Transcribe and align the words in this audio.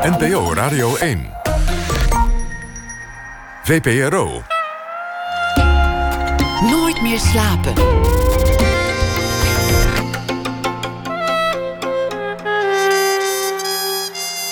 NPO 0.00 0.54
Radio 0.54 0.96
1. 0.96 1.30
VPRO. 3.62 4.42
Nooit 6.70 7.02
meer 7.02 7.18
slapen. 7.18 7.72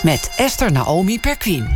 Met 0.03 0.33
Esther 0.37 0.73
Naomi 0.73 1.21
Perquin. 1.21 1.69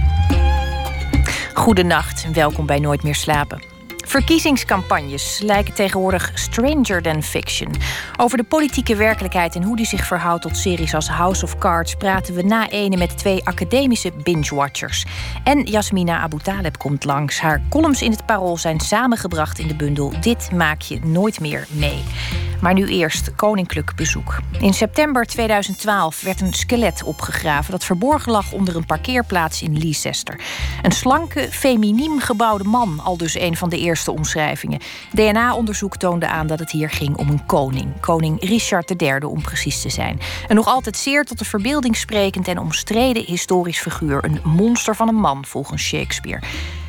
Goedenacht 1.54 2.25
en 2.25 2.32
welkom 2.32 2.66
bij 2.66 2.79
Nooit 2.79 3.02
meer 3.02 3.14
slapen. 3.14 3.71
Verkiezingscampagnes 4.12 5.40
lijken 5.42 5.74
tegenwoordig 5.74 6.30
stranger 6.34 7.02
than 7.02 7.22
fiction. 7.22 7.74
Over 8.16 8.36
de 8.36 8.44
politieke 8.44 8.96
werkelijkheid 8.96 9.54
en 9.54 9.62
hoe 9.62 9.76
die 9.76 9.86
zich 9.86 10.06
verhoudt 10.06 10.42
tot 10.42 10.56
series 10.56 10.94
als 10.94 11.08
House 11.08 11.44
of 11.44 11.58
Cards 11.58 11.94
praten 11.94 12.34
we 12.34 12.43
na 12.43 12.68
ene 12.68 12.96
met 12.96 13.18
twee 13.18 13.44
academische 13.44 14.12
binge-watchers. 14.22 15.04
En 15.44 15.62
Jasmina 15.62 16.18
Abu 16.18 16.38
Taleb 16.38 16.79
komt 16.79 17.04
langs. 17.04 17.40
Haar 17.40 17.62
columns 17.68 18.02
in 18.02 18.11
het 18.11 18.26
parool 18.26 18.57
zijn 18.57 18.80
samengebracht 18.80 19.58
in 19.58 19.68
de 19.68 19.76
bundel 19.76 20.13
Dit 20.21 20.50
maak 20.52 20.80
je 20.80 21.00
nooit 21.04 21.40
meer 21.40 21.66
mee. 21.71 22.02
Maar 22.62 22.75
nu 22.75 22.89
eerst 22.89 23.34
koninklijk 23.34 23.93
bezoek. 23.96 24.39
In 24.61 24.75
september 24.75 25.26
2012 25.26 26.22
werd 26.22 26.40
een 26.40 26.52
skelet 26.52 27.02
opgegraven 27.02 27.71
dat 27.71 27.85
verborgen 27.85 28.32
lag 28.32 28.52
onder 28.52 28.76
een 28.76 28.86
parkeerplaats 28.86 29.62
in 29.62 29.79
Leicester. 29.79 30.40
Een 30.82 30.93
slanke, 30.93 31.48
feminiem 31.50 32.20
gebouwde 32.20 32.64
man, 32.64 33.00
al 33.00 33.16
dus 33.16 33.38
een 33.38 33.56
van 33.56 33.69
de 33.69 33.78
eerste 33.78 34.12
omschrijvingen. 34.12 34.80
DNA-onderzoek 35.12 35.97
toonde 35.97 36.27
aan 36.27 36.47
dat 36.47 36.58
het 36.58 36.70
hier 36.70 36.91
ging 36.91 37.16
om 37.16 37.28
een 37.28 37.47
koning. 37.47 38.00
Koning 38.00 38.41
Richard 38.41 39.02
III 39.02 39.24
om 39.24 39.42
precies 39.42 39.83
te 39.83 39.91
zijn. 39.91 40.20
Een 40.48 40.56
nog 40.56 40.66
altijd 40.66 40.97
zeer 40.97 41.24
tot 41.24 41.38
de 41.38 41.44
verbeelding 41.44 41.97
sprekend 41.97 42.48
en 42.48 42.58
omstreden 42.58 43.24
historisch 43.24 43.80
figuur. 43.80 44.24
Een 44.24 44.41
monster 44.44 44.97
van 44.97 45.08
een 45.08 45.20
man, 45.20 45.44
volgens 45.44 45.83
Shakespeare. 45.83 46.41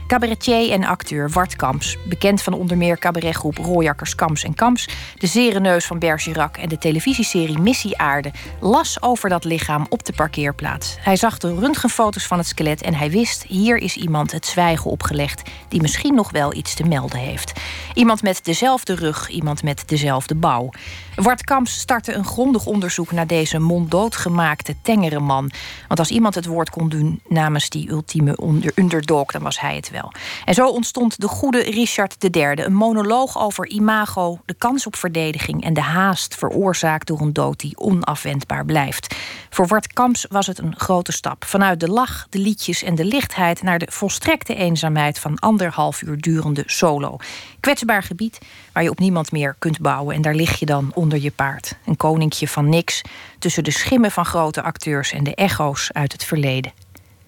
Cabaretier 0.07 0.71
en 0.71 0.83
acteur 0.83 1.29
Wart 1.29 1.55
Kamps, 1.55 1.97
bekend 2.03 2.41
van 2.41 2.53
onder 2.53 2.77
meer 2.77 2.97
cabaretgroep 2.97 3.57
Rooijakkers 3.57 4.15
Kamps 4.15 4.43
en 4.43 4.53
Kamps, 4.53 4.87
de 5.17 5.27
Zerenneus 5.27 5.85
van 5.85 5.99
Bergerac 5.99 6.57
en 6.57 6.69
de 6.69 6.77
televisieserie 6.77 7.59
Missie 7.59 7.97
Aarde, 7.97 8.31
las 8.59 9.01
over 9.01 9.29
dat 9.29 9.43
lichaam 9.43 9.85
op 9.89 10.05
de 10.05 10.13
parkeerplaats. 10.13 10.95
Hij 10.99 11.15
zag 11.15 11.37
de 11.37 11.55
röntgenfoto's 11.55 12.27
van 12.27 12.37
het 12.37 12.47
skelet 12.47 12.81
en 12.81 12.93
hij 12.93 13.11
wist: 13.11 13.43
hier 13.47 13.77
is 13.77 13.95
iemand 13.95 14.31
het 14.31 14.45
zwijgen 14.45 14.91
opgelegd 14.91 15.41
die 15.67 15.81
misschien 15.81 16.15
nog 16.15 16.31
wel 16.31 16.53
iets 16.53 16.73
te 16.73 16.83
melden 16.83 17.19
heeft. 17.19 17.59
Iemand 17.93 18.21
met 18.21 18.45
dezelfde 18.45 18.95
rug, 18.95 19.29
iemand 19.29 19.63
met 19.63 19.83
dezelfde 19.85 20.35
bouw. 20.35 20.69
Wart 21.15 21.43
Kamps 21.43 21.79
startte 21.79 22.13
een 22.13 22.25
grondig 22.25 22.65
onderzoek 22.65 23.11
naar 23.11 23.27
deze 23.27 23.59
monddood 23.59 24.15
gemaakte 24.15 24.75
tengere 24.81 25.19
man. 25.19 25.51
Want 25.87 25.99
als 25.99 26.09
iemand 26.09 26.35
het 26.35 26.45
woord 26.45 26.69
kon 26.69 26.89
doen 26.89 27.21
namens 27.27 27.69
die 27.69 27.89
ultieme 27.89 28.37
underdog, 28.75 29.31
dan 29.31 29.41
was 29.41 29.59
hij 29.59 29.75
het 29.75 29.89
wel. 29.89 30.11
En 30.45 30.53
zo 30.53 30.67
ontstond 30.67 31.21
de 31.21 31.27
goede 31.27 31.59
Richard 31.61 32.35
III, 32.35 32.45
een 32.45 32.73
monoloog 32.73 33.39
over 33.39 33.67
imago, 33.67 34.39
de 34.45 34.53
kans 34.53 34.85
op 34.85 34.95
verdediging 34.95 35.63
en 35.63 35.73
de 35.73 35.81
haast 35.81 36.35
veroorzaakt 36.35 37.07
door 37.07 37.21
een 37.21 37.33
dood 37.33 37.59
die 37.59 37.77
onafwendbaar 37.77 38.65
blijft. 38.65 39.15
Voor 39.53 39.67
Wart 39.67 39.93
Kamps 39.93 40.25
was 40.29 40.47
het 40.47 40.59
een 40.59 40.73
grote 40.77 41.11
stap. 41.11 41.45
Vanuit 41.45 41.79
de 41.79 41.87
lach, 41.87 42.27
de 42.29 42.39
liedjes 42.39 42.83
en 42.83 42.95
de 42.95 43.05
lichtheid 43.05 43.61
naar 43.61 43.79
de 43.79 43.87
volstrekte 43.89 44.55
eenzaamheid 44.55 45.19
van 45.19 45.39
anderhalf 45.39 46.01
uur 46.01 46.17
durende 46.17 46.63
solo. 46.65 47.17
Kwetsbaar 47.59 48.03
gebied 48.03 48.39
waar 48.71 48.83
je 48.83 48.89
op 48.89 48.99
niemand 48.99 49.31
meer 49.31 49.55
kunt 49.59 49.79
bouwen 49.79 50.15
en 50.15 50.21
daar 50.21 50.35
lig 50.35 50.59
je 50.59 50.65
dan 50.65 50.91
onder 50.93 51.21
je 51.21 51.31
paard. 51.31 51.75
Een 51.85 51.97
koninkje 51.97 52.47
van 52.47 52.69
niks 52.69 53.01
tussen 53.39 53.63
de 53.63 53.71
schimmen 53.71 54.11
van 54.11 54.25
grote 54.25 54.61
acteurs 54.61 55.11
en 55.11 55.23
de 55.23 55.35
echo's 55.35 55.91
uit 55.91 56.11
het 56.11 56.23
verleden. 56.23 56.71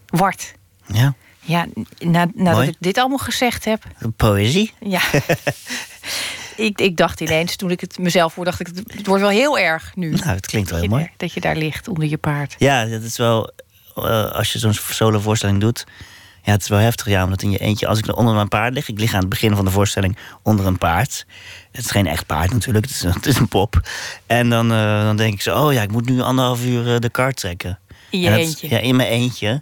Wart. 0.05 0.53
Ja. 0.85 1.13
Ja, 1.39 1.65
na, 1.97 2.27
nadat 2.33 2.67
ik 2.67 2.75
dit 2.79 2.97
allemaal 2.97 3.17
gezegd 3.17 3.65
heb. 3.65 3.83
Poëzie? 4.15 4.73
Ja. 4.79 5.01
ik, 6.55 6.81
ik 6.81 6.97
dacht 6.97 7.21
ineens, 7.21 7.55
toen 7.55 7.71
ik 7.71 7.81
het 7.81 7.97
mezelf 7.97 8.33
voor 8.33 8.45
dacht 8.45 8.59
ik, 8.59 8.67
het 8.67 9.07
wordt 9.07 9.21
wel 9.21 9.31
heel 9.31 9.59
erg 9.59 9.95
nu. 9.95 10.11
Nou, 10.11 10.29
het 10.29 10.45
klinkt 10.45 10.69
wel 10.69 10.79
heel 10.79 10.89
mooi. 10.89 11.09
dat 11.17 11.33
je 11.33 11.41
daar 11.41 11.55
ligt 11.55 11.87
onder 11.87 12.09
je 12.09 12.17
paard. 12.17 12.55
Ja, 12.57 12.85
dat 12.85 13.01
is 13.01 13.17
wel, 13.17 13.51
uh, 13.95 14.31
als 14.31 14.53
je 14.53 14.59
zo'n 14.59 14.73
solo 14.73 15.19
voorstelling 15.19 15.59
doet. 15.59 15.85
Ja, 16.43 16.51
het 16.51 16.61
is 16.61 16.67
wel 16.67 16.79
heftig, 16.79 17.07
ja, 17.07 17.23
omdat 17.23 17.41
in 17.41 17.51
je 17.51 17.57
eentje, 17.57 17.87
als 17.87 17.99
ik 17.99 18.17
onder 18.17 18.33
mijn 18.33 18.47
paard 18.47 18.73
lig, 18.73 18.87
ik 18.87 18.99
lig 18.99 19.13
aan 19.13 19.19
het 19.19 19.29
begin 19.29 19.55
van 19.55 19.65
de 19.65 19.71
voorstelling 19.71 20.17
onder 20.41 20.65
een 20.65 20.77
paard. 20.77 21.25
Het 21.71 21.85
is 21.85 21.91
geen 21.91 22.07
echt 22.07 22.25
paard 22.25 22.51
natuurlijk, 22.51 22.85
het 22.85 22.93
is, 22.93 23.03
het 23.03 23.25
is 23.25 23.37
een 23.37 23.47
pop. 23.47 23.81
En 24.25 24.49
dan, 24.49 24.71
uh, 24.71 25.03
dan 25.03 25.17
denk 25.17 25.33
ik 25.33 25.41
zo, 25.41 25.65
oh 25.65 25.73
ja, 25.73 25.81
ik 25.81 25.91
moet 25.91 26.09
nu 26.09 26.21
anderhalf 26.21 26.65
uur 26.65 26.93
uh, 26.93 26.99
de 26.99 27.09
kar 27.09 27.33
trekken. 27.33 27.79
In 28.09 28.19
je 28.19 28.31
eentje? 28.31 28.69
Ja, 28.69 28.79
in 28.79 28.95
mijn 28.95 29.09
eentje. 29.09 29.61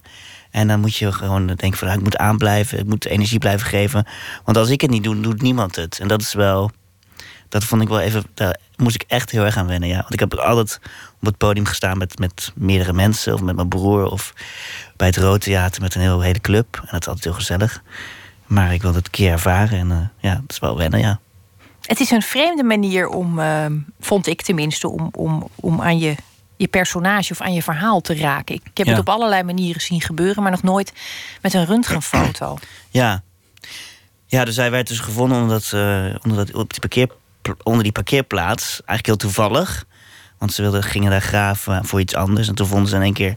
En 0.51 0.67
dan 0.67 0.79
moet 0.79 0.95
je 0.95 1.11
gewoon 1.11 1.47
denken 1.47 1.77
van, 1.77 1.87
nou, 1.87 1.99
ik 1.99 2.03
moet 2.03 2.17
aanblijven, 2.17 2.79
ik 2.79 2.85
moet 2.85 3.05
energie 3.05 3.39
blijven 3.39 3.67
geven. 3.67 4.07
Want 4.43 4.57
als 4.57 4.69
ik 4.69 4.81
het 4.81 4.89
niet 4.89 5.03
doe, 5.03 5.19
doet 5.19 5.41
niemand 5.41 5.75
het. 5.75 5.99
En 5.99 6.07
dat 6.07 6.21
is 6.21 6.33
wel, 6.33 6.71
dat 7.53 7.63
vond 7.63 7.81
ik 7.81 7.87
wel 7.87 7.99
even, 7.99 8.23
daar 8.33 8.57
moest 8.75 8.95
ik 8.95 9.03
echt 9.07 9.31
heel 9.31 9.45
erg 9.45 9.57
aan 9.57 9.67
wennen. 9.67 9.89
Ja. 9.89 9.95
Want 9.95 10.13
ik 10.13 10.19
heb 10.19 10.33
altijd 10.33 10.79
op 11.19 11.25
het 11.25 11.37
podium 11.37 11.65
gestaan 11.65 11.97
met, 11.97 12.19
met 12.19 12.51
meerdere 12.55 12.93
mensen, 12.93 13.33
of 13.33 13.41
met 13.41 13.55
mijn 13.55 13.67
broer, 13.67 14.05
of 14.05 14.33
bij 14.95 15.07
het 15.07 15.17
Rood 15.17 15.41
Theater 15.41 15.81
met 15.81 15.95
een 15.95 16.01
heel, 16.01 16.21
hele 16.21 16.41
club. 16.41 16.75
En 16.75 16.87
dat 16.91 17.01
is 17.01 17.07
altijd 17.07 17.23
heel 17.23 17.33
gezellig. 17.33 17.83
Maar 18.45 18.73
ik 18.73 18.81
wilde 18.81 18.97
het 18.97 19.05
een 19.05 19.11
keer 19.11 19.31
ervaren 19.31 19.79
en 19.79 19.89
uh, 19.89 19.97
ja, 20.31 20.39
het 20.41 20.51
is 20.51 20.59
wel 20.59 20.77
wennen, 20.77 20.99
ja. 20.99 21.19
Het 21.81 21.99
is 21.99 22.11
een 22.11 22.21
vreemde 22.21 22.63
manier 22.63 23.07
om, 23.07 23.39
uh, 23.39 23.65
vond 23.99 24.27
ik 24.27 24.41
tenminste, 24.41 24.89
om, 24.89 25.09
om, 25.11 25.47
om 25.55 25.81
aan 25.81 25.97
je 25.97 26.15
je 26.57 26.67
personage 26.67 27.31
of 27.31 27.41
aan 27.41 27.53
je 27.53 27.63
verhaal 27.63 28.01
te 28.01 28.15
raken. 28.15 28.55
Ik, 28.55 28.61
heb 28.73 28.87
het 28.87 28.99
op 28.99 29.09
allerlei 29.09 29.43
manieren 29.43 29.81
zien 29.81 30.01
gebeuren, 30.01 30.43
maar 30.43 30.51
nog 30.51 30.63
nooit 30.63 30.93
met 31.41 31.53
een 31.53 31.65
röntgenfoto. 31.65 32.57
Ja, 32.89 33.23
ja 34.25 34.45
dus 34.45 34.55
hij 34.55 34.71
werd 34.71 34.87
dus 34.87 34.99
gevonden 34.99 35.41
omdat, 35.41 35.71
uh, 35.75 36.15
omdat 36.23 36.53
op 36.53 36.71
die 36.71 36.79
parkeer, 36.79 37.09
onder 37.63 37.83
die 37.83 37.91
parkeerplaats, 37.91 38.69
eigenlijk 38.69 39.05
heel 39.05 39.15
toevallig. 39.15 39.85
Want 40.37 40.53
ze 40.53 40.61
wilden, 40.61 40.83
gingen 40.83 41.11
daar 41.11 41.21
graven 41.21 41.85
voor 41.85 41.99
iets 41.99 42.15
anders. 42.15 42.47
En 42.47 42.55
toen 42.55 42.67
vonden 42.67 42.89
ze 42.89 42.95
in 42.95 43.01
één 43.01 43.13
keer 43.13 43.35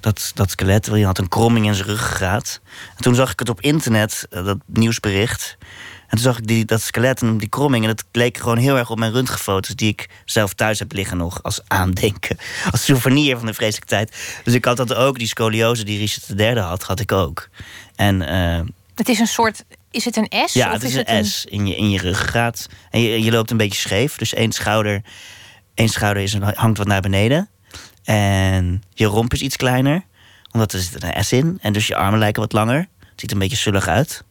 dat, 0.00 0.30
dat 0.34 0.50
skelet. 0.50 0.86
Je 0.86 1.04
had 1.04 1.18
een 1.18 1.28
kromming 1.28 1.66
in 1.66 1.74
zijn 1.74 1.88
ruggengraat. 1.88 2.60
En 2.96 3.02
toen 3.02 3.14
zag 3.14 3.32
ik 3.32 3.38
het 3.38 3.48
op 3.48 3.60
internet, 3.60 4.26
eh, 4.30 4.44
dat 4.44 4.58
nieuwsbericht. 4.66 5.56
En 5.60 6.10
toen 6.10 6.32
zag 6.32 6.38
ik 6.38 6.46
die, 6.46 6.64
dat 6.64 6.80
skelet 6.80 7.22
en 7.22 7.38
die 7.38 7.48
kromming. 7.48 7.84
En 7.84 7.90
dat 7.90 8.04
leek 8.12 8.38
gewoon 8.38 8.56
heel 8.56 8.76
erg 8.76 8.90
op 8.90 8.98
mijn 8.98 9.12
röntgenfoto's... 9.12 9.74
die 9.74 9.88
ik 9.88 10.08
zelf 10.24 10.54
thuis 10.54 10.78
heb 10.78 10.92
liggen 10.92 11.16
nog 11.16 11.42
als 11.42 11.60
aandenken. 11.66 12.36
Als 12.70 12.84
souvenir 12.84 13.36
van 13.36 13.46
de 13.46 13.54
vreselijke 13.54 13.88
tijd. 13.88 14.40
Dus 14.44 14.54
ik 14.54 14.64
had 14.64 14.76
dat 14.76 14.94
ook, 14.94 15.18
die 15.18 15.28
scoliose 15.28 15.84
die 15.84 15.98
Richard 15.98 16.40
III 16.40 16.58
had, 16.58 16.82
had 16.82 17.00
ik 17.00 17.12
ook. 17.12 17.48
En... 17.94 18.22
Uh, 18.22 18.60
het 18.94 19.08
is 19.08 19.18
een 19.18 19.26
soort 19.26 19.64
is 19.94 20.04
het 20.04 20.16
een 20.16 20.32
S? 20.46 20.52
Ja, 20.52 20.72
het 20.72 20.82
is, 20.82 20.94
een 20.94 21.24
S 21.24 21.44
in 21.44 21.66
je, 21.66 21.76
in 21.76 21.90
je 21.90 21.98
ruggengraat. 21.98 22.68
En 22.90 23.00
je, 23.00 23.22
je 23.22 23.30
loopt 23.30 23.50
een 23.50 23.56
beetje 23.56 23.80
scheef. 23.80 24.16
Dus 24.16 24.34
één 24.34 24.52
schouder, 24.52 25.02
één 25.74 25.88
schouder 25.88 26.22
is, 26.22 26.36
hangt 26.54 26.78
wat 26.78 26.86
naar 26.86 27.00
beneden. 27.00 27.48
En 28.04 28.82
je 28.94 29.06
romp 29.06 29.32
is 29.32 29.40
iets 29.40 29.56
kleiner. 29.56 30.04
Omdat 30.52 30.72
er 30.72 30.80
zit 30.80 31.02
een 31.02 31.24
S 31.24 31.32
in. 31.32 31.58
En 31.60 31.72
dus 31.72 31.86
je 31.86 31.96
armen 31.96 32.18
lijken 32.18 32.42
wat 32.42 32.52
langer. 32.52 32.78
Het 32.98 33.20
ziet 33.20 33.30
er 33.30 33.36
een 33.36 33.42
beetje 33.42 33.56
zullig 33.56 33.88
uit. 33.88 34.24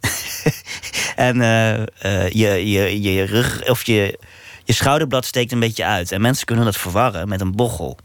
en 1.16 1.36
uh, 1.36 1.78
uh, 1.78 1.84
je, 2.28 2.70
je, 2.70 3.00
je 3.00 3.22
rug 3.22 3.68
of 3.68 3.86
je, 3.86 4.18
je 4.64 4.72
schouderblad 4.72 5.24
steekt 5.24 5.52
een 5.52 5.60
beetje 5.60 5.84
uit. 5.84 6.12
En 6.12 6.20
mensen 6.20 6.46
kunnen 6.46 6.64
dat 6.64 6.76
verwarren 6.76 7.28
met 7.28 7.40
een 7.40 7.56
bochel. 7.56 7.98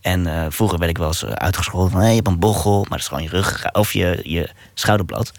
En 0.00 0.26
uh, 0.26 0.46
vroeger 0.48 0.78
werd 0.78 0.90
ik 0.90 0.98
wel 0.98 1.06
eens 1.06 1.24
uitgescholden 1.24 1.90
van... 1.90 2.00
Hey, 2.00 2.08
je 2.08 2.16
hebt 2.16 2.28
een 2.28 2.38
bochel, 2.38 2.80
maar 2.80 2.90
dat 2.90 2.98
is 2.98 3.08
gewoon 3.08 3.22
je 3.22 3.28
rug 3.28 3.72
of 3.72 3.92
je, 3.92 4.20
je 4.22 4.50
schouderblad. 4.74 5.32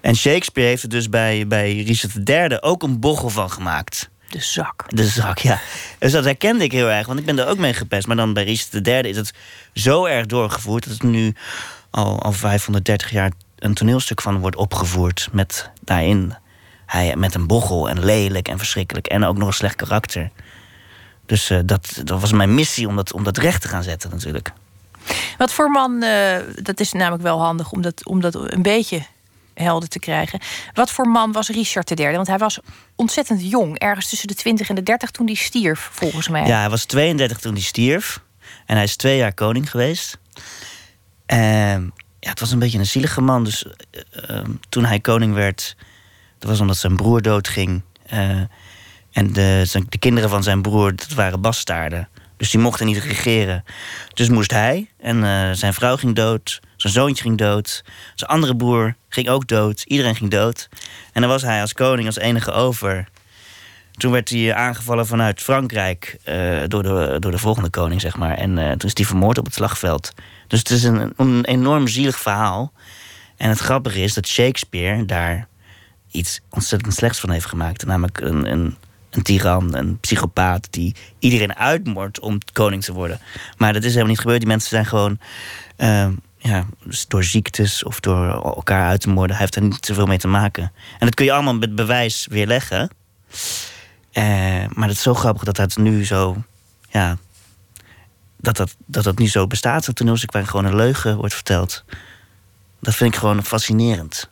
En 0.00 0.16
Shakespeare 0.16 0.68
heeft 0.68 0.82
er 0.82 0.88
dus 0.88 1.08
bij, 1.08 1.46
bij 1.46 1.82
Richard 1.82 2.28
III 2.28 2.58
ook 2.60 2.82
een 2.82 3.00
bochel 3.00 3.28
van 3.28 3.50
gemaakt. 3.50 4.10
De 4.28 4.40
zak. 4.40 4.84
De 4.88 5.06
zak, 5.06 5.38
ja. 5.38 5.60
Dus 5.98 6.12
dat 6.12 6.24
herkende 6.24 6.64
ik 6.64 6.72
heel 6.72 6.90
erg, 6.90 7.06
want 7.06 7.18
ik 7.18 7.24
ben 7.24 7.38
er 7.38 7.46
ook 7.46 7.58
mee 7.58 7.74
gepest. 7.74 8.06
Maar 8.06 8.16
dan 8.16 8.32
bij 8.32 8.44
Richard 8.44 8.86
III 8.86 9.08
is 9.08 9.16
het 9.16 9.34
zo 9.74 10.04
erg 10.04 10.26
doorgevoerd... 10.26 10.84
dat 10.84 10.92
het 10.92 11.02
nu 11.02 11.34
al, 11.90 12.22
al 12.22 12.32
530 12.32 13.10
jaar 13.10 13.32
een 13.58 13.74
toneelstuk 13.74 14.20
van 14.20 14.38
wordt 14.38 14.56
opgevoerd... 14.56 15.28
met 15.32 15.70
daarin 15.80 16.34
hij 16.86 17.16
met 17.16 17.34
een 17.34 17.46
bochel 17.46 17.88
en 17.88 18.04
lelijk 18.04 18.48
en 18.48 18.58
verschrikkelijk... 18.58 19.06
en 19.06 19.24
ook 19.24 19.36
nog 19.36 19.46
een 19.46 19.54
slecht 19.54 19.76
karakter. 19.76 20.30
Dus 21.26 21.50
uh, 21.50 21.58
dat, 21.64 22.00
dat 22.04 22.20
was 22.20 22.32
mijn 22.32 22.54
missie 22.54 22.88
om 22.88 22.96
dat, 22.96 23.12
om 23.12 23.24
dat 23.24 23.36
recht 23.36 23.62
te 23.62 23.68
gaan 23.68 23.82
zetten 23.82 24.10
natuurlijk. 24.10 24.52
Wat 25.38 25.52
voor 25.52 25.70
man, 25.70 26.02
uh, 26.02 26.36
dat 26.62 26.80
is 26.80 26.92
namelijk 26.92 27.22
wel 27.22 27.40
handig 27.40 27.72
om 27.72 27.82
dat, 27.82 28.06
om 28.06 28.20
dat 28.20 28.34
een 28.34 28.62
beetje 28.62 29.02
helder 29.60 29.88
te 29.88 29.98
krijgen. 29.98 30.40
Wat 30.74 30.90
voor 30.90 31.08
man 31.08 31.32
was 31.32 31.48
Richard 31.48 32.00
III? 32.00 32.14
Want 32.16 32.26
hij 32.26 32.38
was 32.38 32.58
ontzettend 32.96 33.50
jong, 33.50 33.78
ergens 33.78 34.08
tussen 34.08 34.28
de 34.28 34.34
20 34.34 34.68
en 34.68 34.74
de 34.74 34.82
30 34.82 35.10
toen 35.10 35.26
hij 35.26 35.34
stierf, 35.34 35.88
volgens 35.92 36.28
mij. 36.28 36.46
Ja, 36.46 36.60
hij 36.60 36.70
was 36.70 36.84
32 36.84 37.38
toen 37.38 37.52
hij 37.52 37.62
stierf. 37.62 38.22
En 38.66 38.74
hij 38.74 38.84
is 38.84 38.96
twee 38.96 39.16
jaar 39.16 39.34
koning 39.34 39.70
geweest. 39.70 40.18
En 41.26 41.92
ja, 42.20 42.30
het 42.30 42.40
was 42.40 42.50
een 42.50 42.58
beetje 42.58 42.78
een 42.78 42.86
zielige 42.86 43.20
man. 43.20 43.44
Dus 43.44 43.64
uh, 44.30 44.40
toen 44.68 44.84
hij 44.84 45.00
koning 45.00 45.34
werd, 45.34 45.76
dat 46.38 46.50
was 46.50 46.60
omdat 46.60 46.76
zijn 46.76 46.96
broer 46.96 47.22
doodging. 47.22 47.82
Uh, 48.12 48.40
en 49.12 49.32
de, 49.32 49.82
de 49.88 49.98
kinderen 49.98 50.30
van 50.30 50.42
zijn 50.42 50.62
broer, 50.62 50.96
dat 50.96 51.12
waren 51.12 51.40
bastaarden. 51.40 52.08
Dus 52.40 52.50
die 52.50 52.60
mochten 52.60 52.86
niet 52.86 52.98
regeren. 52.98 53.64
Dus 54.14 54.28
moest 54.28 54.50
hij. 54.50 54.90
En 54.98 55.24
eh, 55.24 55.50
zijn 55.52 55.74
vrouw 55.74 55.96
ging 55.96 56.14
dood. 56.14 56.60
Zijn 56.76 56.92
zoontje 56.92 57.22
ging 57.22 57.38
dood. 57.38 57.84
Zijn 58.14 58.30
andere 58.30 58.56
broer 58.56 58.96
ging 59.10 59.28
ook 59.28 59.46
dood. 59.46 59.82
Iedereen 59.82 60.16
ging 60.16 60.30
dood. 60.30 60.68
En 61.12 61.20
dan 61.20 61.30
was 61.30 61.42
hij 61.42 61.60
als 61.60 61.72
koning 61.72 62.06
als 62.06 62.18
enige 62.18 62.52
over. 62.52 63.08
Toen 63.92 64.12
werd 64.12 64.28
hij 64.28 64.54
aangevallen 64.54 65.06
vanuit 65.06 65.40
Frankrijk 65.40 66.16
uh, 66.28 66.62
door, 66.66 66.82
de, 66.82 67.16
door 67.18 67.30
de 67.30 67.38
volgende 67.38 67.70
koning, 67.70 68.00
zeg 68.00 68.16
maar. 68.16 68.36
En 68.36 68.56
uh, 68.56 68.70
toen 68.70 68.88
is 68.88 68.96
hij 68.96 69.04
vermoord 69.04 69.38
op 69.38 69.44
het 69.44 69.54
slagveld. 69.54 70.12
Dus 70.46 70.58
het 70.58 70.70
is 70.70 70.84
een, 70.84 71.12
een 71.16 71.44
enorm 71.44 71.88
zielig 71.88 72.18
verhaal. 72.20 72.72
En 73.36 73.48
het 73.48 73.58
grappige 73.58 74.00
is 74.00 74.14
dat 74.14 74.26
Shakespeare 74.26 75.04
daar 75.04 75.48
iets 76.10 76.40
ontzettend 76.48 76.94
slechts 76.94 77.20
van 77.20 77.30
heeft 77.30 77.46
gemaakt. 77.46 77.86
Namelijk 77.86 78.20
een, 78.20 78.52
een, 78.52 78.76
een 79.10 79.22
tiran, 79.22 79.74
een 79.74 79.98
psychopaat 79.98 80.66
die 80.70 80.94
iedereen 81.18 81.56
uitmoordt 81.56 82.20
om 82.20 82.38
koning 82.52 82.84
te 82.84 82.92
worden. 82.92 83.20
Maar 83.56 83.72
dat 83.72 83.82
is 83.82 83.88
helemaal 83.88 84.10
niet 84.10 84.20
gebeurd. 84.20 84.40
Die 84.40 84.48
mensen 84.48 84.68
zijn 84.68 84.86
gewoon 84.86 85.18
uh, 85.78 86.08
ja, 86.42 86.66
dus 86.84 87.06
door 87.06 87.24
ziektes 87.24 87.84
of 87.84 88.00
door 88.00 88.26
elkaar 88.26 88.86
uit 88.86 89.00
te 89.00 89.08
moorden. 89.08 89.36
Hij 89.36 89.44
heeft 89.44 89.56
er 89.56 89.62
niet 89.62 89.86
zoveel 89.86 90.06
mee 90.06 90.18
te 90.18 90.28
maken. 90.28 90.62
En 90.98 91.06
dat 91.06 91.14
kun 91.14 91.24
je 91.24 91.32
allemaal 91.32 91.54
met 91.54 91.74
bewijs 91.74 92.26
weerleggen. 92.30 92.90
Uh, 94.12 94.24
maar 94.68 94.88
het 94.88 94.96
is 94.96 95.02
zo 95.02 95.14
grappig 95.14 95.44
dat 95.44 95.56
dat 95.56 95.76
nu 95.76 96.04
zo. 96.04 96.36
Ja, 96.90 97.16
dat 98.36 98.56
dat, 98.56 98.76
dat, 98.86 99.04
dat 99.04 99.18
nu 99.18 99.28
zo 99.28 99.46
bestaat. 99.46 99.86
Dat 99.86 99.96
toneelstuk 99.96 100.32
waar 100.32 100.46
gewoon 100.46 100.64
een 100.64 100.76
leugen 100.76 101.16
wordt 101.16 101.34
verteld. 101.34 101.84
Dat 102.80 102.94
vind 102.94 103.14
ik 103.14 103.18
gewoon 103.18 103.44
fascinerend. 103.44 104.28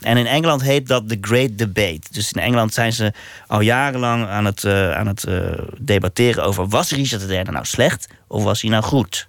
En 0.00 0.16
in 0.16 0.26
Engeland 0.26 0.62
heet 0.62 0.86
dat 0.86 1.08
The 1.08 1.18
Great 1.20 1.58
Debate. 1.58 2.00
Dus 2.10 2.32
in 2.32 2.42
Engeland 2.42 2.74
zijn 2.74 2.92
ze 2.92 3.12
al 3.46 3.60
jarenlang 3.60 4.26
aan 4.26 4.44
het, 4.44 4.64
uh, 4.64 4.92
aan 4.92 5.06
het 5.06 5.24
uh, 5.28 5.50
debatteren 5.78 6.44
over... 6.44 6.68
was 6.68 6.90
Richard 6.90 7.30
III 7.30 7.42
nou 7.42 7.64
slecht 7.64 8.08
of 8.26 8.42
was 8.42 8.60
hij 8.60 8.70
nou 8.70 8.82
goed? 8.82 9.28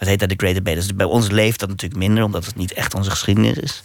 Dat 0.00 0.08
heet 0.08 0.18
dat 0.18 0.28
The 0.28 0.34
Great 0.36 0.54
Debate. 0.54 0.76
Dus 0.76 0.94
bij 0.94 1.06
ons 1.06 1.30
leeft 1.30 1.60
dat 1.60 1.68
natuurlijk 1.68 2.00
minder... 2.00 2.24
omdat 2.24 2.46
het 2.46 2.56
niet 2.56 2.72
echt 2.72 2.94
onze 2.94 3.10
geschiedenis 3.10 3.56
is. 3.56 3.82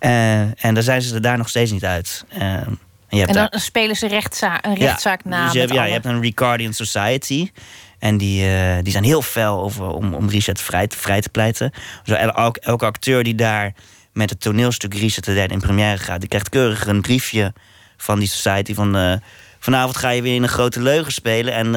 Uh, 0.00 0.64
en 0.64 0.74
daar 0.74 0.82
zijn 0.82 1.02
ze 1.02 1.14
er 1.14 1.20
daar 1.20 1.38
nog 1.38 1.48
steeds 1.48 1.70
niet 1.70 1.84
uit. 1.84 2.24
en, 2.28 2.78
je 3.08 3.16
hebt 3.16 3.28
en 3.28 3.36
dan 3.36 3.48
daar... 3.50 3.60
spelen 3.60 3.96
ze 3.96 4.08
rechtsza 4.08 4.64
een 4.64 4.74
rechtszaak 4.74 5.20
ja, 5.24 5.30
na. 5.30 5.44
Dus 5.44 5.52
je, 5.52 5.58
hebt, 5.58 5.72
ja, 5.72 5.84
je 5.84 5.92
hebt 5.92 6.04
een 6.04 6.20
Ricardian 6.20 6.72
Society... 6.72 7.50
En 7.98 8.16
die, 8.16 8.46
uh, 8.46 8.76
die 8.82 8.92
zijn 8.92 9.04
heel 9.04 9.22
fel 9.22 9.62
over, 9.62 9.86
om, 9.86 10.14
om 10.14 10.28
Richard 10.28 10.60
vrij, 10.60 10.88
vrij 10.96 11.20
te 11.20 11.28
pleiten. 11.28 11.70
Zo, 12.04 12.14
elke, 12.14 12.60
elke 12.60 12.84
acteur 12.84 13.24
die 13.24 13.34
daar 13.34 13.74
met 14.12 14.30
het 14.30 14.40
toneelstuk 14.40 14.94
Richard 14.94 15.26
III 15.26 15.46
in 15.46 15.60
première 15.60 15.98
gaat... 15.98 16.20
die 16.20 16.28
krijgt 16.28 16.48
keurig 16.48 16.86
een 16.86 17.00
briefje 17.00 17.52
van 17.96 18.18
die 18.18 18.28
society 18.28 18.74
van... 18.74 19.20
Vanavond 19.58 19.96
ga 19.96 20.10
je 20.10 20.22
weer 20.22 20.34
in 20.34 20.42
een 20.42 20.48
grote 20.48 20.82
leugen 20.82 21.12
spelen. 21.12 21.54
En 21.54 21.72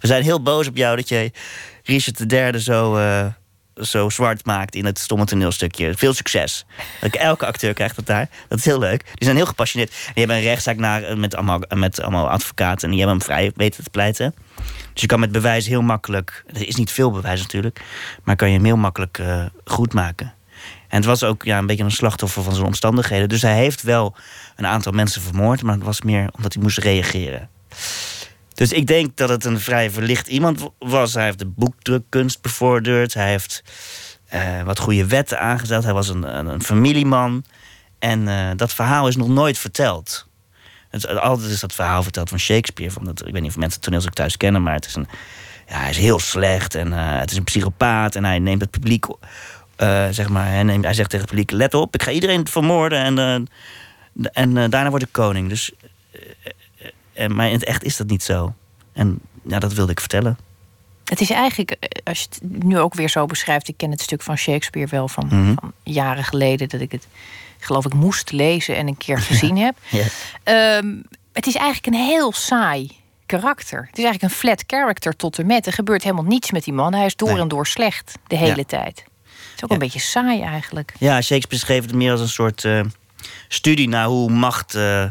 we 0.00 0.06
zijn 0.06 0.22
heel 0.22 0.42
boos 0.42 0.68
op 0.68 0.76
jou 0.76 0.96
dat 0.96 1.08
je 1.08 1.30
Richard 1.86 2.32
III 2.32 2.58
zo, 2.58 3.00
zo 3.74 4.08
zwart 4.08 4.44
maakt 4.44 4.74
in 4.74 4.84
het 4.84 4.98
stomme 4.98 5.24
toneelstukje. 5.24 5.94
Veel 5.94 6.14
succes. 6.14 6.66
Elke 7.00 7.46
acteur 7.46 7.74
krijgt 7.74 7.96
dat 7.96 8.06
daar. 8.06 8.28
Dat 8.48 8.58
is 8.58 8.64
heel 8.64 8.78
leuk. 8.78 9.04
Die 9.04 9.24
zijn 9.24 9.36
heel 9.36 9.46
gepassioneerd. 9.46 9.90
Die 9.90 10.12
hebben 10.14 10.36
een 10.36 10.42
rechtszaak 10.42 10.76
naar, 10.76 11.18
met, 11.18 11.34
allemaal, 11.34 11.60
met 11.74 12.00
allemaal 12.00 12.30
advocaten. 12.30 12.84
En 12.84 12.90
die 12.90 12.98
hebben 12.98 13.16
hem 13.16 13.26
vrij 13.26 13.52
weten 13.56 13.84
te 13.84 13.90
pleiten. 13.90 14.34
Dus 14.92 15.00
je 15.00 15.06
kan 15.06 15.20
met 15.20 15.32
bewijs 15.32 15.66
heel 15.66 15.82
makkelijk. 15.82 16.44
Er 16.52 16.68
is 16.68 16.76
niet 16.76 16.90
veel 16.90 17.10
bewijs 17.10 17.40
natuurlijk. 17.40 17.80
Maar 18.24 18.36
kan 18.36 18.48
je 18.48 18.54
hem 18.54 18.64
heel 18.64 18.76
makkelijk 18.76 19.18
uh, 19.18 19.44
goed 19.64 19.92
maken. 19.92 20.34
En 20.88 20.96
het 20.96 21.04
was 21.04 21.22
ook 21.22 21.44
ja, 21.44 21.58
een 21.58 21.66
beetje 21.66 21.84
een 21.84 21.90
slachtoffer 21.90 22.42
van 22.42 22.54
zijn 22.54 22.66
omstandigheden. 22.66 23.28
Dus 23.28 23.42
hij 23.42 23.56
heeft 23.56 23.82
wel 23.82 24.14
een 24.56 24.66
aantal 24.66 24.92
mensen 24.92 25.22
vermoord. 25.22 25.62
Maar 25.62 25.74
het 25.74 25.84
was 25.84 26.02
meer 26.02 26.28
omdat 26.36 26.52
hij 26.52 26.62
moest 26.62 26.78
reageren. 26.78 27.48
Dus 28.56 28.72
ik 28.72 28.86
denk 28.86 29.16
dat 29.16 29.28
het 29.28 29.44
een 29.44 29.60
vrij 29.60 29.90
verlicht 29.90 30.26
iemand 30.26 30.68
was. 30.78 31.14
Hij 31.14 31.24
heeft 31.24 31.38
de 31.38 31.46
boekdrukkunst 31.46 32.42
bevorderd. 32.42 33.14
Hij 33.14 33.30
heeft 33.30 33.62
uh, 34.34 34.62
wat 34.62 34.78
goede 34.78 35.06
wetten 35.06 35.40
aangezet. 35.40 35.84
Hij 35.84 35.92
was 35.92 36.08
een, 36.08 36.48
een, 36.48 36.62
familieman. 36.62 37.44
En 37.98 38.20
uh, 38.20 38.50
dat 38.56 38.74
verhaal 38.74 39.08
is 39.08 39.16
nog 39.16 39.28
nooit 39.28 39.58
verteld. 39.58 40.26
Het, 40.88 41.06
altijd 41.18 41.50
is 41.50 41.60
dat 41.60 41.74
verhaal 41.74 42.02
verteld 42.02 42.28
van 42.28 42.38
Shakespeare. 42.38 42.92
Van 42.92 43.04
dat, 43.04 43.26
ik 43.26 43.32
weet 43.32 43.42
niet 43.42 43.50
of 43.50 43.56
mensen 43.56 43.74
het 43.74 43.82
toneelstuk 43.82 44.14
thuis 44.14 44.36
kennen, 44.36 44.62
maar 44.62 44.74
het 44.74 44.86
is 44.86 44.94
een, 44.94 45.08
ja, 45.68 45.78
hij 45.78 45.90
is 45.90 45.98
heel 45.98 46.18
slecht 46.18 46.74
en 46.74 46.88
uh, 46.88 47.18
het 47.18 47.30
is 47.30 47.36
een 47.36 47.44
psychopaat. 47.44 48.14
En 48.14 48.24
hij 48.24 48.38
neemt 48.38 48.60
het 48.60 48.70
publiek, 48.70 49.04
zeg 50.10 50.28
maar, 50.28 50.46
hij, 50.46 50.62
neemt, 50.62 50.84
hij 50.84 50.94
zegt 50.94 51.10
tegen 51.10 51.26
het 51.26 51.34
publiek: 51.34 51.50
let 51.50 51.74
op, 51.74 51.94
ik 51.94 52.02
ga 52.02 52.10
iedereen 52.10 52.48
vermoorden 52.48 53.18
en, 53.18 53.48
en 54.32 54.54
daarna 54.70 54.90
word 54.90 55.02
ik 55.02 55.12
koning. 55.12 55.48
Dus, 55.48 55.72
maar 57.28 57.46
in 57.46 57.52
het 57.52 57.64
echt 57.64 57.84
is 57.84 57.96
dat 57.96 58.06
niet 58.06 58.22
zo. 58.22 58.54
En 58.92 59.20
ja, 59.42 59.58
dat 59.58 59.72
wilde 59.72 59.92
ik 59.92 60.00
vertellen. 60.00 60.38
Het 61.04 61.20
is 61.20 61.30
eigenlijk, 61.30 61.76
als 62.04 62.20
je 62.20 62.26
het 62.30 62.64
nu 62.64 62.78
ook 62.78 62.94
weer 62.94 63.08
zo 63.08 63.26
beschrijft, 63.26 63.68
ik 63.68 63.76
ken 63.76 63.90
het 63.90 64.00
stuk 64.00 64.22
van 64.22 64.36
Shakespeare 64.36 64.88
wel 64.90 65.08
van, 65.08 65.24
mm 65.24 65.30
-hmm. 65.30 65.54
van 65.60 65.72
jaren 65.82 66.24
geleden 66.24 66.68
dat 66.68 66.80
ik 66.80 66.92
het 66.92 67.06
geloof 67.58 67.84
ik 67.84 67.94
moest 67.94 68.32
lezen 68.32 68.76
en 68.76 68.86
een 68.86 68.96
keer 68.96 69.18
gezien 69.18 69.56
heb. 69.66 69.76
Um, 70.44 71.02
het 71.32 71.46
is 71.46 71.54
eigenlijk 71.54 71.86
een 71.86 72.02
heel 72.06 72.32
saai 72.32 72.90
karakter. 73.26 73.78
Het 73.78 73.98
is 73.98 74.04
eigenlijk 74.04 74.22
een 74.22 74.38
flat 74.38 74.64
character 74.66 75.16
tot 75.16 75.38
en 75.38 75.46
met. 75.46 75.66
Er 75.66 75.72
gebeurt 75.72 76.02
helemaal 76.02 76.24
niets 76.24 76.50
met 76.50 76.64
die 76.64 76.72
man. 76.72 76.94
Hij 76.94 77.06
is 77.06 77.16
door 77.16 77.32
Nee. 77.32 77.40
en 77.40 77.48
door 77.48 77.66
slecht 77.66 78.12
de 78.26 78.36
hele 78.36 78.56
Ja. 78.56 78.64
tijd. 78.64 78.96
Het 78.96 79.54
is 79.56 79.62
ook 79.62 79.68
Ja. 79.68 79.74
een 79.74 79.78
beetje 79.82 80.00
saai 80.00 80.42
eigenlijk. 80.42 80.94
Ja, 80.98 81.20
Shakespeare 81.22 81.64
schreef 81.64 81.82
het 81.82 81.94
meer 81.94 82.10
als 82.12 82.20
een 82.20 82.28
soort 82.28 82.64
eh, 82.64 82.80
studie 83.48 83.88
naar 83.88 84.06
hoe 84.06 84.30
macht 84.30 84.74
eh, 84.74 85.02
eh, 85.02 85.10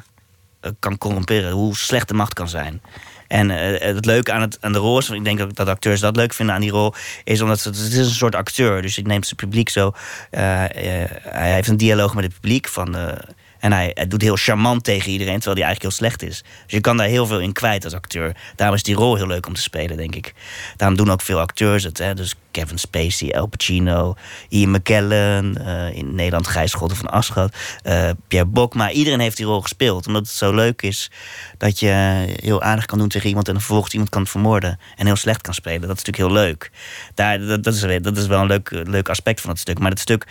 kan 0.80 0.98
corromperen, 0.98 1.52
hoe 1.52 1.78
slecht 1.78 2.08
de 2.08 2.14
macht 2.14 2.34
kan 2.34 2.50
zijn. 2.50 2.82
En 3.28 3.52
eh, 3.52 3.94
het 3.96 4.06
leuke 4.06 4.32
aan, 4.32 4.42
het, 4.42 4.58
aan 4.62 4.72
de 4.72 4.78
rol 4.80 4.98
is, 4.98 5.10
ik 5.10 5.24
denk 5.24 5.42
ook 5.42 5.56
dat 5.56 5.68
acteurs 5.68 6.00
dat 6.00 6.16
leuk 6.16 6.34
vinden 6.34 6.56
aan 6.56 6.62
die 6.62 6.72
rol, 6.72 6.94
is 7.24 7.42
omdat 7.42 7.64
het, 7.64 7.76
is 7.78 7.98
een 7.98 8.06
soort 8.06 8.36
acteur. 8.36 8.82
Dus 8.82 8.96
het 8.96 9.08
neemt 9.08 9.26
zijn 9.26 9.36
publiek 9.36 9.70
zo. 9.70 9.92
eh, 10.30 10.64
eh, 11.04 11.10
hij 11.22 11.54
heeft 11.54 11.68
een 11.68 11.78
dialoog 11.78 12.16
met 12.16 12.24
het 12.24 12.34
publiek 12.34 12.68
van. 12.68 12.96
eh, 12.96 13.18
en 13.66 13.74
hij, 13.74 14.06
doet 14.08 14.22
heel 14.22 14.36
charmant 14.36 14.84
tegen 14.84 15.12
iedereen, 15.12 15.40
terwijl 15.40 15.56
hij 15.56 15.66
eigenlijk 15.66 15.82
heel 15.82 16.08
slecht 16.08 16.24
is. 16.32 16.44
Dus 16.64 16.72
je 16.72 16.82
kan 16.82 16.98
daar 16.98 17.08
heel 17.08 17.26
veel 17.26 17.40
in 17.40 17.54
kwijt 17.54 17.84
als 17.84 17.94
acteur. 17.94 18.36
Daarom 18.56 18.76
is 18.76 18.84
die 18.84 18.96
rol 18.96 19.16
heel 19.16 19.28
leuk 19.28 19.48
om 19.48 19.54
te 19.54 19.62
spelen, 19.62 19.98
denk 19.98 20.16
ik. 20.16 20.34
Daarom 20.78 20.98
doen 20.98 21.12
ook 21.12 21.22
veel 21.22 21.40
acteurs 21.40 21.84
het. 21.84 21.98
Hè? 21.98 22.14
Dus 22.14 22.36
Kevin 22.52 22.78
Spacey, 22.78 23.34
Al 23.34 23.46
Pacino, 23.46 24.16
Ian 24.50 24.72
McKellen, 24.72 25.66
eh, 25.66 25.98
in 25.98 26.16
Nederland 26.16 26.48
Gijs 26.48 26.72
Scholten 26.72 26.98
van 26.98 27.10
Aschat, 27.10 27.56
eh, 27.84 28.10
Pierre 28.28 28.48
Bokma. 28.48 28.92
Iedereen 28.92 29.20
heeft 29.20 29.38
die 29.38 29.46
rol 29.46 29.62
gespeeld, 29.62 30.08
omdat 30.08 30.22
het 30.22 30.32
zo 30.32 30.54
leuk 30.54 30.82
is 30.82 31.12
dat 31.58 31.80
je 31.80 32.26
heel 32.42 32.62
aardig 32.62 32.86
kan 32.86 32.98
doen 32.98 33.08
tegen 33.08 33.28
iemand 33.30 33.48
en 33.48 33.54
vervolgens 33.54 33.94
iemand 33.94 34.10
kan 34.10 34.28
vermoorden 34.28 34.80
en 34.96 35.06
heel 35.06 35.16
slecht 35.16 35.42
kan 35.42 35.54
spelen. 35.54 35.88
Dat 35.88 35.98
is 35.98 36.04
natuurlijk 36.04 36.34
heel 36.34 36.44
leuk. 36.44 36.72
Daar, 37.14 37.40
dat, 37.40 37.64
dat, 37.64 37.74
is, 37.74 38.02
dat 38.02 38.18
is 38.18 38.28
wel 38.28 38.42
een 38.42 38.48
leuk, 38.48 38.70
leuk 38.84 39.10
aspect 39.10 39.42
van 39.42 39.50
het 39.50 39.60
stuk. 39.60 39.80
Maar 39.80 39.92
het 39.92 40.00
stuk, 40.00 40.26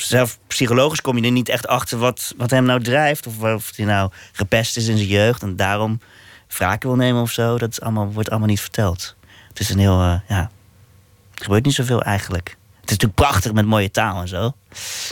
zelf 0.00 0.38
psychologisch 0.46 1.00
kom 1.00 1.16
je 1.16 1.24
er 1.24 1.30
niet 1.30 1.48
echt 1.48 1.66
achter 1.66 1.98
wat, 1.98 2.34
wat 2.36 2.50
hem 2.50 2.64
nou 2.64 2.82
drijft. 2.82 3.26
Of, 3.26 3.42
of 3.42 3.72
hij 3.76 3.84
nou 3.84 4.10
gepest 4.32 4.76
is 4.76 4.86
in 4.86 4.96
zijn 4.96 5.08
jeugd 5.08 5.42
en 5.42 5.56
daarom 5.56 6.00
wraak 6.48 6.82
wil 6.82 6.94
nemen 6.96 7.22
of 7.22 7.30
zo. 7.30 7.58
Dat 7.58 7.70
is 7.70 7.80
allemaal, 7.80 8.12
wordt 8.12 8.30
allemaal 8.30 8.48
niet 8.48 8.60
verteld. 8.60 9.14
Het 9.48 9.60
is 9.60 9.68
een 9.70 9.78
heel, 9.78 10.00
eh, 10.00 10.14
ja, 10.28 10.50
er 11.34 11.44
gebeurt 11.44 11.64
niet 11.64 11.74
zoveel 11.74 12.02
eigenlijk. 12.02 12.48
Het 12.80 12.92
is 12.92 12.98
natuurlijk 12.98 13.14
prachtig 13.30 13.52
met 13.52 13.66
mooie 13.66 13.90
taal 13.90 14.20
en 14.20 14.28
zo. 14.28 14.52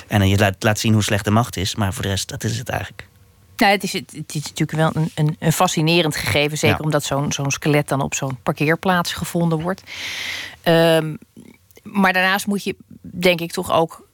En 0.08 0.22
eh, 0.22 0.30
je 0.30 0.38
laat, 0.38 0.54
laat 0.58 0.78
zien 0.78 0.92
hoe 0.92 1.02
slecht 1.02 1.24
de 1.24 1.30
macht 1.30 1.56
is. 1.56 1.74
Maar 1.74 1.92
voor 1.92 2.02
de 2.02 2.08
rest, 2.08 2.28
dat 2.28 2.44
is 2.44 2.58
het 2.58 2.68
eigenlijk. 2.68 3.08
Nou, 3.56 3.72
het, 3.72 3.82
is, 3.82 3.92
het 3.92 4.34
is 4.34 4.42
natuurlijk 4.42 4.72
wel 4.72 4.90
een, 4.94 5.10
een, 5.14 5.36
een 5.38 5.52
fascinerend 5.52 6.16
gegeven. 6.16 6.58
Zeker 6.58 6.76
Ja. 6.78 6.84
omdat 6.84 7.04
zo'n 7.04 7.32
zo'n 7.32 7.50
skelet 7.50 7.88
dan 7.88 8.00
op 8.00 8.14
zo'n 8.14 8.38
parkeerplaats 8.42 9.12
gevonden 9.12 9.60
wordt. 9.60 9.82
Ehm, 10.62 11.16
maar 11.82 12.12
daarnaast 12.12 12.46
moet 12.46 12.64
je, 12.64 12.76
denk 13.00 13.40
ik, 13.40 13.52
toch 13.52 13.72
ook 13.72 14.06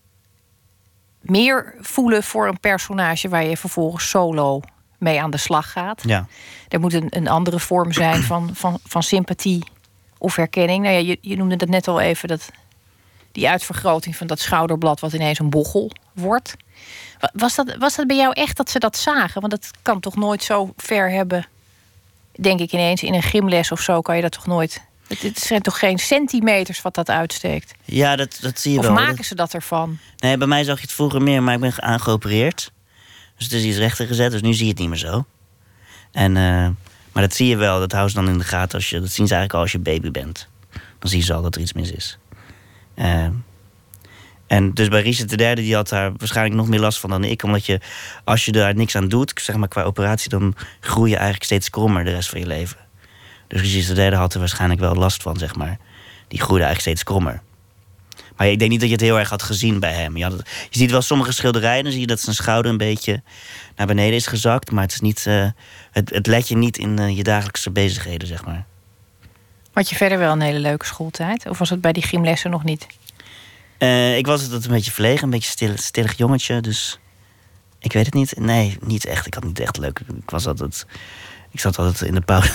meer 1.21 1.75
voelen 1.81 2.23
voor 2.23 2.49
een 2.49 2.61
personage 2.61 3.29
waar 3.29 3.45
je 3.45 3.57
vervolgens 3.57 4.09
solo 4.09 4.61
mee 4.99 5.21
aan 5.21 5.31
de 5.31 5.37
slag 5.37 5.73
gaat. 5.73 6.03
Ja. 6.07 6.27
Er 6.69 6.81
moet 6.81 6.93
een, 6.93 7.07
een 7.11 7.29
andere 7.29 7.61
vorm 7.61 7.93
zijn 7.93 8.23
van, 8.23 8.51
van, 8.53 8.79
van 8.85 9.03
sympathie 9.03 9.65
of 10.19 10.37
herkenning. 10.37 10.83
Nou 10.83 10.95
ja, 10.95 11.01
je, 11.01 11.19
je 11.21 11.37
noemde 11.37 11.57
dat 11.57 11.69
net 11.69 11.89
al 11.89 12.01
even, 12.01 12.29
dat, 12.29 12.51
die 13.33 13.49
uitvergroting 13.49 14.17
van 14.17 14.27
dat 14.27 14.41
schouderblad 14.41 15.01
wat 15.01 15.13
ineens 15.13 15.39
een 15.39 15.51
bochel 15.51 15.91
wordt. 16.13 16.57
Wa- 17.19 17.31
Was 17.33 17.55
dat, 17.55 17.77
was 17.79 17.97
dat 17.97 18.07
bij 18.07 18.17
jou 18.17 18.33
echt 18.33 18.57
dat 18.57 18.71
ze 18.71 18.79
dat 18.79 18.97
zagen? 18.97 19.41
Want 19.41 19.53
dat 19.53 19.71
kan 19.83 20.01
toch 20.01 20.17
nooit 20.17 20.43
zo 20.43 20.73
ver 20.77 21.11
hebben, 21.11 21.47
denk 22.41 22.61
ik 22.61 22.73
ineens, 22.73 23.03
in 23.03 23.15
een 23.15 23.23
gymles 23.23 23.73
of 23.73 23.81
zo 23.81 24.01
kan 24.01 24.17
je 24.17 24.23
dat 24.23 24.33
toch 24.33 24.47
nooit... 24.47 24.87
Het, 25.09 25.23
het 25.23 25.39
zijn 25.39 25.63
toch 25.63 25.79
geen 25.79 25.99
centimeters 25.99 26.83
wat 26.83 26.95
dat 26.95 27.09
uitsteekt? 27.11 27.75
Ja, 27.85 28.17
dat, 28.17 28.39
dat 28.41 28.59
zie 28.61 28.73
je 28.73 28.79
Of 28.79 28.85
wel. 28.85 28.95
maken 28.95 29.17
Dat- 29.17 29.25
ze 29.27 29.35
dat 29.35 29.55
ervan? 29.55 29.99
Nee, 30.19 30.37
bij 30.37 30.47
mij 30.47 30.65
zag 30.65 30.77
je 30.77 30.83
het 30.83 30.93
vroeger 30.93 31.23
meer, 31.23 31.43
maar 31.43 31.55
ik 31.55 31.61
ben 31.61 31.83
aangeopereerd. 31.83 32.73
Dus 33.37 33.45
het 33.47 33.53
is 33.55 33.65
iets 33.65 33.77
rechter 33.77 34.07
gezet, 34.07 34.31
dus 34.31 34.41
nu 34.43 34.55
zie 34.55 34.65
je 34.65 34.71
het 34.71 34.79
niet 34.81 34.89
meer 34.89 34.99
zo. 34.99 35.25
En, 36.13 36.37
eh, 36.37 36.43
maar 37.13 37.23
dat 37.23 37.35
zie 37.35 37.47
je 37.49 37.57
wel, 37.57 37.79
dat 37.79 37.93
houden 37.93 38.15
ze 38.15 38.21
dan 38.21 38.29
in 38.33 38.39
de 38.39 38.45
gaten. 38.45 38.75
Als 38.79 38.91
je, 38.91 39.01
dat 39.01 39.11
zien 39.11 39.27
ze 39.27 39.35
eigenlijk 39.35 39.55
al 39.55 39.61
als 39.61 39.73
je 39.73 39.79
baby 39.79 40.11
bent. 40.11 40.49
Dan 40.99 41.11
zien 41.11 41.23
ze 41.23 41.35
al 41.35 41.43
dat 41.43 41.55
er 41.55 41.61
iets 41.61 41.73
mis 41.73 41.91
is. 41.93 42.19
Eh, 42.95 43.27
en 44.47 44.73
dus 44.75 44.89
bij 44.89 45.03
Richard 45.03 45.29
de 45.29 45.37
derde, 45.37 45.63
die 45.63 45.75
had 45.75 45.89
daar 45.89 46.13
waarschijnlijk 46.17 46.57
nog 46.57 46.69
meer 46.69 46.81
last 46.81 46.99
van 47.01 47.11
dan 47.11 47.25
ik. 47.25 47.43
Omdat 47.43 47.67
je, 47.67 47.81
als 48.25 48.45
je 48.45 48.53
daar 48.53 48.75
niks 48.75 48.97
aan 48.97 49.09
doet, 49.09 49.33
zeg 49.43 49.57
maar 49.57 49.69
qua 49.69 49.83
operatie... 49.83 50.29
dan 50.31 50.55
groei 50.81 51.09
je 51.11 51.15
eigenlijk 51.17 51.45
steeds 51.45 51.71
krommer 51.71 52.05
de 52.05 52.11
rest 52.11 52.29
van 52.29 52.41
je 52.41 52.47
leven. 52.47 52.77
Dus 53.49 53.61
Regis 53.61 53.87
de 53.87 54.15
had 54.15 54.33
er 54.35 54.39
waarschijnlijk 54.39 54.81
wel 54.81 54.95
last 54.95 55.23
van, 55.23 55.37
zeg 55.37 55.55
maar. 55.57 55.79
Die 56.29 56.41
groeide 56.41 56.65
eigenlijk 56.65 56.81
steeds 56.81 57.03
krommer. 57.03 57.43
Maar 58.37 58.49
ik 58.49 58.59
denk 58.59 58.71
niet 58.71 58.81
dat 58.81 58.89
je 58.89 58.95
het 58.95 59.05
heel 59.05 59.19
erg 59.19 59.29
had 59.31 59.43
gezien 59.43 59.81
bij 59.81 59.93
hem. 59.93 60.17
Je, 60.17 60.23
had 60.23 60.33
het- 60.33 60.49
je 60.71 60.79
ziet 60.79 60.91
wel 60.91 61.03
sommige 61.03 61.33
schilderijen, 61.33 61.83
dan 61.83 61.93
zie 61.93 62.01
je 62.01 62.07
dat 62.07 62.21
zijn 62.21 62.35
schouder 62.37 62.71
een 62.71 62.77
beetje 62.79 63.23
naar 63.77 63.87
beneden 63.87 64.15
is 64.15 64.27
gezakt. 64.27 64.71
Maar 64.71 64.83
het, 64.83 64.93
is 64.93 65.01
niet, 65.01 65.27
eh, 65.27 65.47
het, 65.91 66.11
het 66.11 66.27
let 66.27 66.49
je 66.49 66.57
niet 66.57 66.79
in 66.79 66.99
eh, 66.99 67.17
je 67.17 67.23
dagelijkse 67.23 67.71
bezigheden, 67.71 68.29
zeg 68.29 68.45
maar. 68.45 68.65
Had 69.73 69.89
je 69.91 69.97
verder 69.97 70.19
wel 70.19 70.33
een 70.33 70.41
hele 70.41 70.59
leuke 70.59 70.87
schooltijd? 70.87 71.49
Of 71.49 71.59
was 71.59 71.71
het 71.71 71.81
bij 71.81 71.93
die 71.93 72.03
gymlessen 72.03 72.51
nog 72.51 72.65
niet? 72.65 72.87
Eh, 73.79 74.17
ik 74.17 74.27
was 74.27 74.43
altijd 74.43 74.65
een 74.65 74.71
beetje 74.71 74.91
verlegen, 74.91 75.25
een 75.25 75.31
beetje 75.31 75.51
stil, 75.51 75.73
stillig 75.77 76.17
jongetje. 76.17 76.61
Dus 76.61 76.99
ik 77.79 77.93
weet 77.93 78.05
het 78.05 78.15
niet. 78.15 78.39
Nee, 78.39 78.77
niet 78.81 79.05
echt. 79.05 79.27
Ik 79.27 79.35
had 79.35 79.45
niet 79.45 79.61
echt 79.61 79.77
leuk. 79.79 80.01
Ik 80.23 80.31
was 80.31 80.47
altijd. 80.47 80.87
Ik 81.51 81.61
zat 81.61 81.79
altijd 81.79 82.01
in 82.09 82.15
de 82.15 82.21
pauze, 82.21 82.53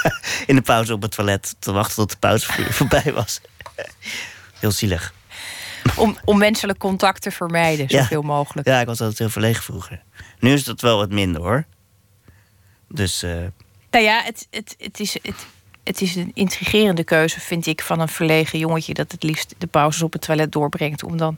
in 0.46 0.54
de 0.56 0.62
pauze 0.62 0.92
op 0.92 1.02
het 1.02 1.10
toilet 1.10 1.54
te 1.58 1.72
wachten 1.72 1.96
tot 1.96 2.10
de 2.10 2.16
pauze 2.16 2.52
voor- 2.52 2.72
voorbij 2.88 3.12
was. 3.12 3.40
Heel 4.60 4.70
zielig. 4.70 5.14
Om, 5.96 6.18
om 6.24 6.38
menselijk 6.38 6.78
contact 6.78 7.22
te 7.22 7.30
vermijden, 7.30 7.86
Ja. 7.88 8.00
zoveel 8.02 8.22
mogelijk. 8.22 8.68
Ja, 8.68 8.80
ik 8.80 8.86
was 8.86 9.00
altijd 9.00 9.18
heel 9.18 9.28
verlegen 9.28 9.62
vroeger. 9.62 10.02
Nu 10.38 10.52
is 10.52 10.64
dat 10.64 10.80
wel 10.80 10.96
wat 10.96 11.10
minder 11.10 11.42
hoor. 11.42 11.64
Dus 12.88 13.22
eh, 13.22 13.30
Nou 13.90 14.04
ja, 14.04 14.22
het, 14.22 14.46
het, 14.50 14.74
het, 14.78 15.00
is, 15.00 15.12
het, 15.22 15.46
het 15.84 16.00
is 16.00 16.14
een 16.16 16.30
intrigerende 16.34 17.04
keuze, 17.04 17.40
vind 17.40 17.66
ik, 17.66 17.82
van 17.82 18.00
een 18.00 18.08
verlegen 18.08 18.58
jongetje 18.58 18.94
dat 18.94 19.12
het 19.12 19.22
liefst 19.22 19.54
de 19.58 19.66
pauzes 19.66 20.02
op 20.02 20.12
het 20.12 20.22
toilet 20.22 20.52
doorbrengt 20.52 21.02
om 21.02 21.16
dan 21.16 21.36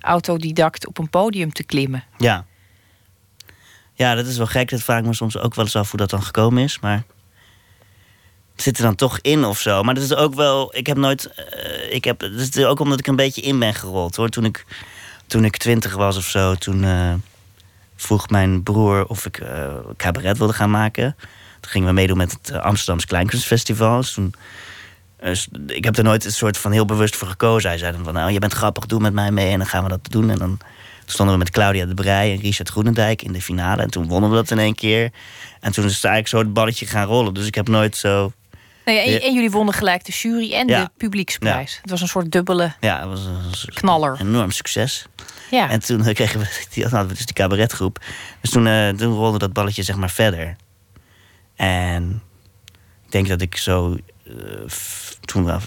autodidact 0.00 0.86
op 0.86 0.98
een 0.98 1.10
podium 1.10 1.52
te 1.52 1.64
klimmen. 1.64 2.04
ja. 2.18 2.44
Ja, 3.94 4.14
dat 4.14 4.26
is 4.26 4.36
wel 4.36 4.46
gek. 4.46 4.70
Dat 4.70 4.82
vraag 4.82 5.02
me 5.02 5.14
soms 5.14 5.38
ook 5.38 5.54
wel 5.54 5.64
eens 5.64 5.76
af 5.76 5.90
hoe 5.90 5.98
dat 5.98 6.10
dan 6.10 6.22
gekomen 6.22 6.62
is. 6.62 6.80
Maar 6.80 7.02
zit 8.56 8.76
er 8.76 8.82
dan 8.82 8.94
toch 8.94 9.18
in 9.20 9.44
of 9.44 9.58
zo. 9.60 9.82
Maar 9.82 9.94
dat 9.94 10.04
is 10.04 10.14
ook 10.14 10.34
wel. 10.34 10.76
Ik 10.76 10.86
heb 10.86 10.96
nooit. 10.96 11.26
eh, 11.26 11.92
ik 11.92 12.04
heb, 12.04 12.20
het 12.20 12.56
is 12.56 12.64
ook 12.64 12.80
omdat 12.80 12.98
ik 12.98 13.06
een 13.06 13.16
beetje 13.16 13.40
in 13.40 13.58
ben 13.58 13.74
gerold 13.74 14.16
hoor. 14.16 14.28
Toen 14.28 14.44
ik, 14.44 14.64
toen 15.26 15.44
ik 15.44 15.56
twintig 15.56 15.94
was 15.94 16.16
of 16.16 16.24
zo, 16.24 16.54
toen 16.54 16.84
eh, 16.84 17.12
vroeg 17.96 18.28
mijn 18.28 18.62
broer 18.62 19.06
of 19.06 19.26
ik 19.26 19.38
eh, 19.38 19.74
cabaret 19.96 20.38
wilde 20.38 20.52
gaan 20.52 20.70
maken. 20.70 21.16
Toen 21.60 21.70
gingen 21.70 21.88
we 21.88 21.94
meedoen 21.94 22.16
met 22.16 22.32
het 22.32 22.52
Amsterdamse 22.52 23.06
Kleinkunstfestival. 23.06 23.96
Dus 23.96 24.12
toen, 24.12 24.34
ik 25.66 25.84
heb 25.84 25.96
er 25.96 26.04
nooit 26.04 26.24
een 26.24 26.32
soort 26.32 26.58
van 26.58 26.72
heel 26.72 26.84
bewust 26.84 27.16
voor 27.16 27.28
gekozen. 27.28 27.68
Hij 27.68 27.78
zei 27.78 27.92
dan 27.92 28.04
van, 28.04 28.14
nou, 28.14 28.30
je 28.30 28.38
bent 28.38 28.52
grappig, 28.52 28.86
doe 28.86 29.00
met 29.00 29.12
mij 29.12 29.30
mee 29.30 29.50
en 29.50 29.58
dan 29.58 29.66
gaan 29.66 29.82
we 29.82 29.88
dat 29.88 30.10
doen. 30.10 30.30
En 30.30 30.38
dan 30.38 30.58
stonden 31.06 31.34
we 31.34 31.40
met 31.40 31.50
Claudia 31.50 31.86
de 31.86 31.94
Brij 31.94 32.32
en 32.32 32.40
Richard 32.40 32.68
Groenendijk 32.68 33.22
in 33.22 33.32
de 33.32 33.42
finale. 33.42 33.82
En 33.82 33.90
toen 33.90 34.08
wonnen 34.08 34.30
we 34.30 34.36
dat 34.36 34.50
in 34.50 34.58
één 34.58 34.74
keer. 34.74 35.10
En 35.60 35.72
toen 35.72 35.84
is 35.84 35.94
het 35.94 36.04
eigenlijk 36.04 36.28
zo 36.28 36.38
het 36.38 36.52
balletje 36.52 36.86
gaan 36.86 37.06
rollen. 37.06 37.34
Dus 37.34 37.46
ik 37.46 37.54
heb 37.54 37.68
nooit 37.68 37.96
zo... 37.96 38.32
Nou 38.84 38.98
en, 38.98 39.34
jullie 39.34 39.50
wonnen 39.50 39.74
gelijk 39.74 40.04
de 40.04 40.12
jury 40.12 40.52
en 40.54 40.68
Ja. 40.68 40.84
de 40.84 40.90
publieksprijs. 40.96 41.78
Het 41.80 41.90
was 41.90 42.00
een 42.00 42.08
soort 42.08 42.32
dubbele 42.32 42.72
Ja, 42.80 43.00
het 43.00 43.08
was 43.08 43.24
een, 43.24 43.74
knaller. 43.74 44.16
enorm 44.20 44.50
succes. 44.50 45.06
Ja. 45.50 45.70
En 45.70 45.80
toen 45.80 46.06
eh, 46.06 46.14
kregen 46.14 46.40
we, 46.40 46.46
die, 46.72 46.82
hadden 46.82 47.08
we 47.08 47.14
dus 47.14 47.26
die 47.26 47.34
cabaretgroep. 47.34 47.98
Dus 48.40 48.50
toen, 48.50 48.66
eh, 48.66 48.88
toen 48.88 49.14
rolde 49.14 49.38
dat 49.38 49.52
balletje 49.52 49.82
zeg 49.82 49.96
maar 49.96 50.10
verder. 50.10 50.56
En 51.56 52.22
ik 53.04 53.10
denk 53.12 53.28
dat 53.28 53.40
ik 53.40 53.56
zo... 53.56 53.96
f- 54.68 55.16
toen 55.20 55.60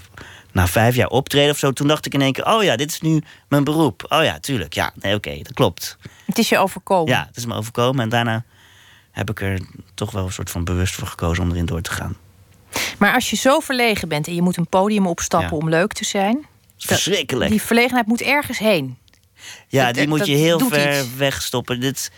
na 0.52 0.66
vijf 0.66 0.94
jaar 0.94 1.08
optreden 1.08 1.50
of 1.50 1.58
zo... 1.58 1.72
toen 1.72 1.86
dacht 1.88 2.06
ik 2.06 2.14
in 2.14 2.20
één 2.22 2.32
keer... 2.32 2.46
oh 2.46 2.62
ja, 2.62 2.76
dit 2.76 2.90
is 2.90 3.00
nu 3.00 3.22
mijn 3.48 3.64
beroep. 3.64 4.06
Oh 4.08 4.22
ja, 4.24 4.38
tuurlijk. 4.40 4.72
Ja, 4.74 4.92
nee, 4.94 5.14
oké, 5.14 5.36
dat 5.36 5.52
klopt. 5.52 5.96
Het 6.26 6.38
is 6.38 6.48
je 6.48 6.58
overkomen. 6.58 7.12
Ja, 7.12 7.24
het 7.26 7.36
is 7.36 7.46
me 7.46 7.54
overkomen. 7.54 8.02
En 8.02 8.08
daarna 8.08 8.44
heb 9.10 9.30
ik 9.30 9.40
er 9.40 9.60
toch 9.94 10.10
wel 10.10 10.24
een 10.24 10.32
soort 10.32 10.50
van 10.50 10.64
bewust 10.64 10.94
voor 10.94 11.08
gekozen... 11.08 11.42
om 11.44 11.50
erin 11.50 11.66
door 11.66 11.80
te 11.82 11.90
gaan. 11.90 12.16
Maar 12.98 13.14
als 13.14 13.30
je 13.30 13.36
zo 13.36 13.60
verlegen 13.60 14.08
bent 14.08 14.26
en 14.26 14.34
je 14.34 14.42
moet 14.42 14.56
een 14.56 14.66
podium 14.68 15.06
opstappen 15.06 15.50
Ja. 15.50 15.56
om 15.56 15.68
leuk 15.68 15.92
te 15.92 16.04
zijn, 16.04 16.46
verschrikkelijk. 16.78 17.50
die 17.50 17.62
verlegenheid 17.62 18.06
moet 18.06 18.20
ergens 18.22 18.58
heen. 18.58 18.98
ja, 19.68 19.84
dat- 19.86 19.94
die 19.94 20.08
moet 20.08 20.26
je 20.26 20.34
heel 20.34 20.58
ver 20.58 20.98
iets. 21.00 21.14
wegstoppen. 21.16 21.80
Dit 21.80 22.10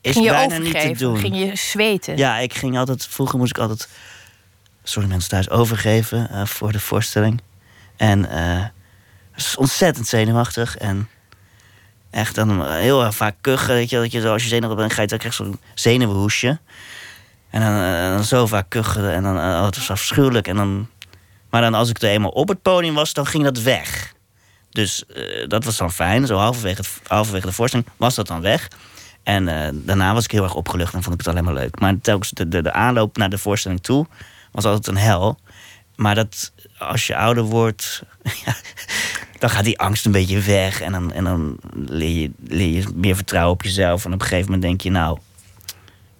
is 0.00 0.12
Ging 0.12 0.24
je 0.24 0.30
bijna 0.30 0.58
niet 0.58 0.80
te 0.80 0.92
doen. 0.96 1.18
Ging 1.18 1.36
je 1.38 1.56
zweten? 1.56 2.16
Ja, 2.16 2.38
ik 2.38 2.54
ging 2.54 2.78
altijd. 2.78 3.06
Vroeger 3.06 3.38
moest 3.38 3.50
ik 3.50 3.58
altijd. 3.58 3.88
Sorry 4.88 5.08
mensen 5.08 5.30
thuis 5.30 5.50
overgeven 5.50 6.30
eh, 6.30 6.46
voor 6.46 6.72
de 6.72 6.80
voorstelling. 6.80 7.40
En 7.96 8.30
eh 8.30 8.64
het 9.32 9.44
is 9.44 9.56
ontzettend 9.56 10.06
zenuwachtig. 10.06 10.76
En 10.76 11.08
echt 12.10 12.34
dan 12.34 12.64
eh, 12.64 12.70
heel 12.70 13.12
vaak 13.12 13.34
kuchen. 13.40 13.74
Weet 13.74 13.90
je, 13.90 13.96
dat 13.96 14.12
je 14.12 14.20
zo, 14.20 14.32
als 14.32 14.42
je 14.42 14.48
zenuwachtig 14.48 14.78
bent, 14.80 14.92
ga 14.92 15.02
je 15.02 15.08
dan 15.08 15.18
krijg 15.18 15.36
je 15.36 15.44
zo'n 15.44 15.60
zenuwenhoesje. 15.74 16.58
En 17.50 17.60
dan, 17.60 17.74
dan 18.10 18.24
zo 18.24 18.46
vaak 18.46 18.68
kuchen. 18.68 19.12
En 19.12 19.22
dan, 19.22 19.36
oh, 19.36 19.64
het 19.64 19.76
was 19.76 19.90
afschuwelijk. 19.90 20.48
En 20.48 20.56
dan, 20.56 20.88
maar 21.50 21.60
dan 21.60 21.74
als 21.74 21.88
ik 21.88 22.02
er 22.02 22.08
eenmaal 22.08 22.30
op 22.30 22.48
het 22.48 22.62
podium 22.62 22.94
was, 22.94 23.12
dan 23.12 23.26
ging 23.26 23.44
dat 23.44 23.62
weg. 23.62 24.14
Dus 24.70 25.04
dat 25.46 25.64
was 25.64 25.76
dan 25.76 25.92
fijn. 25.92 26.26
Zo 26.26 26.36
halverwege, 26.36 26.82
halverwege 27.06 27.46
de 27.46 27.52
voorstelling 27.52 27.88
was 27.96 28.14
dat 28.14 28.26
dan 28.26 28.40
weg. 28.40 28.68
En 29.22 29.44
daarna 29.84 30.14
was 30.14 30.24
ik 30.24 30.30
heel 30.30 30.42
erg 30.42 30.54
opgelucht 30.54 30.94
en 30.94 31.02
vond 31.02 31.14
ik 31.14 31.26
het 31.26 31.28
alleen 31.28 31.44
maar 31.44 31.62
leuk. 31.62 31.80
Maar 31.80 32.00
telkens 32.00 32.30
de, 32.30 32.62
de 32.62 32.72
aanloop 32.72 33.16
naar 33.16 33.30
de 33.30 33.38
voorstelling 33.38 33.82
toe 33.82 34.06
was 34.56 34.64
altijd 34.64 34.86
een 34.96 35.02
hel. 35.02 35.38
Maar 35.96 36.14
dat 36.14 36.52
als 36.78 37.06
je 37.06 37.16
ouder 37.16 37.42
wordt, 37.42 38.02
ja, 38.44 38.56
dan 39.38 39.50
gaat 39.50 39.64
die 39.64 39.78
angst 39.78 40.06
een 40.06 40.12
beetje 40.12 40.40
weg. 40.40 40.80
En 40.80 40.92
dan, 40.92 41.12
en 41.12 41.24
dan 41.24 41.58
leer, 41.86 42.20
je, 42.20 42.30
leer 42.46 42.68
je 42.68 42.84
meer 42.94 43.16
vertrouwen 43.16 43.52
op 43.52 43.62
jezelf. 43.62 44.04
En 44.04 44.12
op 44.12 44.20
een 44.20 44.26
gegeven 44.26 44.44
moment 44.44 44.62
denk 44.62 44.80
je, 44.80 44.90
nou, 44.90 45.18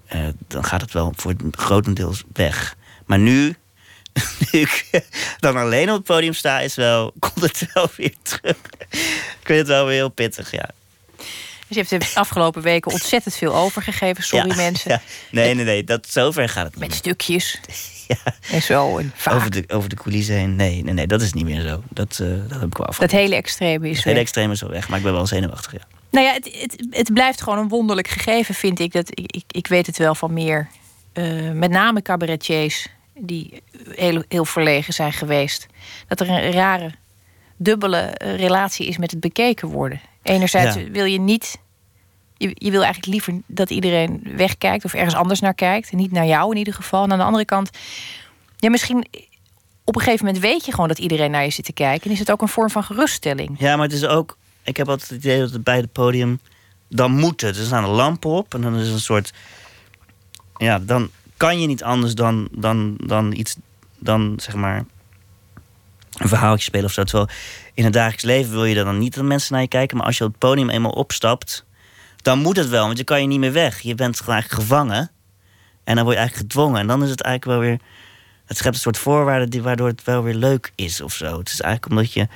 eh, 0.06 0.20
dan 0.46 0.64
gaat 0.64 0.80
het 0.80 0.92
wel 0.92 1.12
voor 1.16 1.30
het 1.30 1.56
grotendeels 1.56 2.22
weg. 2.32 2.76
Maar 3.06 3.18
nu, 3.18 3.56
nu 4.52 4.60
ik 4.60 5.02
dan 5.38 5.56
alleen 5.56 5.88
op 5.90 5.96
het 5.96 6.04
podium 6.04 6.32
sta, 6.32 6.60
is 6.60 6.74
wel, 6.74 7.12
komt 7.18 7.40
het 7.40 7.68
wel 7.74 7.88
weer 7.96 8.14
terug. 8.22 8.56
ik 8.90 9.42
vind 9.42 9.58
het 9.58 9.68
wel 9.68 9.86
weer 9.86 9.94
heel 9.94 10.08
pittig, 10.08 10.50
ja. 10.50 10.70
Dus 11.68 11.76
je 11.76 11.96
hebt 11.96 12.14
de 12.14 12.20
afgelopen 12.20 12.62
weken 12.62 12.92
ontzettend 12.92 13.34
veel 13.34 13.54
overgegeven. 13.54 14.24
Sorry 14.24 14.48
Ja, 14.48 14.54
mensen. 14.54 14.90
ja. 14.90 15.02
Nee, 15.30 15.54
nee, 15.54 15.64
nee, 15.64 15.84
dat, 15.84 16.06
zover 16.10 16.48
gaat 16.48 16.64
het 16.64 16.74
niet. 16.74 16.88
Met 16.88 16.94
stukjes 16.94 17.60
Ja, 18.25 18.32
en 18.50 18.62
zo. 18.62 18.98
En 18.98 19.12
vaak. 19.14 19.34
over, 19.34 19.50
de, 19.50 19.64
over 19.68 19.88
de 19.88 19.96
coulissen 19.96 20.34
heen. 20.34 20.56
Nee, 20.56 20.82
nee, 20.84 20.94
nee, 20.94 21.06
dat 21.06 21.22
is 21.22 21.32
niet 21.32 21.44
meer 21.44 21.60
zo. 21.60 21.82
Dat, 21.88 22.18
eh, 22.22 22.28
dat 22.48 22.60
heb 22.60 22.68
ik 22.68 22.76
wel 22.76 22.86
af. 22.86 22.98
Dat 22.98 23.10
hele 23.10 23.34
extreme 23.34 23.88
is 23.88 23.94
Het 23.96 24.04
hele 24.04 24.14
weg. 24.16 24.25
extreem 24.25 24.50
is 24.50 24.60
wel 24.60 24.70
weg, 24.70 24.88
maar 24.88 24.98
ik 24.98 25.04
ben 25.04 25.12
wel 25.12 25.26
zenuwachtig, 25.26 25.72
ja. 25.72 25.86
Nou 26.10 26.26
ja, 26.26 26.32
het, 26.32 26.44
het, 26.60 26.86
het 26.90 27.12
blijft 27.12 27.42
gewoon 27.42 27.58
een 27.58 27.68
wonderlijk 27.68 28.08
gegeven, 28.08 28.54
vind 28.54 28.78
ik. 28.80 28.92
Dat, 28.92 29.08
ik, 29.18 29.32
ik, 29.32 29.44
ik 29.48 29.66
weet 29.66 29.86
het 29.86 29.96
wel 29.98 30.14
van 30.14 30.32
meer. 30.32 30.68
eh, 31.12 31.50
met 31.52 31.70
name 31.70 32.02
cabaretiers 32.02 32.86
die 33.18 33.62
heel, 33.88 34.22
heel 34.28 34.44
verlegen 34.44 34.92
zijn 34.94 35.12
geweest. 35.12 35.66
Dat 36.08 36.20
er 36.20 36.28
een 36.28 36.52
rare, 36.52 36.90
dubbele 37.56 37.96
eh, 37.98 38.36
relatie 38.36 38.86
is 38.86 38.96
met 38.98 39.10
het 39.10 39.20
bekeken 39.20 39.68
worden. 39.68 40.00
Enerzijds 40.22 40.75
Ja. 40.76 40.90
wil 40.90 41.04
je 41.04 41.20
niet. 41.20 41.58
Je, 42.38 42.70
wil 42.70 42.82
eigenlijk 42.82 43.06
liever 43.06 43.42
dat 43.46 43.70
iedereen 43.70 44.22
wegkijkt 44.36 44.84
of 44.84 44.94
ergens 44.94 45.14
anders 45.14 45.40
naar 45.40 45.54
kijkt. 45.54 45.92
Niet 45.92 46.12
naar 46.12 46.26
jou 46.26 46.50
in 46.50 46.56
ieder 46.56 46.74
geval. 46.74 47.04
En 47.04 47.12
aan 47.12 47.18
de 47.18 47.24
andere 47.24 47.44
kant, 47.44 47.70
ja, 48.58 48.70
misschien 48.70 49.06
op 49.84 49.96
een 49.96 50.02
gegeven 50.02 50.26
moment 50.26 50.44
weet 50.44 50.64
je 50.64 50.70
gewoon 50.70 50.88
dat 50.88 50.98
iedereen 50.98 51.30
naar 51.30 51.44
je 51.44 51.50
zit 51.50 51.64
te 51.64 51.72
kijken. 51.72 52.06
En 52.06 52.10
is 52.10 52.18
het 52.18 52.30
ook 52.30 52.42
een 52.42 52.48
vorm 52.48 52.70
van 52.70 52.84
geruststelling. 52.84 53.56
Ja, 53.58 53.76
maar 53.76 53.84
het 53.84 53.94
is 53.94 54.04
ook... 54.04 54.36
Ik 54.62 54.76
heb 54.76 54.88
altijd 54.88 55.10
het 55.10 55.18
idee 55.18 55.40
dat 55.40 55.52
het 55.52 55.64
bij 55.64 55.76
het 55.76 55.92
podium... 55.92 56.40
Dan 56.88 57.10
moet 57.10 57.40
het. 57.40 57.56
Er 57.56 57.64
staan 57.64 57.84
een 57.84 57.90
lampen 57.90 58.30
op 58.30 58.54
en 58.54 58.60
dan 58.60 58.76
is 58.76 58.88
een 58.88 59.00
soort... 59.00 59.32
Ja, 60.56 60.78
dan 60.78 61.10
kan 61.36 61.60
je 61.60 61.66
niet 61.66 61.82
anders 61.82 62.14
dan, 62.14 62.48
dan, 62.52 62.94
dan 63.04 63.32
iets... 63.32 63.56
Dan 63.98 64.34
zeg 64.36 64.54
maar... 64.54 64.84
Een 66.16 66.28
verhaaltje 66.28 66.64
spelen 66.64 66.84
of 66.84 66.92
zo. 66.92 67.26
In 67.74 67.84
het 67.84 67.92
dagelijks 67.92 68.24
leven 68.24 68.52
wil 68.52 68.64
je 68.64 68.74
dan 68.74 68.98
niet 68.98 69.14
dat 69.14 69.24
mensen 69.24 69.52
naar 69.52 69.62
je 69.62 69.68
kijken. 69.68 69.96
Maar 69.96 70.06
als 70.06 70.18
je 70.18 70.24
op 70.24 70.30
het 70.30 70.38
podium 70.38 70.70
eenmaal 70.70 70.90
opstapt... 70.90 71.64
Dan 72.26 72.38
moet 72.38 72.56
het 72.56 72.68
wel, 72.68 72.87
want 72.87 72.99
je 72.99 73.04
kan 73.04 73.21
je 73.21 73.26
niet 73.26 73.38
meer 73.38 73.52
weg. 73.52 73.80
Je 73.80 73.95
bent 73.95 74.21
eigenlijk 74.26 74.61
gevangen. 74.62 75.11
En 75.85 75.95
dan 75.95 76.04
word 76.04 76.16
je 76.16 76.21
eigenlijk 76.21 76.50
gedwongen. 76.50 76.80
En 76.80 76.87
dan 76.87 77.02
is 77.02 77.11
het 77.11 77.21
eigenlijk 77.21 77.59
wel 77.59 77.68
weer... 77.68 77.80
Het 78.47 78.56
schept 78.56 78.75
een 78.75 78.80
soort 78.80 78.99
voorwaarden 78.99 79.50
die, 79.50 79.62
waardoor 79.62 79.87
het 79.87 80.04
wel 80.04 80.23
weer 80.23 80.35
leuk 80.35 80.73
is 80.75 81.00
of 81.00 81.12
zo. 81.12 81.38
Het 81.38 81.49
is 81.49 81.61
eigenlijk 81.61 81.92
omdat 81.92 82.12
je 82.12 82.28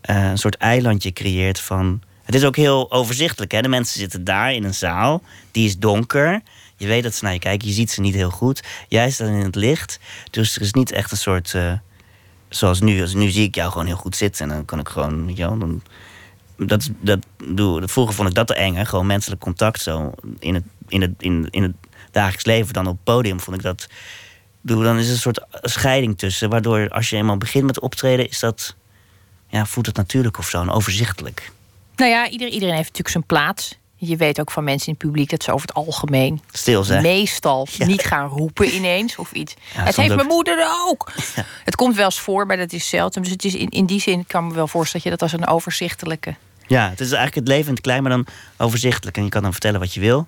eh, 0.00 0.30
een 0.30 0.38
soort 0.38 0.56
eilandje 0.56 1.12
creëert 1.12 1.60
van. 1.60 2.02
Het 2.24 2.34
is 2.34 2.44
ook 2.44 2.56
heel 2.56 2.92
overzichtelijk. 2.92 3.52
Hè? 3.52 3.62
De 3.62 3.68
mensen 3.68 4.00
zitten 4.00 4.24
daar 4.24 4.52
in 4.52 4.64
een 4.64 4.74
zaal. 4.74 5.22
Die 5.50 5.66
is 5.66 5.78
donker. 5.78 6.42
Je 6.76 6.86
weet 6.86 7.02
dat 7.02 7.14
ze 7.14 7.24
naar 7.24 7.32
je 7.32 7.38
kijken. 7.38 7.68
Je 7.68 7.74
ziet 7.74 7.90
ze 7.90 8.00
niet 8.00 8.14
heel 8.14 8.30
goed. 8.30 8.62
Jij 8.88 9.10
staat 9.10 9.28
in 9.28 9.34
het 9.34 9.54
licht. 9.54 9.98
Dus 10.30 10.56
er 10.56 10.62
is 10.62 10.72
niet 10.72 10.92
echt 10.92 11.10
een 11.10 11.16
soort. 11.16 11.54
eh, 11.54 11.72
zoals 12.48 12.80
nu. 12.80 13.00
Als, 13.00 13.14
nu 13.14 13.30
zie 13.30 13.46
ik 13.46 13.54
jou 13.54 13.70
gewoon 13.70 13.86
heel 13.86 13.96
goed 13.96 14.16
zitten. 14.16 14.50
En 14.50 14.56
dan 14.56 14.64
kan 14.64 14.78
ik 14.78 14.88
gewoon. 14.88 15.36
wel, 15.36 15.58
dan, 15.58 15.82
dat, 16.56 16.90
dat, 17.00 17.26
doe, 17.44 17.88
vroeger 17.88 18.14
vond 18.14 18.28
ik 18.28 18.34
dat 18.34 18.46
te 18.46 18.54
eng. 18.54 18.84
Gewoon 18.84 19.06
menselijk 19.06 19.40
contact 19.40 19.80
zo. 19.80 20.12
In 20.38 20.54
het, 20.54 20.64
in, 20.88 21.00
het, 21.00 21.10
in, 21.18 21.48
in 21.50 21.62
het 21.62 21.74
dagelijks 22.10 22.44
leven. 22.44 22.72
Dan 22.72 22.86
op 22.86 22.92
het 22.92 23.04
podium 23.04 23.40
vond 23.40 23.56
ik 23.56 23.62
dat. 23.62 23.86
Doe, 24.60 24.82
dan 24.82 24.98
is 24.98 25.06
er 25.06 25.12
een 25.12 25.18
soort 25.18 25.40
scheiding 25.50 26.18
tussen. 26.18 26.50
Waardoor 26.50 26.88
als 26.88 27.10
je 27.10 27.16
eenmaal 27.16 27.36
begint 27.36 27.64
met 27.64 27.80
optreden. 27.80 28.28
Is 28.28 28.38
dat 28.38 28.76
ja, 29.48 29.66
voelt 29.66 29.86
het 29.86 29.96
natuurlijk 29.96 30.38
of 30.38 30.48
zo 30.48 30.60
en 30.60 30.70
overzichtelijk. 30.70 31.52
Nou 31.96 32.10
ja, 32.10 32.28
ieder, 32.28 32.48
iedereen 32.48 32.74
heeft 32.74 32.88
natuurlijk 32.88 33.08
zijn 33.08 33.26
plaats. 33.26 33.78
Je 34.06 34.16
weet 34.16 34.40
ook 34.40 34.50
van 34.50 34.64
mensen 34.64 34.86
in 34.86 34.94
het 34.98 35.02
publiek 35.02 35.30
dat 35.30 35.42
ze 35.42 35.52
over 35.52 35.66
het 35.66 35.76
algemeen 35.76 36.40
Stil 36.52 36.84
zijn. 36.84 37.02
meestal 37.02 37.68
niet 37.78 38.04
gaan 38.04 38.28
roepen 38.28 38.74
ineens 38.74 39.16
of 39.16 39.32
iets. 39.32 39.54
het 39.72 39.96
heeft 39.96 40.10
ook. 40.10 40.16
mijn 40.16 40.28
moeder 40.28 40.66
ook. 40.88 41.12
Het 41.64 41.76
komt 41.76 41.96
wel 41.96 42.04
eens 42.04 42.20
voor, 42.20 42.46
maar 42.46 42.56
dat 42.56 42.72
is 42.72 42.88
zeldzaam. 42.88 43.22
Dus 43.22 43.32
het 43.32 43.44
is 43.44 43.54
in, 43.54 43.68
in 43.68 43.86
die 43.86 44.00
zin 44.00 44.26
kan 44.26 44.46
me 44.46 44.54
wel 44.54 44.68
voorstellen 44.68 45.02
dat 45.08 45.18
je 45.20 45.26
dat 45.26 45.32
als 45.32 45.48
een 45.48 45.54
overzichtelijke. 45.54 46.34
Ja, 46.66 46.88
het 46.88 47.00
is 47.00 47.06
eigenlijk 47.06 47.34
het 47.34 47.48
leven 47.48 47.66
in 47.66 47.74
het 47.74 47.82
klein, 47.82 48.02
maar 48.02 48.12
dan 48.12 48.26
overzichtelijk. 48.56 49.16
En 49.16 49.24
je 49.24 49.28
kan 49.28 49.42
dan 49.42 49.52
vertellen 49.52 49.80
wat 49.80 49.94
je 49.94 50.00
wil. 50.00 50.26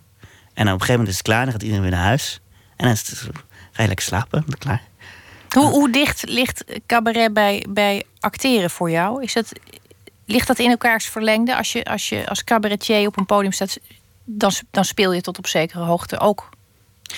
En 0.54 0.66
op 0.66 0.72
een 0.72 0.80
gegeven 0.80 0.92
moment 0.92 1.08
is 1.08 1.14
het 1.16 1.22
klaar, 1.22 1.42
dan 1.42 1.52
gaat 1.52 1.62
iedereen 1.62 1.82
weer 1.82 1.92
naar 1.92 2.04
huis. 2.04 2.40
En 2.76 2.84
dan 2.84 2.92
is 2.92 3.08
het, 3.08 3.28
ga 3.72 3.82
je 3.82 3.88
lekker 3.88 4.06
slapen, 4.06 4.44
dan 4.46 4.58
klaar. 4.58 4.82
Hoe, 5.48 5.70
hoe 5.70 5.90
dicht 5.90 6.28
ligt 6.28 6.64
cabaret 6.86 7.32
bij, 7.32 7.64
bij 7.68 8.02
acteren 8.20 8.70
voor 8.70 8.90
jou? 8.90 9.22
Is 9.22 9.32
dat, 9.32 9.52
ligt 10.26 10.46
dat 10.46 10.58
in 10.58 10.70
elkaars 10.70 11.06
verlengde? 11.06 11.56
Als 11.56 11.72
je 11.72 11.84
als, 11.84 12.08
je 12.08 12.28
als 12.28 12.44
cabaretier 12.44 13.06
op 13.06 13.18
een 13.18 13.26
podium 13.26 13.52
staat, 13.52 13.78
dan, 14.24 14.52
dan 14.70 14.84
speel 14.84 15.12
je 15.12 15.20
tot 15.20 15.38
op 15.38 15.46
zekere 15.46 15.84
hoogte 15.84 16.18
ook 16.18 16.48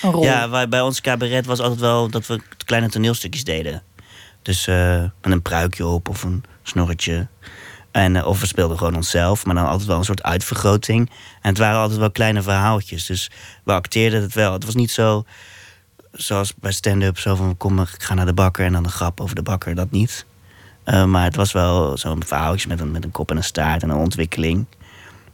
een 0.01 0.11
rol. 0.11 0.23
Ja, 0.23 0.67
bij 0.67 0.81
ons 0.81 1.01
cabaret 1.01 1.45
was 1.45 1.59
altijd 1.59 1.79
wel 1.79 2.09
dat 2.09 2.27
we 2.27 2.41
kleine 2.65 2.89
toneelstukjes 2.89 3.43
deden. 3.43 3.83
Dus 4.41 4.67
eh, 4.67 5.03
met 5.21 5.31
een 5.31 5.41
pruikje 5.41 5.85
op 5.85 6.09
of 6.09 6.23
een 6.23 6.43
snorretje. 6.63 7.27
En, 7.91 8.15
eh, 8.15 8.27
of 8.27 8.39
we 8.39 8.47
speelden 8.47 8.77
gewoon 8.77 8.95
onszelf, 8.95 9.45
maar 9.45 9.55
dan 9.55 9.67
altijd 9.67 9.87
wel 9.87 9.97
een 9.97 10.03
soort 10.03 10.23
uitvergroting. 10.23 11.09
En 11.41 11.49
het 11.49 11.57
waren 11.57 11.79
altijd 11.79 11.99
wel 11.99 12.11
kleine 12.11 12.41
verhaaltjes. 12.41 13.05
Dus 13.05 13.31
we 13.63 13.71
acteerden 13.71 14.21
het 14.21 14.33
wel. 14.33 14.53
Het 14.53 14.65
was 14.65 14.75
niet 14.75 14.91
zo 14.91 15.25
zoals 16.11 16.53
bij 16.55 16.71
stand-up, 16.71 17.19
zo 17.19 17.35
van 17.35 17.57
kom, 17.57 17.79
ik 17.79 18.03
ga 18.03 18.13
naar 18.13 18.25
de 18.25 18.33
bakker 18.33 18.65
en 18.65 18.73
dan 18.73 18.83
een 18.83 18.89
grap 18.89 19.21
over 19.21 19.35
de 19.35 19.41
bakker. 19.41 19.75
Dat 19.75 19.91
niet. 19.91 20.25
Eh, 20.89 21.05
maar 21.05 21.23
het 21.23 21.35
was 21.35 21.51
wel 21.51 21.97
zo'n 21.97 22.23
verhaaltje 22.25 22.67
met 22.67 22.79
een, 22.79 22.91
met 22.91 23.03
een 23.03 23.11
kop 23.11 23.29
en 23.31 23.37
een 23.37 23.43
staart 23.43 23.83
en 23.83 23.89
een 23.89 23.95
ontwikkeling. 23.95 24.65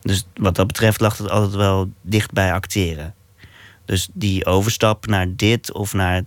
Dus 0.01 0.27
wat 0.33 0.55
dat 0.55 0.67
betreft 0.67 0.99
lag 0.99 1.17
het 1.17 1.29
altijd 1.29 1.53
wel 1.53 1.91
dicht 2.01 2.31
bij 2.31 2.53
acteren. 2.53 3.13
Dus 3.85 4.09
die 4.13 4.45
overstap 4.45 5.05
naar 5.05 5.35
dit 5.35 5.71
of 5.71 5.93
naar. 5.93 6.23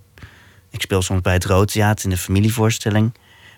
Ik 0.69 0.81
speel 0.81 1.01
soms 1.01 1.21
bij 1.21 1.33
het 1.33 1.45
Rood 1.45 1.71
Theater 1.71 2.03
in 2.03 2.09
de 2.09 2.17
familievoorstelling. 2.17 3.13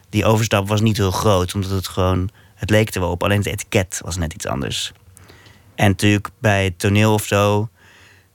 Die 0.09 0.25
overstap 0.25 0.67
was 0.67 0.81
niet 0.81 0.97
heel 0.97 1.11
groot, 1.11 1.53
omdat 1.53 1.71
het 1.71 1.87
gewoon. 1.87 2.29
Het 2.55 2.69
leek 2.69 2.93
er 2.93 3.01
wel 3.01 3.11
op, 3.11 3.23
alleen 3.23 3.37
het 3.37 3.47
etiket 3.47 4.01
was 4.03 4.17
net 4.17 4.33
iets 4.33 4.47
anders. 4.47 4.91
En 5.75 5.87
natuurlijk 5.87 6.29
bij 6.39 6.63
het 6.63 6.79
toneel 6.79 7.13
of 7.13 7.25
zo. 7.25 7.69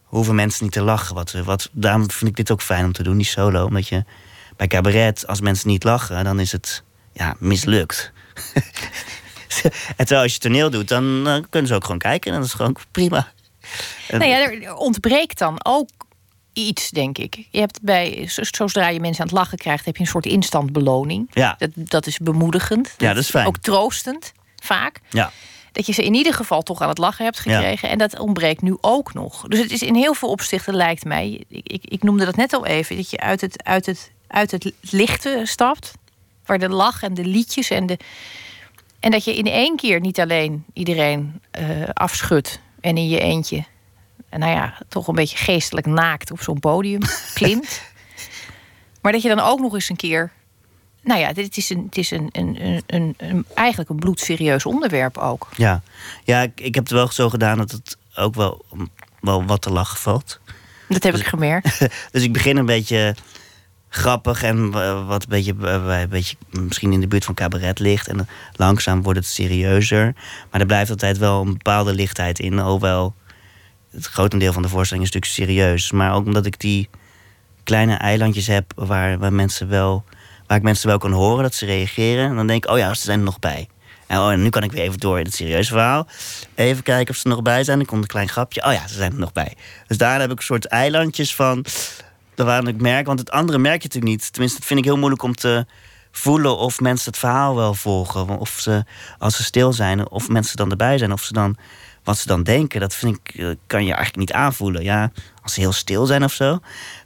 hoeven 0.02 0.34
mensen 0.34 0.64
niet 0.64 0.72
te 0.72 0.82
lachen. 0.82 1.14
Wat, 1.14 1.32
wat, 1.32 1.70
daarom 1.72 2.10
vind 2.10 2.30
ik 2.30 2.36
dit 2.36 2.50
ook 2.50 2.62
fijn 2.62 2.84
om 2.84 2.92
te 2.92 3.02
doen, 3.02 3.16
die 3.16 3.26
solo. 3.26 3.64
Omdat 3.64 3.88
je 3.88 4.04
bij 4.56 4.66
cabaret, 4.66 5.26
als 5.26 5.40
mensen 5.40 5.68
niet 5.68 5.84
lachen, 5.84 6.24
dan 6.24 6.40
is 6.40 6.52
het 6.52 6.84
ja, 7.16 7.36
mislukt. 7.38 8.12
en 9.62 9.72
terwijl 9.96 10.22
als 10.22 10.32
je 10.32 10.38
toneel 10.38 10.70
doet, 10.70 10.88
dan 10.88 11.28
eh, 11.28 11.36
kunnen 11.50 11.68
ze 11.68 11.74
ook 11.74 11.84
gewoon 11.84 11.98
kijken. 11.98 12.32
En 12.32 12.38
dat 12.38 12.46
is 12.46 12.54
gewoon 12.54 12.76
prima. 12.90 13.32
Nou 14.10 14.24
ja, 14.24 14.50
er 14.52 14.74
ontbreekt 14.74 15.38
dan 15.38 15.64
ook 15.64 15.88
iets, 16.52 16.90
denk 16.90 17.18
ik. 17.18 17.46
Je 17.50 17.58
hebt 17.60 17.82
bij, 17.82 18.28
zo- 18.28 18.42
zodra 18.42 18.88
je 18.88 19.00
mensen 19.00 19.20
aan 19.22 19.28
het 19.28 19.36
lachen 19.36 19.58
krijgt, 19.58 19.84
heb 19.84 19.96
je 19.96 20.02
een 20.02 20.08
soort 20.08 20.26
instantbeloning. 20.26 21.30
Ja. 21.32 21.54
Dat, 21.58 21.70
dat 21.74 22.06
is 22.06 22.18
bemoedigend. 22.18 22.94
Ja, 22.98 23.12
dat 23.14 23.22
is 23.22 23.30
fijn. 23.30 23.46
Ook 23.46 23.58
troostend, 23.58 24.32
vaak. 24.62 25.00
Ja. 25.10 25.32
Dat 25.72 25.86
je 25.86 25.92
ze 25.92 26.04
in 26.04 26.14
ieder 26.14 26.34
geval 26.34 26.62
toch 26.62 26.80
aan 26.80 26.88
het 26.88 26.98
lachen 26.98 27.24
hebt 27.24 27.38
gekregen. 27.40 27.88
En 27.88 27.98
dat 27.98 28.18
ontbreekt 28.18 28.62
nu 28.62 28.76
ook 28.80 29.14
nog. 29.14 29.42
Dus 29.48 29.58
het 29.58 29.70
is 29.70 29.82
in 29.82 29.94
heel 29.94 30.14
veel 30.14 30.28
opzichten, 30.28 30.74
lijkt 30.74 31.04
mij. 31.04 31.44
Ik, 31.48 31.66
ik, 31.68 31.84
ik 31.84 32.02
noemde 32.02 32.24
dat 32.24 32.36
net 32.36 32.52
al 32.52 32.66
even. 32.66 32.96
Dat 32.96 33.10
je 33.10 33.18
uit 33.20 33.40
het, 33.40 33.64
uit, 33.64 33.86
het, 33.86 34.10
uit 34.26 34.50
het 34.50 34.72
lichte 34.80 35.40
stapt. 35.44 35.92
Waar 36.46 36.58
de 36.58 36.68
lach 36.68 37.02
en 37.02 37.14
de 37.14 37.24
liedjes 37.24 37.70
en 37.70 37.86
de. 37.86 37.98
En 39.00 39.10
dat 39.10 39.24
je 39.24 39.36
in 39.36 39.46
één 39.46 39.76
keer 39.76 40.00
niet 40.00 40.20
alleen 40.20 40.64
iedereen 40.72 41.40
eh, 41.50 41.66
afschudt. 41.92 42.60
En 42.80 42.96
in 42.96 43.08
je 43.08 43.20
eentje. 43.20 43.64
En 44.28 44.40
nou 44.40 44.52
ja, 44.52 44.78
toch 44.88 45.08
een 45.08 45.14
beetje 45.14 45.36
geestelijk 45.36 45.86
naakt 45.86 46.30
op 46.30 46.42
zo'n 46.42 46.60
podium 46.60 47.00
klimt. 47.34 47.82
Maar 49.00 49.12
dat 49.12 49.22
je 49.22 49.28
dan 49.28 49.40
ook 49.40 49.60
nog 49.60 49.74
eens 49.74 49.88
een 49.88 49.96
keer. 49.96 50.32
Nou 51.02 51.20
ja, 51.20 51.32
dit 51.32 51.56
is, 51.56 51.70
een, 51.70 51.82
het 51.84 51.96
is 51.96 52.10
een, 52.10 52.28
een, 52.32 52.82
een, 52.86 53.14
een, 53.16 53.46
eigenlijk 53.54 53.90
een 53.90 53.96
bloedserieus 53.96 54.66
onderwerp 54.66 55.18
ook. 55.18 55.48
Ja, 55.56 55.82
ja 56.24 56.42
ik, 56.42 56.60
ik 56.60 56.74
heb 56.74 56.84
het 56.84 56.92
wel 56.92 57.12
zo 57.12 57.28
gedaan 57.28 57.58
dat 57.58 57.70
het 57.70 57.96
ook 58.16 58.34
wel, 58.34 58.64
wel 59.20 59.44
wat 59.44 59.62
te 59.62 59.70
lachen 59.70 59.98
valt. 59.98 60.40
Dat 60.88 61.02
heb 61.02 61.14
ik 61.14 61.26
gemerkt. 61.26 61.78
Dus 62.12 62.22
ik 62.22 62.32
begin 62.32 62.56
een 62.56 62.66
beetje 62.66 63.14
grappig 63.96 64.42
en 64.42 64.70
wat 65.06 65.22
een 65.22 65.28
beetje, 65.28 65.54
een 65.58 66.08
beetje 66.08 66.36
misschien 66.50 66.92
in 66.92 67.00
de 67.00 67.08
buurt 67.08 67.24
van 67.24 67.34
cabaret 67.34 67.78
ligt. 67.78 68.08
En 68.08 68.28
langzaam 68.52 69.02
wordt 69.02 69.18
het 69.18 69.28
serieuzer. 69.28 70.14
Maar 70.50 70.60
er 70.60 70.66
blijft 70.66 70.90
altijd 70.90 71.18
wel 71.18 71.40
een 71.40 71.52
bepaalde 71.52 71.94
lichtheid 71.94 72.38
in. 72.38 72.58
Hoewel 72.58 73.14
het 73.90 74.06
grotendeel 74.06 74.52
van 74.52 74.62
de 74.62 74.68
voorstelling 74.68 75.06
is 75.06 75.12
natuurlijk 75.12 75.50
serieus. 75.50 75.92
Maar 75.92 76.14
ook 76.14 76.26
omdat 76.26 76.46
ik 76.46 76.60
die 76.60 76.88
kleine 77.64 77.94
eilandjes 77.94 78.46
heb 78.46 78.72
waar, 78.74 79.18
waar 79.18 79.32
mensen 79.32 79.68
wel, 79.68 80.04
waar 80.46 80.56
ik 80.56 80.62
mensen 80.62 80.88
wel 80.88 80.98
kan 80.98 81.12
horen 81.12 81.42
dat 81.42 81.54
ze 81.54 81.66
reageren. 81.66 82.28
En 82.28 82.36
dan 82.36 82.46
denk 82.46 82.64
ik, 82.64 82.70
oh 82.70 82.78
ja, 82.78 82.94
ze 82.94 83.02
zijn 83.02 83.18
er 83.18 83.24
nog 83.24 83.38
bij. 83.38 83.68
En, 84.06 84.18
oh, 84.18 84.34
nu 84.34 84.48
kan 84.48 84.62
ik 84.62 84.72
weer 84.72 84.82
even 84.82 84.98
door 84.98 85.18
in 85.18 85.24
het 85.24 85.34
serieuze 85.34 85.72
verhaal. 85.72 86.06
Even 86.54 86.82
kijken 86.82 87.14
of 87.14 87.20
ze 87.20 87.24
er 87.24 87.30
nog 87.30 87.42
bij 87.42 87.64
zijn. 87.64 87.78
Dan 87.78 87.86
komt 87.86 88.02
een 88.02 88.08
klein 88.08 88.28
grapje. 88.28 88.64
Oh 88.64 88.72
ja, 88.72 88.88
ze 88.88 88.94
zijn 88.94 89.12
er 89.12 89.18
nog 89.18 89.32
bij. 89.32 89.54
Dus 89.86 89.98
daar 89.98 90.20
heb 90.20 90.30
ik 90.30 90.38
een 90.38 90.44
soort 90.44 90.66
eilandjes 90.66 91.34
van. 91.34 91.64
Waar 92.36 92.66
ik 92.68 92.80
merk, 92.80 93.06
want 93.06 93.18
het 93.18 93.30
andere 93.30 93.58
merk 93.58 93.82
je 93.82 93.88
natuurlijk 93.88 94.12
niet. 94.14 94.32
Tenminste, 94.32 94.58
dat 94.58 94.68
vind 94.68 94.78
ik 94.78 94.84
heel 94.84 94.96
moeilijk 94.96 95.22
om 95.22 95.34
te 95.34 95.66
voelen 96.10 96.56
of 96.56 96.80
mensen 96.80 97.10
het 97.10 97.18
verhaal 97.18 97.56
wel 97.56 97.74
volgen. 97.74 98.38
Of 98.38 98.48
ze, 98.60 98.84
als 99.18 99.36
ze 99.36 99.42
stil 99.44 99.72
zijn, 99.72 100.08
of 100.10 100.28
mensen 100.28 100.56
dan 100.56 100.70
erbij 100.70 100.98
zijn. 100.98 101.12
Of 101.12 101.22
ze 101.22 101.32
dan, 101.32 101.56
wat 102.04 102.18
ze 102.18 102.26
dan 102.26 102.42
denken, 102.42 102.80
dat 102.80 102.94
vind 102.94 103.18
ik, 103.22 103.34
eh, 103.34 103.48
kan 103.66 103.80
je 103.80 103.86
eigenlijk 103.94 104.16
niet 104.16 104.32
aanvoelen. 104.32 104.82
Ja, 104.82 105.10
als 105.42 105.54
ze 105.54 105.60
heel 105.60 105.72
stil 105.72 106.06
zijn 106.06 106.24
of 106.24 106.32
zo. 106.32 106.58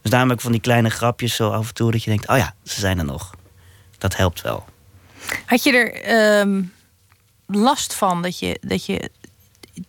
Dus 0.03 0.11
daarom 0.11 0.29
heb 0.29 0.39
ik 0.39 0.43
van 0.45 0.53
die 0.53 0.61
kleine 0.61 0.91
grapjes 0.91 1.35
zo 1.35 1.51
af 1.51 1.69
en 1.69 1.75
toe 1.75 1.91
dat 1.91 2.03
je 2.03 2.11
denkt, 2.11 2.29
oh 2.29 2.37
ja, 2.37 2.55
ze 2.65 2.81
zijn 2.81 2.99
er 2.99 3.05
nog. 3.05 3.31
Dat 3.99 4.17
helpt 4.17 4.41
wel. 4.41 4.65
Had 5.47 5.63
je 5.63 5.73
er 5.73 5.93
ehm, 6.03 6.63
last 7.47 7.95
van 7.95 8.23
dat 8.23 8.39
je, 8.39 8.59
dat 8.61 8.87
je 8.87 9.11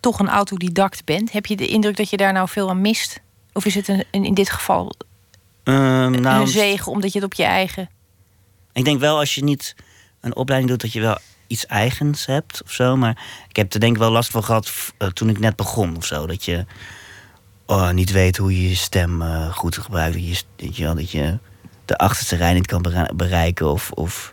toch 0.00 0.18
een 0.18 0.28
autodidact 0.28 1.04
bent? 1.04 1.32
Heb 1.32 1.46
je 1.46 1.56
de 1.56 1.66
indruk 1.66 1.96
dat 1.96 2.10
je 2.10 2.16
daar 2.16 2.32
nou 2.32 2.48
veel 2.48 2.68
aan 2.68 2.80
mist? 2.80 3.20
Of 3.52 3.64
is 3.64 3.74
het 3.74 3.88
een- 3.88 4.04
in 4.10 4.34
dit 4.34 4.50
geval 4.50 4.92
Nou, 5.64 6.40
een 6.40 6.48
zegen 6.48 6.92
omdat 6.92 7.12
je 7.12 7.18
het 7.18 7.26
op 7.26 7.34
je 7.34 7.44
eigen. 7.44 7.90
Ik 8.72 8.84
denk 8.84 9.00
wel 9.00 9.18
als 9.18 9.34
je 9.34 9.44
niet 9.44 9.74
een 10.20 10.36
opleiding 10.36 10.70
doet, 10.70 10.80
dat 10.80 10.92
je 10.92 11.00
wel 11.00 11.18
iets 11.46 11.66
eigens 11.66 12.26
hebt 12.26 12.62
of 12.62 12.72
zo. 12.72 12.96
Maar 12.96 13.24
ik 13.48 13.56
heb 13.56 13.72
er 13.72 13.80
denk 13.80 13.92
ik 13.92 13.98
wel 13.98 14.10
last 14.10 14.30
van 14.30 14.44
gehad 14.44 14.72
eh, 14.98 15.08
toen 15.08 15.28
ik 15.28 15.38
net 15.38 15.56
begon 15.56 15.96
of 15.96 16.06
zo. 16.06 16.26
Dat 16.26 16.44
je 16.44 16.66
oh, 17.66 17.90
niet 17.90 18.10
weet 18.10 18.36
hoe 18.36 18.62
je 18.62 18.68
je 18.68 18.74
stem 18.74 19.22
eh, 19.22 19.52
goed 19.52 19.78
gebruikt. 19.78 20.14
Dat 20.14 20.24
je, 20.24 20.42
dat, 20.56 20.76
je, 20.76 20.84
wel, 20.84 20.94
dat 20.94 21.10
je 21.10 21.38
de 21.84 21.96
achterste 21.96 22.36
rij 22.36 22.52
niet 22.52 22.66
kan 22.66 23.08
bereiken. 23.14 23.70
Of, 23.70 23.90
of 23.90 24.32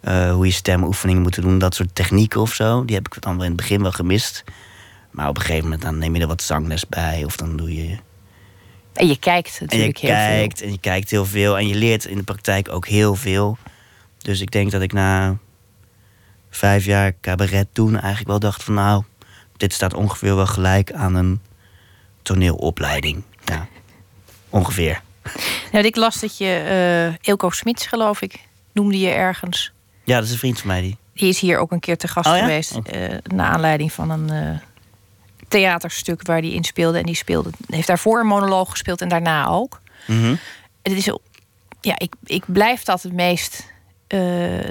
eh, 0.00 0.32
hoe 0.32 0.46
je 0.46 0.52
stemoefeningen 0.52 1.22
moet 1.22 1.42
doen. 1.42 1.58
Dat 1.58 1.74
soort 1.74 1.94
technieken 1.94 2.40
of 2.40 2.54
zo. 2.54 2.84
Die 2.84 2.96
heb 2.96 3.06
ik 3.06 3.22
dan 3.22 3.34
in 3.34 3.48
het 3.48 3.56
begin 3.56 3.82
wel 3.82 3.92
gemist. 3.92 4.44
Maar 5.10 5.28
op 5.28 5.36
een 5.36 5.42
gegeven 5.42 5.64
moment 5.64 5.82
dan 5.82 5.98
neem 5.98 6.14
je 6.14 6.20
er 6.20 6.26
wat 6.26 6.42
zangles 6.42 6.86
bij. 6.86 7.24
Of 7.24 7.36
dan 7.36 7.56
doe 7.56 7.74
je 7.74 7.96
En 8.94 9.06
je 9.06 9.18
kijkt 9.18 9.48
en 9.48 9.54
je 9.58 9.64
natuurlijk 9.64 9.98
heel 9.98 10.10
kijkt 10.14 10.62
en 10.62 10.70
je 10.70 10.78
kijkt 10.78 11.10
heel 11.10 11.24
veel. 11.24 11.58
En 11.58 11.68
je 11.68 11.74
leert 11.74 12.04
in 12.04 12.16
de 12.16 12.22
praktijk 12.22 12.68
ook 12.72 12.86
heel 12.86 13.14
veel. 13.14 13.58
Dus 14.18 14.40
ik 14.40 14.50
denk 14.50 14.70
dat 14.70 14.82
ik 14.82 14.92
na 14.92 15.36
vijf 16.50 16.84
jaar 16.84 17.12
cabaret 17.20 17.66
doen 17.72 17.92
eigenlijk 17.92 18.28
wel 18.28 18.38
dacht 18.38 18.62
van 18.62 18.74
nou, 18.74 19.02
dit 19.56 19.72
staat 19.72 19.94
ongeveer 19.94 20.36
wel 20.36 20.46
gelijk 20.46 20.92
aan 20.92 21.14
een 21.14 21.40
toneelopleiding. 22.22 23.22
Ja, 23.44 23.66
ongeveer. 24.48 25.00
Nou, 25.72 25.84
ik 25.84 25.96
las 25.96 26.20
dat 26.20 26.38
je 26.38 26.46
eh 27.18 27.28
Ilko 27.28 27.50
Smits, 27.50 27.86
geloof 27.86 28.20
ik, 28.20 28.40
noemde 28.72 28.98
je 28.98 29.08
ergens. 29.10 29.72
Ja, 30.04 30.16
dat 30.16 30.24
is 30.24 30.30
een 30.32 30.38
vriend 30.38 30.58
van 30.58 30.68
mij 30.68 30.80
die. 30.80 30.96
Die 31.14 31.28
is 31.28 31.40
hier 31.40 31.58
ook 31.58 31.72
een 31.72 31.80
keer 31.80 31.96
te 31.96 32.08
gast 32.08 32.28
Oh 32.28 32.36
ja? 32.36 32.40
geweest. 32.40 32.72
eh 32.84 33.16
naar 33.22 33.46
aanleiding 33.52 33.92
van 33.92 34.10
een 34.10 34.30
eh, 34.30 34.58
theaterstuk 35.60 36.22
waar 36.26 36.38
hij 36.40 36.50
in 36.50 36.64
speelde. 36.64 36.98
En 36.98 37.04
die 37.04 37.14
speelde, 37.14 37.50
heeft 37.66 37.86
daarvoor 37.86 38.20
een 38.20 38.26
monoloog 38.26 38.70
gespeeld 38.70 39.00
en 39.00 39.08
daarna 39.08 39.46
ook. 39.48 39.80
Mhm. 40.06 40.24
En 40.82 40.92
het 40.92 40.96
is, 41.06 41.12
ja, 41.80 41.98
ik, 41.98 42.14
ik 42.24 42.44
blijf 42.46 42.82
dat 42.82 43.02
het 43.02 43.12
meest. 43.12 43.72
eh, 44.06 44.68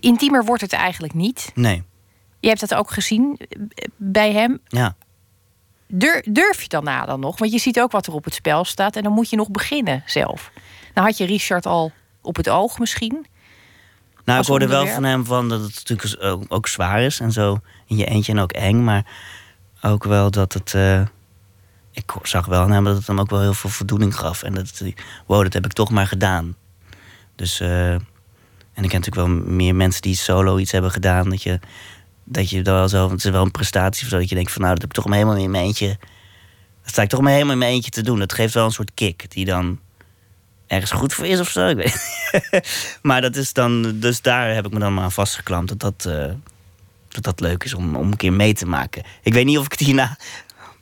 intiemer 0.00 0.44
wordt 0.44 0.62
het 0.62 0.72
eigenlijk 0.72 1.14
niet. 1.14 1.50
Nee, 1.54 1.82
Je 2.40 2.48
hebt 2.48 2.60
dat 2.60 2.74
ook 2.74 2.90
gezien 2.90 3.36
eh, 3.38 3.84
bij 3.96 4.32
hem. 4.32 4.60
ja. 4.68 4.96
Dur- 5.86 6.24
durf 6.28 6.62
je 6.62 6.68
dan 6.68 6.84
na 6.84 7.04
dan 7.06 7.20
nog? 7.20 7.38
Want 7.38 7.52
je 7.52 7.58
ziet 7.58 7.80
ook 7.80 7.90
wat 7.92 8.06
er 8.06 8.12
op 8.12 8.24
het 8.24 8.34
spel 8.34 8.64
staat. 8.64 8.96
En 8.96 9.02
dan 9.02 9.12
moet 9.12 9.30
je 9.30 9.36
nog 9.36 9.50
beginnen 9.50 10.02
zelf. 10.06 10.50
Nou 10.94 11.06
had 11.06 11.16
je 11.18 11.24
Richard 11.26 11.66
al 11.66 11.92
op 12.22 12.36
het 12.36 12.48
oog 12.48 12.78
misschien. 12.78 13.26
Nou, 14.24 14.40
ik 14.40 14.46
hoorde 14.46 14.66
wel 14.66 14.86
van 14.86 15.04
hem 15.04 15.24
van 15.24 15.48
dat 15.48 15.60
het 15.60 15.74
natuurlijk 15.88 16.24
ook, 16.24 16.44
ook 16.48 16.68
zwaar 16.68 17.00
is 17.02 17.20
en 17.20 17.32
zo 17.32 17.58
in 17.86 17.96
je 17.96 18.04
eentje 18.04 18.32
en 18.32 18.38
ook 18.38 18.52
eng, 18.52 18.84
maar 18.84 19.06
ook 19.84 20.04
wel 20.04 20.30
dat 20.30 20.52
het. 20.52 20.74
eh, 20.74 21.00
ik 21.92 22.12
zag 22.22 22.46
wel 22.46 22.68
hem 22.68 22.84
dat 22.84 22.96
het 22.96 23.06
hem 23.06 23.20
ook 23.20 23.30
wel 23.30 23.40
heel 23.40 23.54
veel 23.54 23.70
voldoening 23.70 24.16
gaf 24.16 24.42
en 24.42 24.54
dat 24.54 24.82
wow, 25.26 25.42
dat 25.42 25.52
heb 25.52 25.64
ik 25.64 25.72
toch 25.72 25.90
maar 25.90 26.06
gedaan. 26.06 26.56
Dus 27.36 27.60
eh, 27.60 27.92
en 28.74 28.82
ik 28.82 28.88
ken 28.88 29.00
natuurlijk 29.00 29.26
wel 29.26 29.28
meer 29.28 29.74
mensen 29.74 30.02
die 30.02 30.16
solo 30.16 30.58
iets 30.58 30.72
hebben 30.72 30.90
gedaan 30.90 31.30
dat 31.30 31.42
je 31.42 31.60
dat 32.24 32.50
je 32.50 32.62
wel 32.62 32.88
zo, 32.88 33.10
het 33.10 33.24
is 33.24 33.30
wel 33.30 33.42
een 33.42 33.50
prestatie 33.50 34.04
of 34.04 34.10
zo, 34.10 34.18
dat 34.18 34.28
je 34.28 34.34
denkt 34.34 34.52
van 34.52 34.60
nou, 34.62 34.72
dat 34.72 34.82
heb 34.82 34.90
ik 34.90 34.96
toch 34.96 35.06
maar 35.06 35.18
helemaal 35.18 35.42
in 35.42 35.50
mijn 35.50 35.64
eentje. 35.64 35.98
Dat 36.82 36.92
sta 36.92 37.02
ik 37.02 37.08
toch 37.08 37.20
maar 37.20 37.32
helemaal 37.32 37.52
in 37.52 37.58
mijn 37.58 37.72
eentje 37.72 37.90
te 37.90 38.02
doen. 38.02 38.18
Dat 38.18 38.32
geeft 38.32 38.54
wel 38.54 38.64
een 38.64 38.70
soort 38.70 38.94
kick 38.94 39.30
die 39.30 39.44
dan 39.44 39.80
ergens 40.66 40.90
goed 40.90 41.14
voor 41.14 41.26
is 41.26 41.40
of 41.40 41.48
zo. 41.48 41.66
Ik 41.68 41.76
weet. 41.76 42.22
maar 43.02 43.20
dat 43.20 43.36
is 43.36 43.52
dan, 43.52 43.98
dus 44.00 44.22
daar 44.22 44.54
heb 44.54 44.66
ik 44.66 44.72
me 44.72 44.78
dan 44.78 44.94
maar 44.94 45.04
aan 45.04 45.12
vastgeklampt 45.12 45.68
dat 45.68 45.80
dat, 45.80 46.12
eh, 46.14 46.32
dat, 47.14 47.24
dat 47.24 47.40
leuk 47.40 47.64
is 47.64 47.74
om, 47.74 47.96
om 47.96 48.06
een 48.10 48.16
keer 48.16 48.32
mee 48.32 48.54
te 48.54 48.66
maken. 48.66 49.02
Ik 49.22 49.34
weet 49.34 49.44
niet 49.44 49.58
of 49.58 49.64
ik 49.64 49.70
het 49.72 49.80
hierna 49.80 50.06
nog, 50.08 50.18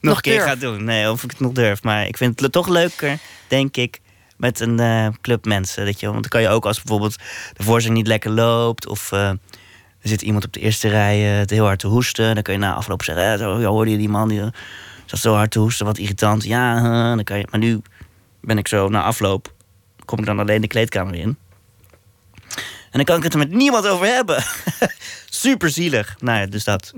Nog 0.01 0.17
een 0.17 0.23
keer 0.23 0.37
durf. 0.37 0.45
ga 0.49 0.55
doen. 0.55 0.85
Nee, 0.85 1.11
of 1.11 1.23
ik 1.23 1.31
het 1.31 1.41
nog 1.41 1.53
durf. 1.53 1.83
Maar 1.83 2.07
ik 2.07 2.17
vind 2.17 2.41
het 2.41 2.53
toch 2.53 2.69
leuker, 2.69 3.19
denk 3.49 3.77
ik, 3.77 4.01
met 4.37 4.61
een 4.61 4.79
eh, 4.81 5.07
club 5.21 5.45
mensen. 5.45 5.85
Dat 5.87 6.01
je, 6.01 6.07
want 6.07 6.21
dan 6.21 6.31
kan 6.31 6.41
je 6.43 6.49
ook 6.49 6.67
als 6.67 6.77
bijvoorbeeld 6.83 7.17
de 7.57 7.63
voorzang 7.63 7.95
niet 7.95 8.07
lekker 8.07 8.31
loopt 8.31 8.87
of. 8.87 9.13
eh, 9.13 9.29
er 10.01 10.09
zit 10.09 10.23
iemand 10.23 10.45
op 10.45 10.53
de 10.53 10.61
eerste 10.61 10.89
rij 10.89 11.39
eh, 11.41 11.45
te 11.47 11.55
heel 11.55 11.65
hard 11.65 11.79
te 11.79 11.87
hoesten. 11.87 12.35
Dan 12.35 12.43
kun 12.43 12.53
je 12.53 12.59
na 12.59 12.75
afloop 12.75 13.03
zeggen: 13.03 13.33
eh, 13.33 13.39
zo, 13.39 13.61
ja, 13.61 13.67
hoorde 13.67 13.91
je 13.91 13.97
die 13.97 14.09
man 14.09 14.29
die 14.29 14.41
eh, 14.41 14.47
zat 15.07 15.19
zo 15.21 15.35
hard 15.35 15.51
te 15.51 15.59
hoesten, 15.59 15.87
wat 15.87 15.99
irritant. 15.99 16.45
Ja, 16.45 16.77
eh, 16.77 17.15
dan 17.15 17.25
kan 17.25 17.39
je. 17.39 17.47
Maar 17.51 17.61
nu 17.61 17.81
ben 18.41 18.59
ik 18.59 18.69
zo 18.69 18.89
na 18.89 19.03
afloop, 19.03 19.53
kom 20.05 20.19
ik 20.19 20.25
dan 20.27 20.39
alleen 20.39 20.61
de 20.61 20.67
kleedkamer 20.67 21.15
in. 21.15 21.37
En 22.93 22.99
dan 22.99 23.05
kan 23.05 23.17
ik 23.17 23.23
het 23.23 23.33
er 23.33 23.39
met 23.39 23.51
niemand 23.51 23.87
over 23.87 24.07
hebben. 24.07 24.45
Super 25.31 25.71
zielig. 25.71 26.17
Nou 26.19 26.39
ja, 26.39 26.47
dus 26.47 26.65
dat. 26.65 26.93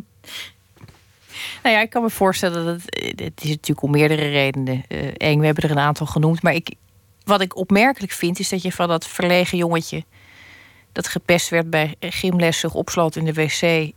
Nou 1.62 1.74
ja, 1.76 1.80
ik 1.82 1.90
kan 1.90 2.02
me 2.02 2.10
voorstellen 2.10 2.64
dat 2.64 2.74
het, 2.82 2.90
eh, 2.90 3.08
het 3.24 3.42
is 3.42 3.48
natuurlijk 3.48 3.82
om 3.82 3.90
meerdere 3.90 4.28
redenen 4.28 4.84
eng. 5.16 5.38
We 5.38 5.46
hebben 5.46 5.64
er 5.64 5.70
een 5.70 5.78
aantal 5.78 6.06
genoemd. 6.06 6.42
Maar 6.42 6.54
ik, 6.54 6.70
wat 7.24 7.40
ik 7.40 7.56
opmerkelijk 7.56 8.12
vind, 8.12 8.38
is 8.38 8.48
dat 8.48 8.62
je 8.62 8.72
van 8.72 8.88
dat 8.88 9.06
verlegen 9.06 9.58
jongetje 9.58 10.04
dat 10.92 11.08
gepest 11.08 11.48
werd 11.48 11.70
bij 11.70 11.94
gymles 12.00 12.58
zich 12.58 12.74
opsloot 12.74 13.16
in 13.16 13.24
de 13.24 13.32
wc. 13.32 13.92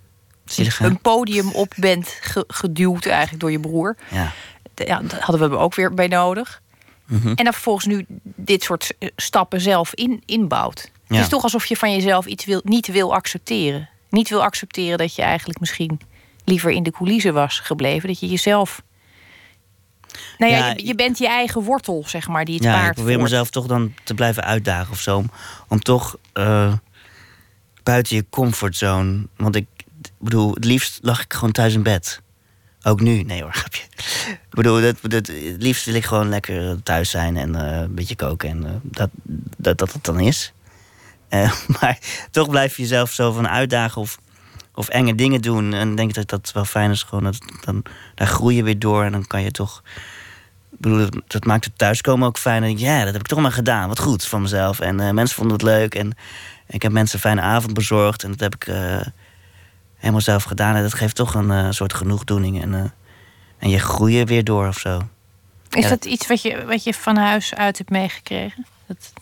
Zielig? 0.45 0.79
Een 0.79 0.99
podium 1.01 1.51
op 1.51 1.73
bent 1.75 2.17
ge- 2.21 2.43
geduwd 2.47 3.05
eigenlijk 3.05 3.39
door 3.39 3.51
je 3.51 3.59
broer. 3.59 3.95
Ja. 4.11 4.31
Ja, 4.75 4.99
dat 4.99 5.19
hadden 5.19 5.49
we 5.49 5.57
ook 5.57 5.75
weer 5.75 5.93
bij 5.93 6.07
nodig. 6.07 6.61
Mhm. 7.05 7.27
En 7.27 7.43
dan 7.43 7.53
vervolgens 7.53 7.85
nu 7.85 8.05
dit 8.23 8.63
soort 8.63 8.93
eh, 8.99 9.09
stappen 9.15 9.61
zelf 9.61 9.93
in, 9.93 10.21
inbouwt. 10.25 10.91
Ja. 11.07 11.15
Het 11.15 11.23
is 11.23 11.29
toch 11.29 11.43
alsof 11.43 11.65
je 11.65 11.77
van 11.77 11.91
jezelf 11.93 12.25
iets 12.25 12.45
wil, 12.45 12.61
niet 12.63 12.87
wil 12.87 13.13
accepteren. 13.13 13.89
Niet 14.09 14.29
wil 14.29 14.43
accepteren 14.43 14.97
dat 14.97 15.15
je 15.15 15.21
eigenlijk 15.21 15.59
misschien 15.59 15.99
liever 16.43 16.71
in 16.71 16.83
de 16.83 16.91
coulissen 16.91 17.33
was 17.33 17.59
gebleven. 17.59 18.07
Dat 18.07 18.19
je 18.19 18.27
jezelf. 18.27 18.81
Nou 20.37 20.51
ja, 20.51 20.57
Ja, 20.57 20.69
je, 20.69 20.85
je 20.85 20.95
bent 20.95 21.17
je 21.17 21.27
eigen 21.27 21.61
wortel, 21.63 22.03
zeg 22.05 22.27
maar, 22.27 22.45
die 22.45 22.55
het 22.55 22.63
ja, 22.63 22.75
ik 22.75 22.81
paard 22.81 22.93
probeer 22.93 23.11
voert. 23.11 23.23
mezelf 23.23 23.49
toch 23.49 23.65
dan 23.65 23.93
te 24.03 24.13
blijven 24.13 24.43
uitdagen 24.43 24.91
of 24.91 24.99
zo. 24.99 25.17
Om, 25.17 25.31
om 25.67 25.79
toch 25.79 26.17
eh, 26.33 26.73
buiten 27.83 28.15
je 28.15 28.25
comfortzone. 28.29 29.27
Want 29.35 29.55
ik 29.55 29.67
bedoel, 30.19 30.53
het 30.53 30.65
liefst 30.65 30.99
lag 31.01 31.21
ik 31.21 31.33
gewoon 31.33 31.51
thuis 31.51 31.73
in 31.73 31.83
bed. 31.83 32.21
Ook 32.83 33.01
nu, 33.01 33.21
nee 33.23 33.41
hoor, 33.41 33.53
grapje. 33.61 33.83
Ik 34.27 34.39
bedoel, 34.49 34.81
dat, 34.81 34.95
dat, 35.01 35.27
het 35.27 35.61
liefst 35.61 35.85
wil 35.85 35.95
ik 35.95 36.05
gewoon 36.05 36.29
lekker 36.29 36.83
thuis 36.83 37.09
zijn 37.09 37.37
en 37.37 37.55
eh, 37.55 37.79
een 37.79 37.95
beetje 37.95 38.15
koken. 38.15 38.49
En 38.49 38.65
eh, 38.65 38.71
dat, 38.83 39.09
dat 39.57 39.77
dat 39.77 39.93
het 39.93 40.03
dan 40.03 40.19
is. 40.19 40.53
Eh, 41.29 41.51
maar 41.81 41.97
toch 42.31 42.49
blijf 42.49 42.75
je 42.75 42.81
jezelf 42.81 43.11
zo 43.11 43.31
van 43.31 43.47
uitdagen 43.47 44.01
of, 44.01 44.17
of 44.73 44.87
enge 44.87 45.15
dingen 45.15 45.41
doen. 45.41 45.73
En 45.73 45.89
ik 45.91 45.97
denk 45.97 46.13
dat 46.13 46.29
dat 46.29 46.51
wel 46.53 46.65
fijn 46.65 46.91
is. 46.91 47.03
Gewoon 47.03 47.23
dat, 47.23 47.37
dan, 47.65 47.83
daar 48.15 48.27
groei 48.27 48.55
je 48.55 48.63
weer 48.63 48.79
door 48.79 49.03
en 49.03 49.11
dan 49.11 49.27
kan 49.27 49.41
je 49.41 49.51
toch 49.51 49.83
ik 50.71 50.79
bedoel, 50.79 50.97
dat, 50.97 51.21
dat 51.27 51.45
maakt 51.45 51.65
het 51.65 51.77
thuiskomen 51.77 52.27
ook 52.27 52.37
fijn. 52.37 52.63
En 52.63 52.69
ik, 52.69 52.79
ja, 52.79 53.03
dat 53.03 53.13
heb 53.13 53.21
ik 53.21 53.27
toch 53.27 53.39
maar 53.39 53.51
gedaan. 53.51 53.87
Wat 53.87 53.99
goed 53.99 54.25
van 54.25 54.41
mezelf. 54.41 54.79
En 54.79 54.99
eh, 54.99 55.11
mensen 55.11 55.35
vonden 55.35 55.53
het 55.53 55.65
leuk. 55.65 55.95
En 55.95 56.17
ik 56.67 56.81
heb 56.81 56.91
mensen 56.91 57.15
een 57.15 57.21
fijne 57.21 57.41
avond 57.41 57.73
bezorgd. 57.73 58.23
En 58.23 58.31
dat 58.31 58.39
heb 58.39 58.55
ik 58.55 58.67
eh, 58.67 59.01
helemaal 59.95 60.21
zelf 60.21 60.43
gedaan. 60.43 60.75
En 60.75 60.81
dat 60.81 60.93
geeft 60.93 61.15
toch 61.15 61.33
een 61.33 61.73
soort 61.73 61.93
genoegdoening. 61.93 62.61
En, 62.61 62.93
en 63.59 63.69
je 63.69 63.79
groeit 63.79 64.29
weer 64.29 64.43
door 64.43 64.67
of 64.67 64.77
zo. 64.77 65.01
Is 65.69 65.83
Ja. 65.83 65.89
dat 65.89 66.05
iets 66.05 66.27
wat 66.27 66.41
je, 66.41 66.65
wat 66.65 66.83
je 66.83 66.93
van 66.93 67.17
huis 67.17 67.53
uit 67.55 67.77
hebt 67.77 67.89
meegekregen? 67.89 68.65
Dat, 68.87 69.13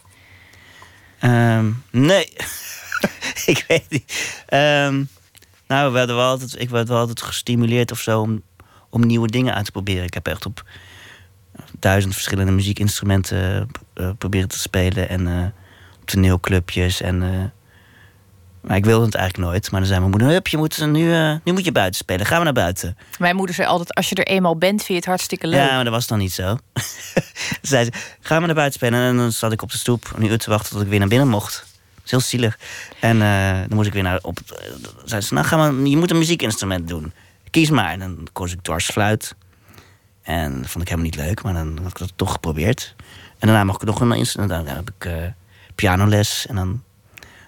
Ehm, 1.26 1.72
nee, 1.92 2.34
ik 3.54 3.66
weet 3.68 3.86
niet. 3.90 4.44
Ehm, 4.48 5.04
nou, 5.68 5.88
we 5.88 5.90
werden 5.92 6.16
wel 6.16 6.30
altijd, 6.30 6.62
ik 6.62 6.70
werd 6.70 6.88
wel 6.88 6.98
altijd 6.98 7.22
gestimuleerd 7.22 7.92
of 7.92 8.00
zo 8.00 8.22
om, 8.22 8.42
om 8.90 9.06
nieuwe 9.06 9.28
dingen 9.28 9.54
uit 9.54 9.66
te 9.66 9.72
proberen. 9.72 10.04
Ik 10.04 10.14
heb 10.14 10.28
echt 10.28 10.46
op 10.46 10.64
duizend 11.80 12.14
verschillende 12.14 12.52
muziekinstrumenten 12.52 13.68
eh, 13.94 14.10
proberen 14.18 14.48
te 14.48 14.60
spelen. 14.60 15.10
En 15.10 15.28
op 15.28 15.54
toneelclubjes. 16.06 17.02
En, 17.02 17.24
eh, 17.24 17.44
maar 18.68 18.78
ik 18.78 18.86
wilde 18.86 19.06
het 19.06 19.16
eigenlijk 19.16 19.50
nooit. 19.50 19.72
Maar 19.72 19.80
dan 19.80 19.90
zei 19.90 20.00
mijn 20.00 20.12
moeder, 20.12 20.30
hup, 20.30 20.48
je 20.48 20.58
moet, 20.58 20.86
nu, 20.86 21.14
eh, 21.14 21.36
nu 21.44 21.52
moet 21.54 21.66
je 21.66 21.72
buiten 21.72 21.96
spelen. 22.00 22.26
Gaan 22.26 22.38
we 22.38 22.44
naar 22.44 22.54
buiten. 22.54 22.98
mijn 23.20 23.36
moeder 23.36 23.56
zei 23.56 23.68
altijd: 23.68 23.94
als 23.94 24.10
je 24.10 24.16
er 24.16 24.28
eenmaal 24.28 24.58
bent, 24.58 24.78
vind 24.78 24.88
je 24.88 24.94
het 24.96 25.06
hartstikke 25.06 25.48
leuk. 25.48 25.60
Ja, 25.68 25.76
maar 25.76 25.84
dat 25.84 25.94
was 25.94 26.08
dan 26.08 26.18
niet 26.18 26.34
zo. 26.34 26.58
Zei 27.62 27.84
ze, 27.86 27.92
gaan 28.22 28.40
we 28.40 28.46
naar 28.46 28.56
buiten 28.56 28.80
spelen. 28.80 29.00
En 29.00 29.18
dan 29.18 29.32
zat 29.32 29.52
ik 29.52 29.62
op 29.62 29.72
de 29.72 29.78
stoep 29.78 30.12
een 30.16 30.26
uur 30.26 30.38
te 30.38 30.50
wachten 30.50 30.72
tot 30.72 30.82
ik 30.82 30.88
weer 30.88 31.00
naar 31.00 31.08
binnen 31.08 31.28
mocht. 31.28 31.54
Dat 31.96 32.04
is 32.06 32.12
heel 32.12 32.20
zielig. 32.20 32.58
En 33.00 33.22
eh, 33.22 33.52
dan 33.68 33.76
moest 33.76 33.88
ik 33.88 33.94
weer 33.94 34.04
naar 34.04 34.20
op. 34.22 34.40
eh, 34.40 34.72
zei 35.06 35.22
ze, 35.22 35.34
nou 35.34 35.46
gaan 35.46 35.84
we, 35.84 35.90
je 35.90 35.98
moet 35.98 36.12
een 36.12 36.18
muziekinstrument 36.18 36.88
doen. 36.88 37.14
Kies 37.50 37.70
maar. 37.70 37.92
En 37.92 38.00
dan 38.00 38.28
koos 38.34 38.52
ik 38.52 38.62
dwarsfluit. 38.62 39.36
En 40.22 40.62
dat 40.62 40.70
vond 40.70 40.84
ik 40.84 40.90
helemaal 40.90 41.12
niet 41.12 41.16
leuk, 41.26 41.44
maar 41.44 41.54
dan 41.54 41.78
had 41.82 41.92
ik 41.92 41.98
dat 41.98 42.12
toch 42.16 42.32
geprobeerd. 42.32 42.96
En 43.40 43.48
daarna 43.48 43.64
mocht 43.64 43.82
ik 43.82 43.88
nog 43.88 44.00
een 44.00 44.12
instrument. 44.12 44.52
Dan 44.52 44.68
heb 44.76 44.92
ik 44.98 45.10
pianoles. 45.76 46.46
En 46.48 46.56
dan. 46.56 46.84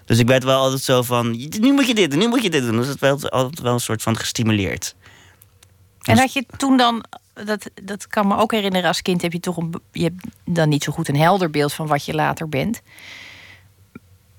Dus 0.08 0.18
ik 0.18 0.26
werd 0.26 0.44
wel 0.44 0.60
altijd 0.60 0.82
zo 0.82 1.02
van, 1.02 1.30
nu 1.60 1.72
moet 1.72 1.86
je 1.86 1.94
dit 1.94 2.10
doen, 2.10 2.18
nu 2.18 2.28
moet 2.28 2.42
je 2.42 2.50
dit 2.50 2.62
doen. 2.62 2.76
Dus 2.76 2.86
het 2.86 3.00
werd 3.00 3.30
altijd 3.30 3.60
wel 3.60 3.72
een 3.72 3.80
soort 3.80 4.02
van 4.02 4.16
gestimuleerd. 4.16 4.94
En 6.02 6.18
had 6.18 6.32
je 6.32 6.44
toen 6.56 6.76
dan, 6.76 7.04
dat, 7.44 7.70
dat 7.82 8.06
kan 8.06 8.26
me 8.28 8.36
ook 8.36 8.52
herinneren 8.52 8.88
als 8.88 9.02
kind, 9.02 9.22
heb 9.22 9.32
je 9.32 9.40
toch 9.40 9.56
een, 9.56 9.74
je 9.92 10.02
hebt 10.02 10.26
dan 10.44 10.68
niet 10.68 10.84
zo 10.84 10.92
goed 10.92 11.08
een 11.08 11.16
helder 11.16 11.50
beeld 11.50 11.72
van 11.72 11.86
wat 11.86 12.04
je 12.04 12.14
later 12.14 12.48
bent. 12.48 12.80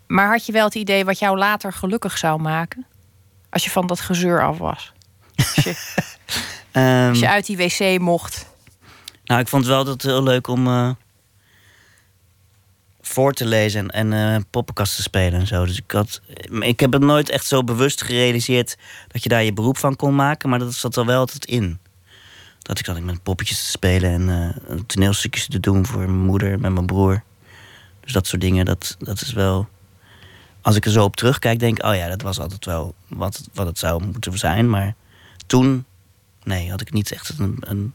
Maar 0.07 0.29
had 0.29 0.45
je 0.45 0.51
wel 0.51 0.65
het 0.65 0.75
idee 0.75 1.05
wat 1.05 1.19
jou 1.19 1.37
later 1.37 1.73
gelukkig 1.73 2.17
zou 2.17 2.41
maken? 2.41 2.85
Als 3.49 3.63
je 3.63 3.69
van 3.69 3.87
dat 3.87 3.99
gezeur 3.99 4.43
af 4.43 4.57
was. 4.57 4.93
Als 5.35 5.63
je, 5.63 5.75
Ehm, 6.71 7.07
als 7.09 7.19
je 7.19 7.29
uit 7.29 7.45
die 7.45 7.57
wc 7.57 7.99
mocht. 7.99 8.45
Nou, 9.23 9.41
ik 9.41 9.47
vond 9.47 9.61
het 9.61 9.71
wel 9.71 9.79
altijd 9.79 10.01
heel 10.01 10.23
leuk 10.23 10.47
om 10.47 10.67
eh, 10.67 10.89
voor 13.09 13.33
te 13.33 13.45
lezen 13.45 13.89
en, 13.89 14.11
en 14.11 14.35
eh, 14.35 14.41
poppenkast 14.49 14.95
te 14.95 15.01
spelen 15.01 15.39
en 15.39 15.47
zo. 15.47 15.65
Dus 15.65 15.77
ik, 15.77 15.91
had, 15.91 16.21
ik 16.59 16.79
heb 16.79 16.93
het 16.93 17.01
nooit 17.01 17.29
echt 17.29 17.45
zo 17.45 17.63
bewust 17.63 18.01
gerealiseerd 18.01 18.77
dat 19.07 19.23
je 19.23 19.29
daar 19.29 19.43
je 19.43 19.53
beroep 19.53 19.77
van 19.77 19.95
kon 19.95 20.15
maken, 20.15 20.49
maar 20.49 20.59
dat 20.59 20.73
zat 20.73 20.95
er 20.95 21.05
wel 21.05 21.19
altijd 21.19 21.45
in. 21.45 21.79
Dat 22.61 22.79
ik 22.79 22.85
zat 22.85 22.99
met 22.99 23.23
poppetjes 23.23 23.63
te 23.63 23.69
spelen 23.69 24.11
en 24.11 24.55
eh, 24.69 24.79
toneelstukjes 24.85 25.47
te 25.47 25.59
doen 25.59 25.85
voor 25.85 25.99
mijn 25.99 26.25
moeder 26.25 26.59
met 26.59 26.71
mijn 26.71 26.85
broer. 26.85 27.23
Dus 27.99 28.13
dat 28.13 28.27
soort 28.27 28.41
dingen, 28.41 28.65
dat, 28.65 28.95
dat 28.99 29.21
is 29.21 29.33
wel. 29.33 29.67
Als 30.61 30.75
ik 30.75 30.85
er 30.85 30.91
zo 30.91 31.03
op 31.03 31.15
terugkijk, 31.15 31.59
denk 31.59 31.77
ik, 31.77 31.85
oh 31.85 31.95
ja, 31.95 32.07
dat 32.07 32.21
was 32.21 32.39
altijd 32.39 32.65
wel 32.65 32.93
wat, 33.07 33.49
wat 33.53 33.67
het 33.67 33.79
zou 33.79 34.03
moeten 34.03 34.37
zijn. 34.37 34.69
Maar 34.69 34.95
toen, 35.47 35.85
nee, 36.43 36.69
had 36.69 36.81
ik 36.81 36.91
niet 36.91 37.11
echt 37.11 37.39
een, 37.39 37.57
een 37.59 37.93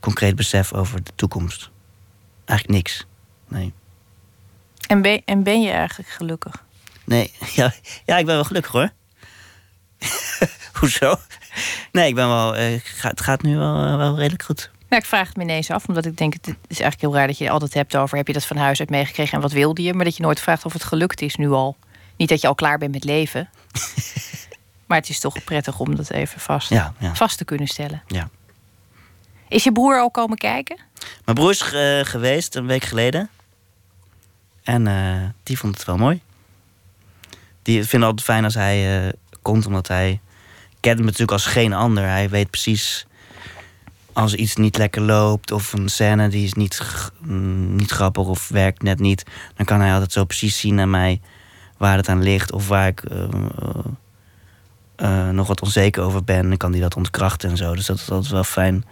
concreet 0.00 0.36
besef 0.36 0.72
over 0.72 1.04
de 1.04 1.12
toekomst. 1.14 1.70
Eigenlijk 2.44 2.78
niks. 2.78 3.06
Nee. 3.48 3.72
En 4.90 5.02
ben, 5.02 5.22
en 5.24 5.42
ben 5.42 5.62
je 5.62 5.70
eigenlijk 5.70 6.08
gelukkig? 6.08 6.64
Nee, 7.04 7.32
ja, 7.54 7.72
ja 8.04 8.16
ik 8.18 8.26
ben 8.26 8.34
wel 8.34 8.44
gelukkig 8.44 8.72
hoor. 8.72 8.90
Hoezo? 10.80 11.14
Nee, 11.92 12.08
ik 12.08 12.14
ben 12.14 12.28
wel. 12.28 12.56
eh, 12.56 12.72
het 12.72 12.82
gaat- 12.84 13.10
het 13.10 13.20
gaat 13.20 13.42
nu 13.42 13.56
wel, 13.56 13.84
eh, 13.86 13.96
wel 13.96 14.16
redelijk 14.16 14.42
goed. 14.42 14.70
Nou, 14.88 15.02
ik 15.02 15.08
vraag 15.08 15.26
het 15.28 15.36
me 15.36 15.42
ineens 15.42 15.70
af, 15.70 15.86
omdat 15.88 16.04
ik 16.06 16.16
denk, 16.16 16.32
het 16.32 16.46
is 16.46 16.54
eigenlijk 16.80 17.00
heel 17.00 17.14
raar 17.14 17.26
dat 17.26 17.38
je 17.38 17.44
het 17.44 17.52
altijd 17.52 17.74
hebt 17.74 17.96
over, 17.96 18.16
heb 18.16 18.26
je 18.26 18.32
dat 18.32 18.44
van 18.46 18.56
huis 18.56 18.80
uit 18.80 18.90
meegekregen 18.90 19.34
en 19.34 19.40
wat 19.40 19.52
wilde 19.52 19.82
je? 19.82 19.94
Maar 19.94 20.04
dat 20.04 20.16
je 20.16 20.22
nooit 20.22 20.40
vraagt 20.40 20.64
of 20.64 20.72
het 20.72 20.84
gelukt 20.84 21.20
is 21.20 21.36
nu 21.36 21.50
al. 21.50 21.76
Niet 22.16 22.28
dat 22.28 22.40
je 22.40 22.46
al 22.46 22.54
klaar 22.54 22.78
bent 22.78 22.92
met 22.92 23.04
leven. 23.04 23.48
maar 24.86 24.98
het 24.98 25.08
is 25.08 25.20
toch 25.20 25.44
prettig 25.44 25.78
om 25.78 25.96
dat 25.96 26.10
even 26.10 26.40
vast, 26.40 26.68
Ja, 26.68 26.94
ja. 26.98 27.14
vast 27.14 27.38
te 27.38 27.44
kunnen 27.44 27.66
stellen. 27.66 28.02
ja. 28.06 28.28
Is 29.48 29.64
je 29.64 29.72
broer 29.72 30.00
al 30.00 30.10
komen 30.10 30.36
kijken? 30.38 30.78
Mijn 31.24 31.36
broer 31.36 31.50
is 31.50 31.72
eh, 31.72 32.00
geweest 32.04 32.54
een 32.54 32.66
week 32.66 32.84
geleden. 32.84 33.30
En 34.62 34.86
eh, 34.86 35.28
die 35.42 35.58
vond 35.58 35.76
het 35.76 35.86
wel 35.86 35.96
mooi. 35.96 36.20
Die 37.62 37.74
vindt 37.74 37.92
het 37.92 38.02
altijd 38.02 38.22
fijn 38.22 38.44
als 38.44 38.54
hij 38.54 39.06
eh, 39.06 39.12
komt, 39.42 39.66
omdat 39.66 39.88
hij 39.88 40.20
kent 40.80 40.98
me 40.98 41.04
natuurlijk 41.04 41.32
als 41.32 41.46
geen 41.46 41.72
ander. 41.72 42.04
Hij 42.04 42.28
weet 42.28 42.50
precies 42.50 43.06
als 44.12 44.34
iets 44.34 44.56
niet 44.56 44.76
lekker 44.76 45.02
loopt 45.02 45.52
of 45.52 45.72
een 45.72 45.88
scène 45.88 46.28
die 46.28 46.44
is 46.44 46.52
niet, 46.52 46.80
mm, 47.20 47.76
niet 47.76 47.90
grappig 47.90 48.26
of 48.26 48.48
werkt 48.48 48.82
net 48.82 48.98
niet. 48.98 49.24
Dan 49.56 49.66
kan 49.66 49.80
hij 49.80 49.92
altijd 49.92 50.12
zo 50.12 50.24
precies 50.24 50.58
zien 50.58 50.80
aan 50.80 50.90
mij 50.90 51.20
waar 51.76 51.96
het 51.96 52.08
aan 52.08 52.22
ligt 52.22 52.52
of 52.52 52.68
waar 52.68 52.86
ik 52.86 53.02
eh, 54.96 55.28
nog 55.28 55.46
wat 55.46 55.62
onzeker 55.62 56.02
over 56.02 56.24
ben. 56.24 56.48
Dan 56.48 56.56
kan 56.56 56.70
hij 56.70 56.80
dat 56.80 56.96
ontkrachten 56.96 57.50
en 57.50 57.56
zo. 57.56 57.74
Dus 57.74 57.86
dat 57.86 57.96
is 57.96 58.10
altijd 58.10 58.32
wel 58.32 58.44
fijn 58.44 58.84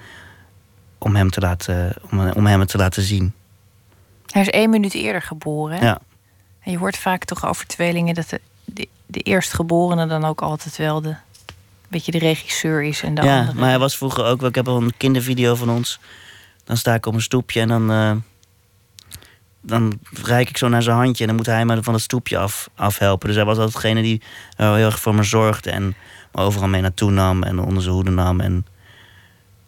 om 0.98 1.16
hem, 1.16 1.30
te 1.30 1.40
laten, 1.40 1.94
om, 2.10 2.30
om 2.30 2.46
hem 2.46 2.60
het 2.60 2.68
te 2.68 2.78
laten 2.78 3.02
zien. 3.02 3.34
Hij 4.30 4.42
is 4.42 4.48
één 4.50 4.70
minuut 4.70 4.94
eerder 4.94 5.22
geboren. 5.22 5.78
hè? 5.78 5.84
Ja. 5.86 5.98
En 6.60 6.70
je 6.72 6.78
hoort 6.78 6.96
vaak 6.96 7.24
toch 7.24 7.46
over 7.46 7.66
tweelingen 7.66 8.14
dat 8.14 8.28
de, 8.28 8.40
de, 8.64 8.88
de 9.06 9.20
eerstgeborene 9.20 10.06
dan 10.06 10.24
ook 10.24 10.40
altijd 10.40 10.76
wel 10.76 11.00
de 11.00 11.14
beetje 11.88 12.12
de 12.12 12.18
regisseur 12.18 12.82
is 12.82 13.02
en 13.02 13.14
de 13.14 13.22
ja, 13.22 13.38
andere. 13.38 13.58
maar 13.58 13.68
hij 13.68 13.78
was 13.78 13.96
vroeger 13.96 14.24
ook... 14.24 14.40
wel- 14.40 14.48
Ik 14.48 14.54
heb 14.54 14.68
al 14.68 14.76
een 14.82 14.96
kindervideo 14.96 15.54
van 15.54 15.70
ons. 15.70 16.00
Dan 16.64 16.76
sta 16.76 16.94
ik 16.94 17.06
op 17.06 17.14
een 17.14 17.22
stoepje 17.22 17.60
en 17.60 17.68
dan... 17.68 17.90
eh, 17.90 18.12
dan 19.60 19.98
reik 20.22 20.48
ik 20.48 20.56
zo 20.56 20.68
naar 20.68 20.82
zijn 20.82 20.96
handje 20.96 21.20
en 21.22 21.26
dan 21.28 21.36
moet 21.36 21.46
hij 21.46 21.64
me 21.64 21.82
van 21.82 21.94
het 21.94 22.02
stoepje 22.02 22.38
af, 22.38 22.68
afhelpen. 22.74 23.26
Dus 23.26 23.36
hij 23.36 23.44
was 23.44 23.56
altijd 23.56 23.74
degene 23.74 24.02
die 24.02 24.22
heel 24.56 24.74
erg 24.76 25.00
voor 25.00 25.14
me 25.14 25.22
zorgde 25.22 25.70
en 25.70 25.86
me 26.32 26.40
overal 26.42 26.68
mee 26.68 26.80
naartoe 26.80 27.10
nam 27.10 27.42
en 27.42 27.58
onder 27.60 27.82
zijn 27.82 27.94
hoede 27.94 28.10
nam. 28.10 28.40
En, 28.40 28.66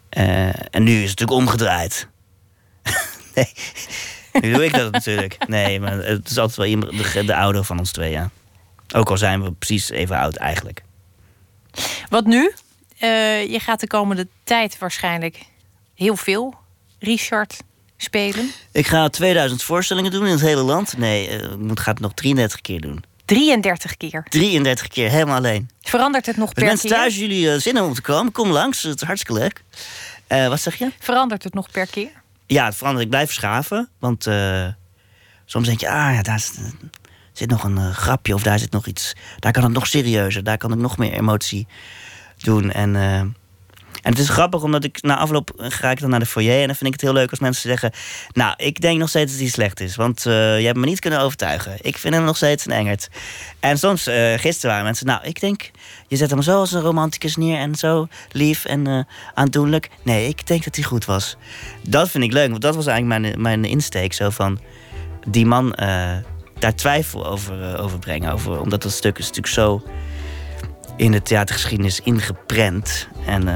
eh, 0.09 0.47
en 0.75 0.83
nu 0.83 0.91
is 1.03 1.09
het 1.09 1.19
natuurlijk 1.19 1.39
omgedraaid. 1.47 2.07
nee, 3.35 3.51
nu 4.41 4.53
doe 4.53 4.65
ik 4.65 4.73
dat 4.73 4.91
natuurlijk. 4.91 5.37
Nee, 5.47 5.79
maar 5.79 5.97
het 5.97 6.29
is 6.29 6.37
altijd 6.37 6.57
wel 6.57 6.65
iemand, 6.65 7.13
de, 7.13 7.25
de 7.25 7.35
ouder 7.35 7.63
van 7.63 7.79
ons 7.79 7.91
twee, 7.91 8.11
ja. 8.11 8.29
Ook 8.95 9.09
al 9.09 9.17
zijn 9.17 9.43
we 9.43 9.51
precies 9.51 9.89
even 9.89 10.17
oud 10.17 10.35
eigenlijk. 10.35 10.83
Wat 12.09 12.25
nu? 12.25 12.51
Eh, 12.99 13.51
je 13.51 13.59
gaat 13.59 13.79
de 13.79 13.87
komende 13.87 14.27
tijd 14.43 14.77
waarschijnlijk 14.77 15.39
heel 15.95 16.15
veel 16.15 16.55
Richard 16.99 17.57
spelen. 17.97 18.51
Ik 18.71 18.87
ga 18.87 19.09
2000 19.09 19.63
voorstellingen 19.63 20.11
doen 20.11 20.25
in 20.25 20.31
het 20.31 20.41
hele 20.41 20.61
land. 20.61 20.97
Nee, 20.97 21.27
eh, 21.27 21.51
ik 21.51 21.57
moet, 21.57 21.79
ga 21.79 21.91
het 21.91 21.99
nog 21.99 22.13
33 22.13 22.61
keer 22.61 22.81
doen. 22.81 23.03
33 23.25 23.97
keer. 23.97 24.25
33 24.29 24.87
keer, 24.87 25.09
helemaal 25.09 25.37
alleen. 25.37 25.69
Verandert 25.81 26.25
het 26.25 26.37
nog 26.37 26.53
per 26.53 26.65
mensen 26.65 26.89
keer? 26.89 26.97
thuis 26.97 27.17
jullie 27.17 27.51
eh, 27.51 27.59
zin 27.59 27.73
hebben 27.73 27.91
om 27.91 27.95
te 27.95 28.01
komen, 28.01 28.31
kom 28.31 28.49
langs. 28.49 28.81
Het 28.83 29.01
is 29.01 29.07
hartstikke 29.07 29.41
leuk. 29.41 29.63
Eh, 30.27 30.47
wat 30.47 30.61
zeg 30.61 30.75
je? 30.75 30.91
Verandert 30.99 31.43
het 31.43 31.53
nog 31.53 31.71
per 31.71 31.87
keer? 31.87 32.20
Ja, 32.51 32.65
het 32.65 32.75
verandert. 32.75 33.03
Ik 33.03 33.09
blijf 33.09 33.31
schaven. 33.31 33.89
Want 33.99 34.27
eh, 34.27 34.67
soms 35.45 35.67
denk 35.67 35.79
je, 35.79 35.89
ah 35.89 36.13
ja, 36.13 36.21
daar 36.21 36.43
zit 37.31 37.49
nog 37.49 37.63
een 37.63 37.77
eh, 37.77 37.89
grapje 37.89 38.33
of 38.33 38.43
daar 38.43 38.59
zit 38.59 38.71
nog 38.71 38.87
iets. 38.87 39.13
Daar 39.39 39.51
kan 39.51 39.63
het 39.63 39.71
nog 39.71 39.87
serieuzer. 39.87 40.43
Daar 40.43 40.57
kan 40.57 40.71
ik 40.71 40.77
nog 40.77 40.97
meer 40.97 41.13
emotie 41.13 41.67
doen. 42.37 42.71
En, 42.71 42.95
eh, 42.95 43.21
en 44.01 44.11
het 44.11 44.19
is 44.19 44.29
grappig, 44.29 44.63
omdat 44.63 44.83
ik 44.83 45.01
na 45.01 45.17
afloop 45.17 45.51
ga 45.57 45.91
ik 45.91 45.99
dan 45.99 46.09
naar 46.09 46.19
de 46.19 46.25
foyer. 46.25 46.61
En 46.61 46.67
dan 46.67 46.75
vind 46.75 46.85
ik 46.85 46.91
het 46.91 47.01
heel 47.01 47.13
leuk 47.13 47.29
als 47.29 47.39
mensen 47.39 47.69
zeggen... 47.69 47.91
Nou, 48.33 48.53
ik 48.57 48.81
denk 48.81 48.99
nog 48.99 49.09
steeds 49.09 49.31
dat 49.31 49.41
hij 49.41 49.49
slecht 49.49 49.79
is. 49.79 49.95
Want 49.95 50.25
eh, 50.25 50.59
je 50.59 50.65
hebt 50.65 50.77
me 50.77 50.85
niet 50.85 50.99
kunnen 50.99 51.19
overtuigen. 51.19 51.77
Ik 51.81 51.97
vind 51.97 52.13
hem 52.13 52.23
nog 52.23 52.35
steeds 52.35 52.65
een 52.65 52.71
engert. 52.71 53.09
En 53.59 53.77
soms, 53.77 54.07
eh, 54.07 54.33
gisteren 54.33 54.69
waren 54.69 54.85
mensen... 54.85 55.05
Nou, 55.05 55.19
ik 55.23 55.39
denk, 55.39 55.71
je 56.07 56.15
zet 56.15 56.29
hem 56.29 56.41
zo 56.41 56.59
als 56.59 56.71
een 56.71 56.81
romanticus 56.81 57.35
neer... 57.35 57.57
en 57.57 57.75
zo 57.75 58.07
lief 58.31 58.65
en 58.65 58.87
eh, 58.87 58.99
aandoenlijk. 59.33 59.89
Nee, 60.03 60.27
ik 60.27 60.47
denk 60.47 60.63
dat 60.63 60.75
hij 60.75 60.83
goed 60.83 61.05
was. 61.05 61.37
Dat 61.87 62.09
vind 62.09 62.23
ik 62.23 62.31
leuk, 62.31 62.49
want 62.49 62.61
dat 62.61 62.75
was 62.75 62.85
eigenlijk 62.85 63.21
mijn, 63.21 63.41
mijn 63.41 63.65
insteek. 63.65 64.13
Zo 64.13 64.29
van, 64.29 64.59
die 65.27 65.45
man 65.45 65.75
daar 66.61 66.75
twijfel 66.75 67.27
over, 67.27 67.73
eh, 67.73 67.83
over 67.83 67.99
brengen. 67.99 68.31
Over, 68.31 68.59
omdat 68.59 68.81
dat 68.81 68.91
stuk 68.91 69.17
is 69.17 69.25
natuurlijk 69.25 69.53
zo 69.53 69.83
in 70.95 71.11
de 71.11 71.21
theatergeschiedenis 71.21 71.99
ingeprent. 71.99 73.07
En 73.25 73.47
eh, 73.47 73.55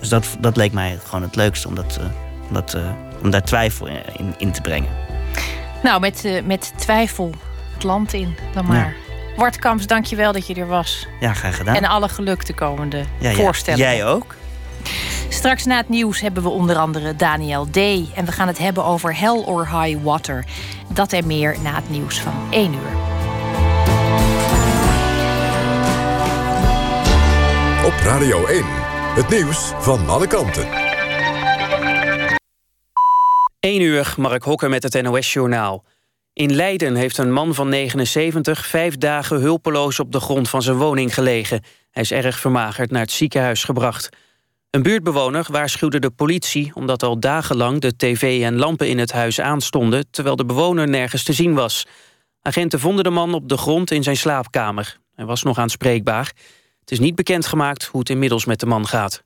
dus 0.00 0.08
dat, 0.08 0.36
dat 0.40 0.56
leek 0.56 0.72
mij 0.72 0.98
gewoon 1.04 1.22
het 1.22 1.36
leukste 1.36 1.68
om, 1.68 1.74
dat, 1.74 1.96
eh, 2.00 2.06
om, 2.48 2.54
dat, 2.54 2.74
eh, 2.74 2.90
om 3.22 3.30
daar 3.30 3.44
twijfel 3.44 3.86
in, 3.86 4.02
in, 4.16 4.34
in 4.38 4.52
te 4.52 4.60
brengen. 4.60 4.90
Nou, 5.82 6.00
met, 6.00 6.42
met 6.44 6.72
twijfel 6.76 7.30
het 7.74 7.82
land 7.82 8.12
in 8.12 8.36
dan 8.54 8.66
maar. 8.66 8.94
Dank 9.86 10.04
je 10.04 10.16
wel 10.16 10.32
dat 10.32 10.46
je 10.46 10.54
er 10.54 10.66
was. 10.66 11.06
Ja, 11.20 11.32
graag 11.32 11.56
gedaan. 11.56 11.74
En 11.74 11.84
alle 11.84 12.08
geluk 12.08 12.46
de 12.46 12.54
komende 12.54 13.04
ja, 13.18 13.30
ja. 13.30 13.36
voorstellingen. 13.36 13.86
Jij 13.86 14.06
ook? 14.06 14.34
Straks 15.28 15.64
na 15.64 15.76
het 15.76 15.88
nieuws 15.88 16.20
hebben 16.20 16.42
we 16.42 16.48
onder 16.48 16.76
andere 16.76 17.16
Daniel 17.16 17.66
D. 17.70 17.76
En 18.14 18.24
we 18.24 18.32
gaan 18.32 18.46
het 18.46 18.58
hebben 18.58 18.84
over 18.84 19.18
Hell 19.18 19.42
or 19.44 19.80
High 19.80 20.02
Water. 20.02 20.44
Dat 20.92 21.12
en 21.12 21.26
meer 21.26 21.56
na 21.62 21.74
het 21.74 21.90
nieuws 21.90 22.20
van 22.20 22.34
1 22.50 22.72
uur. 22.72 23.25
Op 27.86 27.92
Radio 27.92 28.46
1. 28.46 28.64
Het 29.14 29.28
nieuws 29.28 29.72
van 29.78 30.08
alle 30.08 30.26
kanten. 30.26 30.68
1 33.60 33.80
uur, 33.80 34.14
Mark 34.16 34.42
Hokker 34.42 34.68
met 34.68 34.82
het 34.82 35.02
NOS-journaal. 35.02 35.84
In 36.32 36.54
Leiden 36.54 36.94
heeft 36.94 37.18
een 37.18 37.32
man 37.32 37.54
van 37.54 37.68
79 37.68 38.66
vijf 38.66 38.96
dagen 38.96 39.40
hulpeloos 39.40 40.00
op 40.00 40.12
de 40.12 40.20
grond 40.20 40.48
van 40.48 40.62
zijn 40.62 40.76
woning 40.76 41.14
gelegen. 41.14 41.62
Hij 41.90 42.02
is 42.02 42.10
erg 42.10 42.38
vermagerd 42.38 42.90
naar 42.90 43.00
het 43.00 43.10
ziekenhuis 43.10 43.64
gebracht. 43.64 44.08
Een 44.70 44.82
buurtbewoner 44.82 45.46
waarschuwde 45.50 45.98
de 45.98 46.10
politie 46.10 46.70
omdat 46.74 47.02
al 47.02 47.20
dagenlang 47.20 47.80
de 47.80 47.96
tv 47.96 48.42
en 48.42 48.56
lampen 48.56 48.88
in 48.88 48.98
het 48.98 49.12
huis 49.12 49.40
aanstonden, 49.40 50.10
terwijl 50.10 50.36
de 50.36 50.44
bewoner 50.44 50.88
nergens 50.88 51.22
te 51.22 51.32
zien 51.32 51.54
was. 51.54 51.86
Agenten 52.42 52.80
vonden 52.80 53.04
de 53.04 53.10
man 53.10 53.34
op 53.34 53.48
de 53.48 53.56
grond 53.56 53.90
in 53.90 54.02
zijn 54.02 54.16
slaapkamer. 54.16 54.98
Hij 55.14 55.24
was 55.24 55.42
nog 55.42 55.58
aanspreekbaar. 55.58 56.32
Het 56.86 56.94
is 56.98 57.04
niet 57.04 57.14
bekendgemaakt 57.14 57.84
hoe 57.84 58.00
het 58.00 58.10
inmiddels 58.10 58.44
met 58.44 58.60
de 58.60 58.66
man 58.66 58.86
gaat. 58.86 59.22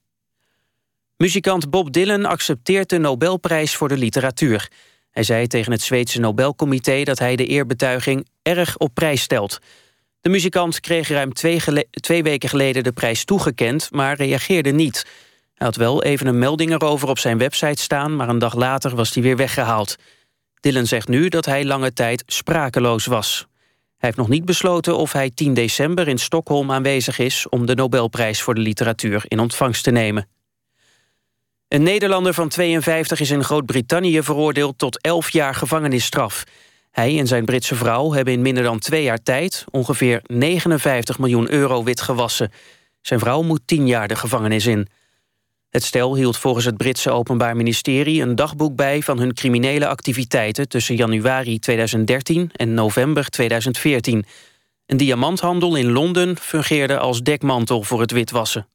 Muzikant 1.17 1.71
Bob 1.71 1.93
Dylan 1.93 2.25
accepteert 2.25 2.89
de 2.89 2.99
Nobelprijs 2.99 3.75
voor 3.75 3.89
de 3.89 3.97
literatuur. 3.97 4.71
Hij 5.11 5.23
zei 5.23 5.47
tegen 5.47 5.73
het 5.73 5.83
Zweedse 5.83 6.21
Nobelcomité 6.21 7.03
dat 7.03 7.19
hij 7.19 7.37
de 7.37 7.47
eerbetuiging 7.47 8.29
erg 8.43 8.77
op 8.77 8.95
prijs 8.95 9.23
stelt. 9.23 9.59
De 10.21 10.29
muzikant 10.29 10.81
kreeg 10.81 11.09
ruim 11.09 11.33
twee, 11.33 11.61
twee 11.91 12.23
weken 12.23 12.49
geleden 12.49 12.85
de 12.85 12.93
prijs 12.93 13.25
toegekend, 13.25 13.89
maar 13.91 14.17
reageerde 14.17 14.71
niet. 14.71 15.07
Hij 15.55 15.67
had 15.67 15.77
wel 15.77 16.03
even 16.03 16.27
een 16.27 16.39
melding 16.39 16.71
erover 16.71 17.09
op 17.09 17.19
zijn 17.19 17.39
website 17.39 17.83
staan, 17.83 18.17
maar 18.17 18.29
een 18.29 18.39
dag 18.39 18.55
later 18.55 18.95
was 18.95 19.13
die 19.13 19.23
weer 19.23 19.37
weggehaald. 19.37 19.97
Dylan 20.61 20.87
zegt 20.87 21.09
nu 21.09 21.29
dat 21.29 21.45
hij 21.45 21.65
lange 21.65 21.93
tijd 21.93 22.23
sprakeloos 22.27 23.07
was. 23.07 23.47
Hij 24.01 24.09
heeft 24.09 24.17
nog 24.17 24.29
niet 24.29 24.45
besloten 24.45 24.97
of 24.97 25.13
hij 25.13 25.31
10 25.31 25.55
december 25.55 26.09
in 26.09 26.19
Stockholm 26.19 26.71
aanwezig 26.71 27.19
is... 27.19 27.49
om 27.49 27.67
de 27.67 27.75
Nobelprijs 27.75 28.43
voor 28.43 28.55
de 28.55 28.61
literatuur 28.61 29.25
in 29.29 29.39
ontvangst 29.41 29.85
te 29.85 29.91
nemen. 29.91 30.29
Een 31.69 31.83
Nederlander 31.83 32.35
van 32.35 32.49
52 32.49 33.21
is 33.21 33.31
in 33.31 33.45
Groot-Brittannië 33.45 34.23
veroordeeld 34.23 34.79
tot 34.79 35.01
11 35.01 35.31
jaar 35.31 35.55
gevangenisstraf. 35.55 36.45
Hij 36.91 37.19
en 37.19 37.27
zijn 37.27 37.45
Britse 37.45 37.75
vrouw 37.75 38.13
hebben 38.13 38.35
in 38.35 38.43
minder 38.43 38.63
dan 38.63 38.79
twee 38.79 39.03
jaar 39.03 39.23
tijd... 39.23 39.65
ongeveer 39.71 40.21
59 40.27 41.19
miljoen 41.19 41.51
euro 41.51 41.85
witgewassen. 41.85 42.53
Zijn 43.01 43.21
vrouw 43.21 43.43
moet 43.43 43.63
10 43.65 43.87
jaar 43.87 44.09
de 44.09 44.17
gevangenis 44.17 44.67
in. 44.67 44.89
Het 45.71 45.85
stel 45.85 46.17
hield 46.17 46.37
volgens 46.37 46.65
het 46.65 46.77
Britse 46.77 47.11
Openbaar 47.11 47.57
Ministerie... 47.57 48.23
een 48.23 48.35
dagboek 48.35 48.77
bij 48.77 49.03
van 49.03 49.19
hun 49.19 49.35
criminele 49.35 49.87
activiteiten... 49.87 50.69
tussen 50.69 50.97
januari 50.97 51.59
2013 51.59 52.51
en 52.53 52.75
november 52.75 53.29
2014. 53.29 54.25
Een 54.87 54.97
diamanthandel 54.97 55.77
in 55.77 55.91
Londen 55.93 56.37
fungeerde 56.37 56.99
als 56.99 57.23
dekmantel 57.23 57.83
voor 57.83 58.01
het 58.01 58.11
witwassen. 58.11 58.69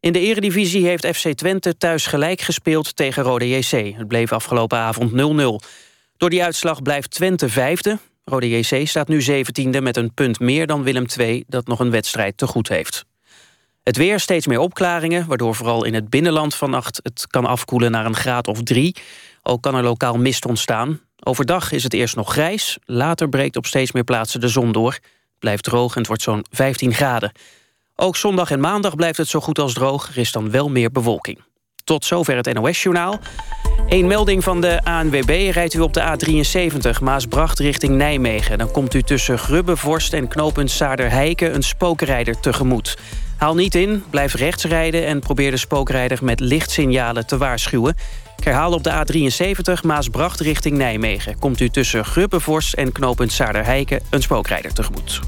In 0.00 0.12
de 0.12 0.20
eredivisie 0.20 0.86
heeft 0.86 1.06
FC 1.06 1.28
Twente 1.28 1.76
thuis 1.76 2.06
gelijk 2.06 2.40
gespeeld 2.40 2.96
tegen 2.96 3.22
Rode 3.22 3.48
JC. 3.48 3.94
Het 3.96 4.08
bleef 4.08 4.32
afgelopen 4.32 4.78
avond 4.78 5.10
0-0. 5.10 5.14
Door 6.16 6.30
die 6.30 6.44
uitslag 6.44 6.82
blijft 6.82 7.10
Twente 7.10 7.48
vijfde. 7.48 7.98
Rode 8.24 8.58
JC 8.58 8.88
staat 8.88 9.08
nu 9.08 9.22
zeventiende 9.22 9.80
met 9.80 9.96
een 9.96 10.14
punt 10.14 10.40
meer 10.40 10.66
dan 10.66 10.82
Willem 10.82 11.06
II... 11.18 11.44
dat 11.46 11.66
nog 11.66 11.80
een 11.80 11.90
wedstrijd 11.90 12.36
te 12.36 12.46
goed 12.46 12.68
heeft. 12.68 13.04
Het 13.82 13.96
weer 13.96 14.20
steeds 14.20 14.46
meer 14.46 14.58
opklaringen, 14.58 15.26
waardoor 15.26 15.54
vooral 15.54 15.84
in 15.84 15.94
het 15.94 16.10
binnenland 16.10 16.54
vannacht... 16.54 17.00
het 17.02 17.26
kan 17.26 17.46
afkoelen 17.46 17.90
naar 17.90 18.06
een 18.06 18.16
graad 18.16 18.48
of 18.48 18.62
drie. 18.62 18.96
Ook 19.42 19.62
kan 19.62 19.74
er 19.74 19.82
lokaal 19.82 20.18
mist 20.18 20.46
ontstaan. 20.46 21.00
Overdag 21.24 21.72
is 21.72 21.82
het 21.82 21.94
eerst 21.94 22.16
nog 22.16 22.32
grijs. 22.32 22.78
Later 22.84 23.28
breekt 23.28 23.56
op 23.56 23.66
steeds 23.66 23.92
meer 23.92 24.04
plaatsen 24.04 24.40
de 24.40 24.48
zon 24.48 24.72
door. 24.72 24.98
Blijft 25.38 25.64
droog 25.64 25.92
en 25.92 25.98
het 25.98 26.06
wordt 26.06 26.22
zo'n 26.22 26.44
15 26.50 26.94
graden. 26.94 27.32
Ook 27.96 28.16
zondag 28.16 28.50
en 28.50 28.60
maandag 28.60 28.96
blijft 28.96 29.18
het 29.18 29.28
zo 29.28 29.40
goed 29.40 29.58
als 29.58 29.72
droog. 29.72 30.08
Er 30.08 30.18
is 30.18 30.32
dan 30.32 30.50
wel 30.50 30.70
meer 30.70 30.90
bewolking. 30.90 31.38
Tot 31.84 32.04
zover 32.04 32.36
het 32.36 32.52
NOS-journaal. 32.54 33.18
Eén 33.88 34.06
melding 34.06 34.44
van 34.44 34.60
de 34.60 34.84
ANWB 34.84 35.50
rijdt 35.52 35.74
u 35.74 35.80
op 35.80 35.92
de 35.92 36.00
A73 36.00 37.02
Maasbracht 37.02 37.58
richting 37.58 37.96
Nijmegen. 37.96 38.58
Dan 38.58 38.70
komt 38.70 38.94
u 38.94 39.02
tussen 39.02 39.38
Grubbevorst 39.38 40.12
en 40.12 40.28
knooppunt 40.28 40.70
Saarderheiken 40.70 41.54
een 41.54 41.62
spookrijder 41.62 42.40
tegemoet. 42.40 42.96
Haal 43.42 43.54
niet 43.54 43.74
in, 43.74 44.04
blijf 44.10 44.34
rechts 44.34 44.64
rijden 44.64 45.06
en 45.06 45.20
probeer 45.20 45.50
de 45.50 45.56
spookrijder 45.56 46.18
met 46.22 46.40
lichtsignalen 46.40 47.26
te 47.26 47.38
waarschuwen. 47.38 47.96
Ik 48.36 48.44
herhaal 48.44 48.72
op 48.72 48.82
de 48.82 48.90
A73 48.90 49.86
Maasbracht 49.86 50.40
richting 50.40 50.76
Nijmegen. 50.76 51.38
Komt 51.38 51.60
u 51.60 51.68
tussen 51.68 52.04
Grubbevorst 52.04 52.74
en 52.74 52.92
knooppunt 52.92 53.32
Saarderheiken 53.32 54.02
een 54.10 54.22
spookrijder 54.22 54.72
tegemoet. 54.72 55.20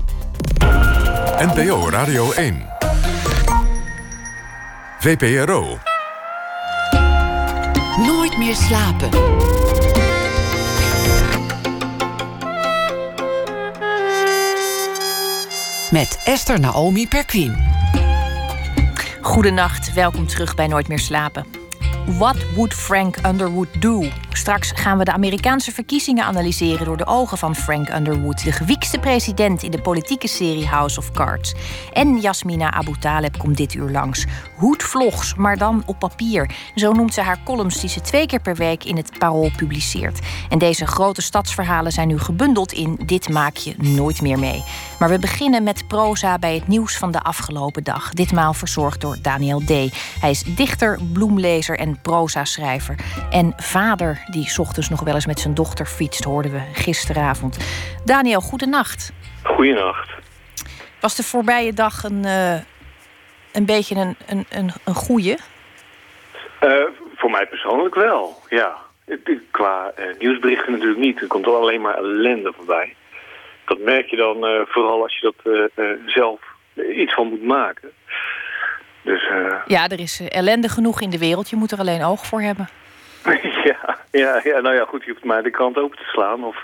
NPO 1.39 1.89
Radio 1.91 2.33
1. 2.33 2.67
VPRO. 4.99 5.79
Nooit 8.07 8.39
meer 8.39 8.55
slapen. 8.55 9.09
Met 15.91 16.21
Esther 16.25 16.61
Naomi 16.61 17.09
Perquin. 17.09 17.84
Goedenacht, 19.25 19.93
welkom 19.93 20.27
terug 20.27 20.55
bij 20.55 20.67
Nooit 20.67 20.89
meer 20.89 20.99
slapen. 20.99 21.64
What 22.07 22.37
would 22.55 22.75
Frank 22.75 23.17
Underwood 23.27 23.69
do? 23.81 24.05
Straks 24.33 24.73
gaan 24.75 24.99
we 24.99 25.05
de 25.05 25.13
Amerikaanse 25.13 25.73
verkiezingen 25.73 26.25
analyseren 26.25 26.87
door 26.87 26.97
de 26.97 27.07
ogen 27.07 27.39
van 27.39 27.55
Frank 27.55 27.89
Underwood, 27.95 28.45
de 28.45 28.53
gewiekste 28.53 28.99
president 28.99 29.63
in 29.63 29.71
de 29.71 29.81
politieke 29.81 30.29
serie 30.29 30.67
House 30.67 30.99
of 30.99 31.11
Cards. 31.11 31.55
En 31.93 32.21
Jasmina 32.21 32.73
Abu 32.73 32.93
Taleb 32.99 33.39
komt 33.39 33.57
dit 33.57 33.75
uur 33.75 33.91
langs. 33.91 34.25
Hoedvlogs, 34.57 35.35
maar 35.35 35.57
dan 35.57 35.83
op 35.87 35.99
papier. 35.99 36.51
Zo 36.75 36.93
noemt 36.93 37.15
ze 37.15 37.21
haar 37.21 37.39
columns 37.45 37.81
die 37.81 37.91
ze 37.91 38.01
twee 38.01 38.27
keer 38.27 38.41
per 38.41 38.57
week 38.57 38.85
in 38.85 38.97
het 38.97 39.19
Parool 39.19 39.51
publiceert. 39.57 40.19
En 40.49 40.59
deze 40.59 40.87
grote 40.87 41.23
stadsverhalen 41.23 41.93
zijn 41.93 42.09
nu 42.09 42.19
gebundeld 42.19 42.73
in 42.73 43.01
Dit 43.07 43.29
maak 43.29 43.57
je 43.57 43.75
nooit 43.79 44.23
meer 44.23 44.39
mee. 44.39 44.65
Maar 44.99 45.09
we 45.09 45.19
beginnen 45.19 45.63
met 45.63 45.89
proza 45.89 46.39
bij 46.39 46.55
het 46.55 46.69
nieuws 46.69 46.97
van 46.97 47.11
de 47.11 47.23
afgelopen 47.23 47.85
dag. 47.85 48.13
Ditmaal 48.13 48.55
verzorgd 48.55 49.01
door 49.01 49.19
Daniel 49.23 49.61
D. 49.61 49.69
Hij 50.21 50.31
is 50.31 50.43
dichter, 50.43 50.99
bloemlezer 51.13 51.79
en 51.79 51.94
proza-schrijver. 52.03 52.97
En 53.31 53.53
vader 53.57 54.25
die 54.31 54.49
s 54.49 54.59
ochtends 54.59 54.89
nog 54.89 55.01
wel 55.01 55.15
eens 55.15 55.27
met 55.27 55.41
zijn 55.41 55.55
dochter 55.55 55.87
fietst, 55.87 56.25
hoorden 56.25 56.53
we 56.53 56.61
gisteravond. 56.73 57.59
Daniel, 58.05 58.41
goedenacht. 58.41 59.13
Goedenacht. 59.43 60.11
Was 61.01 61.17
de 61.17 61.23
voorbije 61.23 61.73
dag 61.73 62.05
een, 62.05 62.23
uh, 62.25 62.55
een 63.53 63.67
beetje 63.67 63.95
een, 63.95 64.17
een, 64.27 64.47
een, 64.51 64.71
een 64.85 64.95
goeie? 64.95 65.37
Uh, 66.61 66.85
voor 67.17 67.31
mij 67.31 67.47
persoonlijk 67.47 67.95
wel, 67.95 68.43
ja. 68.49 68.77
Qua 69.51 69.93
uh, 69.99 70.05
nieuwsberichten 70.19 70.73
natuurlijk 70.73 71.01
niet. 71.01 71.21
Er 71.21 71.27
komt 71.27 71.47
alleen 71.47 71.81
maar 71.81 71.95
ellende 71.95 72.53
voorbij. 72.57 72.95
Dat 73.65 73.79
merk 73.79 74.07
je 74.07 74.17
dan 74.17 74.67
vooral 74.69 75.03
als 75.03 75.19
je 75.19 75.33
dat 75.43 75.71
zelf 76.07 76.41
iets 76.93 77.15
van 77.15 77.29
moet 77.29 77.43
maken. 77.43 77.91
Dus, 79.05 79.31
ja, 79.67 79.89
er 79.89 80.01
is 80.01 80.21
ellende 80.29 80.69
genoeg 80.69 81.01
in 81.01 81.11
de 81.11 81.19
wereld. 81.19 81.51
Je 81.51 81.57
moet 81.57 81.73
er 81.73 81.79
alleen 81.79 82.05
oog 82.05 82.27
voor 82.27 82.41
hebben. 82.41 82.69
ja, 83.65 83.99
ja, 84.11 84.41
ja, 84.45 84.61
nou 84.61 84.75
ja, 84.75 84.85
goed. 84.85 85.05
Je 85.05 85.11
hoeft 85.11 85.25
maar 85.25 85.43
de 85.43 85.51
krant 85.51 85.79
open 85.79 85.99
te 85.99 86.05
slaan 86.05 86.45
of 86.45 86.63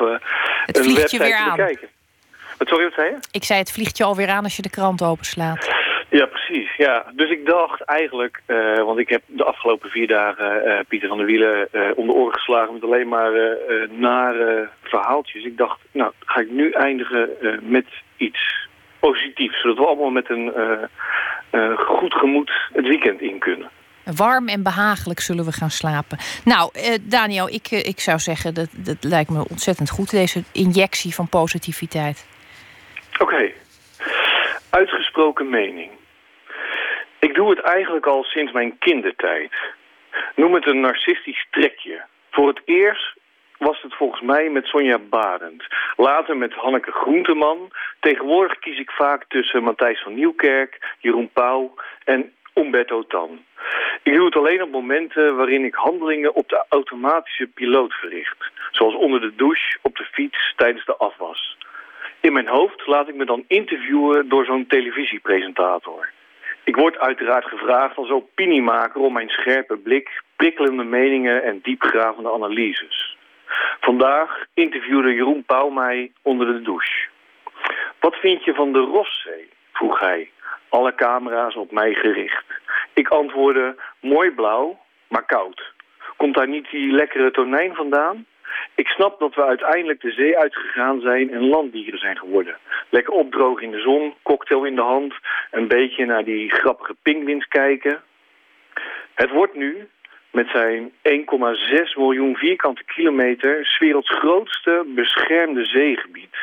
het 0.67 0.79
een 0.79 0.95
website 0.95 1.23
weer 1.23 1.35
aan. 1.35 1.51
te 1.51 1.57
bekijken. 1.57 1.89
Wat, 2.59 2.69
sorry, 2.69 2.85
wat 2.85 2.95
zei 2.95 3.09
je? 3.09 3.17
Ik 3.31 3.45
zei, 3.45 3.59
het 3.59 3.73
vliegt 3.73 3.97
je 3.97 4.05
alweer 4.05 4.29
aan 4.29 4.45
als 4.45 4.57
je 4.57 4.63
de 4.63 4.71
krant 4.71 5.03
openslaat. 5.03 5.69
Ja, 6.11 6.27
precies. 6.27 6.77
Ja. 6.77 7.05
Dus 7.13 7.31
ik 7.31 7.47
dacht 7.47 7.81
eigenlijk, 7.81 8.43
uh, 8.47 8.77
want 8.77 8.99
ik 8.99 9.09
heb 9.09 9.23
de 9.27 9.45
afgelopen 9.45 9.91
vier 9.91 10.07
dagen 10.07 10.67
uh, 10.67 10.79
Pieter 10.89 11.09
van 11.09 11.17
der 11.17 11.27
Wielen 11.27 11.69
uh, 11.73 11.89
de 11.97 12.13
oren 12.13 12.33
geslagen 12.33 12.73
met 12.73 12.83
alleen 12.83 13.09
maar 13.09 13.33
nare 13.91 14.69
verhaaltjes. 14.83 15.45
Ik 15.45 15.57
dacht, 15.57 15.79
nou, 15.93 16.13
ga 16.19 16.41
ik 16.41 16.51
nu 16.51 16.71
eindigen 16.71 17.31
met 17.63 17.87
iets 18.17 18.69
positiefs, 19.01 19.61
zodat 19.61 19.77
we 19.77 19.87
allemaal 19.87 20.11
met 20.11 20.31
een 20.31 20.53
goed 21.77 22.15
gemoed 22.15 22.53
het 22.73 22.87
weekend 22.87 23.21
in 23.21 23.39
kunnen. 23.39 23.71
Warm 24.17 24.49
en 24.49 24.63
behagelijk 24.63 25.21
zullen 25.21 25.45
we 25.45 25.53
gaan 25.53 25.71
slapen. 25.71 26.19
Nou, 26.45 26.71
Daniel, 27.03 27.49
ik, 27.49 27.71
ik 27.71 28.01
zou 28.01 28.19
zeggen, 28.19 28.55
dat, 28.55 28.69
dat 28.73 28.97
lijkt 29.01 29.31
me 29.31 29.45
ontzettend 29.49 29.91
goed, 29.91 30.11
deze 30.11 30.43
injectie 30.53 31.15
van 31.15 31.29
positiviteit. 31.29 32.27
Oké. 33.13 33.23
Okay. 33.23 33.55
Uitgesproken 34.71 35.49
mening. 35.51 35.91
Ik 37.19 37.35
doe 37.35 37.51
het 37.51 37.61
eigenlijk 37.61 38.07
al 38.07 38.23
sinds 38.23 38.53
mijn 38.53 38.79
kindertijd. 38.79 39.53
Noem 40.37 40.55
het 40.55 40.67
een 40.67 40.81
narcistisch 40.81 41.47
trekje. 41.51 42.03
Voor 42.31 42.49
het 42.49 42.61
eerst 42.65 43.17
was 43.61 43.83
het 43.83 43.95
volgens 43.95 44.21
mij 44.21 44.51
met 44.51 44.67
Sonja 44.67 44.99
Barend. 44.99 45.65
Later 45.97 46.37
met 46.37 46.53
Hanneke 46.53 46.91
Groenteman. 46.91 47.71
Tegenwoordig 48.01 48.59
kies 48.59 48.79
ik 48.79 48.91
vaak 48.91 49.25
tussen 49.29 49.63
Matthijs 49.63 50.03
van 50.03 50.15
Nieuwkerk, 50.15 50.97
Jeroen 50.99 51.31
Pauw 51.33 51.75
en 52.05 52.33
Umberto 52.55 53.03
Tan. 53.07 53.45
Ik 54.03 54.15
doe 54.15 54.25
het 54.25 54.37
alleen 54.37 54.63
op 54.63 54.71
momenten 54.71 55.37
waarin 55.37 55.65
ik 55.65 55.75
handelingen 55.75 56.35
op 56.35 56.49
de 56.49 56.65
automatische 56.69 57.47
piloot 57.47 57.93
verricht. 57.93 58.51
Zoals 58.71 58.95
onder 58.95 59.21
de 59.21 59.35
douche, 59.35 59.79
op 59.83 59.97
de 59.97 60.05
fiets, 60.05 60.55
tijdens 60.57 60.85
de 60.85 60.97
afwas. 60.97 61.57
In 62.21 62.33
mijn 62.33 62.49
hoofd 62.49 62.87
laat 62.87 63.09
ik 63.09 63.15
me 63.15 63.25
dan 63.25 63.45
interviewen 63.47 64.29
door 64.29 64.45
zo'n 64.45 64.67
televisiepresentator. 64.67 66.11
Ik 66.65 66.77
word 66.77 66.99
uiteraard 66.99 67.45
gevraagd 67.45 67.97
als 67.97 68.11
opiniemaker 68.11 69.01
om 69.01 69.13
mijn 69.13 69.29
scherpe 69.29 69.77
blik, 69.77 70.23
prikkelende 70.37 70.85
meningen 70.85 71.45
en 71.45 71.61
diepgravende 71.63 72.33
analyses. 72.33 73.19
Vandaag 73.81 74.45
interviewde 74.55 75.15
Jeroen 75.15 75.45
Pauw 75.45 75.69
mij 75.69 76.13
onder 76.23 76.47
de 76.47 76.63
douche. 76.63 77.09
Wat 78.01 78.15
vind 78.15 78.45
je 78.45 78.55
van 78.55 78.73
de 78.73 78.79
Rosszee? 78.79 79.49
vroeg 79.73 80.01
hij, 80.01 80.31
alle 80.69 80.95
camera's 80.95 81.57
op 81.57 81.71
mij 81.71 81.95
gericht. 81.95 82.45
Ik 82.93 83.09
antwoordde, 83.09 83.77
mooi 84.01 84.31
blauw, 84.31 84.79
maar 85.09 85.25
koud. 85.27 85.73
Komt 86.17 86.35
daar 86.35 86.49
niet 86.49 86.71
die 86.71 86.93
lekkere 86.93 87.31
tonijn 87.31 87.75
vandaan? 87.75 88.27
Ik 88.75 88.89
snap 88.89 89.19
dat 89.19 89.35
we 89.35 89.45
uiteindelijk 89.45 90.01
de 90.01 90.11
zee 90.11 90.39
uitgegaan 90.39 91.01
zijn 91.01 91.31
en 91.31 91.49
landdieren 91.49 91.99
zijn 91.99 92.19
geworden. 92.19 92.57
Lekker 92.89 93.13
opdrogen 93.13 93.63
in 93.63 93.71
de 93.71 93.81
zon, 93.81 94.15
cocktail 94.23 94.65
in 94.65 94.75
de 94.75 94.83
hand, 94.83 95.15
een 95.51 95.69
beetje 95.69 96.05
naar 96.05 96.25
die 96.25 96.51
grappige 96.51 96.97
pinguïns 97.03 97.49
kijken. 97.49 98.03
Het 99.15 99.31
wordt 99.31 99.55
nu, 99.55 99.89
met 100.31 100.49
zijn 100.49 100.93
1,6 101.09 101.97
miljoen 101.97 102.37
vierkante 102.37 102.85
kilometer, 102.85 103.77
werelds 103.79 104.11
grootste 104.11 104.85
beschermde 104.87 105.65
zeegebied. 105.65 106.37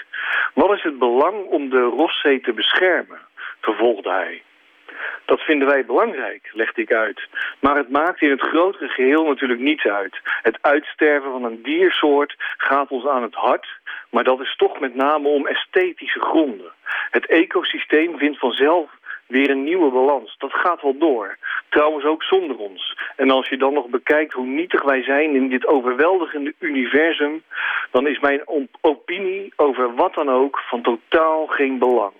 Wat 0.53 0.73
is 0.73 0.83
het 0.83 0.99
belang 0.99 1.45
om 1.45 1.69
de 1.69 1.81
Rosszee 1.81 2.41
te 2.41 2.53
beschermen? 2.53 3.19
vervolgde 3.61 4.09
hij. 4.09 4.41
Dat 5.25 5.41
vinden 5.41 5.67
wij 5.67 5.85
belangrijk, 5.85 6.49
legde 6.53 6.81
ik 6.81 6.93
uit. 6.93 7.27
Maar 7.59 7.75
het 7.75 7.89
maakt 7.89 8.21
in 8.21 8.29
het 8.29 8.41
grotere 8.41 8.87
geheel 8.87 9.23
natuurlijk 9.23 9.59
niets 9.59 9.85
uit. 9.85 10.19
Het 10.41 10.57
uitsterven 10.61 11.31
van 11.31 11.43
een 11.43 11.61
diersoort 11.63 12.35
gaat 12.57 12.89
ons 12.89 13.05
aan 13.07 13.23
het 13.23 13.35
hart... 13.35 13.67
maar 14.09 14.23
dat 14.23 14.39
is 14.39 14.55
toch 14.55 14.79
met 14.79 14.95
name 14.95 15.27
om 15.27 15.47
esthetische 15.47 16.19
gronden. 16.19 16.71
Het 17.11 17.25
ecosysteem 17.25 18.17
vindt 18.17 18.39
vanzelf 18.39 18.89
weer 19.27 19.49
een 19.49 19.63
nieuwe 19.63 19.91
balans. 19.91 20.35
Dat 20.37 20.53
gaat 20.53 20.81
wel 20.81 20.97
door. 20.97 21.37
Trouwens 21.69 22.05
ook 22.05 22.23
zonder 22.23 22.57
ons. 22.57 22.97
En 23.15 23.31
als 23.31 23.49
je 23.49 23.57
dan 23.57 23.73
nog 23.73 23.87
bekijkt 23.87 24.33
hoe 24.33 24.45
nietig 24.45 24.83
wij 24.83 25.03
zijn 25.03 25.35
in 25.35 25.49
dit 25.49 25.67
overweldigende 25.67 26.53
universum... 26.59 27.43
dan 27.91 28.07
is 28.07 28.19
mijn 28.19 28.41
opinie 28.81 29.53
over 29.55 29.95
wat 29.95 30.13
dan 30.13 30.29
ook 30.29 30.59
van 30.69 30.81
totaal 30.81 31.47
geen 31.47 31.79
belang 31.79 32.13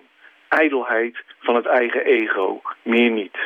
ijdelheid 0.48 1.16
van 1.38 1.54
het 1.54 1.66
eigen 1.66 2.04
ego, 2.04 2.60
meer 2.82 3.10
niet. 3.10 3.36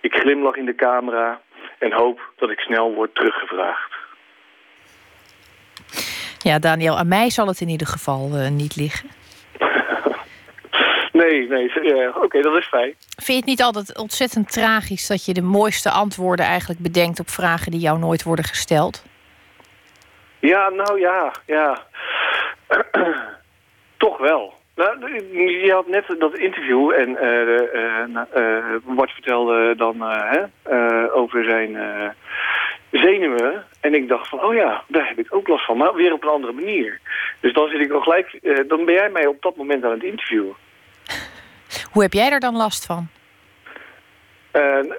Ik 0.00 0.14
glimlach 0.14 0.56
in 0.56 0.64
de 0.64 0.74
camera 0.74 1.40
en 1.78 1.92
hoop 1.92 2.20
dat 2.36 2.50
ik 2.50 2.58
snel 2.58 2.94
word 2.94 3.14
teruggevraagd. 3.14 3.92
Ja, 6.38 6.58
Daniel, 6.58 6.98
aan 6.98 7.08
mij 7.08 7.30
zal 7.30 7.46
het 7.46 7.60
in 7.60 7.68
ieder 7.68 7.86
geval 7.86 8.30
uh, 8.32 8.48
niet 8.48 8.76
liggen. 8.76 9.08
Nee, 11.24 11.48
nee, 11.48 11.70
uh, 11.82 12.16
oké, 12.16 12.40
dat 12.40 12.56
is 12.56 12.66
fijn. 12.66 12.94
Vind 12.98 13.26
je 13.26 13.34
het 13.34 13.44
niet 13.44 13.62
altijd 13.62 13.98
ontzettend 13.98 14.52
tragisch 14.52 15.06
dat 15.06 15.24
je 15.24 15.34
de 15.34 15.42
mooiste 15.42 15.90
antwoorden 15.90 16.46
eigenlijk 16.46 16.80
bedenkt 16.80 17.20
op 17.20 17.28
vragen 17.28 17.70
die 17.70 17.80
jou 17.80 17.98
nooit 17.98 18.22
worden 18.22 18.44
gesteld? 18.44 19.04
Ja, 20.38 20.68
nou 20.68 21.00
ja, 21.00 21.32
ja. 21.46 21.82
Toch 23.96 24.18
wel. 24.18 24.54
Nou, 24.74 25.14
je 25.64 25.72
had 25.72 25.86
net 25.86 26.04
dat 26.18 26.38
interview 26.38 26.90
en 26.90 27.08
uh, 27.08 28.96
Bart 28.96 29.10
vertelde 29.10 29.74
dan 29.76 30.00
hè, 30.00 30.42
over 31.12 31.44
zijn 31.44 31.76
zenuwen. 32.90 33.64
En 33.80 33.94
ik 33.94 34.08
dacht 34.08 34.28
van, 34.28 34.42
oh 34.42 34.54
ja, 34.54 34.84
daar 34.88 35.08
heb 35.08 35.18
ik 35.18 35.34
ook 35.34 35.48
last 35.48 35.64
van, 35.64 35.76
maar 35.76 35.94
weer 35.94 36.12
op 36.12 36.22
een 36.22 36.28
andere 36.28 36.52
manier. 36.52 37.00
Dus 37.40 37.52
dan 37.52 37.68
zit 37.68 37.80
ik 37.80 37.92
al 37.92 38.00
gelijk, 38.00 38.38
dan 38.68 38.84
ben 38.84 38.94
jij 38.94 39.10
mij 39.10 39.26
op 39.26 39.42
dat 39.42 39.56
moment 39.56 39.84
aan 39.84 39.90
het 39.90 40.02
interviewen. 40.02 40.54
Hoe 41.94 42.02
heb 42.02 42.12
jij 42.12 42.30
er 42.30 42.40
dan 42.40 42.56
last 42.56 42.86
van? 42.86 43.08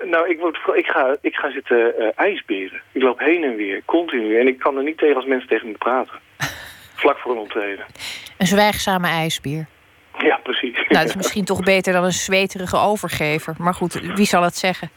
nou, 0.04 0.30
ik, 0.30 0.40
word, 0.40 0.58
ik, 0.74 0.86
ga, 0.86 1.18
ik 1.22 1.36
ga 1.36 1.52
zitten 1.52 2.14
ijsberen. 2.16 2.82
Ik 2.92 3.02
loop 3.02 3.20
heen 3.20 3.44
en 3.44 3.56
weer, 3.56 3.82
continu. 3.86 4.40
En 4.40 4.48
ik 4.48 4.60
kan 4.60 4.78
er 4.78 4.84
niet 4.84 4.98
tegen 4.98 5.16
als 5.16 5.26
mensen 5.26 5.48
tegen 5.48 5.68
me 5.68 5.78
praten. 5.78 6.20
Vlak 7.02 7.18
voor 7.18 7.32
een 7.32 7.38
optreden. 7.38 7.86
Een 8.38 8.48
zwijgzame 8.48 9.08
ijsbeer. 9.08 9.66
Ja, 10.18 10.40
precies. 10.44 10.74
Nou, 10.76 10.88
dat 10.88 11.06
is 11.06 11.16
misschien 11.16 11.46
toch 11.46 11.64
beter 11.64 11.94
dan 11.94 12.04
een 12.04 12.12
zweterige 12.12 12.78
overgever. 12.78 13.56
Maar 13.58 13.74
goed, 13.74 13.94
wie 13.94 14.26
zal 14.26 14.44
het 14.44 14.58
zeggen? 14.58 14.90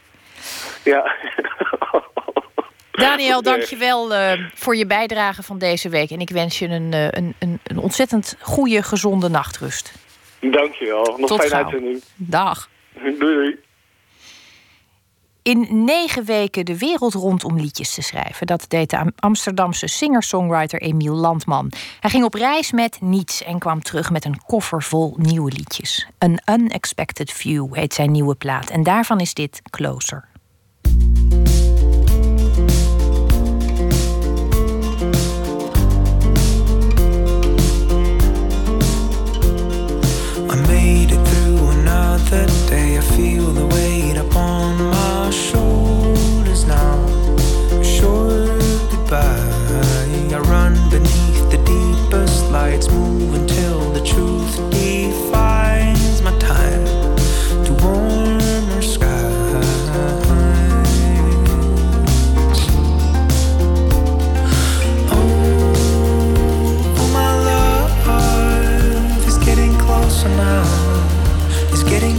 Ja. 0.83 1.15
Daniel, 2.91 3.41
dankjewel 3.41 4.13
uh, 4.13 4.31
voor 4.53 4.75
je 4.75 4.85
bijdrage 4.85 5.43
van 5.43 5.57
deze 5.57 5.89
week. 5.89 6.09
En 6.09 6.19
ik 6.19 6.29
wens 6.29 6.59
je 6.59 6.67
een, 6.67 6.93
een, 6.93 7.35
een, 7.39 7.59
een 7.63 7.77
ontzettend 7.77 8.37
goede, 8.39 8.83
gezonde 8.83 9.29
nachtrust. 9.29 9.93
Dankjewel. 10.39 11.15
Nog 11.17 11.29
Tot 11.29 11.39
fijn 11.39 11.53
uitzending. 11.53 12.01
Dag. 12.15 12.69
Doei. 12.93 13.17
doei 13.17 13.59
in 15.49 15.83
negen 15.85 16.25
weken 16.25 16.65
de 16.65 16.77
wereld 16.77 17.13
rond 17.13 17.43
om 17.43 17.59
liedjes 17.59 17.93
te 17.93 18.01
schrijven. 18.01 18.47
Dat 18.47 18.65
deed 18.67 18.89
de 18.89 19.11
Amsterdamse 19.15 19.87
singer-songwriter 19.87 20.81
Emiel 20.81 21.15
Landman. 21.15 21.71
Hij 21.99 22.09
ging 22.09 22.23
op 22.23 22.33
reis 22.33 22.71
met 22.71 23.01
niets 23.01 23.43
en 23.43 23.59
kwam 23.59 23.81
terug 23.81 24.11
met 24.11 24.25
een 24.25 24.41
koffer 24.45 24.83
vol 24.83 25.15
nieuwe 25.17 25.51
liedjes. 25.51 26.07
An 26.17 26.39
Unexpected 26.45 27.31
View 27.31 27.73
heet 27.75 27.93
zijn 27.93 28.11
nieuwe 28.11 28.35
plaat 28.35 28.69
en 28.69 28.83
daarvan 28.83 29.19
is 29.19 29.33
dit 29.33 29.61
Closer. 29.69 30.27
the 42.29 42.45
day 42.69 42.97
I 42.97 43.01
feel 43.01 43.38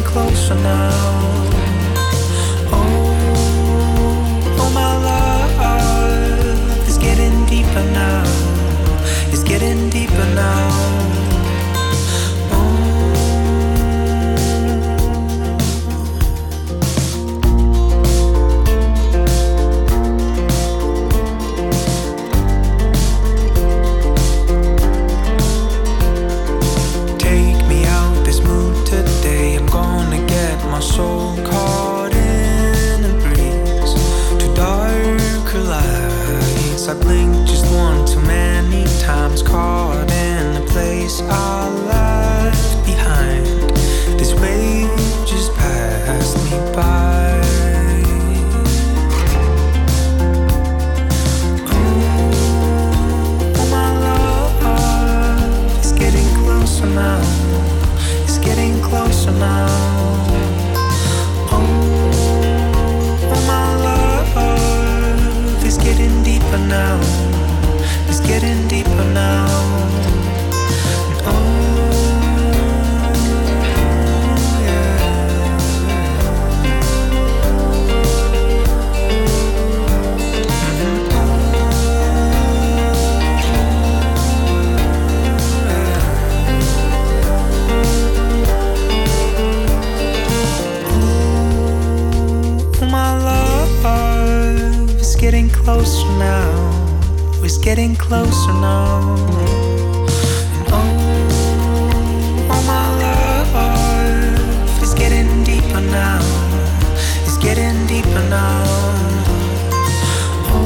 closer 0.03 0.55
now. 0.55 0.91
Oh, 2.73 3.15
oh 4.59 4.71
my 4.75 4.97
love 5.09 6.89
is 6.89 6.99
getting 6.99 7.47
deeper 7.47 7.85
now. 7.93 8.25
It's 9.33 9.43
getting 9.43 9.91
deeper 9.91 10.27
now. 10.35 11.30
It's 97.51 97.59
getting 97.59 97.97
closer 97.97 98.53
now. 98.53 99.17
Oh, 100.71 100.85
oh 102.49 102.63
my 102.63 102.87
love, 103.03 104.81
it's 104.81 104.95
getting 104.95 105.43
deeper 105.43 105.81
now. 105.81 106.21
It's 107.25 107.39
getting 107.39 107.87
deeper 107.89 108.23
now. 108.31 108.63
Oh, 110.55 110.63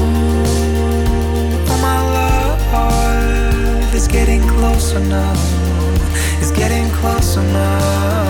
oh 1.69 1.77
my 1.81 1.97
love, 2.13 3.95
it's 3.95 4.07
getting 4.07 4.43
closer 4.47 4.99
now. 4.99 5.33
It's 6.39 6.51
getting 6.51 6.87
closer 6.91 7.41
now. 7.41 8.24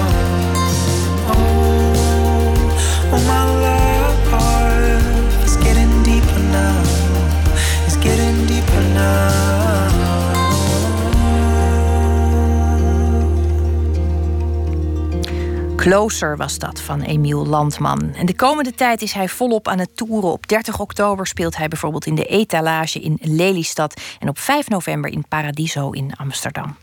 Closer 15.86 16.38
was 16.38 16.60
dat 16.60 16.82
van 16.82 17.02
Emiel 17.02 17.46
Landman. 17.46 18.14
En 18.14 18.26
de 18.26 18.36
komende 18.36 18.72
tijd 18.74 19.02
is 19.02 19.12
hij 19.12 19.30
volop 19.30 19.68
aan 19.68 19.80
het 19.80 19.90
toeren. 19.96 20.32
Op 20.32 20.48
30 20.48 20.80
oktober 20.80 21.28
speelt 21.28 21.58
hij 21.58 21.68
bijvoorbeeld 21.68 22.06
in 22.06 22.16
de 22.16 22.26
Etalage 22.26 23.00
in 23.00 23.18
Lelystad. 23.22 24.02
En 24.20 24.30
op 24.30 24.40
5 24.40 24.70
november 24.70 25.12
in 25.12 25.26
Paradiso 25.28 25.90
in 25.92 26.14
Amsterdam. 26.16 26.76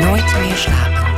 Nooit 0.00 0.38
meer 0.40 0.56
slapen. 0.56 1.08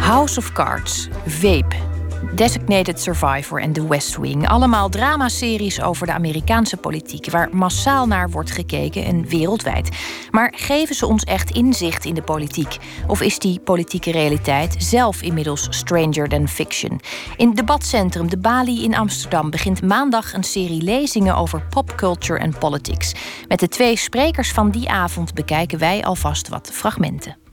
House 0.00 0.38
of 0.38 0.52
Cards, 0.52 1.08
Vape 1.26 1.97
Designated 2.34 3.00
Survivor 3.00 3.60
en 3.60 3.72
The 3.72 3.88
West 3.88 4.16
Wing. 4.16 4.48
Allemaal 4.48 4.88
dramaseries 4.88 5.80
over 5.80 6.06
de 6.06 6.12
Amerikaanse 6.12 6.76
politiek, 6.76 7.30
waar 7.30 7.48
massaal 7.52 8.06
naar 8.06 8.30
wordt 8.30 8.50
gekeken 8.50 9.04
en 9.04 9.28
wereldwijd. 9.28 9.96
Maar 10.30 10.52
geven 10.56 10.94
ze 10.94 11.06
ons 11.06 11.24
echt 11.24 11.50
inzicht 11.50 12.04
in 12.04 12.14
de 12.14 12.22
politiek? 12.22 12.76
Of 13.06 13.20
is 13.20 13.38
die 13.38 13.60
politieke 13.60 14.10
realiteit 14.10 14.74
zelf 14.78 15.22
inmiddels 15.22 15.66
stranger 15.70 16.28
than 16.28 16.48
fiction? 16.48 17.00
In 17.36 17.54
debatcentrum 17.54 18.28
De 18.28 18.38
Bali 18.38 18.84
in 18.84 18.96
Amsterdam 18.96 19.50
begint 19.50 19.82
maandag 19.82 20.32
een 20.32 20.44
serie 20.44 20.82
lezingen 20.82 21.36
over 21.36 21.62
popculture 21.70 22.38
en 22.38 22.58
politics. 22.58 23.14
Met 23.48 23.60
de 23.60 23.68
twee 23.68 23.96
sprekers 23.96 24.52
van 24.52 24.70
die 24.70 24.90
avond 24.90 25.34
bekijken 25.34 25.78
wij 25.78 26.04
alvast 26.04 26.48
wat 26.48 26.70
fragmenten. 26.72 27.47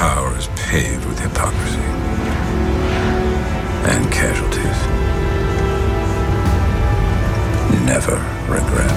Power 0.00 0.34
is 0.36 0.48
paved 0.70 1.04
with 1.04 1.20
hypocrisy 1.20 1.88
and 3.92 4.08
casualties. 4.08 4.78
Never 7.84 8.18
regret. 8.48 8.92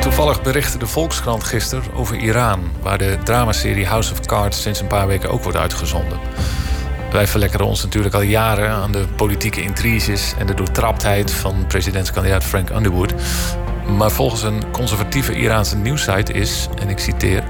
Toevallig 0.00 0.42
berichtte 0.42 0.78
de 0.78 0.86
Volkskrant 0.86 1.44
gisteren 1.44 1.94
over 1.94 2.16
Iran, 2.16 2.70
waar 2.82 2.98
de 2.98 3.18
dramaserie 3.24 3.86
House 3.86 4.12
of 4.12 4.20
Cards 4.20 4.62
sinds 4.62 4.80
een 4.80 4.86
paar 4.86 5.06
weken 5.06 5.30
ook 5.30 5.42
wordt 5.42 5.58
uitgezonden. 5.58 6.18
Wij 7.12 7.26
verlekkeren 7.26 7.66
ons 7.66 7.82
natuurlijk 7.82 8.14
al 8.14 8.22
jaren 8.22 8.70
aan 8.70 8.92
de 8.92 9.06
politieke 9.16 9.62
intriges 9.62 10.34
en 10.38 10.46
de 10.46 10.54
doortraptheid 10.54 11.32
van 11.32 11.66
presidentskandidaat 11.66 12.44
Frank 12.44 12.70
Underwood. 12.70 13.14
Maar 13.86 14.10
volgens 14.10 14.42
een 14.42 14.70
conservatieve 14.70 15.34
Iraanse 15.34 15.76
nieuwssite 15.76 16.32
is, 16.32 16.68
en 16.80 16.88
ik 16.88 16.98
citeer, 16.98 17.44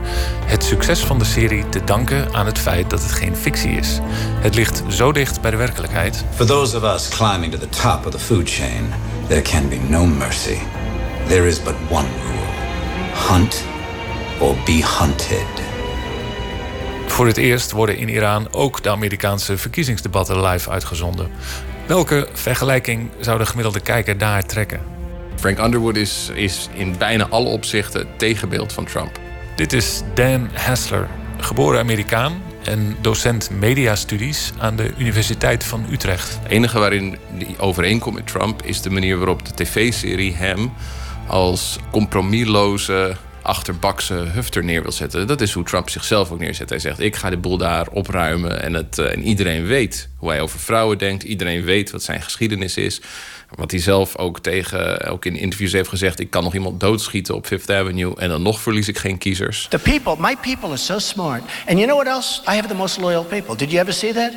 het 0.44 0.64
succes 0.64 1.00
van 1.00 1.18
de 1.18 1.24
serie 1.24 1.68
te 1.68 1.84
danken 1.84 2.34
aan 2.34 2.46
het 2.46 2.58
feit 2.58 2.90
dat 2.90 3.02
het 3.02 3.12
geen 3.12 3.36
fictie 3.36 3.70
is. 3.70 3.98
Het 4.40 4.54
ligt 4.54 4.82
zo 4.88 5.12
dicht 5.12 5.40
bij 5.40 5.50
de 5.50 5.56
werkelijkheid. 5.56 6.24
For 6.34 6.46
those 6.46 6.76
of 6.76 6.82
us 6.82 7.08
climbing 7.08 7.52
to 7.52 7.58
the 7.58 7.68
top 7.68 8.06
of 8.06 8.12
the 8.12 8.18
food 8.18 8.50
chain, 8.50 8.92
there 9.28 9.42
can 9.42 9.68
be 9.68 9.78
no 9.88 10.06
mercy. 10.06 10.58
There 11.28 11.46
is 11.46 11.62
but 11.62 11.74
one 11.90 12.08
rule: 12.26 13.32
hunt 13.32 13.64
or 14.38 14.56
be 14.64 14.82
hunted. 14.98 15.62
Voor 17.06 17.26
het 17.26 17.36
eerst 17.36 17.70
worden 17.70 17.96
in 17.96 18.08
Iran 18.08 18.48
ook 18.50 18.82
de 18.82 18.90
Amerikaanse 18.90 19.56
verkiezingsdebatten 19.56 20.40
live 20.40 20.70
uitgezonden. 20.70 21.30
Welke 21.86 22.28
vergelijking 22.32 23.10
zou 23.20 23.38
de 23.38 23.46
gemiddelde 23.46 23.80
kijker 23.80 24.18
daar 24.18 24.46
trekken? 24.46 24.93
Frank 25.36 25.58
Underwood 25.58 25.96
is, 25.96 26.30
is 26.34 26.68
in 26.74 26.98
bijna 26.98 27.28
alle 27.28 27.48
opzichten 27.48 28.00
het 28.00 28.18
tegenbeeld 28.18 28.72
van 28.72 28.84
Trump. 28.84 29.18
Dit 29.56 29.72
is 29.72 30.02
Dan 30.14 30.48
Hassler, 30.52 31.08
geboren 31.38 31.80
Amerikaan 31.80 32.42
en 32.64 32.96
docent 33.00 33.50
mediastudies 33.50 34.52
aan 34.58 34.76
de 34.76 34.90
Universiteit 34.98 35.64
van 35.64 35.86
Utrecht. 35.90 36.38
Het 36.42 36.50
enige 36.52 36.78
waarin 36.78 37.16
die 37.38 37.58
overeenkomt 37.58 38.14
met 38.14 38.26
Trump 38.26 38.62
is 38.62 38.80
de 38.80 38.90
manier 38.90 39.16
waarop 39.16 39.46
de 39.46 39.54
tv-serie 39.54 40.34
hem 40.34 40.72
als 41.26 41.78
compromisloze 41.90 43.16
achterbakse 43.44 44.14
hufter 44.14 44.64
neer 44.64 44.82
wil 44.82 44.92
zetten. 44.92 45.26
Dat 45.26 45.40
is 45.40 45.52
hoe 45.52 45.64
Trump 45.64 45.90
zichzelf 45.90 46.30
ook 46.30 46.38
neerzet. 46.38 46.68
Hij 46.68 46.78
zegt: 46.78 47.00
Ik 47.00 47.16
ga 47.16 47.30
de 47.30 47.36
boel 47.36 47.56
daar 47.56 47.88
opruimen. 47.88 48.62
En, 48.62 48.74
het, 48.74 48.98
eh, 48.98 49.12
en 49.12 49.22
iedereen 49.22 49.66
weet 49.66 50.08
hoe 50.16 50.30
hij 50.30 50.40
over 50.40 50.58
vrouwen 50.58 50.98
denkt. 50.98 51.22
Iedereen 51.22 51.62
weet 51.64 51.90
wat 51.90 52.02
zijn 52.02 52.22
geschiedenis 52.22 52.76
is. 52.76 53.00
Wat 53.54 53.70
hij 53.70 53.80
zelf 53.80 54.18
ook 54.18 54.40
tegen, 54.40 55.06
ook 55.10 55.24
in 55.24 55.36
interviews 55.36 55.72
heeft 55.72 55.88
gezegd: 55.88 56.20
ik 56.20 56.30
kan 56.30 56.42
nog 56.42 56.54
iemand 56.54 56.80
doodschieten 56.80 57.34
op 57.34 57.46
Fifth 57.46 57.70
Avenue 57.70 58.12
en 58.16 58.28
dan 58.28 58.42
nog 58.42 58.60
verlies 58.60 58.88
ik 58.88 58.98
geen 58.98 59.18
kiezers. 59.18 59.66
The 59.70 59.78
people, 59.78 60.14
my 60.18 60.36
people 60.36 60.68
are 60.68 60.76
so 60.76 60.98
smart. 60.98 61.42
And 61.66 61.78
you 61.78 61.84
know 61.84 62.02
what 62.02 62.06
else? 62.14 62.40
I 62.40 62.54
have 62.54 62.68
the 62.68 62.74
most 62.74 62.98
loyal 62.98 63.24
people. 63.24 63.56
Did 63.56 63.70
you 63.70 63.80
ever 63.80 63.94
see 63.94 64.12
that? 64.12 64.32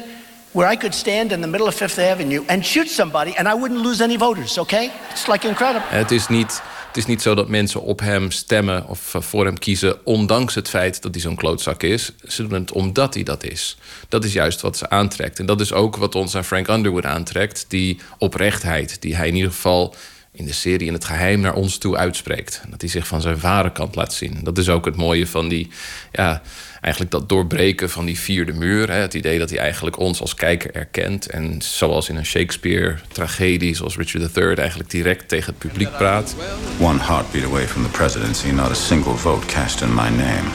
Where 0.52 0.74
I 0.74 0.78
could 0.78 0.96
stand 0.96 1.32
in 1.32 1.42
the 1.42 1.48
middle 1.48 1.68
of 1.68 1.76
Fifth 1.76 2.00
Avenue 2.00 2.44
and 2.48 2.66
shoot 2.66 2.90
somebody 2.90 3.34
and 3.38 3.48
I 3.48 3.60
wouldn't 3.60 3.82
lose 3.82 4.04
any 4.04 4.18
voters, 4.18 4.58
okay? 4.58 4.92
It's 5.12 5.28
like 5.28 5.48
incredible. 5.48 5.88
Het 5.90 6.12
is 6.12 6.28
niet 6.28 6.62
Het 6.88 6.98
is 6.98 7.06
niet 7.06 7.22
zo 7.22 7.36
dat 7.36 7.48
mensen 7.50 7.82
op 7.82 8.00
hem 8.00 8.32
stemmen 8.32 8.88
of 8.88 9.16
eh, 9.16 9.22
voor 9.22 9.46
hem 9.46 9.58
kiezen... 9.58 10.06
ondanks 10.06 10.56
het 10.56 10.70
feit 10.70 11.02
dat 11.02 11.14
hij 11.14 11.22
zo'n 11.22 11.36
klootzak 11.36 11.84
is. 11.84 12.12
Ze 12.28 12.48
doen 12.48 12.60
het 12.60 12.72
omdat 12.72 13.14
hij 13.14 13.24
dat 13.24 13.44
is. 13.44 13.78
Dat 14.10 14.24
is 14.24 14.34
juist 14.34 14.62
wat 14.62 14.78
ze 14.78 14.90
aantrekt. 14.90 15.40
En 15.40 15.46
dat 15.46 15.62
is 15.62 15.74
ook 15.74 15.96
wat 15.96 16.16
ons 16.16 16.36
aan 16.36 16.46
Frank 16.46 16.68
Underwood 16.68 17.06
aantrekt. 17.06 17.66
Die 17.68 18.00
oprechtheid 18.18 19.02
die 19.02 19.16
hij 19.16 19.28
in 19.28 19.36
ieder 19.36 19.52
geval 19.52 19.96
in 20.32 20.46
de 20.46 20.54
serie 20.54 20.88
in 20.88 20.94
het 20.94 21.06
geheim 21.06 21.40
naar 21.40 21.56
ons 21.56 21.78
toe 21.78 21.98
uitspreekt. 21.98 22.62
Dat 22.70 22.82
hij 22.82 22.90
zich 22.90 23.08
van 23.08 23.22
zijn 23.22 23.40
ware 23.40 23.72
kant 23.72 23.96
laat 23.96 24.14
zien. 24.14 24.40
Dat 24.44 24.58
is 24.58 24.70
ook 24.70 24.86
het 24.86 24.96
mooie 24.96 25.28
van 25.28 25.48
die, 25.48 25.70
ja, 26.12 26.42
eigenlijk 26.88 27.12
dat 27.12 27.30
doorbreken 27.30 27.90
van 27.90 28.06
die 28.06 28.20
vierde 28.20 28.54
muur. 28.54 28.92
Hè, 28.92 29.00
het 29.00 29.14
idee 29.14 29.40
dat 29.40 29.50
hij 29.50 29.60
eigenlijk 29.60 30.00
ons 30.00 30.22
als 30.22 30.34
kijker 30.34 30.76
erkent. 30.76 31.26
En 31.26 31.62
zoals 31.62 32.10
in 32.10 32.16
een 32.16 32.26
Shakespeare-tragedie, 32.26 33.76
zoals 33.76 33.98
Richard 33.98 34.38
III, 34.38 34.54
eigenlijk 34.54 34.90
direct 34.90 35.28
tegen 35.28 35.46
het 35.46 35.58
publiek 35.58 35.92
praat. 35.92 36.36
One 36.80 37.00
heartbeat 37.00 37.46
away 37.46 37.68
from 37.68 37.84
the 37.84 37.90
presidency, 37.90 38.48
not 38.48 38.70
a 38.70 38.74
single 38.74 39.16
vote 39.16 39.46
cast 39.46 39.82
in 39.82 39.94
my 39.94 40.10
name. 40.10 40.50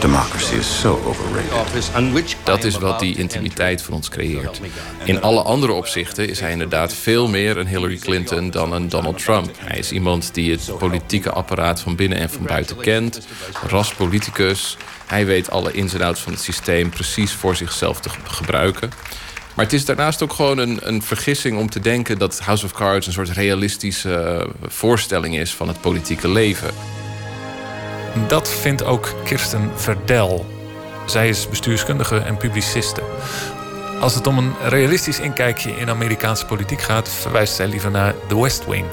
Democracy 0.00 0.54
is 0.54 0.80
so 0.80 1.02
overrated. 1.04 2.36
Dat 2.44 2.64
is 2.64 2.78
wat 2.78 3.00
die 3.00 3.16
intimiteit 3.16 3.82
voor 3.82 3.94
ons 3.94 4.08
creëert. 4.08 4.60
In 5.04 5.22
alle 5.22 5.42
andere 5.42 5.72
opzichten 5.72 6.28
is 6.28 6.40
hij 6.40 6.50
inderdaad 6.50 6.94
veel 6.94 7.28
meer 7.28 7.56
een 7.56 7.66
Hillary 7.66 7.96
Clinton 7.96 8.50
dan 8.50 8.72
een 8.72 8.88
Donald 8.88 9.18
Trump. 9.18 9.50
Hij 9.58 9.78
is 9.78 9.92
iemand 9.92 10.34
die 10.34 10.50
het 10.50 10.70
politieke 10.78 11.30
apparaat 11.30 11.80
van 11.80 11.96
binnen 11.96 12.18
en 12.18 12.30
van 12.30 12.46
buiten 12.46 12.76
kent. 12.76 13.26
Raspoliticus. 13.66 14.76
Hij 15.06 15.26
weet 15.26 15.50
alle 15.50 15.72
ins 15.72 15.94
en 15.94 16.02
outs 16.02 16.20
van 16.20 16.32
het 16.32 16.42
systeem 16.42 16.90
precies 16.90 17.32
voor 17.32 17.56
zichzelf 17.56 18.00
te 18.00 18.08
gebruiken. 18.24 18.90
Maar 19.54 19.64
het 19.64 19.74
is 19.74 19.84
daarnaast 19.84 20.22
ook 20.22 20.32
gewoon 20.32 20.58
een, 20.58 20.78
een 20.82 21.02
vergissing 21.02 21.58
om 21.58 21.70
te 21.70 21.80
denken 21.80 22.18
dat 22.18 22.40
House 22.40 22.64
of 22.64 22.72
Cards 22.72 23.06
een 23.06 23.12
soort 23.12 23.30
realistische 23.30 24.14
eh, 24.14 24.48
voorstelling 24.62 25.38
is 25.38 25.54
van 25.54 25.68
het 25.68 25.80
politieke 25.80 26.28
leven. 26.28 26.70
Dat 28.26 28.50
vindt 28.50 28.84
ook 28.84 29.14
Kirsten 29.24 29.70
Verdel. 29.74 30.46
Zij 31.06 31.28
is 31.28 31.48
bestuurskundige 31.48 32.18
en 32.18 32.36
publiciste. 32.36 33.02
Als 34.00 34.14
het 34.14 34.26
om 34.26 34.38
een 34.38 34.54
realistisch 34.68 35.20
inkijkje 35.20 35.76
in 35.76 35.90
Amerikaanse 35.90 36.46
politiek 36.46 36.80
gaat, 36.80 37.08
verwijst 37.08 37.54
zij 37.54 37.66
liever 37.66 37.90
naar 37.90 38.14
The 38.28 38.40
West 38.40 38.66
Wing. 38.66 38.86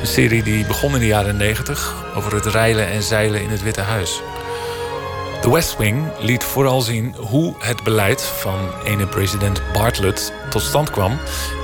Een 0.00 0.06
serie 0.06 0.42
die 0.42 0.66
begon 0.66 0.94
in 0.94 1.00
de 1.00 1.06
jaren 1.06 1.36
90 1.36 1.94
over 2.14 2.34
het 2.34 2.46
reilen 2.46 2.86
en 2.86 3.02
zeilen 3.02 3.42
in 3.42 3.50
het 3.50 3.62
Witte 3.62 3.80
Huis. 3.80 4.22
The 5.40 5.50
West 5.50 5.76
Wing 5.76 6.06
liet 6.18 6.44
vooral 6.44 6.80
zien 6.80 7.14
hoe 7.18 7.54
het 7.58 7.82
beleid 7.82 8.22
van 8.22 8.58
ene 8.84 9.06
president 9.06 9.62
Bartlett 9.72 10.32
tot 10.50 10.62
stand 10.62 10.90
kwam 10.90 11.18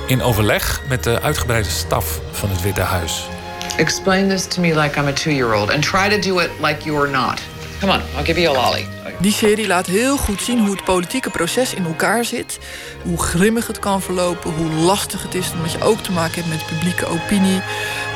in 0.07 0.23
overleg 0.23 0.83
met 0.89 1.05
de 1.05 1.21
uitgebreide 1.21 1.69
staf 1.69 2.21
van 2.31 2.49
het 2.49 2.63
Witte 2.63 2.81
Huis. 2.81 3.29
Explain 3.77 4.29
this 4.29 4.47
to 4.47 4.61
me 4.61 4.81
like 4.81 5.01
I'm 5.01 5.07
a 5.07 5.13
two-year-old 5.13 5.71
and 5.71 5.83
try 5.83 6.09
to 6.09 6.19
do 6.29 6.41
it 6.41 6.51
like 6.61 6.85
you're 6.85 7.11
not. 7.11 7.41
Come 7.81 7.93
on, 7.93 8.01
I'll 8.17 8.25
give 8.25 8.41
you 8.41 8.57
a 8.57 8.63
lolly. 8.63 8.87
Die 9.19 9.33
serie 9.33 9.67
laat 9.67 9.87
heel 9.87 10.17
goed 10.17 10.43
zien 10.43 10.59
hoe 10.59 10.71
het 10.71 10.85
politieke 10.85 11.31
proces 11.31 11.75
in 11.75 11.85
elkaar 11.85 12.25
zit. 12.25 12.59
Hoe 13.03 13.23
grimmig 13.23 13.67
het 13.67 13.79
kan 13.79 14.03
verlopen, 14.03 14.51
hoe 14.51 14.71
lastig 14.71 15.23
het 15.23 15.35
is. 15.35 15.53
Omdat 15.53 15.73
je 15.73 15.83
ook 15.83 15.99
te 15.99 16.13
maken 16.13 16.35
hebt 16.35 16.49
met 16.49 16.67
publieke 16.67 17.07
opinie. 17.07 17.61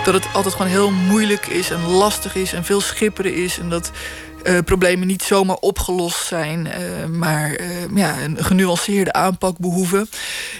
Dat 0.04 0.14
het 0.14 0.26
altijd 0.32 0.54
gewoon 0.54 0.70
heel 0.70 0.90
moeilijk 0.90 1.46
is 1.46 1.70
en 1.70 1.86
lastig 1.86 2.34
is 2.34 2.52
en 2.52 2.64
veel 2.64 2.80
schipperen 2.80 3.34
is. 3.34 3.58
En 3.58 3.68
dat 3.68 3.90
uh, 4.44 4.58
problemen 4.64 5.06
niet 5.06 5.22
zomaar 5.22 5.56
opgelost 5.56 6.26
zijn, 6.26 6.66
uh, 6.66 6.72
maar 7.06 7.60
uh, 7.60 7.66
ja, 7.94 8.22
een 8.22 8.44
genuanceerde 8.44 9.12
aanpak 9.12 9.58
behoeven. 9.58 10.08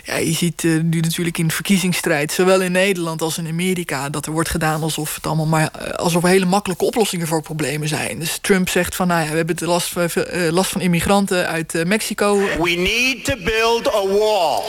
Ja, 0.05 0.17
je 0.17 0.33
ziet 0.33 0.63
nu 0.63 1.01
natuurlijk 1.01 1.39
in 1.39 1.47
de 1.47 1.55
verkiezingsstrijd, 1.55 2.33
zowel 2.33 2.61
in 2.61 2.73
Nederland 2.73 3.23
als 3.23 3.39
in 3.39 3.47
Amerika, 3.47 4.09
dat 4.09 4.27
er 4.27 4.33
wordt 4.33 4.49
gedaan 4.49 4.83
alsof 4.83 5.15
het 5.15 5.27
allemaal 5.27 5.47
maar 5.47 5.71
alsof 5.97 6.23
er 6.23 6.29
hele 6.29 6.45
makkelijke 6.45 6.85
oplossingen 6.85 7.27
voor 7.27 7.43
problemen 7.43 7.89
zijn. 7.89 8.19
Dus 8.19 8.39
Trump 8.41 8.69
zegt 8.69 8.97
van 8.97 9.07
nou 9.07 9.25
ja, 9.25 9.31
we 9.31 9.37
hebben 9.37 9.57
de 9.57 9.67
last, 9.67 9.95
last 10.51 10.71
van 10.71 10.81
immigranten 10.81 11.47
uit 11.47 11.85
Mexico. 11.87 12.39
We 12.39 12.71
need 12.71 13.25
to 13.25 13.35
build 13.45 13.95
a 13.95 14.07
wall. 14.07 14.63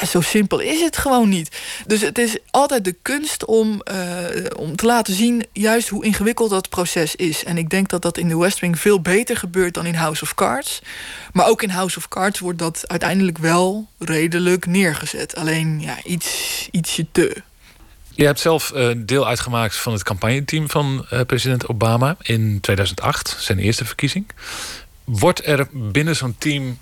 Ja, 0.00 0.06
zo 0.06 0.20
simpel 0.20 0.58
is 0.58 0.80
het 0.80 0.96
gewoon 0.96 1.28
niet. 1.28 1.56
Dus 1.86 2.00
het 2.00 2.18
is 2.18 2.36
altijd 2.50 2.84
de 2.84 2.96
kunst 3.02 3.44
om, 3.44 3.82
om 4.58 4.76
te 4.76 4.86
laten 4.86 5.14
zien 5.14 5.46
juist 5.52 5.88
hoe 5.88 6.04
ingewikkeld 6.04 6.50
dat 6.50 6.68
proces 6.68 7.16
is. 7.16 7.44
En 7.44 7.58
ik 7.58 7.70
denk 7.70 7.88
dat 7.88 8.02
dat 8.02 8.18
in 8.18 8.28
de 8.28 8.36
West 8.36 8.49
Veel 8.58 9.00
beter 9.00 9.36
gebeurt 9.36 9.74
dan 9.74 9.86
in 9.86 9.94
House 9.94 10.22
of 10.22 10.34
Cards. 10.34 10.82
Maar 11.32 11.46
ook 11.46 11.62
in 11.62 11.70
House 11.70 11.98
of 11.98 12.08
Cards 12.08 12.38
wordt 12.38 12.58
dat 12.58 12.84
uiteindelijk 12.86 13.38
wel 13.38 13.88
redelijk 13.98 14.66
neergezet. 14.66 15.36
Alleen 15.36 15.80
ja, 15.80 15.96
iets, 16.04 16.68
ietsje 16.70 17.06
te. 17.12 17.42
Je 18.14 18.24
hebt 18.24 18.40
zelf 18.40 18.72
uh, 18.74 18.90
deel 18.96 19.26
uitgemaakt 19.26 19.76
van 19.76 19.92
het 19.92 20.02
campagneteam 20.02 20.70
van 20.70 21.06
uh, 21.12 21.20
president 21.20 21.68
Obama 21.68 22.16
in 22.22 22.60
2008, 22.60 23.36
zijn 23.38 23.58
eerste 23.58 23.84
verkiezing. 23.84 24.26
Wordt 25.04 25.46
er 25.46 25.68
binnen 25.72 26.16
zo'n 26.16 26.34
team 26.38 26.78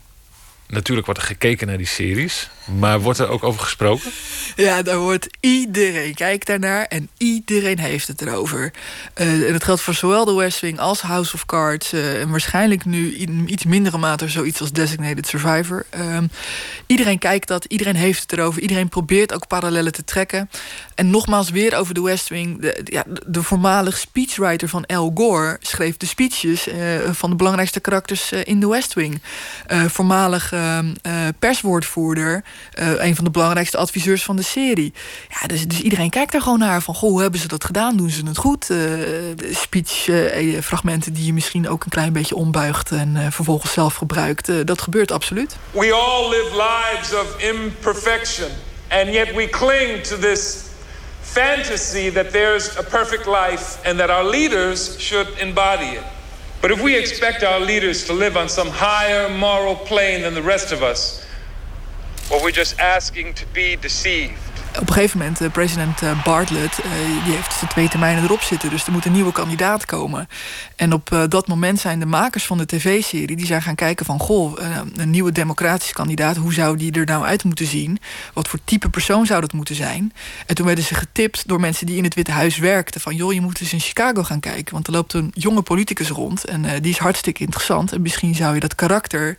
Natuurlijk 0.69 1.07
wordt 1.07 1.21
er 1.21 1.27
gekeken 1.27 1.67
naar 1.67 1.77
die 1.77 1.87
series, 1.87 2.49
maar 2.79 3.01
wordt 3.01 3.19
er 3.19 3.29
ook 3.29 3.45
over 3.45 3.61
gesproken? 3.61 4.11
Ja, 4.57 4.83
daar 4.83 4.99
wordt 4.99 5.29
iedereen 5.41 6.15
kijkt 6.15 6.47
daarnaar 6.47 6.85
en 6.85 7.09
iedereen 7.17 7.79
heeft 7.79 8.09
het 8.09 8.23
erover. 8.23 8.73
Uh, 9.15 9.47
en 9.47 9.53
dat 9.53 9.65
geldt 9.65 9.81
voor 9.81 9.95
zowel 9.95 10.25
The 10.25 10.35
West 10.35 10.61
Wing 10.61 10.79
als 10.79 11.01
House 11.01 11.35
of 11.35 11.47
Cards 11.47 11.93
uh, 11.93 12.21
en 12.21 12.31
waarschijnlijk 12.31 12.85
nu 12.85 13.15
in 13.15 13.53
iets 13.53 13.65
mindere 13.65 13.99
mate 13.99 14.29
zoiets 14.29 14.61
als 14.61 14.73
Designated 14.73 15.27
Survivor. 15.27 15.87
Uh, 15.99 16.19
iedereen 16.87 17.19
kijkt 17.19 17.49
dat, 17.49 17.65
iedereen 17.65 17.97
heeft 17.97 18.23
het 18.23 18.33
erover, 18.33 18.63
iedereen 18.63 18.89
probeert 18.89 19.35
ook 19.35 19.47
parallellen 19.47 19.93
te 19.93 20.05
trekken. 20.05 20.51
En 20.95 21.11
nogmaals 21.11 21.51
weer 21.51 21.77
over 21.77 21.95
The 21.95 22.03
West 22.03 22.29
Wing. 22.29 22.61
De, 22.61 22.81
ja, 22.85 23.05
de 23.27 23.43
voormalig 23.43 23.99
speechwriter 23.99 24.69
van 24.69 24.87
Al 24.87 25.11
Gore 25.15 25.57
schreef 25.61 25.97
de 25.97 26.07
speeches 26.07 26.69
eh, 26.69 26.79
van 27.11 27.31
de 27.31 27.37
belangrijkste 27.37 27.81
karakters 27.81 28.33
in 28.33 28.61
The 28.61 28.69
West 28.69 28.95
Wing. 28.95 29.21
voormalig 29.89 30.53
uh, 30.59 31.29
perswoordvoerder. 31.39 32.45
Uh, 32.79 33.05
een 33.05 33.15
van 33.15 33.25
de 33.25 33.31
belangrijkste 33.31 33.77
adviseurs 33.77 34.25
van 34.25 34.37
de 34.37 34.43
serie. 34.43 34.93
Ja, 35.29 35.47
dus, 35.47 35.69
dus 35.69 35.81
iedereen 35.81 36.11
kijkt 36.11 36.35
er 36.35 36.43
gewoon 36.43 36.59
naar 36.59 36.83
van... 36.83 36.95
goh, 36.95 37.21
hebben 37.21 37.41
ze 37.41 37.49
dat 37.49 37.65
gedaan? 37.65 37.97
Doen 37.97 38.11
ze 38.11 38.27
het 38.27 38.37
goed? 38.37 38.71
Uh, 38.71 38.79
speech-fragmenten 39.51 41.13
die 41.13 41.27
je 41.27 41.33
misschien 41.33 41.69
ook 41.69 41.85
een 41.85 41.91
klein 41.91 42.13
beetje 42.13 42.35
ombuigt... 42.35 42.91
en 42.91 43.33
vervolgens 43.33 43.73
zelf 43.73 43.95
gebruikt. 43.95 44.67
dat 44.67 44.83
gebeurt 44.83 45.13
absoluut. 45.13 45.57
We 45.71 45.93
all 45.93 46.29
live 46.29 46.51
lives 46.51 47.15
of 47.15 47.43
imperfection. 47.43 48.49
And 48.89 49.09
yet 49.09 49.35
we 49.35 49.49
cling 49.49 50.03
to 50.03 50.19
this 50.19 50.57
fantasy 51.21 52.13
that 52.13 52.31
there's 52.31 52.77
a 52.79 52.83
perfect 52.83 53.27
life... 53.27 53.79
and 53.85 53.99
that 53.99 54.11
our 54.11 54.25
leaders 54.25 54.97
should 54.99 55.29
embody 55.39 55.85
it. 55.85 56.18
But 56.61 56.73
if 56.73 56.83
we 56.83 56.97
expect 56.97 57.45
our 57.45 57.61
leaders 57.61 58.05
to 58.07 58.13
live 58.13 58.37
on 58.37 58.49
some 58.49 58.69
higher 58.69 59.29
moral 59.29 59.77
plane 59.77 60.23
than 60.23 60.35
the 60.35 60.43
rest 60.43 60.73
of 60.73 60.83
us, 60.83 61.25
well, 62.31 62.43
we're 62.43 62.51
just 62.51 62.79
asking 62.81 63.35
to 63.35 63.47
be 63.47 63.77
deceived. 63.77 64.48
Op 64.81 64.89
een 64.89 64.93
gegeven 64.93 65.19
moment, 65.19 65.41
uh, 65.41 65.51
president 65.51 66.03
uh, 66.03 66.25
Bartlett, 66.25 66.79
uh, 66.79 67.25
die 67.25 67.35
heeft 67.35 67.53
zijn 67.53 67.71
twee 67.71 67.89
termijnen 67.89 68.25
erop 68.25 68.41
zitten. 68.41 68.71
Dus 68.71 68.87
er 68.87 68.93
moet 68.93 69.05
een 69.05 69.13
nieuwe 69.13 69.33
kandidaat 69.33 69.85
komen. 69.85 70.29
En 70.77 70.93
op 70.93 71.27
dat 71.29 71.47
moment 71.47 71.81
zijn 71.81 71.99
de 71.99 72.07
makers 72.07 72.47
van 72.47 72.59
de 72.59 72.67
tv-serie... 72.67 73.37
die 73.37 73.47
zijn 73.47 73.63
gaan 73.63 73.75
kijken 73.75 74.07
van, 74.07 74.19
goh, 74.19 74.59
een 74.97 75.11
nieuwe 75.11 75.33
democratische 75.33 75.95
kandidaat... 75.95 76.37
hoe 76.37 76.53
zou 76.53 76.77
die 76.77 76.93
er 76.93 77.07
nou 77.07 77.25
uit 77.25 77.45
moeten 77.45 77.67
zien? 77.67 77.99
Wat 78.33 78.49
voor 78.49 78.59
type 78.65 78.89
persoon 78.89 79.27
zou 79.27 79.41
dat 79.41 79.53
moeten 79.53 79.75
zijn? 79.75 80.13
En 80.47 80.55
toen 80.55 80.67
werden 80.67 80.85
ze 80.85 80.95
getipt 80.95 81.49
door 81.49 81.61
mensen 81.61 81.87
die 81.87 81.97
in 81.97 82.05
het 82.05 82.15
Witte 82.15 82.33
Huis 82.33 82.59
werkten... 82.59 83.01
van, 83.01 83.17
joh, 83.17 83.33
je 83.33 83.41
moet 83.41 83.61
eens 83.61 83.73
in 83.73 83.81
Chicago 83.81 84.23
gaan 84.23 84.41
kijken. 84.41 84.75
Want 84.75 84.87
er 84.87 84.93
loopt 84.93 85.13
een 85.13 85.31
jonge 85.35 85.63
politicus 85.63 86.09
rond 86.09 86.45
en 86.45 86.63
die 86.83 86.93
is 86.93 86.99
hartstikke 86.99 87.43
interessant. 87.43 87.93
En 87.93 88.03
misschien 88.03 88.35
zou 88.35 88.55
je 88.55 88.61
dat 88.61 88.75
karakter 88.75 89.37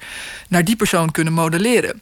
naar 0.48 0.64
die 0.64 0.76
persoon 0.76 1.12
kunnen 1.12 1.34
modelleren. 1.34 2.02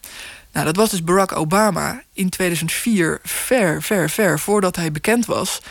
Nou, 0.58 0.70
dat 0.70 0.78
was 0.78 0.90
dus 0.90 1.04
Barack 1.04 1.38
Obama 1.38 2.02
in 2.14 2.30
2004, 2.30 3.20
ver, 3.24 3.84
ver, 3.84 4.10
ver 4.10 4.40
voordat 4.40 4.76
hij 4.76 4.92
bekend 4.92 5.26
was. 5.26 5.62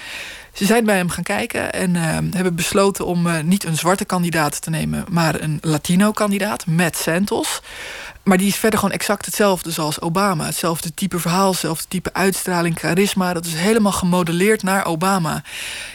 Ze 0.52 0.64
zijn 0.64 0.84
bij 0.84 0.96
hem 0.96 1.08
gaan 1.08 1.24
kijken 1.24 1.72
en 1.72 1.94
uh, 1.94 2.02
hebben 2.30 2.54
besloten 2.54 3.06
om 3.06 3.26
uh, 3.26 3.40
niet 3.40 3.64
een 3.64 3.76
zwarte 3.76 4.04
kandidaat 4.04 4.60
te 4.60 4.70
nemen, 4.70 5.04
maar 5.10 5.40
een 5.40 5.58
Latino-kandidaat, 5.60 6.66
Matt 6.66 6.96
Santos. 6.96 7.60
Maar 8.26 8.38
die 8.38 8.46
is 8.46 8.56
verder 8.56 8.78
gewoon 8.78 8.94
exact 8.94 9.26
hetzelfde 9.26 9.70
zoals 9.70 10.00
Obama. 10.00 10.44
Hetzelfde 10.44 10.94
type 10.94 11.18
verhaal, 11.18 11.50
hetzelfde 11.50 11.84
type 11.88 12.12
uitstraling, 12.12 12.78
charisma. 12.78 13.32
Dat 13.32 13.44
is 13.44 13.54
helemaal 13.54 13.92
gemodelleerd 13.92 14.62
naar 14.62 14.86
Obama. 14.86 15.42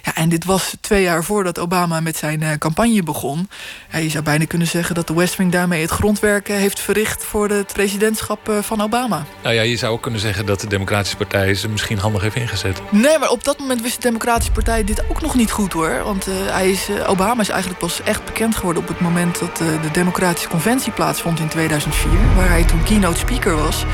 Ja, 0.01 0.15
en 0.15 0.29
dit 0.29 0.45
was 0.45 0.75
twee 0.81 1.03
jaar 1.03 1.23
voordat 1.23 1.59
Obama 1.59 1.99
met 1.99 2.17
zijn 2.17 2.41
uh, 2.41 2.51
campagne 2.51 3.03
begon. 3.03 3.49
Ja, 3.91 3.97
je 3.97 4.09
zou 4.09 4.23
bijna 4.23 4.45
kunnen 4.45 4.67
zeggen 4.67 4.95
dat 4.95 5.07
de 5.07 5.13
West 5.13 5.35
Wing 5.35 5.51
daarmee 5.51 5.81
het 5.81 5.91
grondwerk 5.91 6.49
uh, 6.49 6.55
heeft 6.55 6.79
verricht 6.79 7.23
voor 7.23 7.49
het 7.49 7.73
presidentschap 7.73 8.49
uh, 8.49 8.57
van 8.61 8.81
Obama. 8.81 9.25
Nou 9.43 9.55
ja, 9.55 9.61
je 9.61 9.77
zou 9.77 9.93
ook 9.93 10.01
kunnen 10.01 10.19
zeggen 10.19 10.45
dat 10.45 10.61
de 10.61 10.67
Democratische 10.67 11.17
Partij 11.17 11.53
ze 11.53 11.69
misschien 11.69 11.97
handig 11.97 12.21
heeft 12.21 12.35
ingezet. 12.35 12.81
Nee, 12.89 13.19
maar 13.19 13.29
op 13.29 13.43
dat 13.43 13.59
moment 13.59 13.81
wist 13.81 13.95
de 13.95 14.01
Democratische 14.01 14.51
Partij 14.51 14.83
dit 14.83 15.09
ook 15.09 15.21
nog 15.21 15.35
niet 15.35 15.51
goed 15.51 15.73
hoor. 15.73 16.03
Want 16.03 16.25
hij 16.25 16.71
is, 16.71 16.87
Obama 17.07 17.41
is 17.41 17.49
eigenlijk 17.49 17.79
pas 17.79 18.01
echt 18.03 18.25
bekend 18.25 18.55
geworden 18.55 18.81
op 18.81 18.87
het 18.87 18.99
moment 18.99 19.39
dat 19.39 19.57
de 19.57 19.91
Democratische 19.91 20.49
Conventie 20.49 20.91
plaatsvond 20.91 21.39
in 21.39 21.47
2004 21.47 22.20
waar 22.35 22.49
hij 22.49 22.63
toen 22.63 22.83
keynote 22.83 23.19
speaker 23.19 23.55
was. 23.55 23.85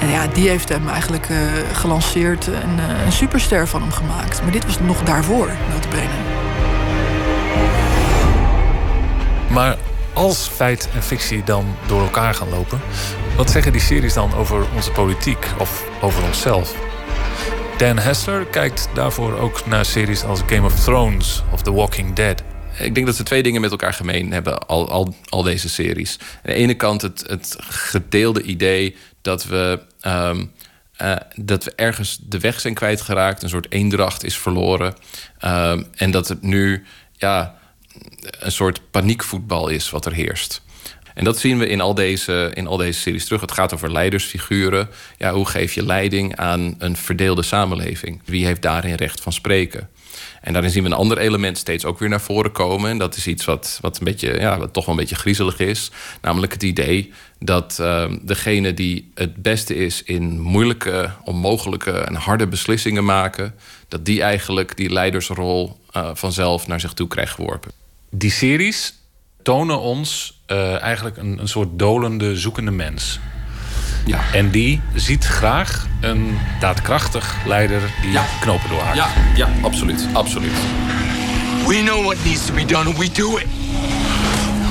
En 0.00 0.08
ja, 0.08 0.26
die 0.26 0.48
heeft 0.48 0.68
hem 0.68 0.88
eigenlijk 0.88 1.28
uh, 1.28 1.38
gelanceerd 1.72 2.46
en 2.46 2.78
uh, 2.78 3.04
een 3.04 3.12
superster 3.12 3.68
van 3.68 3.80
hem 3.80 3.90
gemaakt. 3.90 4.42
Maar 4.42 4.52
dit 4.52 4.66
was 4.66 4.80
nog 4.80 5.02
daarvoor, 5.02 5.50
notabene. 5.72 6.08
Maar 9.50 9.76
als 10.12 10.48
feit 10.48 10.88
en 10.94 11.02
fictie 11.02 11.44
dan 11.44 11.76
door 11.86 12.00
elkaar 12.00 12.34
gaan 12.34 12.48
lopen, 12.48 12.80
wat 13.36 13.50
zeggen 13.50 13.72
die 13.72 13.80
series 13.80 14.14
dan 14.14 14.34
over 14.34 14.64
onze 14.74 14.90
politiek 14.90 15.46
of 15.58 15.84
over 16.00 16.22
onszelf? 16.24 16.74
Dan 17.76 17.98
Hessler 17.98 18.44
kijkt 18.44 18.88
daarvoor 18.94 19.38
ook 19.38 19.66
naar 19.66 19.84
series 19.84 20.24
als 20.24 20.40
Game 20.46 20.66
of 20.66 20.74
Thrones 20.74 21.42
of 21.52 21.62
The 21.62 21.72
Walking 21.72 22.14
Dead. 22.14 22.42
Ik 22.80 22.94
denk 22.94 23.06
dat 23.06 23.16
ze 23.16 23.22
twee 23.22 23.42
dingen 23.42 23.60
met 23.60 23.70
elkaar 23.70 23.94
gemeen 23.94 24.32
hebben, 24.32 24.66
al, 24.66 24.90
al, 24.90 25.14
al 25.28 25.42
deze 25.42 25.68
series. 25.68 26.18
Aan 26.20 26.40
de 26.42 26.54
ene 26.54 26.74
kant 26.74 27.02
het, 27.02 27.24
het 27.26 27.56
gedeelde 27.60 28.42
idee 28.42 28.96
dat 29.22 29.44
we, 29.44 29.80
um, 30.06 30.52
uh, 31.02 31.16
dat 31.36 31.64
we 31.64 31.72
ergens 31.76 32.18
de 32.22 32.38
weg 32.38 32.60
zijn 32.60 32.74
kwijtgeraakt, 32.74 33.42
een 33.42 33.48
soort 33.48 33.72
eendracht 33.72 34.24
is 34.24 34.36
verloren. 34.36 34.94
Um, 35.44 35.86
en 35.94 36.10
dat 36.10 36.28
het 36.28 36.42
nu 36.42 36.84
ja, 37.16 37.58
een 38.38 38.52
soort 38.52 38.90
paniekvoetbal 38.90 39.68
is 39.68 39.90
wat 39.90 40.06
er 40.06 40.12
heerst. 40.12 40.62
En 41.14 41.24
dat 41.24 41.38
zien 41.38 41.58
we 41.58 41.68
in 41.68 41.80
al, 41.80 41.94
deze, 41.94 42.50
in 42.54 42.66
al 42.66 42.76
deze 42.76 43.00
series 43.00 43.24
terug. 43.24 43.40
Het 43.40 43.52
gaat 43.52 43.74
over 43.74 43.92
leidersfiguren. 43.92 44.88
Ja, 45.16 45.32
hoe 45.32 45.46
geef 45.46 45.72
je 45.72 45.84
leiding 45.84 46.36
aan 46.36 46.74
een 46.78 46.96
verdeelde 46.96 47.42
samenleving? 47.42 48.22
Wie 48.24 48.46
heeft 48.46 48.62
daarin 48.62 48.94
recht 48.94 49.20
van 49.20 49.32
spreken? 49.32 49.88
En 50.40 50.52
daarin 50.52 50.70
zien 50.70 50.82
we 50.82 50.88
een 50.88 50.94
ander 50.94 51.18
element 51.18 51.58
steeds 51.58 51.84
ook 51.84 51.98
weer 51.98 52.08
naar 52.08 52.20
voren 52.20 52.52
komen. 52.52 52.90
En 52.90 52.98
dat 52.98 53.16
is 53.16 53.26
iets 53.26 53.44
wat, 53.44 53.78
wat, 53.80 53.98
een 53.98 54.04
beetje, 54.04 54.40
ja, 54.40 54.58
wat 54.58 54.72
toch 54.72 54.84
wel 54.84 54.94
een 54.94 55.00
beetje 55.00 55.16
griezelig 55.16 55.58
is. 55.58 55.90
Namelijk 56.20 56.52
het 56.52 56.62
idee 56.62 57.12
dat 57.38 57.78
uh, 57.80 58.04
degene 58.22 58.74
die 58.74 59.10
het 59.14 59.36
beste 59.36 59.74
is 59.74 60.02
in 60.02 60.40
moeilijke, 60.40 61.10
onmogelijke 61.24 61.90
en 61.90 62.14
harde 62.14 62.46
beslissingen 62.46 63.04
maken, 63.04 63.54
dat 63.88 64.04
die 64.04 64.22
eigenlijk 64.22 64.76
die 64.76 64.90
leidersrol 64.90 65.78
uh, 65.96 66.10
vanzelf 66.14 66.66
naar 66.66 66.80
zich 66.80 66.92
toe 66.92 67.08
krijgt 67.08 67.34
geworpen. 67.34 67.70
Die 68.10 68.30
series 68.30 68.94
tonen 69.42 69.80
ons 69.80 70.40
uh, 70.46 70.80
eigenlijk 70.82 71.16
een, 71.16 71.38
een 71.38 71.48
soort 71.48 71.78
dolende, 71.78 72.36
zoekende 72.36 72.70
mens. 72.70 73.20
Ja. 74.04 74.20
En 74.32 74.50
die 74.50 74.80
ziet 74.94 75.24
graag 75.24 75.86
een 76.00 76.38
daadkrachtig 76.60 77.34
leider 77.46 77.80
die 78.02 78.10
ja. 78.10 78.24
knopen 78.40 78.68
doorhaakt. 78.68 78.96
Ja, 78.96 79.06
ja, 79.34 79.48
absoluut, 79.62 80.06
absoluut. 80.12 80.52
We 81.66 81.82
know 81.82 82.04
what 82.04 82.16
needs 82.24 82.46
to 82.46 82.52
be 82.52 82.64
done 82.64 82.88
and 82.88 82.98
we 82.98 83.08
do 83.12 83.36
it. 83.36 83.46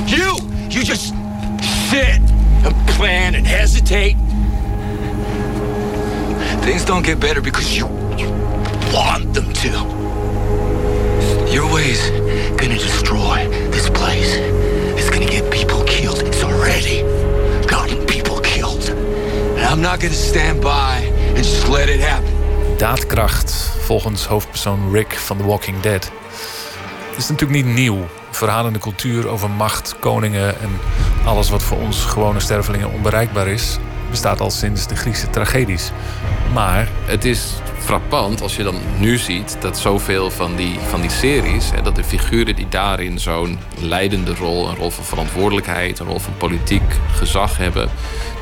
You, 0.05 0.39
you 0.67 0.83
just 0.83 1.13
sit 1.89 2.19
and 2.63 2.85
plan 2.97 3.35
and 3.35 3.47
hesitate. 3.47 4.15
Things 6.61 6.85
don't 6.85 7.05
get 7.05 7.19
better 7.19 7.41
because 7.41 7.75
you, 7.75 7.87
you 8.17 8.29
want 8.93 9.33
them 9.33 9.53
to. 9.53 9.69
Your 11.51 11.73
ways 11.73 12.11
gonna 12.57 12.77
destroy 12.77 13.47
this 13.71 13.89
place. 13.89 14.35
It's 14.97 15.09
gonna 15.09 15.25
get 15.25 15.49
people 15.51 15.83
killed. 15.85 16.21
It's 16.23 16.43
already 16.43 17.08
I'm 19.71 19.81
not 19.81 19.99
gonna 19.99 20.13
stand 20.13 20.59
by 20.59 21.11
and 21.27 21.37
just 21.37 21.67
let 21.67 21.89
it 21.89 22.03
happen. 22.03 22.33
Daadkracht, 22.77 23.51
volgens 23.81 24.25
hoofdpersoon 24.25 24.91
Rick 24.91 25.13
van 25.13 25.37
The 25.37 25.45
Walking 25.45 25.79
Dead. 25.79 26.11
Het 27.09 27.17
is 27.17 27.29
natuurlijk 27.29 27.65
niet 27.65 27.75
nieuw. 27.75 28.07
Verhalende 28.31 28.79
cultuur 28.79 29.27
over 29.27 29.49
macht, 29.49 29.95
koningen 29.99 30.59
en 30.59 30.69
alles 31.25 31.49
wat 31.49 31.63
voor 31.63 31.77
ons 31.77 32.05
gewone 32.05 32.39
stervelingen 32.39 32.91
onbereikbaar 32.91 33.47
is, 33.47 33.77
bestaat 34.09 34.39
al 34.39 34.51
sinds 34.51 34.87
de 34.87 34.95
Griekse 34.95 35.29
tragedies. 35.29 35.91
Maar 36.53 36.87
het 37.05 37.25
is 37.25 37.53
frappant 37.79 38.41
als 38.41 38.55
je 38.55 38.63
dan 38.63 38.75
nu 38.99 39.17
ziet 39.17 39.57
dat 39.61 39.77
zoveel 39.77 40.31
van 40.31 40.55
die, 40.55 40.79
van 40.79 41.01
die 41.01 41.09
series, 41.09 41.71
hè, 41.71 41.81
dat 41.81 41.95
de 41.95 42.03
figuren 42.03 42.55
die 42.55 42.67
daarin 42.69 43.19
zo'n 43.19 43.59
leidende 43.79 44.35
rol, 44.35 44.69
een 44.69 44.75
rol 44.75 44.89
van 44.89 45.03
verantwoordelijkheid, 45.03 45.99
een 45.99 46.05
rol 46.05 46.19
van 46.19 46.37
politiek 46.37 46.93
gezag 47.11 47.57
hebben, 47.57 47.89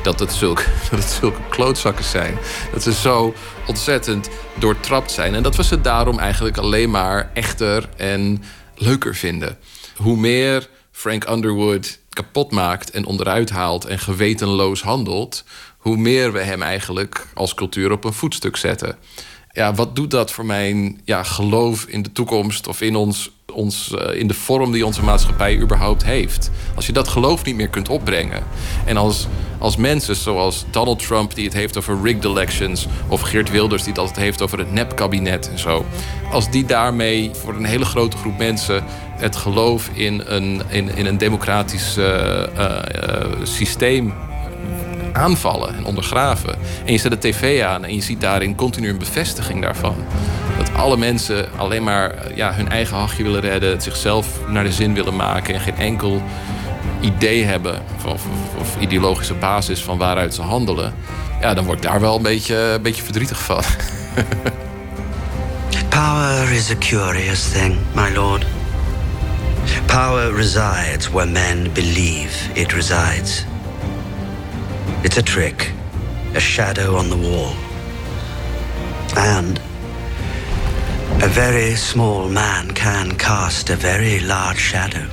dat 0.02 0.20
het 0.20 0.32
zulke, 0.32 0.64
dat 0.90 0.98
het 0.98 1.10
zulke 1.10 1.40
klootzakken 1.48 2.04
zijn. 2.04 2.38
Dat 2.72 2.82
ze 2.82 2.92
zo 2.92 3.34
ontzettend 3.66 4.28
doortrapt 4.54 5.10
zijn. 5.10 5.34
En 5.34 5.42
dat 5.42 5.56
we 5.56 5.64
ze 5.64 5.80
daarom 5.80 6.18
eigenlijk 6.18 6.56
alleen 6.56 6.90
maar 6.90 7.30
echter 7.34 7.88
en 7.96 8.42
leuker 8.74 9.14
vinden. 9.14 9.58
Hoe 9.96 10.16
meer 10.16 10.68
Frank 10.90 11.28
Underwood 11.28 11.97
kapot 12.18 12.50
maakt 12.50 12.90
en 12.90 13.04
onderuit 13.04 13.50
haalt 13.50 13.84
en 13.84 13.98
gewetenloos 13.98 14.82
handelt, 14.82 15.44
hoe 15.78 15.96
meer 15.96 16.32
we 16.32 16.40
hem 16.40 16.62
eigenlijk 16.62 17.26
als 17.34 17.54
cultuur 17.54 17.92
op 17.92 18.04
een 18.04 18.12
voetstuk 18.12 18.56
zetten. 18.56 18.96
Ja, 19.52 19.74
wat 19.74 19.96
doet 19.96 20.10
dat 20.10 20.30
voor 20.30 20.46
mijn 20.46 21.00
ja, 21.04 21.22
geloof 21.22 21.84
in 21.84 22.02
de 22.02 22.12
toekomst 22.12 22.66
of 22.66 22.80
in, 22.80 22.96
ons, 22.96 23.30
ons, 23.52 23.94
uh, 23.94 24.20
in 24.20 24.26
de 24.26 24.34
vorm 24.34 24.72
die 24.72 24.86
onze 24.86 25.02
maatschappij 25.02 25.58
überhaupt 25.58 26.04
heeft? 26.04 26.50
Als 26.74 26.86
je 26.86 26.92
dat 26.92 27.08
geloof 27.08 27.44
niet 27.44 27.56
meer 27.56 27.68
kunt 27.68 27.88
opbrengen. 27.88 28.42
En 28.84 28.96
als, 28.96 29.26
als 29.58 29.76
mensen 29.76 30.16
zoals 30.16 30.64
Donald 30.70 31.06
Trump, 31.06 31.34
die 31.34 31.44
het 31.44 31.54
heeft 31.54 31.76
over 31.76 31.98
rigged 32.02 32.24
elections, 32.24 32.86
of 33.08 33.20
Geert 33.20 33.50
Wilders, 33.50 33.82
die 33.82 33.92
het 33.92 34.00
altijd 34.00 34.18
heeft 34.18 34.42
over 34.42 34.58
het 34.58 34.72
nepkabinet 34.72 35.50
en 35.50 35.58
zo. 35.58 35.84
Als 36.30 36.50
die 36.50 36.64
daarmee 36.64 37.30
voor 37.34 37.54
een 37.54 37.64
hele 37.64 37.84
grote 37.84 38.16
groep 38.16 38.38
mensen 38.38 38.84
het 39.18 39.36
geloof 39.36 39.90
in 39.92 40.22
een, 40.24 40.62
in, 40.68 40.96
in 40.96 41.06
een 41.06 41.18
democratisch 41.18 41.98
uh, 41.98 42.04
uh, 42.56 42.82
systeem 43.42 44.12
aanvallen 45.12 45.74
en 45.74 45.84
ondergraven. 45.84 46.58
En 46.84 46.92
je 46.92 46.98
zet 46.98 47.10
de 47.10 47.18
tv 47.18 47.62
aan 47.62 47.84
en 47.84 47.94
je 47.94 48.02
ziet 48.02 48.20
daarin 48.20 48.54
continu 48.54 48.88
een 48.88 48.98
bevestiging 48.98 49.62
daarvan. 49.62 49.96
Dat 50.58 50.74
alle 50.74 50.96
mensen 50.96 51.48
alleen 51.56 51.84
maar 51.84 52.14
ja, 52.34 52.52
hun 52.52 52.68
eigen 52.68 52.96
hachje 52.96 53.22
willen 53.22 53.40
redden, 53.40 53.82
zichzelf 53.82 54.28
naar 54.48 54.64
de 54.64 54.72
zin 54.72 54.94
willen 54.94 55.16
maken 55.16 55.54
en 55.54 55.60
geen 55.60 55.76
enkel 55.76 56.22
idee 57.00 57.44
hebben 57.44 57.82
of, 57.96 58.04
of, 58.04 58.22
of 58.58 58.76
ideologische 58.80 59.34
basis 59.34 59.82
van 59.82 59.98
waaruit 59.98 60.34
ze 60.34 60.42
handelen. 60.42 60.94
Ja, 61.40 61.54
dan 61.54 61.64
word 61.64 61.76
ik 61.76 61.90
daar 61.90 62.00
wel 62.00 62.16
een 62.16 62.22
beetje, 62.22 62.56
een 62.56 62.82
beetje 62.82 63.02
verdrietig 63.02 63.42
van. 63.42 63.62
Power 65.88 66.52
is 66.52 66.70
a 66.70 66.76
curious 66.78 67.48
thing, 67.50 67.76
my 67.94 68.14
lord. 68.14 68.46
Power 69.86 70.34
resides 70.34 71.10
where 71.10 71.30
men 71.30 71.72
believe 71.72 72.52
it 72.52 72.72
resides. 72.72 73.44
It's 75.02 75.16
a 75.16 75.22
trick, 75.22 75.72
a 76.36 76.40
shadow 76.40 76.96
on 76.96 77.08
the 77.08 77.16
wall. 77.16 77.52
And 79.14 79.60
a 81.22 81.28
very 81.28 81.76
small 81.76 82.28
man 82.28 82.72
can 82.72 83.16
cast 83.16 83.70
a 83.70 83.76
very 83.76 84.20
large 84.20 84.60
shadow. 84.60 85.06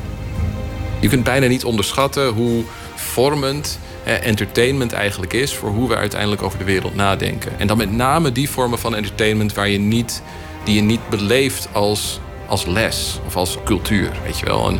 Je 0.99 1.09
kunt 1.09 1.23
bijna 1.23 1.47
niet 1.47 1.63
onderschatten 1.63 2.27
hoe 2.27 2.63
vormend 2.95 3.79
entertainment 4.03 4.93
eigenlijk 4.93 5.33
is 5.33 5.55
voor 5.55 5.69
hoe 5.69 5.87
we 5.87 5.95
uiteindelijk 5.95 6.41
over 6.41 6.57
de 6.57 6.63
wereld 6.63 6.95
nadenken. 6.95 7.59
En 7.59 7.67
dan 7.67 7.77
met 7.77 7.91
name 7.91 8.31
die 8.31 8.49
vormen 8.49 8.79
van 8.79 8.95
entertainment 8.95 9.53
waar 9.53 9.69
je 9.69 9.79
niet, 9.79 10.21
die 10.63 10.75
je 10.75 10.81
niet 10.81 11.09
beleeft 11.09 11.67
als 11.71 12.19
als 12.47 12.65
les 12.65 13.19
of 13.25 13.35
als 13.35 13.57
cultuur. 13.65 14.11
Weet 14.23 14.39
je 14.39 14.45
wel? 14.45 14.67
Een, 14.67 14.79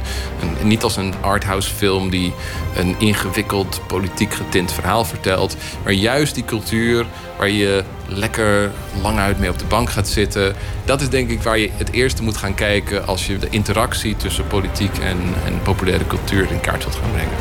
niet 0.64 0.84
als 0.84 0.98
een 0.98 1.14
arthouse 1.22 1.74
film 1.74 2.10
die 2.10 2.34
een 2.76 2.96
ingewikkeld 2.98 3.82
politiek 3.88 4.34
getint 4.34 4.72
verhaal 4.72 5.06
vertelt. 5.06 5.56
Maar 5.84 5.94
juist 5.94 6.36
die 6.36 6.46
cultuur 6.46 7.06
waar 7.38 7.50
je 7.50 7.84
lekker 8.08 8.72
lang 9.02 9.20
uit 9.20 9.40
mee 9.40 9.50
op 9.50 9.60
de 9.60 9.66
bank 9.66 9.90
gaat 9.90 10.08
zitten. 10.08 10.56
Dat 10.86 11.02
is 11.02 11.10
denk 11.10 11.30
ik 11.30 11.42
waar 11.42 11.58
je 11.58 11.70
het 11.74 11.92
eerste 11.92 12.24
moet 12.24 12.38
gaan 12.38 12.56
kijken 12.56 13.08
als 13.08 13.28
je 13.28 13.38
de 13.38 13.50
interactie 13.50 14.16
tussen 14.16 14.48
politiek 14.48 14.98
en, 14.98 15.18
en 15.46 15.62
populaire 15.64 16.08
cultuur 16.08 16.52
in 16.52 16.60
kaart 16.60 16.84
wilt 16.84 16.96
gaan 16.96 17.12
brengen. 17.12 17.38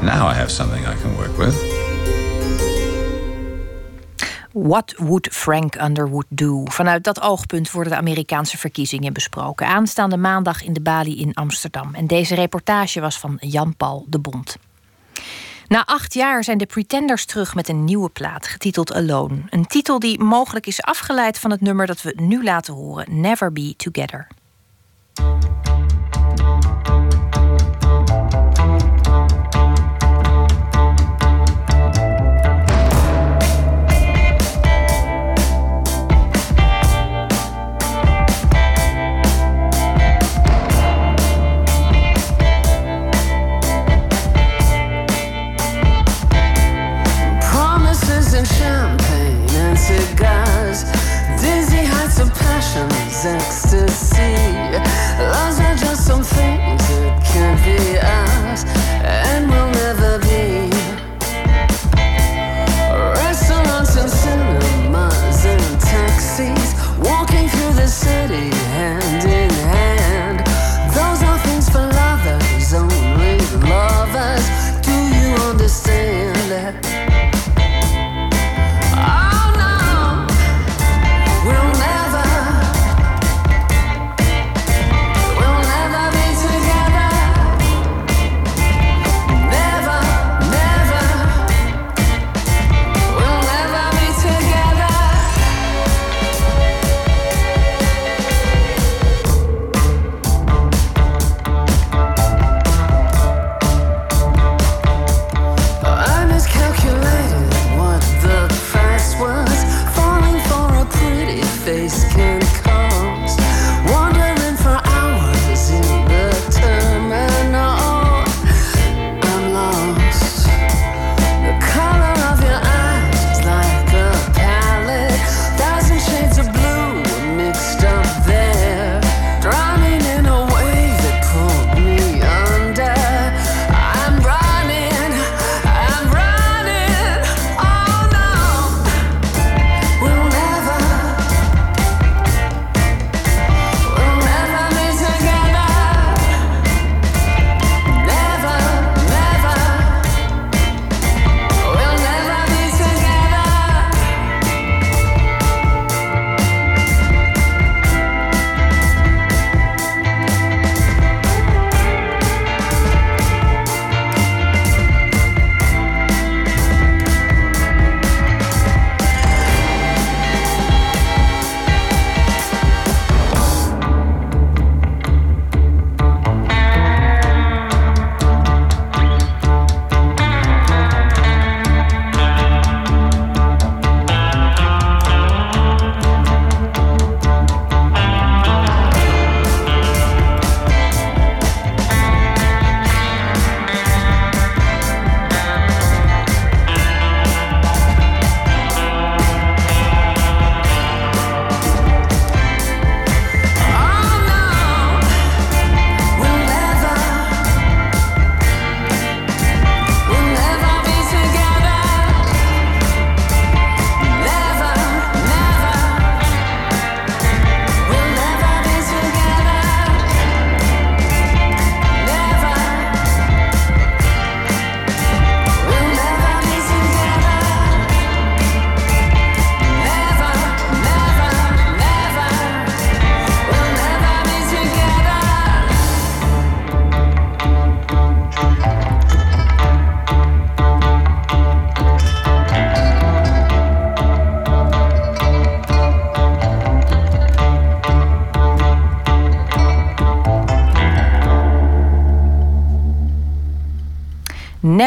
Now 0.00 0.30
I 0.30 0.34
have 0.34 0.50
something 0.50 0.86
I 0.86 0.94
can 1.02 1.14
work 1.14 1.36
with. 1.36 1.67
What 4.52 4.94
would 4.96 5.28
Frank 5.30 5.74
Underwood 5.82 6.26
do? 6.28 6.64
Vanuit 6.64 7.04
dat 7.04 7.20
oogpunt 7.20 7.70
worden 7.70 7.92
de 7.92 7.98
Amerikaanse 7.98 8.58
verkiezingen 8.58 9.12
besproken. 9.12 9.66
Aanstaande 9.66 10.16
maandag 10.16 10.62
in 10.62 10.72
de 10.72 10.80
Bali 10.80 11.20
in 11.20 11.34
Amsterdam. 11.34 11.94
En 11.94 12.06
deze 12.06 12.34
reportage 12.34 13.00
was 13.00 13.18
van 13.18 13.36
Jan-Paul 13.40 14.06
de 14.08 14.18
Bond. 14.18 14.56
Na 15.68 15.86
acht 15.86 16.14
jaar 16.14 16.44
zijn 16.44 16.58
de 16.58 16.66
Pretenders 16.66 17.24
terug 17.24 17.54
met 17.54 17.68
een 17.68 17.84
nieuwe 17.84 18.08
plaat, 18.08 18.46
getiteld 18.46 18.92
Alone. 18.92 19.42
Een 19.50 19.66
titel 19.66 19.98
die 19.98 20.18
mogelijk 20.18 20.66
is 20.66 20.82
afgeleid 20.82 21.38
van 21.38 21.50
het 21.50 21.60
nummer 21.60 21.86
dat 21.86 22.02
we 22.02 22.12
nu 22.16 22.44
laten 22.44 22.74
horen: 22.74 23.20
Never 23.20 23.52
Be 23.52 23.74
Together. 23.76 24.26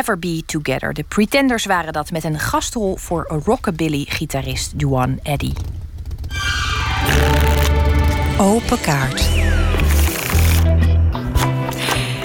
Never 0.02 0.20
Be 0.20 0.43
Together. 0.45 0.93
De 0.93 1.04
Pretenders 1.04 1.66
waren 1.66 1.93
dat 1.93 2.12
met 2.12 2.24
een 2.24 2.39
gastrol 2.39 2.95
voor 2.95 3.41
rockabilly-gitarist 3.45 4.80
Duane 4.80 5.18
Eddy. 5.24 5.54
Open 8.38 8.82
kaart. 8.82 9.30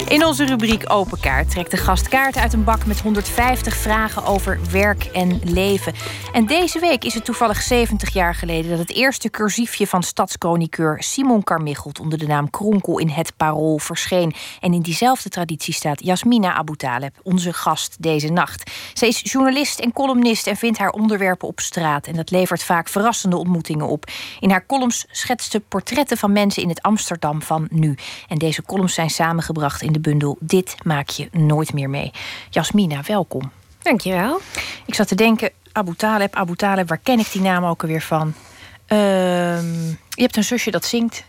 In 0.09 0.25
onze 0.25 0.45
rubriek 0.45 0.85
Open 0.93 1.21
Kaart 1.21 1.51
trekt 1.51 1.71
de 1.71 1.77
gast 1.77 2.09
kaart 2.09 2.37
uit 2.37 2.53
een 2.53 2.65
bak 2.65 2.87
met 2.87 3.01
150 3.01 3.77
vragen 3.77 4.25
over 4.25 4.59
werk 4.71 5.05
en 5.05 5.41
leven. 5.45 5.93
En 6.37 6.47
deze 6.47 6.79
week 6.79 7.05
is 7.05 7.15
het 7.15 7.25
toevallig 7.25 7.63
70 7.63 8.13
jaar 8.13 8.35
geleden 8.35 8.71
dat 8.71 8.79
het 8.79 8.93
eerste 8.93 9.31
cursiefje 9.31 9.87
van 9.87 10.03
stadschroniqueur 10.03 11.03
Simon 11.03 11.43
Carmichelt 11.43 12.01
onder 12.01 12.19
de 12.19 12.27
naam 12.27 12.51
Kronkel 12.51 12.99
in 12.99 13.09
het 13.09 13.37
Parool 13.37 13.79
verscheen. 13.79 14.35
En 14.61 14.73
in 14.73 14.81
diezelfde 14.81 15.29
traditie 15.29 15.75
staat 15.75 16.05
Jasmina 16.05 16.55
Abu 16.55 16.77
Taleb, 16.77 17.17
onze 17.23 17.53
gast 17.53 18.03
deze 18.03 18.29
nacht. 18.29 18.71
Zij 18.95 19.09
is 19.09 19.21
journalist 19.33 19.79
en 19.79 19.93
columnist 19.93 20.47
en 20.47 20.57
vindt 20.57 20.79
haar 20.79 20.91
onderwerpen 20.91 21.49
op 21.49 21.61
straat. 21.61 22.07
En 22.07 22.15
dat 22.15 22.31
levert 22.31 22.63
vaak 22.63 22.89
verrassende 22.89 23.37
ontmoetingen 23.37 23.87
op. 23.87 24.05
In 24.41 24.51
haar 24.51 24.67
columns 24.67 25.07
schetst 25.11 25.51
ze 25.51 25.61
portretten 25.61 26.17
van 26.17 26.33
mensen 26.33 26.63
in 26.63 26.69
het 26.69 26.83
Amsterdam 26.83 27.43
van 27.43 27.67
nu. 27.71 27.95
En 28.29 28.39
deze 28.39 28.63
columns 28.63 28.95
zijn 28.95 29.11
samengebracht 29.11 29.83
in 29.83 29.93
de 29.93 30.01
bundel 30.01 30.37
Dit 30.41 30.77
maak 30.85 31.09
je 31.09 31.29
nooit 31.33 31.73
meer 31.73 31.91
mee. 31.91 32.11
Jasmina, 32.51 33.03
welkom. 33.07 33.51
Dankjewel. 33.87 34.41
Ik 34.87 34.95
zat 34.95 35.09
te 35.09 35.15
denken, 35.15 35.51
Abu 35.73 35.95
Taleb, 35.95 36.35
Abu 36.35 36.57
Taleb, 36.57 36.89
waar 36.89 36.99
ken 36.99 37.19
ik 37.19 37.33
die 37.33 37.41
naam 37.41 37.65
ook 37.65 37.83
alweer 37.83 38.03
van? 38.03 38.35
Ehm, 38.87 39.89
je 40.11 40.23
hebt 40.23 40.37
een 40.37 40.45
zusje 40.45 40.71
dat 40.71 40.85
zingt. 40.85 41.25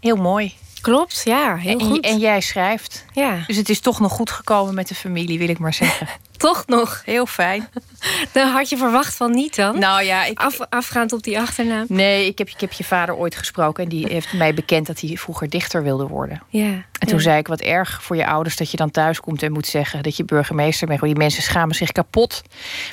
Heel 0.00 0.16
mooi. 0.16 0.54
Klopt, 0.80 1.20
ja, 1.24 1.56
heel 1.56 1.78
en, 1.78 1.86
goed. 1.86 2.04
En 2.04 2.18
jij 2.18 2.40
schrijft. 2.40 3.04
Ja. 3.12 3.44
Dus 3.46 3.56
het 3.56 3.68
is 3.68 3.80
toch 3.80 4.00
nog 4.00 4.12
goed 4.12 4.30
gekomen 4.30 4.74
met 4.74 4.88
de 4.88 4.94
familie, 4.94 5.38
wil 5.38 5.48
ik 5.48 5.58
maar 5.58 5.74
zeggen. 5.74 6.08
toch 6.36 6.66
nog. 6.66 7.02
Heel 7.04 7.26
fijn. 7.26 7.68
Dan 8.32 8.48
had 8.48 8.68
je 8.68 8.76
verwacht 8.76 9.14
van 9.14 9.30
niet 9.30 9.56
dan? 9.56 9.78
Nou 9.78 10.02
ja, 10.02 10.24
ik... 10.24 10.38
Af, 10.38 10.60
afgaand 10.68 11.12
op 11.12 11.22
die 11.22 11.38
achternaam. 11.38 11.86
Nee, 11.88 12.26
ik 12.26 12.38
heb, 12.38 12.48
ik 12.48 12.60
heb 12.60 12.72
je 12.72 12.84
vader 12.84 13.16
ooit 13.16 13.36
gesproken 13.36 13.82
en 13.82 13.88
die 13.88 14.06
heeft 14.06 14.32
mij 14.32 14.54
bekend 14.54 14.86
dat 14.86 15.00
hij 15.00 15.16
vroeger 15.16 15.48
dichter 15.48 15.82
wilde 15.82 16.06
worden. 16.06 16.42
Ja. 16.48 16.84
En 16.98 17.08
toen 17.08 17.20
zei 17.20 17.38
ik, 17.38 17.46
wat 17.46 17.60
erg 17.60 18.02
voor 18.02 18.16
je 18.16 18.26
ouders 18.26 18.56
dat 18.56 18.70
je 18.70 18.76
dan 18.76 18.90
thuis 18.90 19.20
komt 19.20 19.42
en 19.42 19.52
moet 19.52 19.66
zeggen 19.66 20.02
dat 20.02 20.16
je 20.16 20.24
burgemeester 20.24 20.86
bent. 20.86 21.00
Die 21.00 21.16
mensen 21.16 21.42
schamen 21.42 21.74
zich 21.74 21.92
kapot. 21.92 22.42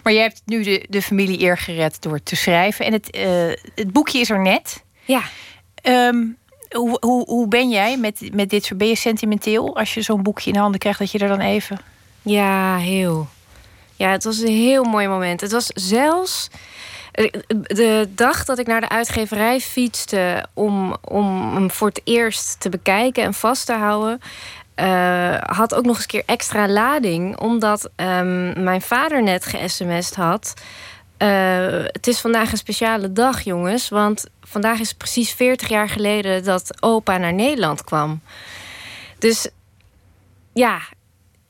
Maar 0.03 0.13
jij 0.13 0.21
hebt 0.21 0.41
nu 0.45 0.63
de, 0.63 0.85
de 0.89 1.01
familie 1.01 1.41
eer 1.41 1.57
gered 1.57 2.01
door 2.01 2.23
te 2.23 2.35
schrijven. 2.35 2.85
En 2.85 2.93
het, 2.93 3.09
eh, 3.09 3.47
het 3.75 3.91
boekje 3.91 4.19
is 4.19 4.29
er 4.29 4.39
net. 4.39 4.83
Ja. 5.05 5.21
Ehm, 5.75 6.23
hoe, 6.69 6.97
hoe, 6.99 7.25
hoe 7.25 7.47
ben 7.47 7.69
jij 7.69 7.97
met, 7.97 8.29
met 8.33 8.49
dit 8.49 8.65
soort... 8.65 8.79
Ben 8.79 8.87
je 8.87 8.95
sentimenteel 8.95 9.77
als 9.77 9.93
je 9.93 10.01
zo'n 10.01 10.23
boekje 10.23 10.51
in 10.51 10.59
handen 10.59 10.79
krijgt... 10.79 10.99
dat 10.99 11.11
je 11.11 11.19
er 11.19 11.27
dan 11.27 11.39
even... 11.39 11.79
Ja, 12.21 12.77
heel. 12.77 13.27
Ja, 13.95 14.11
het 14.11 14.23
was 14.23 14.39
een 14.39 14.47
heel 14.47 14.83
mooi 14.83 15.07
moment. 15.07 15.41
Het 15.41 15.51
was 15.51 15.67
zelfs 15.67 16.49
Eh, 17.11 17.31
De 17.51 18.09
dag 18.15 18.45
dat 18.45 18.59
ik 18.59 18.67
naar 18.67 18.81
de 18.81 18.89
uitgeverij 18.89 19.59
fietste 19.59 20.45
om, 20.53 20.95
om 21.01 21.53
hem 21.53 21.71
voor 21.71 21.87
het 21.87 22.01
eerst 22.03 22.59
te 22.59 22.69
bekijken 22.69 23.23
en 23.23 23.33
vast 23.33 23.65
te 23.65 23.73
houden, 23.73 24.19
eh, 24.75 25.37
had 25.39 25.73
ook 25.75 25.83
nog 25.85 25.93
eens 25.95 26.01
een 26.03 26.09
keer 26.09 26.23
extra 26.25 26.67
lading, 26.67 27.37
omdat 27.37 27.89
ehm, 27.95 28.63
mijn 28.63 28.81
vader 28.81 29.23
net 29.23 29.45
ge-sms'd 29.45 30.15
had. 30.15 30.53
eh, 31.17 31.27
het 31.85 32.07
is 32.07 32.19
vandaag 32.19 32.51
een 32.51 32.57
speciale 32.57 33.11
dag, 33.13 33.41
jongens, 33.41 33.89
want 33.89 34.25
vandaag 34.41 34.79
is 34.79 34.93
precies 34.93 35.31
40 35.33 35.67
jaar 35.69 35.89
geleden 35.89 36.43
dat 36.43 36.81
opa 36.83 37.17
naar 37.17 37.33
Nederland 37.33 37.83
kwam. 37.83 38.21
Dus 39.19 39.47
ja, 40.53 40.79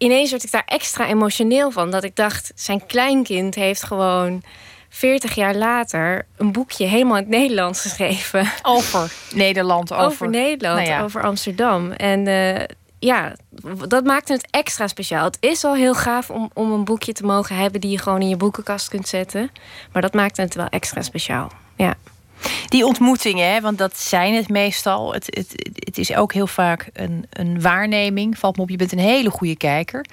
ineens 0.03 0.31
werd 0.31 0.43
ik 0.43 0.51
daar 0.51 0.65
extra 0.65 1.07
emotioneel 1.07 1.71
van. 1.71 1.91
Dat 1.91 2.03
ik 2.03 2.15
dacht, 2.15 2.51
zijn 2.55 2.85
kleinkind 2.85 3.55
heeft 3.55 3.83
gewoon 3.83 4.43
40 4.89 5.35
jaar 5.35 5.55
later 5.55 6.25
een 6.37 6.51
boekje 6.51 6.85
helemaal 6.85 7.17
in 7.17 7.21
het 7.23 7.31
Nederlands 7.31 7.81
geschreven. 7.81 8.51
Over 8.61 9.11
Nederland, 9.33 9.93
over, 9.93 10.05
Over 10.05 10.29
Nederland, 10.29 10.77
Nou 10.77 10.89
ja. 10.89 11.03
over 11.03 11.23
Amsterdam. 11.23 11.91
En 11.91 12.27
eh, 12.27 12.65
ja, 12.99 13.35
dat 13.87 14.03
maakte 14.03 14.33
het 14.33 14.47
extra 14.51 14.87
speciaal. 14.87 15.23
Het 15.23 15.37
is 15.39 15.63
al 15.63 15.75
heel 15.75 15.95
gaaf 15.95 16.29
om, 16.29 16.49
om 16.53 16.71
een 16.71 16.83
boekje 16.83 17.13
te 17.13 17.23
mogen 17.23 17.55
hebben 17.55 17.81
die 17.81 17.91
je 17.91 17.97
gewoon 17.97 18.21
in 18.21 18.29
je 18.29 18.37
boekenkast 18.37 18.89
kunt 18.89 19.07
zetten. 19.07 19.51
Maar 19.91 20.01
dat 20.01 20.13
maakte 20.13 20.41
het 20.41 20.55
wel 20.55 20.67
extra 20.69 21.01
speciaal. 21.01 21.51
Ja. 21.75 21.93
Die 22.67 22.85
ontmoetingen, 22.85 23.51
hè, 23.51 23.61
want 23.61 23.77
dat 23.77 23.99
zijn 23.99 24.33
het 24.33 24.49
meestal. 24.49 25.13
Het, 25.13 25.25
het, 25.29 25.71
het 25.75 25.97
is 25.97 26.15
ook 26.15 26.33
heel 26.33 26.47
vaak 26.47 26.89
een, 26.93 27.25
een 27.29 27.61
waarneming. 27.61 28.37
Valt 28.37 28.55
me 28.57 28.61
op, 28.61 28.69
je 28.69 28.77
bent 28.77 28.91
een 28.91 28.99
hele 28.99 29.29
goede 29.29 29.57
kijker. 29.57 30.05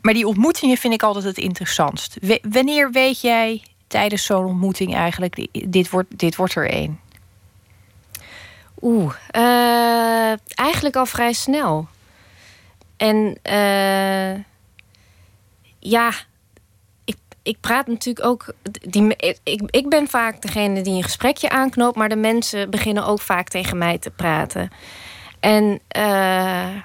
Maar 0.00 0.14
die 0.14 0.26
ontmoetingen 0.26 0.76
vind 0.76 0.94
ik 0.94 1.02
altijd 1.02 1.24
het 1.24 1.38
interessantst. 1.38 2.16
Wanneer 2.42 2.90
weet 2.90 3.20
jij 3.20 3.62
tijdens 3.86 4.24
zo'n 4.24 4.44
ontmoeting 4.44 4.94
eigenlijk... 4.94 5.46
dit 5.68 5.90
wordt, 5.90 6.18
dit 6.18 6.36
wordt 6.36 6.54
er 6.54 6.70
één? 6.70 7.00
Oeh, 8.82 9.14
eh, 9.30 10.38
eigenlijk 10.54 10.96
al 10.96 11.06
vrij 11.06 11.32
snel. 11.32 11.88
En 12.96 13.38
eh, 13.42 14.34
ja, 15.78 16.12
ik, 17.42 17.56
praat 17.60 17.86
natuurlijk 17.86 18.26
ook. 18.26 18.52
Die, 18.62 19.16
ik, 19.42 19.62
ik 19.70 19.88
ben 19.88 20.08
vaak 20.08 20.42
degene 20.42 20.82
die 20.82 20.94
een 20.94 21.02
gesprekje 21.02 21.50
aanknoopt, 21.50 21.96
maar 21.96 22.08
de 22.08 22.16
mensen 22.16 22.70
beginnen 22.70 23.06
ook 23.06 23.20
vaak 23.20 23.48
tegen 23.48 23.78
mij 23.78 23.98
te 23.98 24.10
praten. 24.10 24.70
En 25.40 25.80
eh, 25.88 26.76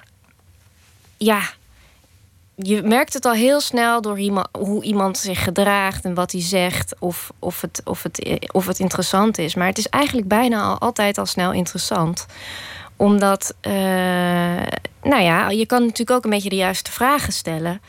ja, 1.17 1.41
je 2.55 2.81
merkt 2.83 3.13
het 3.13 3.25
al 3.25 3.33
heel 3.33 3.61
snel 3.61 4.01
door 4.01 4.19
hoe 4.51 4.83
iemand 4.83 5.17
zich 5.17 5.43
gedraagt 5.43 6.05
en 6.05 6.13
wat 6.13 6.31
hij 6.31 6.41
zegt, 6.41 6.95
of, 6.99 7.31
of, 7.39 7.61
het, 7.61 7.81
of, 7.83 8.03
het, 8.03 8.47
of 8.51 8.67
het 8.67 8.79
interessant 8.79 9.37
is. 9.37 9.55
Maar 9.55 9.67
het 9.67 9.77
is 9.77 9.89
eigenlijk 9.89 10.27
bijna 10.27 10.61
al, 10.61 10.79
altijd 10.79 11.17
al 11.17 11.25
snel 11.25 11.51
interessant. 11.51 12.25
Omdat, 12.95 13.53
eh, 13.61 13.71
nou 15.03 15.21
ja, 15.21 15.49
je 15.49 15.65
kan 15.65 15.81
natuurlijk 15.81 16.17
ook 16.17 16.23
een 16.23 16.29
beetje 16.29 16.49
de 16.49 16.55
juiste 16.55 16.91
vragen 16.91 17.33
stellen. 17.33 17.81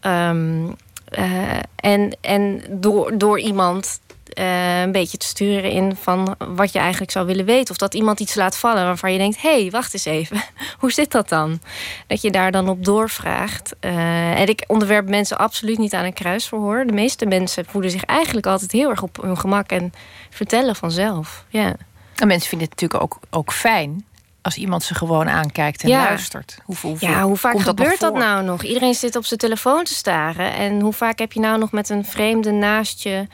Ehm, 0.00 0.66
eh, 1.14 1.58
en 1.76 2.16
en 2.20 2.62
door, 2.70 3.18
door 3.18 3.40
iemand 3.40 4.00
eh, 4.34 4.80
een 4.80 4.92
beetje 4.92 5.16
te 5.16 5.26
sturen 5.26 5.70
in 5.70 5.96
van 5.96 6.36
wat 6.38 6.72
je 6.72 6.78
eigenlijk 6.78 7.10
zou 7.10 7.26
willen 7.26 7.44
weten. 7.44 7.70
Of 7.70 7.76
dat 7.76 7.94
iemand 7.94 8.20
iets 8.20 8.34
laat 8.34 8.56
vallen 8.56 8.84
waarvan 8.84 9.12
je 9.12 9.18
denkt: 9.18 9.42
hé, 9.42 9.60
hey, 9.60 9.70
wacht 9.70 9.92
eens 9.92 10.04
even, 10.04 10.42
hoe 10.80 10.92
zit 10.92 11.10
dat 11.10 11.28
dan? 11.28 11.60
Dat 12.06 12.22
je 12.22 12.30
daar 12.30 12.52
dan 12.52 12.68
op 12.68 12.84
doorvraagt. 12.84 13.74
Eh, 13.80 14.40
en 14.40 14.48
ik 14.48 14.64
onderwerp 14.66 15.08
mensen 15.08 15.38
absoluut 15.38 15.78
niet 15.78 15.94
aan 15.94 16.04
een 16.04 16.12
kruisverhoor. 16.12 16.86
De 16.86 16.92
meeste 16.92 17.26
mensen 17.26 17.64
voelen 17.64 17.90
zich 17.90 18.04
eigenlijk 18.04 18.46
altijd 18.46 18.72
heel 18.72 18.90
erg 18.90 19.02
op 19.02 19.22
hun 19.22 19.38
gemak 19.38 19.70
en 19.70 19.92
vertellen 20.30 20.76
vanzelf. 20.76 21.44
Ja. 21.48 21.76
En 22.14 22.26
mensen 22.26 22.48
vinden 22.48 22.68
het 22.68 22.80
natuurlijk 22.80 23.02
ook, 23.02 23.18
ook 23.30 23.52
fijn 23.52 24.04
als 24.44 24.56
iemand 24.56 24.82
ze 24.82 24.94
gewoon 24.94 25.28
aankijkt 25.28 25.82
en 25.82 25.88
Ja. 25.88 26.04
luistert. 26.04 26.58
Hoeveel, 26.64 26.90
hoeveel 26.90 27.08
Ja, 27.08 27.22
hoe 27.22 27.36
vaak 27.36 27.52
dat 27.52 27.62
gebeurt 27.62 28.00
dat 28.00 28.14
nou 28.14 28.44
nog? 28.44 28.62
Iedereen 28.62 28.94
zit 28.94 29.16
op 29.16 29.24
zijn 29.24 29.40
telefoon 29.40 29.84
te 29.84 29.94
staren. 29.94 30.52
En 30.54 30.80
hoe 30.80 30.92
vaak 30.92 31.18
heb 31.18 31.32
je 31.32 31.40
nou 31.40 31.58
nog 31.58 31.72
met 31.72 31.88
een 31.88 32.04
vreemde 32.04 32.50
naast 32.50 33.02
je 33.02 33.26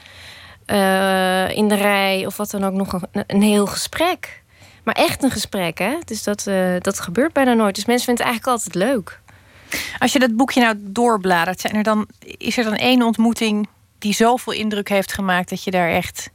eh, 0.67 1.57
in 1.57 1.69
de 1.69 1.75
rij 1.75 2.27
of 2.27 2.37
wat 2.37 2.51
dan 2.51 2.65
ook 2.65 2.73
nog 2.73 2.93
een, 2.93 3.25
een 3.27 3.43
heel 3.43 3.67
gesprek? 3.67 4.43
Maar 4.85 4.95
echt 4.95 5.23
een 5.23 5.31
gesprek, 5.31 5.79
hè? 5.79 5.97
Dus 6.05 6.23
dat, 6.23 6.47
eh, 6.47 6.75
dat 6.79 7.01
gebeurt 7.01 7.33
bijna 7.33 7.53
nooit. 7.53 7.75
Dus 7.75 7.85
mensen 7.85 8.07
vinden 8.07 8.25
het 8.27 8.35
eigenlijk 8.35 8.65
altijd 8.65 8.75
leuk. 8.91 9.21
Als 9.99 10.13
je 10.13 10.19
dat 10.19 10.37
boekje 10.37 10.61
nou 10.61 10.75
doorbladert, 10.79 11.61
zijn 11.61 11.75
er 11.75 11.83
dan, 11.83 12.09
is 12.21 12.59
er 12.59 12.65
dan 12.65 12.75
één 12.77 13.03
ontmoeting 13.03 13.69
die 13.99 14.15
zoveel 14.15 14.53
indruk 14.53 14.89
heeft 14.89 15.13
gemaakt 15.13 15.51
dat 15.51 15.65
je 15.65 15.71
daar 15.71 15.89
echt, 15.91 16.31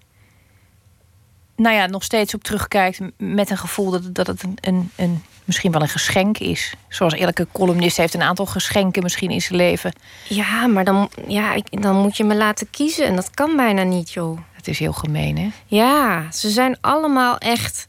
nou 1.56 1.76
ja, 1.76 1.86
nog 1.86 2.04
steeds 2.04 2.34
op 2.34 2.44
terugkijkt 2.44 3.00
met 3.18 3.50
een 3.50 3.58
gevoel 3.58 3.92
dat, 3.92 4.04
het- 4.04 4.16
dat 4.16 4.28
het 4.28 4.44
een, 4.44 4.58
een, 4.62 4.92
een, 4.96 5.24
misschien 5.46 5.72
wel 5.72 5.82
een 5.82 5.88
geschenk 5.90 6.38
is. 6.38 6.74
Zoals 6.90 7.14
elke 7.14 7.48
columnist 7.52 7.98
heeft 7.98 8.14
een 8.14 8.22
aantal 8.22 8.46
geschenken 8.46 9.04
misschien 9.04 9.30
in 9.30 9.42
zijn 9.42 9.56
leven. 9.60 9.94
Ja, 10.30 10.68
maar 10.68 10.84
dan, 10.84 11.10
ja, 11.28 11.54
ik, 11.54 11.82
dan 11.82 11.96
moet 11.96 12.18
je 12.18 12.24
me 12.24 12.36
laten 12.36 12.70
kiezen. 12.70 13.06
En 13.06 13.16
dat 13.16 13.30
kan 13.30 13.56
bijna 13.56 13.84
niet, 13.84 14.12
joh. 14.12 14.40
Het 14.54 14.68
is 14.68 14.80
heel 14.80 14.94
gemeen, 14.94 15.38
hè? 15.38 15.50
Ja, 15.66 16.32
ze 16.32 16.50
zijn 16.50 16.78
allemaal 16.82 17.38
echt. 17.38 17.86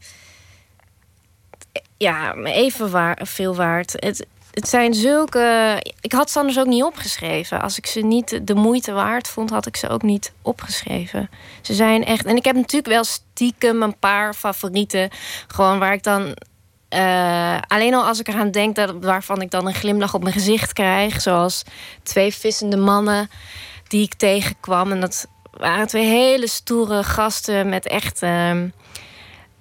Ja, 1.97 2.33
even 2.35 2.91
waar, 2.91 3.19
veel 3.23 3.55
waard. 3.55 3.93
Het, 3.95 4.25
het 4.57 4.67
zijn 4.69 4.93
zulke. 4.93 5.77
Ik 6.01 6.11
had 6.11 6.31
ze 6.31 6.39
anders 6.39 6.59
ook 6.59 6.65
niet 6.65 6.83
opgeschreven. 6.83 7.61
Als 7.61 7.77
ik 7.77 7.85
ze 7.85 7.99
niet 7.99 8.47
de 8.47 8.55
moeite 8.55 8.91
waard 8.91 9.27
vond, 9.27 9.49
had 9.49 9.65
ik 9.65 9.75
ze 9.75 9.89
ook 9.89 10.01
niet 10.01 10.33
opgeschreven. 10.41 11.29
Ze 11.61 11.73
zijn 11.73 12.05
echt. 12.05 12.25
En 12.25 12.35
ik 12.35 12.45
heb 12.45 12.55
natuurlijk 12.55 12.87
wel 12.93 13.03
stiekem 13.03 13.81
een 13.81 13.97
paar 13.99 14.33
favorieten. 14.33 15.09
Gewoon 15.47 15.79
waar 15.79 15.93
ik 15.93 16.03
dan. 16.03 16.35
eh, 16.89 17.57
alleen 17.67 17.93
al 17.93 18.03
als 18.05 18.19
ik 18.19 18.27
eraan 18.27 18.51
denk 18.51 18.75
dat, 18.75 18.93
waarvan 19.01 19.41
ik 19.41 19.51
dan 19.51 19.67
een 19.67 19.73
glimlach 19.73 20.13
op 20.13 20.21
mijn 20.21 20.33
gezicht 20.33 20.73
krijg. 20.73 21.21
Zoals 21.21 21.63
twee 22.03 22.33
vissende 22.33 22.77
mannen 22.77 23.29
die 23.87 24.01
ik 24.03 24.13
tegenkwam. 24.13 24.91
En 24.91 24.99
dat 24.99 25.27
waren 25.51 25.87
twee 25.87 26.05
hele 26.05 26.47
stoere 26.47 27.03
gasten 27.03 27.69
met 27.69 27.87
echt 27.87 28.21
ehm, 28.21 28.67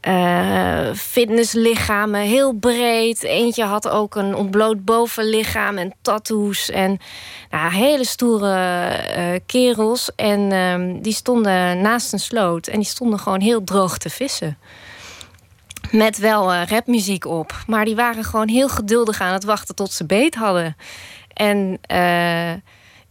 eh, 0.07 0.95
fitnesslichamen, 0.95 2.21
heel 2.21 2.53
breed. 2.53 3.23
Eentje 3.23 3.65
had 3.65 3.89
ook 3.89 4.15
een 4.15 4.35
ontbloot 4.35 4.85
bovenlichaam 4.85 5.79
en 5.79 5.95
tattoos. 6.03 6.71
En 6.71 6.99
nou, 7.51 7.73
hele 7.73 8.05
stoere 8.05 8.55
eh, 8.87 9.41
kerels. 9.47 10.11
En 10.17 10.53
ehm, 10.53 11.01
die 11.01 11.13
stonden 11.13 11.81
naast 11.81 12.13
een 12.13 12.19
sloot. 12.19 12.67
En 12.67 12.79
die 12.79 12.89
stonden 12.89 13.19
gewoon 13.19 13.41
heel 13.41 13.65
droog 13.65 13.99
te 13.99 14.11
vissen. 14.11 14.59
Met 15.91 16.19
wel 16.19 16.53
eh, 16.53 16.67
rapmuziek 16.67 17.25
op. 17.25 17.53
Maar 17.67 17.85
die 17.85 17.97
waren 17.97 18.25
gewoon 18.25 18.49
heel 18.49 18.69
geduldig 18.69 19.21
aan 19.21 19.33
het 19.33 19.45
wachten 19.45 19.75
tot 19.75 19.93
ze 19.93 20.05
beet 20.05 20.35
hadden. 20.35 20.77
En 21.33 21.81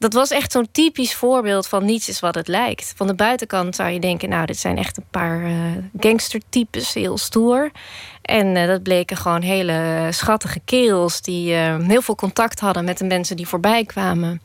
dat 0.05 0.13
was 0.13 0.29
echt 0.29 0.51
zo'n 0.51 0.67
typisch 0.71 1.13
voorbeeld 1.13 1.67
van 1.67 1.85
niets 1.85 2.09
is 2.09 2.19
wat 2.19 2.35
het 2.35 2.47
lijkt. 2.47 2.93
Van 2.95 3.07
de 3.07 3.15
buitenkant 3.15 3.75
zou 3.75 3.89
je 3.89 3.99
denken, 3.99 4.29
nou, 4.29 4.45
dit 4.45 4.57
zijn 4.57 4.77
echt 4.77 4.97
een 4.97 5.05
paar 5.11 5.43
eh, 5.43 5.53
gangstertypes, 5.99 6.93
heel 6.93 7.17
stoer. 7.17 7.71
En 8.21 8.55
eh, 8.55 8.67
dat 8.67 8.83
bleken 8.83 9.17
gewoon 9.17 9.41
hele 9.41 10.07
schattige 10.09 10.59
kerels 10.65 11.21
die 11.21 11.53
eh, 11.53 11.77
heel 11.79 12.01
veel 12.01 12.15
contact 12.15 12.59
hadden 12.59 12.85
met 12.85 12.97
de 12.97 13.05
mensen 13.05 13.35
die 13.35 13.47
voorbij 13.47 13.85
kwamen. 13.85 14.41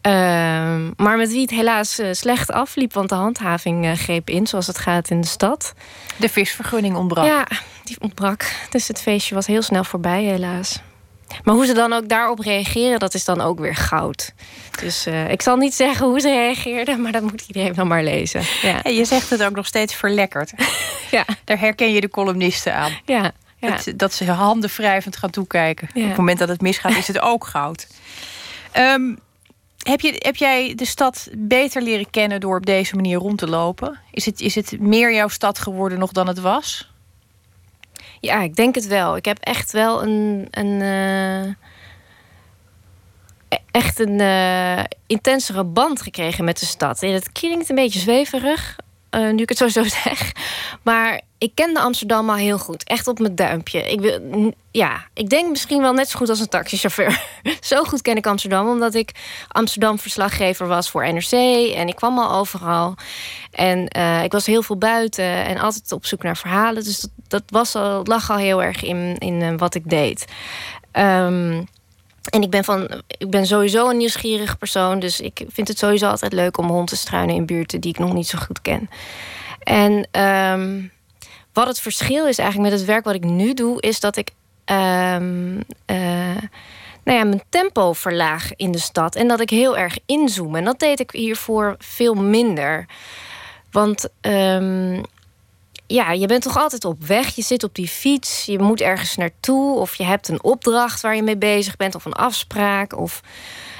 Ehm, 0.00 0.90
maar 0.96 1.16
met 1.16 1.28
wie 1.28 1.40
het 1.40 1.50
helaas 1.50 2.00
slecht 2.10 2.50
afliep, 2.52 2.92
want 2.92 3.08
de 3.08 3.14
handhaving 3.14 3.98
greep 3.98 4.30
in, 4.30 4.46
zoals 4.46 4.66
het 4.66 4.78
gaat 4.78 5.10
in 5.10 5.20
de 5.20 5.26
stad. 5.26 5.74
De 6.16 6.28
visvergunning 6.28 6.96
ontbrak. 6.96 7.26
Ja, 7.26 7.46
die 7.84 7.96
ontbrak. 8.00 8.52
Dus 8.70 8.88
het 8.88 9.00
feestje 9.00 9.34
was 9.34 9.46
heel 9.46 9.62
snel 9.62 9.84
voorbij, 9.84 10.22
helaas. 10.22 10.80
Maar 11.42 11.54
hoe 11.54 11.66
ze 11.66 11.74
dan 11.74 11.92
ook 11.92 12.08
daarop 12.08 12.38
reageren, 12.38 12.98
dat 12.98 13.14
is 13.14 13.24
dan 13.24 13.40
ook 13.40 13.58
weer 13.58 13.74
goud. 13.74 14.32
Dus 14.80 15.06
eh, 15.06 15.30
ik 15.30 15.42
zal 15.42 15.56
niet 15.56 15.74
zeggen 15.74 16.06
hoe 16.06 16.20
ze 16.20 16.28
reageerden, 16.28 17.02
maar 17.02 17.12
dat 17.12 17.22
moet 17.22 17.44
iedereen 17.46 17.74
dan 17.74 17.86
maar 17.86 18.02
lezen. 18.02 18.42
Ja. 18.62 18.82
En 18.82 18.94
je 18.94 19.04
zegt 19.04 19.30
het 19.30 19.42
ook 19.42 19.54
nog 19.54 19.66
steeds 19.66 19.94
verlekkerd. 19.94 20.52
ja. 21.10 21.24
Daar 21.44 21.58
herken 21.58 21.92
je 21.92 22.00
de 22.00 22.08
columnisten 22.08 22.74
aan. 22.74 22.92
Ja. 23.04 23.32
ja. 23.58 23.68
Dat, 23.68 23.92
dat 23.96 24.12
ze 24.12 24.30
handen 24.30 24.70
wrijvend 24.70 25.16
gaan 25.16 25.30
toekijken. 25.30 25.88
Ja. 25.94 26.02
Op 26.02 26.08
het 26.08 26.16
moment 26.16 26.38
dat 26.38 26.48
het 26.48 26.60
misgaat, 26.60 26.96
is 26.96 27.06
het 27.06 27.20
ook 27.20 27.46
goud. 27.46 27.86
Ehm, 28.72 29.14
heb, 29.78 30.00
je, 30.00 30.14
heb 30.18 30.36
jij 30.36 30.74
de 30.74 30.86
stad 30.86 31.28
beter 31.32 31.82
leren 31.82 32.10
kennen 32.10 32.40
door 32.40 32.56
op 32.56 32.66
deze 32.66 32.94
manier 32.94 33.18
rond 33.18 33.38
te 33.38 33.48
lopen? 33.48 33.98
Is 34.10 34.26
het, 34.26 34.40
is 34.40 34.54
het 34.54 34.80
meer 34.80 35.14
jouw 35.14 35.28
stad 35.28 35.58
geworden 35.58 35.98
nog 35.98 36.12
dan 36.12 36.26
het 36.26 36.40
was? 36.40 36.92
Ja, 38.24 38.40
ik 38.40 38.56
denk 38.56 38.74
het 38.74 38.86
wel. 38.86 39.16
Ik 39.16 39.24
heb 39.24 39.38
echt 39.40 39.72
wel 39.72 40.02
een. 40.02 40.48
een 40.50 40.80
eh, 40.80 41.44
e- 43.48 43.62
echt 43.70 43.98
een 43.98 44.20
eh, 44.20 44.84
intensere 45.06 45.64
band 45.64 46.02
gekregen 46.02 46.44
met 46.44 46.58
de 46.60 46.66
stad. 46.66 47.00
Het 47.00 47.32
klinkt 47.32 47.68
een 47.68 47.74
beetje 47.76 48.00
zweverig. 48.00 48.76
eh, 49.10 49.30
nu 49.30 49.42
ik 49.42 49.48
het 49.48 49.58
zo 49.58 49.68
zo 49.68 49.82
zeg. 50.04 50.32
Maar 50.82 51.20
ik 51.38 51.54
kende 51.54 51.80
Amsterdam 51.80 52.30
al 52.30 52.36
heel 52.36 52.58
goed. 52.58 52.84
Echt 52.84 53.06
op 53.08 53.18
mijn 53.18 53.34
duimpje. 53.34 53.90
Ik, 53.90 54.00
wil, 54.00 54.52
ja, 54.70 55.04
ik 55.14 55.28
denk 55.28 55.50
misschien 55.50 55.80
wel 55.80 55.92
net 55.92 56.08
zo 56.08 56.18
goed 56.18 56.28
als 56.28 56.40
een 56.40 56.48
taxichauffeur. 56.48 57.22
zo 57.60 57.84
goed 57.84 58.02
ken 58.02 58.16
ik 58.16 58.26
Amsterdam, 58.26 58.68
omdat 58.68 58.94
ik 58.94 59.10
Amsterdam-verslaggever 59.48 60.66
was 60.66 60.90
voor 60.90 61.12
NRC. 61.12 61.32
En 61.74 61.88
ik 61.88 61.96
kwam 61.96 62.18
al 62.18 62.38
overal. 62.38 62.94
En 63.50 63.88
ik 64.24 64.32
was 64.32 64.46
heel 64.46 64.62
veel 64.62 64.78
buiten 64.78 65.24
en 65.24 65.58
altijd 65.58 65.92
op 65.92 66.06
zoek 66.06 66.22
naar 66.22 66.36
verhalen. 66.36 66.84
Dus 66.84 67.00
dat, 67.00 67.10
dat 67.34 67.42
was 67.46 67.74
al, 67.74 68.00
lag 68.04 68.30
al 68.30 68.36
heel 68.36 68.62
erg 68.62 68.82
in, 68.82 69.16
in 69.18 69.42
eh, 69.42 69.54
wat 69.56 69.74
ik 69.74 69.90
deed. 69.90 70.24
Ehm, 70.90 71.62
en 72.30 72.42
ik 72.42 72.50
ben, 72.50 72.64
van, 72.64 73.02
ik 73.06 73.30
ben 73.30 73.46
sowieso 73.46 73.88
een 73.88 73.96
nieuwsgierig 73.96 74.58
persoon. 74.58 74.98
Dus 74.98 75.20
ik 75.20 75.44
vind 75.48 75.68
het 75.68 75.78
sowieso 75.78 76.08
altijd 76.08 76.32
leuk 76.32 76.58
om 76.58 76.68
rond 76.68 76.88
te 76.88 76.96
struinen 76.96 77.34
in 77.34 77.46
buurten 77.46 77.80
die 77.80 77.90
ik 77.90 77.98
nog 77.98 78.12
niet 78.12 78.26
zo 78.26 78.38
goed 78.38 78.62
ken. 78.62 78.90
En 79.58 80.08
ehm, 80.10 80.82
wat 81.52 81.66
het 81.66 81.80
verschil 81.80 82.26
is 82.26 82.38
eigenlijk 82.38 82.70
met 82.70 82.80
het 82.80 82.88
werk 82.88 83.04
wat 83.04 83.14
ik 83.14 83.24
nu 83.24 83.54
doe, 83.54 83.80
is 83.80 84.00
dat 84.00 84.16
ik 84.16 84.30
eh, 84.64 84.76
nou 87.04 87.18
ja, 87.18 87.24
mijn 87.24 87.42
tempo 87.48 87.92
verlaag 87.92 88.56
in 88.56 88.70
de 88.70 88.78
stad. 88.78 89.14
En 89.14 89.28
dat 89.28 89.40
ik 89.40 89.50
heel 89.50 89.76
erg 89.76 89.98
inzoom. 90.06 90.56
En 90.56 90.64
dat 90.64 90.78
deed 90.78 91.00
ik 91.00 91.10
hiervoor 91.10 91.74
veel 91.78 92.14
minder. 92.14 92.86
Want 93.70 94.08
ja, 95.86 96.12
je 96.12 96.26
bent 96.26 96.42
toch 96.42 96.58
altijd 96.58 96.84
op 96.84 97.04
weg. 97.04 97.34
Je 97.34 97.42
zit 97.42 97.64
op 97.64 97.74
die 97.74 97.88
fiets, 97.88 98.44
je 98.44 98.58
moet 98.58 98.80
ergens 98.80 99.16
naartoe. 99.16 99.78
Of 99.78 99.94
je 99.94 100.04
hebt 100.04 100.28
een 100.28 100.42
opdracht 100.42 101.00
waar 101.00 101.16
je 101.16 101.22
mee 101.22 101.36
bezig 101.36 101.76
bent, 101.76 101.94
of 101.94 102.04
een 102.04 102.12
afspraak. 102.12 102.98
Of 102.98 103.20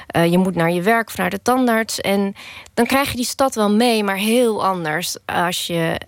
eh, 0.07 0.31
je 0.31 0.37
moet 0.37 0.55
naar 0.55 0.71
je 0.71 0.81
werk 0.81 1.07
of 1.07 1.17
naar 1.17 1.29
de 1.29 1.41
tandarts. 1.41 2.01
En 2.01 2.35
dan 2.73 2.85
krijg 2.85 3.09
je 3.09 3.15
die 3.15 3.25
stad 3.25 3.55
wel 3.55 3.71
mee, 3.71 4.03
maar 4.03 4.17
heel 4.17 4.65
anders 4.65 5.17
als 5.25 5.67
je 5.67 5.99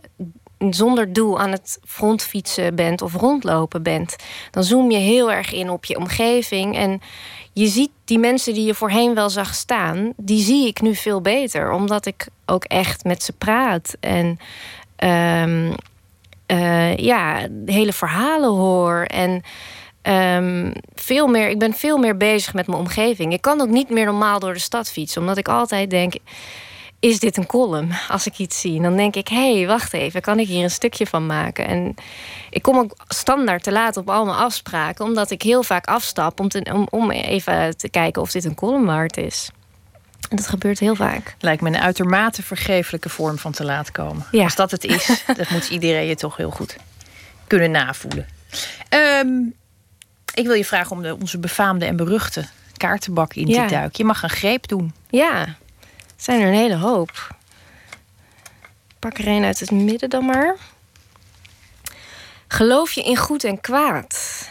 zonder 0.70 1.14
doel 1.14 1.40
aan 1.40 1.52
het 1.52 1.80
frontfietsen 1.86 2.76
bent 2.76 3.02
of 3.02 3.14
rondlopen 3.14 3.84
bent. 3.84 4.16
Dan 4.52 4.64
zoom 4.64 4.92
je 4.92 4.98
heel 4.98 5.32
erg 5.32 5.54
in 5.54 5.70
op 5.70 5.86
je 5.86 5.98
omgeving. 5.98 6.76
En 6.76 7.02
je 7.54 7.68
ziet 7.68 7.92
die 8.06 8.20
mensen 8.20 8.54
die 8.54 8.66
je 8.66 8.74
voorheen 8.74 9.14
wel 9.14 9.30
zag 9.30 9.56
staan, 9.56 10.14
die 10.18 10.44
zie 10.44 10.68
ik 10.68 10.82
nu 10.82 10.96
veel 10.96 11.22
beter. 11.22 11.72
Omdat 11.72 12.06
ik 12.06 12.28
ook 12.46 12.64
echt 12.64 13.04
met 13.04 13.24
ze 13.24 13.34
praat. 13.34 13.96
En 14.00 14.40
ehm, 14.96 15.74
eh, 16.48 16.98
ja, 16.98 17.48
hele 17.66 17.94
verhalen 17.94 18.50
hoor. 18.50 19.02
En 19.02 19.42
ehm, 20.02 20.72
veel 20.94 21.28
meer, 21.28 21.50
ik 21.50 21.60
ben 21.60 21.74
veel 21.74 21.98
meer 21.98 22.18
bezig 22.18 22.54
met 22.54 22.68
mijn 22.68 22.80
omgeving. 22.80 23.34
Ik 23.34 23.42
kan 23.42 23.62
ook 23.62 23.70
niet 23.70 23.90
meer 23.90 24.06
normaal 24.06 24.40
door 24.40 24.54
de 24.54 24.60
stad 24.60 24.92
fietsen, 24.92 25.22
omdat 25.22 25.38
ik 25.38 25.48
altijd 25.48 25.90
denk. 25.90 26.14
Is 27.00 27.20
dit 27.20 27.38
een 27.38 27.46
column? 27.46 27.90
Als 28.10 28.28
ik 28.28 28.38
iets 28.38 28.60
zie, 28.60 28.82
dan 28.82 28.96
denk 28.96 29.16
ik: 29.16 29.28
hé, 29.28 29.56
hey, 29.58 29.68
wacht 29.68 29.94
even, 29.94 30.22
kan 30.22 30.40
ik 30.40 30.48
hier 30.48 30.64
een 30.64 30.72
stukje 30.72 31.08
van 31.08 31.26
maken? 31.26 31.68
En 31.68 31.96
ik 32.50 32.62
kom 32.62 32.78
ook 32.78 32.96
standaard 33.08 33.64
te 33.64 33.72
laat 33.72 33.98
op 33.98 34.10
al 34.10 34.26
mijn 34.26 34.38
afspraken, 34.38 35.06
omdat 35.06 35.32
ik 35.32 35.42
heel 35.42 35.64
vaak 35.64 35.86
afstap 35.86 36.40
om, 36.40 36.48
te, 36.48 36.70
om, 36.74 36.88
om 36.90 37.12
even 37.12 37.78
te 37.78 37.90
kijken 37.90 38.22
of 38.22 38.32
dit 38.32 38.46
een 38.46 38.56
column 38.56 38.86
waard 38.86 39.18
is. 39.18 39.50
Dat 40.30 40.48
gebeurt 40.48 40.80
heel 40.80 40.96
vaak. 40.96 41.36
Lijkt 41.40 41.62
me 41.62 41.70
een 41.70 41.78
uitermate 41.80 42.44
vergeeflijke 42.44 43.10
vorm 43.10 43.38
van 43.38 43.52
te 43.52 43.64
laat 43.64 43.92
komen. 43.92 44.26
Ja. 44.32 44.44
Als 44.44 44.56
dat 44.56 44.72
het 44.72 44.84
is, 44.84 45.24
dat 45.38 45.50
moet 45.50 45.70
iedereen 45.70 46.06
je 46.08 46.16
toch 46.16 46.38
heel 46.38 46.50
goed 46.52 46.76
kunnen 47.48 47.72
navoelen. 47.72 48.28
Ehm, 48.90 49.28
ik 50.34 50.46
wil 50.46 50.54
je 50.54 50.66
vragen 50.66 50.92
om 50.96 51.02
de, 51.02 51.18
onze 51.20 51.38
befaamde 51.38 51.86
en 51.86 51.96
beruchte 51.96 52.46
kaartenbak 52.78 53.34
in 53.34 53.48
Ja. 53.48 53.66
te 53.68 53.74
duiken. 53.74 53.94
Je 53.98 54.04
mag 54.04 54.24
een 54.24 54.30
greep 54.30 54.68
doen. 54.68 54.94
Ja, 55.10 55.40
het 55.40 56.24
zijn 56.24 56.42
er 56.42 56.48
een 56.48 56.54
hele 56.54 56.76
hoop. 56.78 57.36
Pak 59.00 59.18
er 59.18 59.28
een 59.28 59.44
uit 59.44 59.60
het 59.60 59.72
midden 59.72 60.10
dan 60.10 60.26
maar. 60.26 60.56
Geloof 62.48 62.92
je 62.92 63.04
in 63.04 63.18
goed 63.18 63.44
en 63.44 63.62
kwaad? 63.62 64.48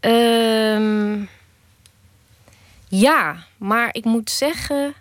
Ehm, 0.00 1.22
ja, 2.98 3.36
maar 3.56 3.88
ik 3.92 4.04
moet 4.04 4.30
zeggen 4.30 4.94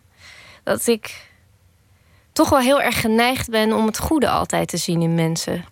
dat 0.63 0.87
ik 0.87 1.31
toch 2.31 2.49
wel 2.49 2.59
heel 2.59 2.81
erg 2.81 3.01
geneigd 3.01 3.49
ben 3.49 3.73
om 3.73 3.85
het 3.85 3.99
goede 3.99 4.29
altijd 4.29 4.67
te 4.67 4.77
zien 4.77 5.01
in 5.01 5.15
mensen. 5.15 5.65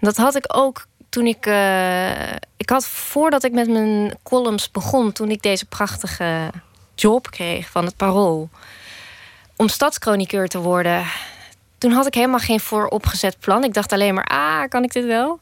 Dat 0.00 0.16
had 0.16 0.34
ik 0.34 0.44
ook 0.56 0.86
toen 1.08 1.26
ik. 1.26 1.46
eh, 1.46 2.32
ik 2.56 2.70
had 2.70 2.86
voordat 2.86 3.44
ik 3.44 3.52
met 3.52 3.68
mijn 3.68 4.18
columns 4.22 4.70
begon, 4.70 5.12
toen 5.12 5.30
ik 5.30 5.42
deze 5.42 5.66
prachtige 5.66 6.50
job 6.94 7.30
kreeg 7.30 7.70
van 7.70 7.84
het 7.84 7.96
Parool. 7.96 8.48
Om 9.56 9.68
stadschroniqueur 9.68 10.48
te 10.48 10.58
worden. 10.58 11.04
Toen 11.78 11.92
had 11.92 12.06
ik 12.06 12.14
helemaal 12.14 12.38
geen 12.38 12.60
vooropgezet 12.60 13.38
plan. 13.38 13.64
Ik 13.64 13.74
dacht 13.74 13.92
alleen 13.92 14.14
maar, 14.14 14.24
ah, 14.24 14.68
kan 14.68 14.84
ik 14.84 14.92
dit 14.92 15.04
wel? 15.04 15.40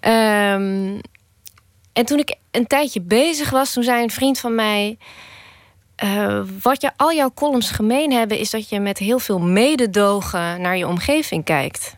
Ehm, 0.00 0.98
en 1.98 2.04
toen 2.04 2.18
ik 2.18 2.34
een 2.50 2.66
tijdje 2.66 3.00
bezig 3.00 3.50
was, 3.50 3.72
toen 3.72 3.82
zei 3.82 4.02
een 4.02 4.10
vriend 4.10 4.38
van 4.38 4.54
mij... 4.54 4.98
eh, 5.96 6.42
wat 6.62 6.80
je, 6.80 6.90
al 6.96 7.12
jouw 7.12 7.30
columns 7.34 7.70
gemeen 7.70 8.12
hebben... 8.12 8.38
is 8.38 8.50
dat 8.50 8.68
je 8.68 8.80
met 8.80 8.98
heel 8.98 9.18
veel 9.18 9.38
mededogen 9.38 10.60
naar 10.60 10.76
je 10.76 10.86
omgeving 10.86 11.44
kijkt. 11.44 11.94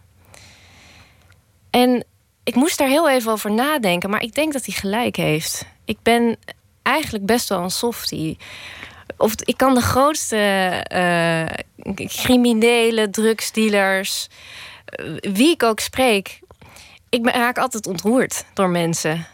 En 1.70 2.04
ik 2.44 2.54
moest 2.54 2.78
daar 2.78 2.88
heel 2.88 3.10
even 3.10 3.32
over 3.32 3.52
nadenken, 3.52 4.10
maar 4.10 4.22
ik 4.22 4.34
denk 4.34 4.52
dat 4.52 4.64
hij 4.64 4.74
gelijk 4.74 5.16
heeft. 5.16 5.66
Ik 5.84 5.98
ben 6.02 6.36
eigenlijk 6.82 7.26
best 7.26 7.48
wel 7.48 7.62
een 7.62 7.70
softie. 7.70 8.38
Of 9.16 9.34
ik 9.44 9.56
kan 9.56 9.74
de 9.74 9.80
grootste 9.80 10.36
eh, 10.36 11.46
criminelen, 12.06 13.10
drugsdealers, 13.10 14.28
eh, 14.84 15.06
wie 15.20 15.50
ik 15.50 15.62
ook 15.62 15.80
spreek, 15.80 16.40
ik 17.08 17.26
raak 17.30 17.58
altijd 17.58 17.86
ontroerd 17.86 18.44
door 18.54 18.68
mensen. 18.68 19.26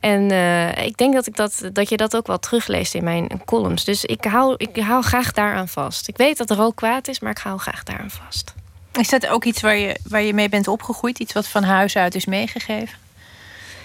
En 0.00 0.30
eh, 0.30 0.86
ik 0.86 0.96
denk 0.96 1.14
dat, 1.14 1.26
ik 1.26 1.36
dat, 1.36 1.62
dat 1.72 1.88
je 1.88 1.96
dat 1.96 2.16
ook 2.16 2.26
wel 2.26 2.38
terugleest 2.38 2.94
in 2.94 3.04
mijn 3.04 3.42
columns. 3.44 3.84
Dus 3.84 4.04
ik 4.04 4.24
hou, 4.24 4.54
ik 4.56 4.76
hou 4.76 5.02
graag 5.02 5.32
daaraan 5.32 5.68
vast. 5.68 6.08
Ik 6.08 6.16
weet 6.16 6.36
dat 6.38 6.50
er 6.50 6.60
ook 6.60 6.76
kwaad 6.76 7.08
is, 7.08 7.20
maar 7.20 7.30
ik 7.30 7.38
hou 7.38 7.58
graag 7.58 7.82
daaraan 7.82 8.10
vast. 8.10 8.54
Is 8.92 9.08
dat 9.08 9.26
ook 9.26 9.44
iets 9.44 9.60
waar 9.60 9.76
je, 9.76 9.96
waar 10.08 10.22
je 10.22 10.34
mee 10.34 10.48
bent 10.48 10.68
opgegroeid? 10.68 11.18
Iets 11.18 11.32
wat 11.32 11.46
van 11.46 11.62
huis 11.62 11.96
uit 11.96 12.14
is 12.14 12.26
meegegeven? 12.26 12.98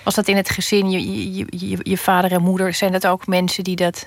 Was 0.04 0.16
dat 0.16 0.28
in 0.28 0.36
het 0.36 0.50
gezin, 0.50 0.90
je, 0.90 1.34
je, 1.36 1.46
je, 1.50 1.78
je 1.84 1.98
vader 1.98 2.32
en 2.32 2.42
moeder, 2.42 2.74
zijn 2.74 2.92
dat 2.92 3.08
ook 3.08 3.28
mensen 3.28 3.64
die 3.64 3.76
dat 3.76 4.06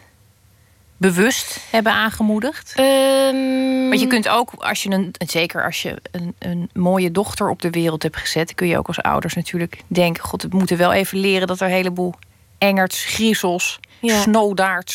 bewust 0.96 1.60
hebben 1.70 1.92
aangemoedigd? 1.92 2.72
Ehm, 2.76 3.88
Want 3.88 4.00
je 4.00 4.06
kunt 4.06 4.28
ook, 4.28 4.52
als 4.58 4.82
je 4.82 4.90
een, 4.90 5.14
zeker 5.26 5.64
als 5.64 5.82
je 5.82 5.96
een, 6.10 6.34
een 6.38 6.70
mooie 6.72 7.10
dochter 7.10 7.48
op 7.48 7.62
de 7.62 7.70
wereld 7.70 8.02
hebt 8.02 8.16
gezet, 8.16 8.54
kun 8.54 8.66
je 8.66 8.78
ook 8.78 8.86
als 8.86 9.02
ouders 9.02 9.34
natuurlijk 9.34 9.80
denken: 9.86 10.24
God, 10.24 10.42
we 10.42 10.48
moeten 10.50 10.76
wel 10.76 10.92
even 10.92 11.18
leren 11.18 11.46
dat 11.46 11.60
er 11.60 11.66
een 11.66 11.72
heleboel 11.72 12.14
engerts, 12.58 13.04
griezels, 13.04 13.80
Ja. 14.00 14.24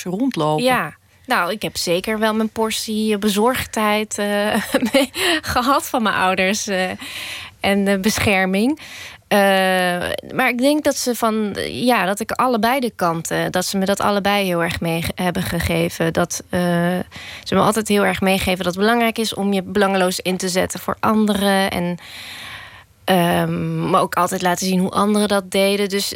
rondlopen. 0.04 0.64
Ja, 0.64 0.94
nou, 1.26 1.52
ik 1.52 1.62
heb 1.62 1.78
zeker 1.78 2.20
wel 2.20 2.34
mijn 2.34 2.50
portie 2.50 3.18
bezorgdheid 3.18 4.18
eh, 4.18 4.56
gehad 5.54 5.90
van 5.90 6.04
mijn 6.04 6.16
ouders 6.16 6.68
eh, 6.68 6.90
en 7.60 7.84
de 7.86 8.00
bescherming. 8.00 8.80
Eh, 9.32 9.38
maar 10.34 10.50
ik 10.50 10.58
denk 10.58 10.84
dat 10.84 10.96
ze 10.98 11.16
van, 11.16 11.56
ja, 11.68 12.06
dat 12.06 12.20
ik 12.20 12.32
allebei 12.32 12.80
de 12.80 12.92
kanten, 12.96 13.52
dat 13.52 13.66
ze 13.66 13.78
me 13.78 13.86
dat 13.86 14.00
allebei 14.00 14.46
heel 14.46 14.64
erg 14.64 14.80
mee 14.80 15.04
hebben 15.16 15.44
gegeven. 15.44 16.14
Dat 16.14 16.44
eh, 16.50 16.62
ze 17.44 17.56
me 17.56 17.60
altijd 17.60 17.88
heel 17.88 18.06
erg 18.06 18.22
meegeven 18.22 18.58
dat 18.58 18.74
het 18.74 18.84
belangrijk 18.84 19.18
is 19.18 19.34
om 19.34 19.54
je 19.54 19.64
belangeloos 19.64 20.20
in 20.20 20.38
te 20.38 20.50
zetten 20.50 20.80
voor 20.80 20.96
anderen. 21.00 21.70
En 21.70 21.98
ehm, 23.04 23.90
maar 23.90 24.02
ook 24.02 24.16
altijd 24.16 24.42
laten 24.42 24.68
zien 24.68 24.80
hoe 24.80 24.92
anderen 24.92 25.28
dat 25.28 25.52
deden. 25.52 25.90
Dus 25.90 26.16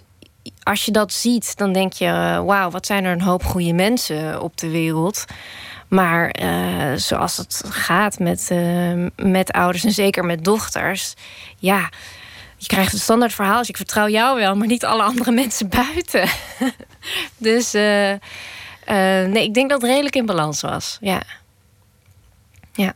als 0.63 0.85
je 0.85 0.91
dat 0.91 1.13
ziet, 1.13 1.57
dan 1.57 1.73
denk 1.73 1.93
je: 1.93 2.41
wauw, 2.45 2.69
wat 2.69 2.85
zijn 2.85 3.05
er 3.05 3.11
een 3.11 3.21
hoop 3.21 3.43
goede 3.43 3.73
mensen 3.73 4.41
op 4.41 4.57
de 4.57 4.69
wereld. 4.69 5.25
Maar 5.87 6.29
eh, 6.29 6.95
zoals 6.95 7.37
het 7.37 7.63
gaat 7.69 8.19
met, 8.19 8.51
met 9.15 9.51
ouders 9.51 9.83
en 9.83 9.91
zeker 9.91 10.25
met 10.25 10.43
dochters, 10.43 11.13
ja, 11.57 11.89
je 12.65 12.73
krijgt 12.73 12.93
een 12.93 12.99
standaard 12.99 13.33
verhaal. 13.33 13.57
Dus 13.57 13.69
ik 13.69 13.77
vertrouw 13.77 14.07
jou 14.09 14.39
wel, 14.39 14.55
maar 14.55 14.67
niet 14.67 14.85
alle 14.85 15.03
andere 15.03 15.31
mensen 15.41 15.69
buiten. 15.69 16.29
dus 17.37 17.73
eh, 17.73 18.11
eh, 18.11 18.19
nee, 19.29 19.43
ik 19.43 19.53
denk 19.53 19.69
dat 19.69 19.81
het 19.81 19.89
redelijk 19.89 20.15
in 20.15 20.25
balans 20.25 20.61
was. 20.61 20.97
Ja. 21.01 21.21
Ja. 22.73 22.93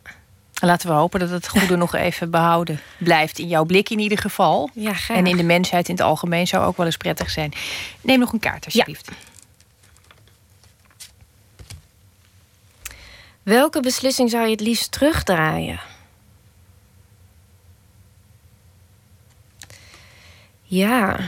Laten 0.54 0.88
we 0.88 0.94
hopen 0.94 1.20
dat 1.20 1.30
het 1.30 1.48
goede 1.48 1.76
nog 1.86 1.96
even 1.96 2.30
behouden 2.32 2.82
blijft. 2.98 3.40
In 3.40 3.48
jouw 3.48 3.66
blik 3.66 3.90
in 3.90 4.00
ieder 4.00 4.18
geval. 4.18 4.70
Ja. 4.74 4.94
En 5.08 5.28
in 5.28 5.38
de 5.38 5.44
mensheid 5.44 5.88
in 5.90 5.96
het 5.96 6.04
algemeen 6.04 6.48
zou 6.48 6.66
ook 6.66 6.78
wel 6.78 6.86
eens 6.86 6.98
prettig 6.98 7.30
zijn. 7.30 7.54
Neem 8.02 8.20
nog 8.20 8.34
een 8.34 8.40
kaart, 8.40 8.66
alsjeblieft. 8.66 9.12
Welke 13.44 13.80
beslissing 13.80 14.30
zou 14.30 14.46
je 14.46 14.52
het 14.52 14.62
liefst 14.62 14.92
terugdraaien? 14.92 15.80
Ja. 20.70 21.20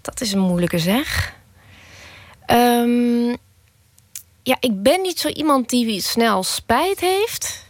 Dat 0.00 0.20
is 0.20 0.32
een 0.32 0.38
moeilijke 0.38 0.78
zeg. 0.78 1.34
Ehm, 2.46 3.28
ja, 4.42 4.56
ik 4.60 4.82
ben 4.82 5.02
niet 5.02 5.18
zo 5.20 5.28
iemand 5.28 5.68
die 5.68 5.86
snel 6.00 6.42
spijt 6.42 7.00
heeft. 7.00 7.66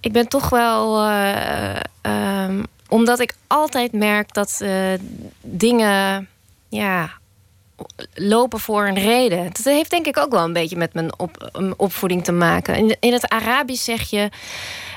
Ik 0.00 0.12
ben 0.12 0.28
toch 0.28 0.48
wel. 0.48 1.02
eh, 1.08 1.80
ehm, 2.00 2.62
omdat 2.88 3.20
ik 3.20 3.34
altijd 3.46 3.92
merk 3.92 4.32
dat 4.32 4.60
eh, 4.60 4.92
dingen. 5.40 6.28
Ja, 6.68 7.10
lopen 8.14 8.60
voor 8.60 8.86
een 8.86 8.98
reden. 8.98 9.44
Dat 9.44 9.64
heeft 9.64 9.90
denk 9.90 10.06
ik 10.06 10.18
ook 10.18 10.30
wel 10.30 10.44
een 10.44 10.52
beetje 10.52 10.76
met 10.76 10.94
mijn 10.94 11.18
op, 11.18 11.50
opvoeding 11.76 12.24
te 12.24 12.32
maken. 12.32 12.74
In, 12.74 12.96
in 13.00 13.12
het 13.12 13.28
Arabisch 13.28 13.84
zeg 13.84 14.10
je, 14.10 14.28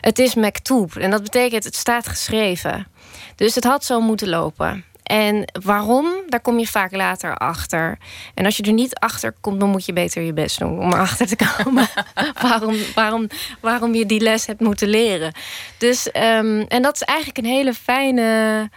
het 0.01 0.19
is 0.19 0.35
maktoob. 0.35 0.95
En 0.95 1.11
dat 1.11 1.23
betekent, 1.23 1.63
het 1.63 1.75
staat 1.75 2.07
geschreven. 2.07 2.87
Dus 3.35 3.55
het 3.55 3.63
had 3.63 3.85
zo 3.85 4.01
moeten 4.01 4.29
lopen. 4.29 4.85
En 5.03 5.45
waarom, 5.63 6.13
daar 6.27 6.39
kom 6.39 6.59
je 6.59 6.67
vaak 6.67 6.91
later 6.91 7.37
achter. 7.37 7.97
En 8.33 8.45
als 8.45 8.57
je 8.57 8.63
er 8.63 8.73
niet 8.73 8.95
achter 8.95 9.33
komt, 9.41 9.59
dan 9.59 9.69
moet 9.69 9.85
je 9.85 9.93
beter 9.93 10.21
je 10.21 10.33
best 10.33 10.59
doen 10.59 10.79
om 10.79 10.93
erachter 10.93 11.27
te 11.27 11.35
komen 11.35 11.87
waarom, 12.41 12.75
waarom, 12.95 13.27
waarom 13.59 13.93
je 13.93 14.05
die 14.05 14.19
les 14.21 14.45
hebt 14.45 14.59
moeten 14.59 14.87
leren. 14.87 15.33
Dus, 15.77 16.11
ehm, 16.11 16.63
en 16.67 16.81
dat 16.81 16.95
is 16.95 17.01
eigenlijk 17.01 17.37
een 17.37 17.53
hele 17.53 17.73
fijne 17.73 18.69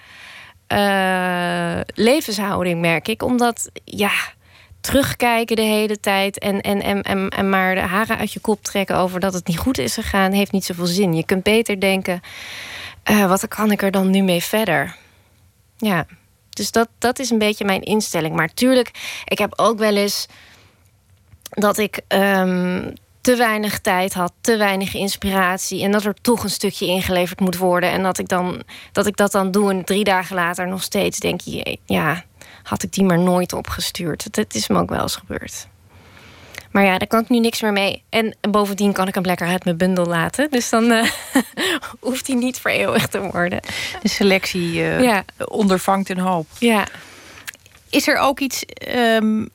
eh, 0.74 1.80
levenshouding, 1.94 2.80
merk 2.80 3.08
ik. 3.08 3.22
Omdat, 3.22 3.70
ja, 3.84 4.12
terugkijken 4.80 5.56
de 5.56 5.62
hele 5.62 6.00
tijd 6.00 6.38
en, 6.38 6.60
en, 6.60 6.82
en, 6.82 7.02
en, 7.02 7.28
en 7.28 7.48
maar 7.48 7.74
de 7.74 7.80
haren 7.80 8.18
uit 8.18 8.32
je 8.32 8.40
kop 8.40 8.62
trekken 8.62 8.96
over 8.96 9.20
dat 9.20 9.34
het 9.34 9.46
niet 9.46 9.58
goed 9.58 9.78
is 9.78 9.94
gegaan, 9.94 10.32
heeft 10.32 10.52
niet 10.52 10.64
zoveel 10.64 10.86
zin. 10.86 11.14
Je 11.14 11.24
kunt 11.24 11.42
beter 11.42 11.80
denken, 11.80 12.20
eh, 13.02 13.26
wat 13.26 13.48
kan 13.48 13.70
ik 13.70 13.82
er 13.82 13.90
dan 13.90 14.10
nu 14.10 14.22
mee 14.22 14.42
verder? 14.42 14.96
Ja, 15.76 16.06
dus 16.50 16.70
dat, 16.70 16.88
dat 16.98 17.18
is 17.18 17.30
een 17.30 17.38
beetje 17.38 17.64
mijn 17.64 17.82
instelling. 17.82 18.36
Maar 18.36 18.54
tuurlijk, 18.54 18.90
ik 19.24 19.38
heb 19.38 19.52
ook 19.56 19.78
wel 19.78 19.96
eens 19.96 20.26
dat 21.50 21.78
ik 21.78 22.00
ehm, 22.08 22.90
te 23.24 23.36
weinig 23.36 23.78
tijd 23.80 24.14
had, 24.14 24.32
te 24.40 24.56
weinig 24.56 24.94
inspiratie. 24.94 25.82
En 25.82 25.90
dat 25.90 26.04
er 26.04 26.14
toch 26.20 26.42
een 26.44 26.50
stukje 26.50 26.86
ingeleverd 26.86 27.40
moet 27.40 27.56
worden. 27.56 27.90
En 27.90 28.02
dat 28.02 28.18
ik, 28.18 28.28
dan, 28.28 28.62
dat, 28.92 29.06
ik 29.06 29.16
dat 29.16 29.32
dan 29.32 29.50
doe 29.50 29.70
en 29.70 29.84
drie 29.84 30.04
dagen 30.04 30.36
later 30.36 30.68
nog 30.68 30.82
steeds 30.82 31.18
denk 31.18 31.40
je, 31.40 31.78
ja, 31.84 32.24
had 32.62 32.82
ik 32.82 32.92
die 32.92 33.04
maar 33.04 33.18
nooit 33.18 33.52
opgestuurd. 33.52 34.34
Dat, 34.34 34.54
is 34.54 34.68
me 34.68 34.78
ook 34.78 34.88
wel 34.90 35.00
eens 35.00 35.16
gebeurd. 35.16 35.66
Maar 36.70 36.84
ja, 36.84 36.98
daar 36.98 37.08
kan 37.08 37.20
ik 37.20 37.28
nu 37.28 37.38
niks 37.40 37.62
meer 37.62 37.72
mee. 37.72 38.02
En 38.08 38.36
bovendien 38.50 38.92
kan 38.92 39.08
ik 39.08 39.14
hem 39.14 39.24
lekker 39.24 39.46
uit 39.46 39.64
mijn 39.64 39.76
bundel 39.76 40.06
laten. 40.06 40.50
Dus 40.50 40.68
dan 40.68 40.90
eh, 40.90 41.10
hoeft 42.00 42.26
hij 42.26 42.36
niet 42.36 42.58
vereeuwigd 42.58 43.10
te 43.10 43.20
worden. 43.30 43.60
De 44.02 44.08
selectie 44.08 44.72
Ja. 44.72 45.24
ondervangt 45.44 46.08
een 46.08 46.18
hoop. 46.18 46.46
Ja. 46.58 46.86
Is 47.90 48.08
er 48.08 48.16
ook 48.18 48.40
iets 48.40 48.64
ehm, 48.64 49.46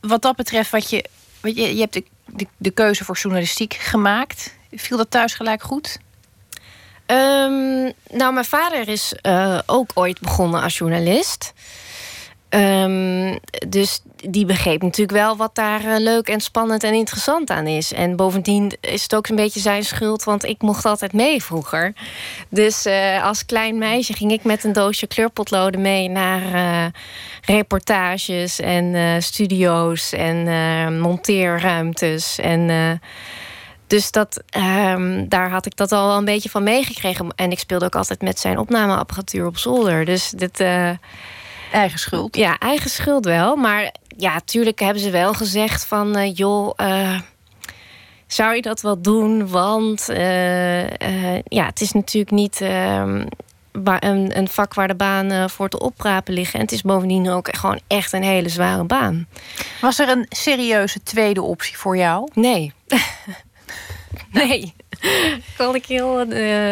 wat 0.00 0.22
dat 0.22 0.36
betreft 0.36 0.70
wat 0.70 0.90
je... 0.90 1.04
Want 1.40 1.56
je, 1.56 1.74
je 1.74 1.80
hebt 1.80 1.92
de, 1.92 2.04
de, 2.26 2.46
de 2.56 2.70
keuze 2.70 3.04
voor 3.04 3.16
journalistiek 3.16 3.74
gemaakt. 3.74 4.54
Viel 4.72 4.96
dat 4.96 5.10
thuis 5.10 5.34
gelijk 5.34 5.62
goed? 5.62 5.98
Ehm, 7.06 7.92
nou, 8.10 8.32
mijn 8.32 8.44
vader 8.44 8.88
is 8.88 9.14
eh, 9.20 9.58
ook 9.66 9.90
ooit 9.94 10.20
begonnen 10.20 10.62
als 10.62 10.78
journalist. 10.78 11.52
Ehm, 12.54 13.36
dus 13.68 14.02
die 14.28 14.46
begreep 14.46 14.82
natuurlijk 14.82 15.18
wel 15.18 15.36
wat 15.36 15.54
daar 15.54 15.84
eh, 15.84 15.98
leuk 15.98 16.28
en 16.28 16.40
spannend 16.40 16.82
en 16.82 16.94
interessant 16.94 17.50
aan 17.50 17.66
is. 17.66 17.92
En 17.92 18.16
bovendien 18.16 18.72
is 18.80 19.02
het 19.02 19.14
ook 19.14 19.28
een 19.28 19.36
beetje 19.36 19.60
zijn 19.60 19.84
schuld, 19.84 20.24
want 20.24 20.44
ik 20.44 20.62
mocht 20.62 20.84
altijd 20.84 21.12
mee 21.12 21.42
vroeger. 21.42 21.92
Dus 22.48 22.84
eh, 22.84 23.24
als 23.24 23.46
klein 23.46 23.78
meisje 23.78 24.12
ging 24.12 24.32
ik 24.32 24.44
met 24.44 24.64
een 24.64 24.72
doosje 24.72 25.06
kleurpotloden 25.06 25.80
mee 25.80 26.08
naar 26.08 26.42
eh, 26.54 26.86
reportages 27.42 28.60
en 28.60 29.22
studio's 29.22 30.12
en 30.12 31.00
monteerruimtes. 31.00 32.38
En 32.38 33.00
dus 33.86 34.10
dat, 34.10 34.42
ehm, 34.48 35.28
daar 35.28 35.50
had 35.50 35.66
ik 35.66 35.76
dat 35.76 35.92
al 35.92 36.06
wel 36.06 36.16
een 36.16 36.24
beetje 36.24 36.50
van 36.50 36.62
meegekregen. 36.62 37.32
En 37.36 37.50
ik 37.50 37.58
speelde 37.58 37.84
ook 37.84 37.96
altijd 37.96 38.22
met 38.22 38.38
zijn 38.38 38.58
opnameapparatuur 38.58 39.46
op 39.46 39.58
zolder. 39.58 40.04
Dus 40.04 40.30
dit. 40.30 40.64
Eigen 41.74 41.98
schuld? 41.98 42.36
Ja, 42.36 42.58
eigen 42.58 42.90
schuld 42.90 43.24
wel. 43.24 43.56
Maar 43.56 43.94
ja, 44.16 44.40
tuurlijk 44.44 44.80
hebben 44.80 45.02
ze 45.02 45.10
wel 45.10 45.34
gezegd 45.34 45.84
van... 45.86 46.16
eh, 46.16 46.34
joh, 46.34 46.72
eh, 46.76 47.18
zou 48.26 48.54
je 48.54 48.62
dat 48.62 48.80
wel 48.80 49.00
doen? 49.02 49.48
Want 49.48 50.08
eh, 50.08 51.34
ja, 51.40 51.66
het 51.66 51.80
is 51.80 51.92
natuurlijk 51.92 52.34
niet... 52.34 52.60
ehm, 52.60 53.26
waar- 53.72 54.04
een, 54.04 54.38
een 54.38 54.48
vak 54.48 54.74
waar 54.74 54.88
de 54.88 54.94
banen 54.94 55.50
voor 55.50 55.68
te 55.68 55.78
oprapen 55.80 56.34
liggen. 56.34 56.54
En 56.54 56.60
het 56.64 56.72
is 56.72 56.82
bovendien 56.82 57.30
ook 57.30 57.56
gewoon 57.56 57.80
echt 57.86 58.12
een 58.12 58.22
hele 58.22 58.48
zware 58.48 58.84
baan. 58.84 59.26
Was 59.80 59.98
er 59.98 60.08
een 60.08 60.26
serieuze 60.28 61.02
tweede 61.02 61.42
optie 61.42 61.78
voor 61.78 61.96
jou? 61.96 62.30
Nee. 62.34 62.72
nee. 64.30 64.74
Kan 65.56 65.74
ik 65.74 65.86
heel... 65.86 66.24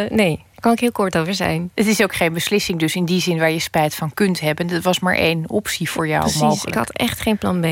nee, 0.08 0.44
kan 0.62 0.72
ik 0.72 0.80
heel 0.80 0.92
kort 0.92 1.16
over 1.16 1.34
zijn. 1.34 1.70
Het 1.74 1.86
is 1.86 2.02
ook 2.02 2.14
geen 2.14 2.32
beslissing 2.32 2.78
dus 2.78 2.94
in 2.94 3.04
die 3.04 3.20
zin 3.20 3.38
waar 3.38 3.50
je 3.50 3.58
spijt 3.58 3.94
van 3.94 4.14
kunt 4.14 4.40
hebben. 4.40 4.70
Het 4.70 4.84
was 4.84 4.98
maar 5.00 5.14
één 5.16 5.50
optie 5.50 5.90
voor 5.90 6.08
jou 6.08 6.20
Precies, 6.20 6.40
mogelijk. 6.40 6.68
ik 6.68 6.74
had 6.74 6.90
echt 6.90 7.20
geen 7.20 7.38
plan 7.38 7.60
B. 7.60 7.66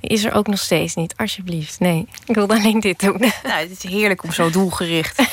Is 0.00 0.24
er 0.24 0.32
ook 0.32 0.46
nog 0.46 0.58
steeds 0.58 0.94
niet, 0.94 1.14
alsjeblieft. 1.16 1.80
Nee, 1.80 2.08
ik 2.26 2.34
wilde 2.34 2.54
alleen 2.54 2.80
dit 2.80 3.00
doen. 3.00 3.18
Nou, 3.42 3.68
het 3.68 3.70
is 3.70 3.82
heerlijk 3.90 4.22
om 4.22 4.32
zo 4.32 4.50
doelgericht 4.50 5.22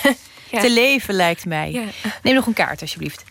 Ja. 0.52 0.62
te 0.62 0.72
leven, 0.72 1.14
lijkt 1.14 1.46
mij. 1.46 1.72
Ja. 1.72 1.84
Neem 2.24 2.36
nog 2.36 2.46
een 2.46 2.54
kaart, 2.54 2.82
alsjeblieft. 2.82 3.24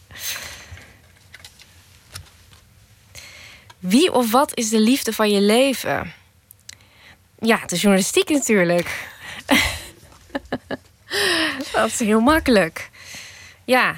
Wie 3.78 4.12
of 4.12 4.30
wat 4.30 4.56
is 4.56 4.68
de 4.68 4.80
liefde 4.80 5.12
van 5.12 5.30
je 5.30 5.40
leven? 5.40 6.12
Ja, 7.38 7.60
de 7.66 7.76
journalistiek 7.76 8.28
natuurlijk. 8.28 9.08
Dat 11.72 11.86
is 11.90 11.98
heel 11.98 12.20
makkelijk. 12.20 12.90
Ja. 13.64 13.94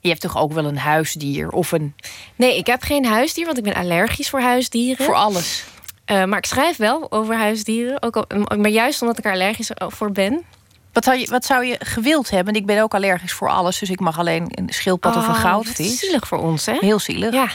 Je 0.00 0.08
hebt 0.08 0.20
toch 0.20 0.36
ook 0.36 0.52
wel 0.52 0.64
een 0.64 0.78
huisdier 0.78 1.50
of 1.50 1.72
een... 1.72 1.94
Nee, 2.36 2.56
ik 2.56 2.66
heb 2.66 2.82
geen 2.82 3.04
huisdier, 3.06 3.44
want 3.46 3.58
ik 3.58 3.64
ben 3.64 3.74
allergisch 3.74 4.28
voor 4.28 4.40
huisdieren. 4.40 5.04
Voor 5.04 5.14
alles. 5.14 5.64
Eh, 6.04 6.24
maar 6.24 6.38
ik 6.38 6.44
schrijf 6.46 6.76
wel 6.76 7.12
over 7.12 7.36
huisdieren. 7.36 8.02
Ook 8.02 8.16
al, 8.16 8.24
maar 8.56 8.70
juist 8.70 9.02
omdat 9.02 9.18
ik 9.18 9.24
er 9.24 9.32
allergisch 9.32 9.70
voor 9.76 10.12
ben. 10.12 10.44
Wat 10.92 11.04
zou, 11.04 11.18
je, 11.18 11.26
wat 11.26 11.44
zou 11.44 11.64
je 11.64 11.76
gewild 11.78 12.30
hebben? 12.30 12.54
Ik 12.54 12.66
ben 12.66 12.82
ook 12.82 12.94
allergisch 12.94 13.32
voor 13.32 13.48
alles, 13.48 13.78
dus 13.78 13.90
ik 13.90 14.00
mag 14.00 14.18
alleen 14.18 14.48
een 14.50 14.68
schildpad 14.68 15.16
of 15.16 15.26
een 15.28 15.34
Oh, 15.34 15.40
goudvis. 15.40 15.98
zielig 15.98 16.28
voor 16.28 16.38
ons, 16.38 16.66
hè? 16.66 16.76
Heel 16.80 16.98
zielig. 16.98 17.32
Ja. 17.32 17.48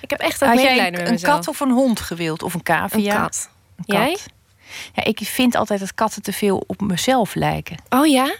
Ik 0.00 0.10
heb 0.10 0.20
echt 0.20 0.42
ook 0.44 0.48
Had 0.48 0.60
jij 0.60 1.08
een 1.08 1.20
kat 1.20 1.48
of 1.48 1.60
een 1.60 1.70
hond 1.70 2.00
gewild? 2.00 2.42
Of 2.42 2.54
een 2.54 2.62
cavia? 2.62 3.14
Een 3.14 3.20
kat. 3.20 3.50
Een 3.76 3.84
kat. 3.84 3.96
Jij? 3.96 4.16
Ja, 4.94 5.04
ik 5.04 5.18
vind 5.22 5.54
altijd 5.54 5.80
dat 5.80 5.94
katten 5.94 6.22
te 6.22 6.32
veel 6.32 6.64
op 6.66 6.80
mezelf 6.80 7.34
lijken. 7.34 7.76
Oh 7.88 8.06
ja? 8.06 8.34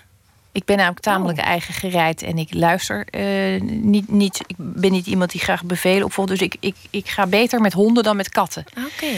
Ik 0.55 0.65
ben 0.65 0.77
namelijk 0.77 1.01
tamelijk 1.01 1.39
Oh. 1.39 1.45
eigen 1.47 1.75
gereid 1.75 2.23
en 2.23 2.39
ik 2.39 2.55
luister 2.55 3.07
eh, 3.11 3.61
niet, 3.61 4.09
niet. 4.11 4.41
Ik 4.47 4.55
ben 4.59 4.93
niet 4.93 5.07
iemand 5.07 5.31
die 5.31 5.41
graag 5.41 5.65
bevelen 5.65 6.05
opvolgt. 6.05 6.31
Dus 6.31 6.41
ik, 6.41 6.57
ik, 6.61 6.77
ik 6.91 7.09
ga 7.09 7.27
beter 7.27 7.61
met 7.61 7.73
honden 7.73 8.03
dan 8.05 8.17
met 8.17 8.29
katten. 8.29 8.65
Oké. 8.93 9.17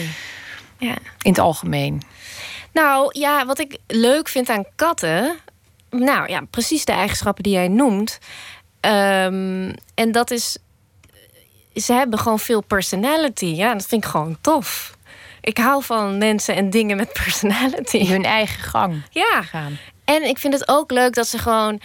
Ja. 0.77 0.95
In 1.21 1.29
het 1.31 1.39
algemeen. 1.39 2.01
Nou 2.73 3.09
ja, 3.19 3.45
wat 3.45 3.59
ik 3.59 3.77
leuk 3.87 4.27
vind 4.29 4.49
aan 4.49 4.65
katten. 4.75 5.35
Nou 5.89 6.29
ja, 6.29 6.41
precies 6.49 6.85
de 6.85 6.91
eigenschappen 6.91 7.43
die 7.43 7.53
jij 7.53 7.67
noemt. 7.67 8.17
Ehm, 8.79 9.73
en 9.95 10.11
dat 10.11 10.31
is. 10.31 10.57
Ze 11.73 11.93
hebben 11.93 12.19
gewoon 12.19 12.39
veel 12.39 12.61
personality. 12.61 13.45
Ja, 13.45 13.73
dat 13.73 13.85
vind 13.85 14.03
ik 14.03 14.09
gewoon 14.09 14.37
tof. 14.41 14.95
Ik 15.41 15.57
hou 15.57 15.83
van 15.83 16.17
mensen 16.17 16.55
en 16.55 16.69
dingen 16.69 16.97
met 16.97 17.13
personality. 17.23 18.07
Hun 18.07 18.23
eigen 18.23 18.63
gang 18.63 19.01
Ja. 19.09 19.41
gaan. 19.41 19.77
En 20.07 20.23
ik 20.23 20.37
vind 20.37 20.53
het 20.53 20.67
ook 20.67 20.91
leuk 20.91 21.13
dat 21.13 21.27
ze 21.27 21.37
gewoon 21.37 21.81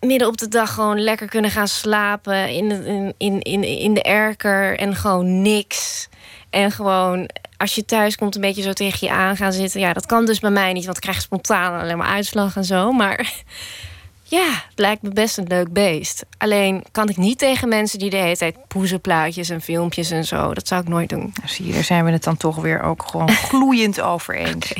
midden 0.00 0.28
op 0.28 0.38
de 0.38 0.48
dag 0.48 0.74
gewoon 0.74 1.00
lekker 1.00 1.28
kunnen 1.28 1.50
gaan 1.50 1.68
slapen 1.68 2.48
in 2.48 2.68
de, 2.68 3.14
in, 3.18 3.40
in, 3.40 3.62
in, 3.62 3.94
de 3.94 4.02
erker 4.02 4.78
en 4.78 4.96
gewoon 4.96 5.42
niks. 5.42 6.08
En 6.50 6.70
gewoon 6.72 7.30
als 7.56 7.74
je 7.74 7.84
thuis 7.84 8.16
komt 8.16 8.34
een 8.34 8.40
beetje 8.40 8.62
zo 8.62 8.72
tegen 8.72 9.06
je 9.06 9.12
aan 9.12 9.36
gaan 9.36 9.52
zitten. 9.52 9.80
Ja, 9.80 9.92
dat 9.92 10.06
kan 10.06 10.26
dus 10.26 10.40
bij 10.40 10.50
mij 10.50 10.72
niet, 10.72 10.84
want 10.84 10.96
ik 10.96 11.02
krijg 11.02 11.20
spontaan 11.20 11.80
alleen 11.80 11.98
maar 11.98 12.06
uitslag 12.06 12.56
en 12.56 12.64
zo. 12.64 12.92
Maar 12.92 13.32
ja, 14.22 14.46
het 14.46 14.78
lijkt 14.78 15.02
me 15.02 15.08
best 15.08 15.38
een 15.38 15.46
leuk 15.48 15.72
beest. 15.72 16.24
Alleen 16.38 16.84
kan 16.92 17.08
ik 17.08 17.16
niet 17.16 17.38
tegen 17.38 17.68
mensen 17.68 17.98
die 17.98 18.10
de 18.10 18.16
hele 18.16 18.36
tijd 18.36 18.56
poezenplaatjes 18.68 19.48
en 19.48 19.60
filmpjes 19.60 20.10
en 20.10 20.24
zo. 20.24 20.54
Dat 20.54 20.68
zou 20.68 20.82
ik 20.82 20.88
nooit 20.88 21.08
doen. 21.08 21.32
Nou, 21.34 21.48
zie 21.48 21.66
je, 21.66 21.72
daar 21.72 21.84
zijn 21.84 22.04
we 22.04 22.10
het 22.10 22.24
dan 22.24 22.36
toch 22.36 22.56
weer 22.56 22.82
ook 22.82 23.02
gewoon 23.02 23.30
gloeiend 23.50 24.00
over 24.00 24.34
eens. 24.34 24.72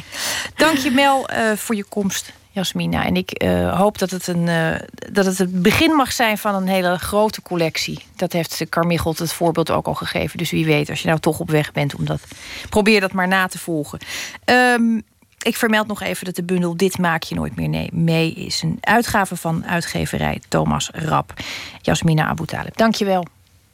Dank 0.57 0.77
je 0.77 0.91
Mel 0.91 1.29
eh, 1.29 1.53
voor 1.53 1.75
je 1.75 1.85
komst, 1.85 2.33
Jasmina. 2.61 3.05
En 3.05 3.17
ik 3.17 3.31
eh, 3.31 3.79
hoop 3.79 3.99
dat 3.99 4.11
het, 4.11 4.27
een, 4.27 4.49
eh, 4.49 4.75
dat 5.13 5.25
het 5.25 5.39
het 5.39 5.63
begin 5.63 5.95
mag 5.95 6.13
zijn 6.13 6.39
van 6.39 6.55
een 6.55 6.69
hele 6.69 6.99
grote 6.99 7.43
collectie. 7.43 8.05
Dat 8.17 8.33
heeft 8.33 8.67
Carmichelt 8.69 9.19
het 9.19 9.33
voorbeeld 9.33 9.71
ook 9.71 9.87
al 9.87 9.95
gegeven. 9.95 10.39
Dus 10.39 10.51
wie 10.51 10.65
weet, 10.65 10.91
als 10.91 11.01
je 11.01 11.09
nou 11.09 11.21
toch 11.21 11.39
op 11.41 11.51
weg 11.51 11.73
bent, 11.73 11.95
om 11.95 12.05
dat, 12.05 12.21
probeer 12.69 13.01
dat 13.01 13.13
maar 13.13 13.29
na 13.29 13.47
te 13.47 13.59
volgen. 13.59 13.99
Ehm, 14.45 15.01
ik 15.43 15.57
vermeld 15.57 15.87
nog 15.87 16.03
even 16.03 16.25
dat 16.25 16.35
de 16.35 16.43
bundel 16.43 16.77
Dit 16.77 16.99
maak 16.99 17.23
je 17.23 17.35
nooit 17.35 17.57
meer 17.57 17.89
mee 17.93 18.33
is. 18.33 18.63
Een 18.63 18.79
uitgave 18.81 19.37
van 19.37 19.67
uitgeverij 19.67 20.41
Thomas 20.49 20.91
Rap. 20.93 21.35
Jasmina 21.83 22.27
Abu 22.27 22.45
dank 22.75 22.95
je 22.95 23.05
wel. 23.05 23.27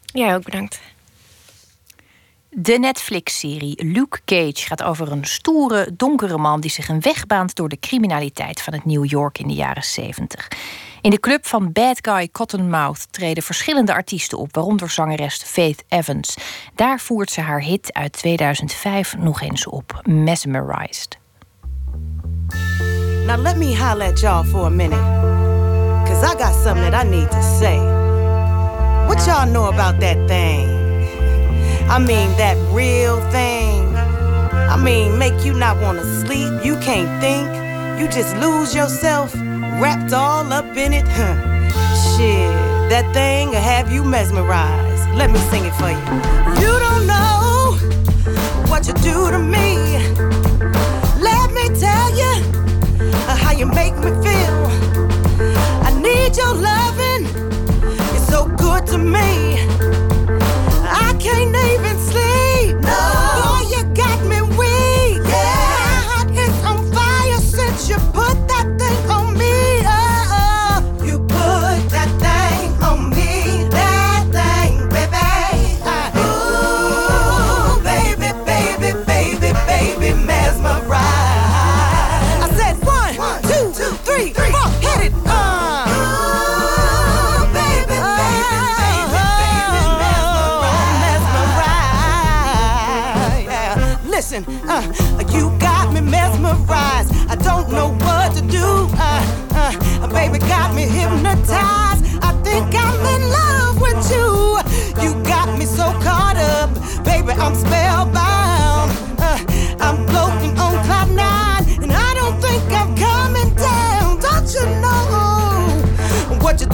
Jij 0.04 0.34
ook 0.34 0.44
bedankt. 0.44 0.80
De 2.58 2.78
Netflix-serie 2.78 3.84
Luke 3.84 4.18
Cage 4.24 4.66
gaat 4.66 4.82
over 4.82 5.12
een 5.12 5.24
stoere, 5.24 5.88
donkere 5.96 6.38
man 6.38 6.60
die 6.60 6.70
zich 6.70 6.88
een 6.88 7.00
weg 7.00 7.26
baant 7.26 7.54
door 7.54 7.68
de 7.68 7.78
criminaliteit 7.78 8.62
van 8.62 8.72
het 8.72 8.84
New 8.84 9.04
York 9.04 9.38
in 9.38 9.48
de 9.48 9.54
jaren 9.54 9.82
70. 9.82 10.48
In 11.00 11.10
de 11.10 11.20
club 11.20 11.46
van 11.46 11.72
Bad 11.72 11.98
Guy 12.00 12.28
Cottonmouth 12.32 13.12
treden 13.12 13.42
verschillende 13.42 13.92
artiesten 13.92 14.38
op, 14.38 14.54
waaronder 14.54 14.90
zangeres 14.90 15.42
Faith 15.44 15.84
Evans. 15.88 16.36
Daar 16.74 17.00
voert 17.00 17.30
ze 17.30 17.40
haar 17.40 17.62
hit 17.62 17.92
uit 17.92 18.12
2005 18.12 19.16
nog 19.16 19.42
eens 19.42 19.66
op, 19.66 20.00
Mesmerized. 20.04 21.18
Now 23.26 23.42
let 23.42 23.56
me 23.56 23.78
holler 23.78 24.18
y'all 24.18 24.44
for 24.44 24.64
a 24.64 24.68
minute. 24.68 25.02
Cause 26.04 26.34
I 26.34 26.42
got 26.42 26.54
something 26.64 26.90
that 26.90 27.04
I 27.04 27.08
need 27.08 27.30
to 27.30 27.42
say. 27.58 27.78
What 29.06 29.24
y'all 29.24 29.50
know 29.50 29.66
about 29.66 30.00
that 30.00 30.28
thing? 30.28 30.85
I 31.88 31.98
mean, 32.00 32.36
that 32.36 32.56
real 32.74 33.20
thing. 33.30 33.94
I 33.94 34.76
mean, 34.76 35.18
make 35.18 35.44
you 35.44 35.54
not 35.54 35.80
wanna 35.80 36.04
sleep, 36.04 36.64
you 36.64 36.76
can't 36.80 37.20
think, 37.20 37.46
you 38.00 38.08
just 38.08 38.36
lose 38.38 38.74
yourself, 38.74 39.32
wrapped 39.80 40.12
all 40.12 40.52
up 40.52 40.66
in 40.76 40.92
it. 40.92 41.06
Huh. 41.06 41.34
Shit, 42.16 42.50
that 42.90 43.08
thing 43.14 43.50
will 43.50 43.60
have 43.60 43.92
you 43.92 44.02
mesmerized. 44.02 45.08
Let 45.14 45.30
me 45.30 45.38
sing 45.50 45.64
it 45.64 45.74
for 45.74 45.90
you. 45.90 46.06
You 46.60 46.72
don't 46.80 47.06
know 47.06 47.78
what 48.68 48.86
you 48.88 48.94
do 48.94 49.30
to 49.30 49.38
me. 49.38 49.76
Let 51.22 51.52
me 51.52 51.68
tell 51.78 52.10
you 52.10 52.15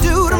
do 0.03 0.32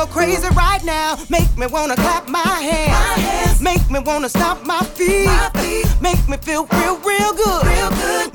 so 0.00 0.06
crazy 0.06 0.46
uh-huh. 0.46 0.54
right 0.54 0.84
now. 0.84 1.16
Make 1.28 1.56
me 1.58 1.66
wanna 1.66 1.96
clap 1.96 2.28
my 2.28 2.40
hands. 2.40 3.60
Make 3.60 3.90
me 3.90 3.98
wanna 4.00 4.28
stomp 4.28 4.64
my 4.64 4.80
feet. 4.96 5.28
Make 6.00 6.26
me 6.28 6.36
feel 6.38 6.66
real, 6.66 6.96
real 6.98 7.32
good. 7.34 7.66
Real 7.66 7.90
good. 7.90 8.29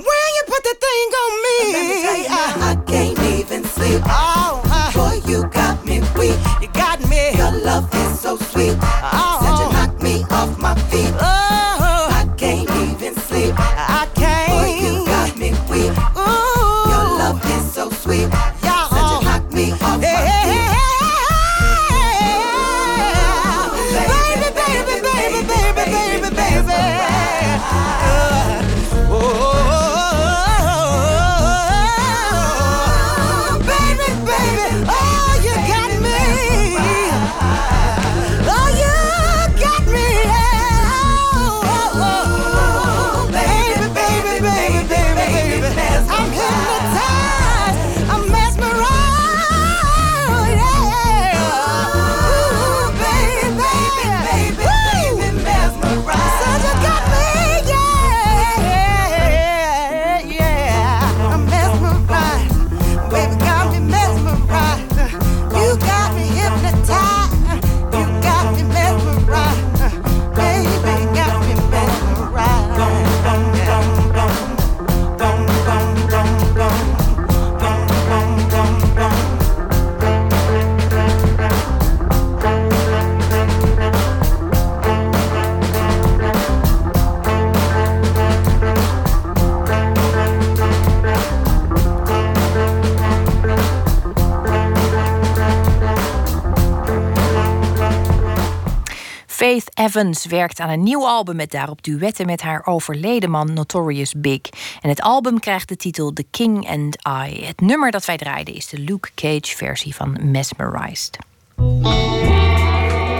Evans 99.96 100.26
werkt 100.26 100.60
aan 100.60 100.70
een 100.70 100.84
nieuw 100.84 101.08
album 101.08 101.36
met 101.36 101.52
daarop 101.52 101.84
duetten 101.84 102.26
met 102.26 102.42
haar 102.42 102.66
overleden 102.66 103.30
man 103.30 103.54
Notorious 103.54 104.14
Big. 104.18 104.42
En 104.82 104.90
het 104.90 105.02
album 105.02 105.40
krijgt 105.40 105.70
de 105.70 105.76
titel 105.76 106.14
The 106.14 106.26
King 106.32 106.70
and 106.70 106.98
I. 107.28 107.46
Het 107.46 107.62
nummer 107.62 107.92
dat 107.92 108.06
wij 108.06 108.18
draaiden 108.18 108.54
is 108.54 108.68
de 108.68 108.80
Luke 108.80 109.10
Cage 109.16 109.56
versie 109.56 109.96
van 109.96 110.18
Mesmerized. 110.22 111.18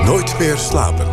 Nooit 0.06 0.40
meer 0.40 0.58
slapen. 0.58 1.08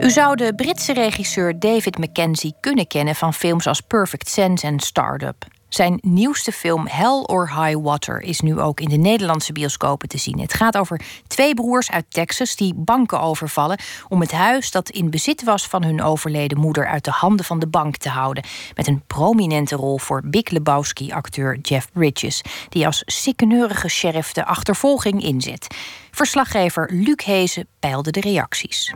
U 0.00 0.10
zou 0.10 0.36
de 0.36 0.52
Britse 0.56 0.92
regisseur 0.92 1.58
David 1.58 1.98
Mackenzie 1.98 2.54
kunnen 2.60 2.86
kennen 2.86 3.14
van 3.14 3.34
films 3.34 3.66
als 3.66 3.80
Perfect 3.80 4.28
Sense 4.28 4.66
en 4.66 4.80
Startup. 4.80 5.44
Zijn 5.70 5.98
nieuwste 6.02 6.52
film 6.52 6.86
Hell 6.86 7.22
or 7.26 7.48
High 7.48 7.78
Water 7.82 8.20
is 8.20 8.40
nu 8.40 8.60
ook 8.60 8.80
in 8.80 8.88
de 8.88 8.96
Nederlandse 8.96 9.52
bioscopen 9.52 10.08
te 10.08 10.18
zien. 10.18 10.40
Het 10.40 10.54
gaat 10.54 10.76
over 10.76 11.00
twee 11.26 11.54
broers 11.54 11.90
uit 11.90 12.04
Texas 12.08 12.56
die 12.56 12.74
banken 12.74 13.20
overvallen 13.20 13.78
om 14.08 14.20
het 14.20 14.32
huis 14.32 14.70
dat 14.70 14.90
in 14.90 15.10
bezit 15.10 15.44
was 15.44 15.66
van 15.66 15.84
hun 15.84 16.02
overleden 16.02 16.58
moeder 16.58 16.86
uit 16.86 17.04
de 17.04 17.10
handen 17.10 17.44
van 17.44 17.58
de 17.58 17.66
bank 17.66 17.96
te 17.96 18.08
houden. 18.08 18.44
Met 18.74 18.86
een 18.86 19.02
prominente 19.06 19.76
rol 19.76 19.98
voor 19.98 20.22
Big 20.24 20.48
Lebowski-acteur 20.48 21.58
Jeff 21.62 21.92
Bridges, 21.92 22.42
die 22.68 22.86
als 22.86 23.02
sikkeneurige 23.06 23.88
sheriff 23.88 24.32
de 24.32 24.44
achtervolging 24.44 25.22
inzet. 25.22 25.66
Verslaggever 26.10 26.90
Luc 26.92 27.24
Hezen 27.24 27.66
peilde 27.78 28.10
de 28.10 28.20
reacties. 28.20 28.94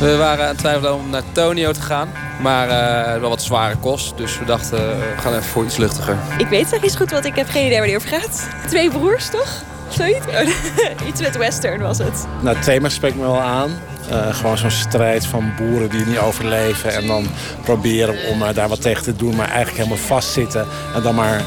We 0.00 0.16
waren 0.16 0.44
aan 0.44 0.50
het 0.50 0.58
twijfelen 0.58 0.94
om 0.94 1.10
naar 1.10 1.22
Tonio 1.32 1.72
te 1.72 1.80
gaan. 1.80 2.08
Maar 2.42 2.68
uh, 2.68 3.20
wel 3.20 3.28
wat 3.28 3.42
zware 3.42 3.76
kost. 3.76 4.16
Dus 4.16 4.38
we 4.38 4.44
dachten, 4.44 4.78
uh, 4.78 5.14
we 5.14 5.20
gaan 5.20 5.32
even 5.32 5.44
voor 5.44 5.64
iets 5.64 5.76
luchtiger. 5.76 6.16
Ik 6.38 6.46
weet 6.46 6.70
het 6.70 6.82
niet 6.82 6.96
goed, 6.96 7.10
want 7.10 7.24
ik 7.24 7.34
heb 7.36 7.48
geen 7.48 7.66
idee 7.66 7.78
waar 7.78 7.86
die 7.86 7.96
over 7.96 8.08
gaat. 8.08 8.48
Twee 8.66 8.90
broers, 8.90 9.30
toch? 9.30 9.62
Zoiets? 9.90 10.26
Oh, 10.26 11.08
iets 11.08 11.20
met 11.20 11.36
western 11.36 11.80
was 11.80 11.98
het. 11.98 12.26
Nou, 12.40 12.56
het 12.56 12.64
thema 12.64 12.88
spreekt 12.88 13.16
me 13.16 13.22
wel 13.22 13.40
aan. 13.40 13.70
Uh, 14.10 14.34
gewoon 14.34 14.58
zo'n 14.58 14.70
strijd 14.70 15.26
van 15.26 15.52
boeren 15.56 15.90
die 15.90 16.06
niet 16.06 16.18
overleven. 16.18 16.94
En 16.94 17.06
dan 17.06 17.26
proberen 17.64 18.14
om 18.28 18.52
daar 18.54 18.68
wat 18.68 18.82
tegen 18.82 19.02
te 19.02 19.16
doen. 19.16 19.36
Maar 19.36 19.48
eigenlijk 19.48 19.76
helemaal 19.76 20.06
vastzitten. 20.06 20.66
En 20.94 21.02
dan 21.02 21.14
maar 21.14 21.42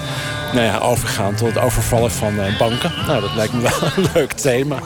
nou 0.54 0.66
ja, 0.66 0.78
overgaan 0.78 1.36
tot 1.36 1.48
het 1.48 1.58
overvallen 1.58 2.12
van 2.12 2.34
banken. 2.58 2.92
Nou, 3.08 3.22
dat 3.22 3.36
lijkt 3.36 3.54
me 3.54 3.62
wel 3.62 3.72
een 3.96 4.10
leuk 4.14 4.32
thema. 4.32 4.80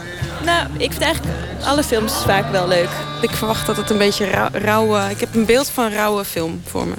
Nou, 0.45 0.67
ik 0.77 0.91
vind 0.91 1.03
eigenlijk 1.03 1.35
alle 1.65 1.83
films 1.83 2.13
vaak 2.25 2.51
wel 2.51 2.67
leuk. 2.67 2.89
Ik 3.21 3.29
verwacht 3.29 3.65
dat 3.65 3.77
het 3.77 3.89
een 3.89 3.97
beetje 3.97 4.29
rauw, 4.29 4.49
rauwe... 4.51 5.09
Ik 5.09 5.19
heb 5.19 5.35
een 5.35 5.45
beeld 5.45 5.69
van 5.69 5.85
een 5.85 5.93
rauwe 5.93 6.25
film 6.25 6.61
voor 6.65 6.87
me. 6.87 6.93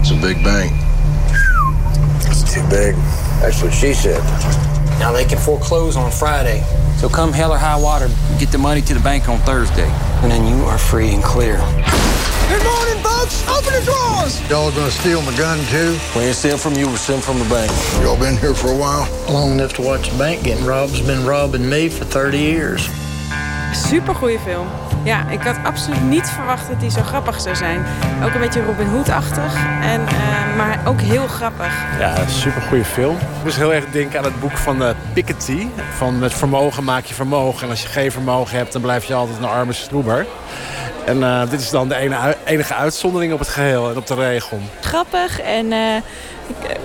It's 0.00 0.10
a 0.10 0.14
big 0.14 0.42
bang. 0.42 0.72
It's 2.30 2.52
too 2.52 2.66
big. 2.68 2.94
That's 3.40 3.60
what 3.60 3.72
she 3.72 3.94
said. 3.94 4.77
Now 4.98 5.12
they 5.12 5.24
can 5.24 5.38
foreclose 5.38 5.96
on 5.96 6.10
Friday. 6.10 6.62
So 6.98 7.08
come 7.08 7.32
hell 7.32 7.52
or 7.52 7.58
high 7.58 7.80
water, 7.80 8.08
get 8.38 8.50
the 8.50 8.58
money 8.58 8.80
to 8.82 8.94
the 8.94 9.00
bank 9.00 9.28
on 9.28 9.38
Thursday. 9.40 9.88
And 10.22 10.30
then 10.30 10.46
you 10.46 10.64
are 10.64 10.78
free 10.78 11.14
and 11.14 11.22
clear. 11.22 11.56
Good 12.48 12.64
morning, 12.64 13.02
folks. 13.04 13.46
Open 13.48 13.72
the 13.72 13.82
drawers. 13.84 14.40
Y'all 14.50 14.72
gonna 14.72 14.90
steal 14.90 15.22
my 15.22 15.36
gun, 15.36 15.64
too? 15.66 15.96
We 16.16 16.24
ain't 16.26 16.34
steal 16.34 16.58
from 16.58 16.74
you, 16.74 16.88
We're 16.88 16.96
steal 16.96 17.20
from 17.20 17.38
the 17.38 17.44
bank. 17.44 17.70
Y'all 18.02 18.18
been 18.18 18.36
here 18.36 18.54
for 18.54 18.72
a 18.72 18.76
while? 18.76 19.06
Long 19.30 19.52
enough 19.52 19.74
to 19.74 19.82
watch 19.82 20.10
the 20.10 20.18
bank 20.18 20.42
getting 20.42 20.64
robbed. 20.64 20.96
has 20.96 21.06
been 21.06 21.24
robbing 21.24 21.68
me 21.68 21.88
for 21.88 22.04
30 22.04 22.38
years. 22.38 22.88
Super 23.72 24.14
goede 24.14 24.38
film. 24.38 24.66
Ja, 25.04 25.28
ik 25.28 25.42
had 25.42 25.56
absoluut 25.64 26.02
niet 26.02 26.28
verwacht 26.28 26.68
dat 26.68 26.80
die 26.80 26.90
zo 26.90 27.02
grappig 27.02 27.40
zou 27.40 27.56
zijn. 27.56 27.84
Ook 28.24 28.34
een 28.34 28.40
beetje 28.40 28.62
Robin 28.64 28.86
Hood-achtig, 28.86 29.54
en, 29.82 30.00
uh, 30.00 30.56
maar 30.56 30.80
ook 30.86 31.00
heel 31.00 31.26
grappig. 31.26 31.72
Ja, 31.98 32.26
super 32.26 32.62
goede 32.62 32.84
film. 32.84 33.16
Ik 33.16 33.44
moest 33.44 33.56
heel 33.56 33.74
erg 33.74 33.84
denken 33.90 34.18
aan 34.18 34.24
het 34.24 34.40
boek 34.40 34.56
van 34.56 34.82
uh, 34.82 34.88
Piketty. 35.12 35.66
Van 35.96 36.18
met 36.18 36.34
vermogen 36.34 36.84
maak 36.84 37.04
je 37.04 37.14
vermogen. 37.14 37.62
En 37.62 37.70
als 37.70 37.82
je 37.82 37.88
geen 37.88 38.12
vermogen 38.12 38.56
hebt, 38.56 38.72
dan 38.72 38.82
blijf 38.82 39.04
je 39.04 39.14
altijd 39.14 39.38
een 39.38 39.44
arme 39.44 39.72
stroeber. 39.72 40.26
En 41.04 41.16
uh, 41.16 41.40
dit 41.50 41.60
is 41.60 41.70
dan 41.70 41.88
de 41.88 42.30
enige 42.44 42.74
uitzondering 42.74 43.32
op 43.32 43.38
het 43.38 43.48
geheel 43.48 43.90
en 43.90 43.96
op 43.96 44.06
de 44.06 44.14
regel. 44.14 44.60
Grappig 44.80 45.40
en 45.40 45.66
uh, 45.66 45.78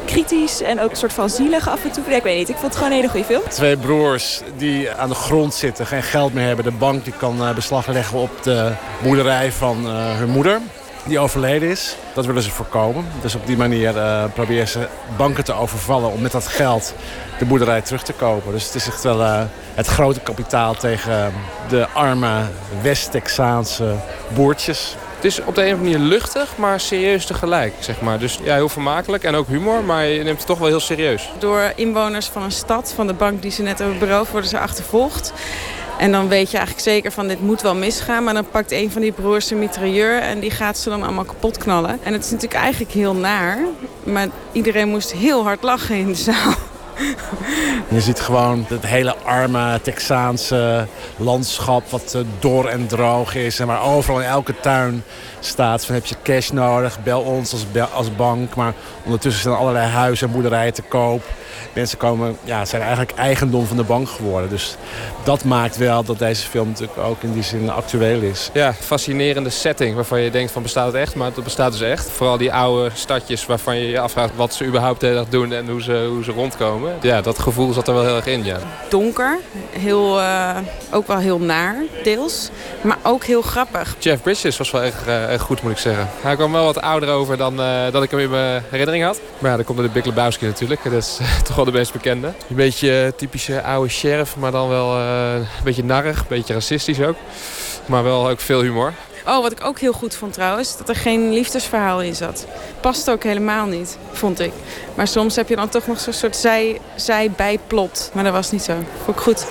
kritisch 0.05 0.61
en 0.61 0.81
ook 0.81 0.89
een 0.89 0.97
soort 0.97 1.13
van 1.13 1.29
zielig 1.29 1.69
af 1.69 1.83
en 1.83 1.91
toe. 1.91 2.03
Ik 2.03 2.23
weet 2.23 2.37
niet, 2.37 2.49
ik 2.49 2.55
vond 2.55 2.67
het 2.67 2.75
gewoon 2.75 2.89
een 2.89 2.95
hele 2.95 3.09
goede 3.09 3.25
film. 3.25 3.41
Twee 3.49 3.77
broers 3.77 4.41
die 4.57 4.91
aan 4.91 5.09
de 5.09 5.15
grond 5.15 5.53
zitten, 5.53 5.85
geen 5.85 6.03
geld 6.03 6.33
meer 6.33 6.47
hebben. 6.47 6.65
De 6.65 6.71
bank 6.71 7.03
die 7.03 7.13
kan 7.17 7.41
uh, 7.41 7.53
beslag 7.53 7.87
leggen 7.87 8.17
op 8.17 8.43
de 8.43 8.71
boerderij 9.01 9.51
van 9.51 9.85
hun 9.87 10.29
moeder 10.29 10.59
die 11.05 11.19
overleden 11.19 11.69
is. 11.69 11.95
Dat 12.13 12.25
willen 12.25 12.41
ze 12.41 12.49
voorkomen. 12.49 13.05
Dus 13.21 13.35
op 13.35 13.47
die 13.47 13.57
manier 13.57 13.95
uh, 13.95 14.23
proberen 14.33 14.67
ze 14.67 14.87
banken 15.17 15.43
te 15.43 15.53
overvallen 15.53 16.11
om 16.11 16.21
met 16.21 16.31
dat 16.31 16.47
geld 16.47 16.93
de 17.39 17.45
boerderij 17.45 17.81
terug 17.81 18.03
te 18.03 18.13
kopen. 18.13 18.51
Dus 18.51 18.65
het 18.65 18.75
is 18.75 18.87
echt 18.87 19.03
wel 19.03 19.47
het 19.73 19.87
grote 19.87 20.19
kapitaal 20.19 20.73
tegen 20.73 21.33
de 21.69 21.87
arme 21.93 22.41
West-Texaanse 22.81 23.95
boertjes. 24.33 24.95
Het 25.23 25.31
is 25.31 25.43
op 25.45 25.55
de 25.55 25.61
een 25.61 25.73
of 25.73 25.79
andere 25.79 25.97
manier 25.97 26.09
luchtig, 26.09 26.57
maar 26.57 26.79
serieus 26.79 27.25
tegelijk. 27.25 27.73
Zeg 27.79 28.01
maar. 28.01 28.19
Dus 28.19 28.39
ja, 28.43 28.55
heel 28.55 28.69
vermakelijk 28.69 29.23
en 29.23 29.35
ook 29.35 29.47
humor, 29.47 29.83
maar 29.83 30.05
je 30.05 30.23
neemt 30.23 30.37
het 30.37 30.47
toch 30.47 30.59
wel 30.59 30.67
heel 30.67 30.79
serieus. 30.79 31.29
Door 31.39 31.71
inwoners 31.75 32.27
van 32.27 32.43
een 32.43 32.51
stad, 32.51 32.93
van 32.95 33.07
de 33.07 33.13
bank 33.13 33.41
die 33.41 33.51
ze 33.51 33.61
net 33.61 33.79
hebben 33.79 33.99
beroofd, 33.99 34.31
worden 34.31 34.49
ze 34.49 34.59
achtervolgd. 34.59 35.33
En 35.97 36.11
dan 36.11 36.27
weet 36.27 36.51
je 36.51 36.57
eigenlijk 36.57 36.87
zeker 36.87 37.11
van 37.11 37.27
dit 37.27 37.41
moet 37.41 37.61
wel 37.61 37.75
misgaan. 37.75 38.23
Maar 38.23 38.33
dan 38.33 38.49
pakt 38.51 38.71
een 38.71 38.91
van 38.91 39.01
die 39.01 39.11
broers 39.11 39.51
een 39.51 39.59
mitrailleur 39.59 40.19
en 40.19 40.39
die 40.39 40.51
gaat 40.51 40.77
ze 40.77 40.89
dan 40.89 41.03
allemaal 41.03 41.23
kapot 41.23 41.57
knallen. 41.57 41.99
En 42.03 42.13
het 42.13 42.23
is 42.23 42.31
natuurlijk 42.31 42.61
eigenlijk 42.61 42.91
heel 42.91 43.15
naar. 43.15 43.59
Maar 44.03 44.27
iedereen 44.51 44.89
moest 44.89 45.11
heel 45.11 45.43
hard 45.43 45.63
lachen 45.63 45.95
in 45.95 46.07
de 46.07 46.15
zaal. 46.15 46.53
Je 47.87 48.01
ziet 48.01 48.19
gewoon 48.19 48.65
het 48.69 48.85
hele 48.85 49.15
arme 49.15 49.79
Texaanse 49.81 50.87
landschap 51.17 51.89
wat 51.89 52.17
dor 52.39 52.67
en 52.67 52.87
droog 52.87 53.35
is. 53.35 53.59
En 53.59 53.67
waar 53.67 53.83
overal 53.83 54.19
in 54.21 54.27
elke 54.27 54.59
tuin 54.59 55.03
staat 55.39 55.85
van 55.85 55.95
heb 55.95 56.05
je 56.05 56.15
cash 56.23 56.49
nodig, 56.49 57.03
bel 57.03 57.21
ons 57.21 57.51
als, 57.51 57.65
als 57.93 58.15
bank. 58.15 58.55
Maar 58.55 58.73
ondertussen 59.03 59.41
zijn 59.43 59.55
allerlei 59.55 59.87
huizen 59.87 60.27
en 60.27 60.33
boerderijen 60.33 60.73
te 60.73 60.81
koop. 60.81 61.23
Mensen 61.73 61.97
komen, 61.97 62.37
ja, 62.43 62.65
zijn 62.65 62.81
eigenlijk 62.81 63.11
eigendom 63.17 63.65
van 63.65 63.77
de 63.77 63.83
bank 63.83 64.09
geworden. 64.09 64.49
Dus 64.49 64.75
dat 65.23 65.43
maakt 65.43 65.77
wel 65.77 66.03
dat 66.03 66.19
deze 66.19 66.47
film 66.47 66.67
natuurlijk 66.67 66.97
ook 66.97 67.23
in 67.23 67.33
die 67.33 67.43
zin 67.43 67.69
actueel 67.69 68.21
is. 68.21 68.49
Ja, 68.53 68.73
fascinerende 68.73 69.49
setting 69.49 69.95
waarvan 69.95 70.21
je 70.21 70.31
denkt 70.31 70.51
van 70.51 70.61
bestaat 70.61 70.85
het 70.85 70.95
echt? 70.95 71.15
Maar 71.15 71.31
het 71.35 71.43
bestaat 71.43 71.71
dus 71.71 71.81
echt. 71.81 72.09
Vooral 72.09 72.37
die 72.37 72.53
oude 72.53 72.89
stadjes 72.93 73.45
waarvan 73.45 73.77
je 73.77 73.87
je 73.87 73.99
afvraagt 73.99 74.35
wat 74.35 74.53
ze 74.53 74.65
überhaupt 74.65 74.99
de 74.99 75.13
dag 75.13 75.29
doen 75.29 75.53
en 75.53 75.69
hoe 75.69 75.81
ze, 75.81 76.07
hoe 76.09 76.23
ze 76.23 76.31
rondkomen. 76.31 76.93
Ja, 77.01 77.21
dat 77.21 77.39
gevoel 77.39 77.73
zat 77.73 77.87
er 77.87 77.93
wel 77.93 78.03
heel 78.03 78.15
erg 78.15 78.25
in, 78.25 78.43
ja. 78.43 78.57
Donker, 78.89 79.39
heel, 79.69 80.19
uh, 80.19 80.57
ook 80.91 81.07
wel 81.07 81.17
heel 81.17 81.39
naar, 81.39 81.75
deels. 82.03 82.49
Maar 82.81 82.97
ook 83.03 83.23
heel 83.23 83.41
grappig. 83.41 83.95
Jeff 83.99 84.21
Bridges 84.21 84.57
was 84.57 84.71
wel 84.71 84.81
echt, 84.81 85.07
uh, 85.07 85.33
echt 85.33 85.41
goed, 85.41 85.61
moet 85.61 85.71
ik 85.71 85.77
zeggen. 85.77 86.09
Hij 86.21 86.35
kwam 86.35 86.51
wel 86.51 86.65
wat 86.65 86.81
ouder 86.81 87.09
over 87.09 87.37
dan 87.37 87.59
uh, 87.59 87.91
dat 87.91 88.03
ik 88.03 88.11
hem 88.11 88.19
in 88.19 88.29
mijn 88.29 88.63
herinnering 88.69 89.03
had. 89.03 89.19
Maar 89.39 89.51
ja, 89.51 89.55
dan 89.55 89.65
komt 89.65 89.77
er 89.77 89.83
de 89.83 89.91
Big 89.91 90.05
Lebowski 90.05 90.45
natuurlijk. 90.45 90.83
Dat 90.83 90.93
is 90.93 91.19
toch 91.43 91.55
wel 91.55 91.65
de 91.65 91.71
meest 91.71 91.91
bekende. 91.91 92.27
Een 92.27 92.55
beetje 92.55 93.13
typische 93.17 93.61
oude 93.61 93.89
sheriff, 93.89 94.35
maar 94.35 94.51
dan 94.51 94.69
wel 94.69 94.97
een 94.97 95.47
beetje 95.63 95.83
narrig, 95.83 96.19
een 96.19 96.25
beetje 96.27 96.53
racistisch 96.53 97.01
ook. 97.01 97.15
Maar 97.85 98.03
wel 98.03 98.29
ook 98.29 98.39
veel 98.39 98.61
humor. 98.61 98.93
Oh, 99.27 99.41
wat 99.41 99.51
ik 99.51 99.63
ook 99.63 99.79
heel 99.79 99.93
goed 99.93 100.15
vond 100.15 100.33
trouwens, 100.33 100.77
dat 100.77 100.89
er 100.89 100.95
geen 100.95 101.33
liefdesverhaal 101.33 102.01
in 102.01 102.15
zat. 102.15 102.45
Past 102.81 103.09
ook 103.09 103.23
helemaal 103.23 103.65
niet, 103.65 103.97
vond 104.11 104.39
ik. 104.39 104.51
Maar 104.95 105.07
soms 105.07 105.35
heb 105.35 105.49
je 105.49 105.55
dan 105.55 105.69
toch 105.69 105.87
nog 105.87 105.99
zo'n 105.99 106.13
soort 106.13 106.35
zij, 106.35 106.79
zij 106.95 107.31
bijplot. 107.31 108.11
Maar 108.13 108.23
dat 108.23 108.33
was 108.33 108.51
niet 108.51 108.63
zo. 108.63 108.73
Vond 109.03 109.17
ik 109.17 109.23
goed. 109.23 109.45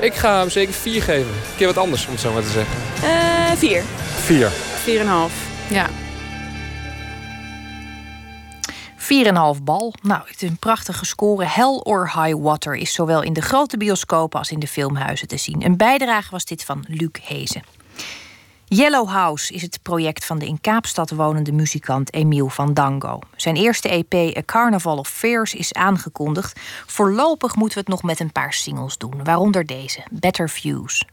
Ik 0.00 0.14
ga 0.14 0.38
hem 0.38 0.50
zeker 0.50 0.74
4 0.74 1.02
geven. 1.02 1.28
Een 1.28 1.56
keer 1.56 1.66
wat 1.66 1.78
anders, 1.78 2.06
om 2.06 2.12
het 2.12 2.20
zo 2.20 2.32
maar 2.32 2.42
te 2.42 2.48
zeggen. 2.48 2.76
Uh, 3.04 3.56
4. 3.56 3.82
4. 4.24 4.50
4,5. 4.50 5.04
Ja. 5.68 6.05
4,5 9.56 9.62
bal. 9.62 9.94
Nou, 10.02 10.22
het 10.24 10.42
is 10.42 10.48
een 10.48 10.58
prachtige 10.58 11.04
score. 11.04 11.44
Hell 11.44 11.80
or 11.82 12.12
High 12.14 12.36
Water 12.38 12.74
is 12.74 12.92
zowel 12.92 13.22
in 13.22 13.32
de 13.32 13.42
grote 13.42 13.76
bioscopen 13.76 14.38
als 14.38 14.50
in 14.50 14.58
de 14.58 14.66
filmhuizen 14.66 15.28
te 15.28 15.36
zien. 15.36 15.64
Een 15.64 15.76
bijdrage 15.76 16.30
was 16.30 16.44
dit 16.44 16.64
van 16.64 16.84
Luc 16.88 17.10
Hezen. 17.22 17.62
Yellow 18.68 19.08
House 19.08 19.52
is 19.52 19.62
het 19.62 19.78
project 19.82 20.24
van 20.24 20.38
de 20.38 20.46
in 20.46 20.60
Kaapstad 20.60 21.10
wonende 21.10 21.52
muzikant 21.52 22.14
Emiel 22.14 22.48
van 22.48 22.74
Dango. 22.74 23.18
Zijn 23.36 23.56
eerste 23.56 23.88
EP 23.88 24.36
A 24.36 24.42
Carnival 24.44 24.98
of 24.98 25.08
Fears 25.08 25.54
is 25.54 25.72
aangekondigd. 25.72 26.60
Voorlopig 26.86 27.56
moeten 27.56 27.78
we 27.78 27.84
het 27.84 27.92
nog 27.92 28.02
met 28.02 28.20
een 28.20 28.32
paar 28.32 28.52
singles 28.52 28.98
doen, 28.98 29.24
waaronder 29.24 29.66
deze, 29.66 30.04
Better 30.10 30.50
Views. 30.50 31.04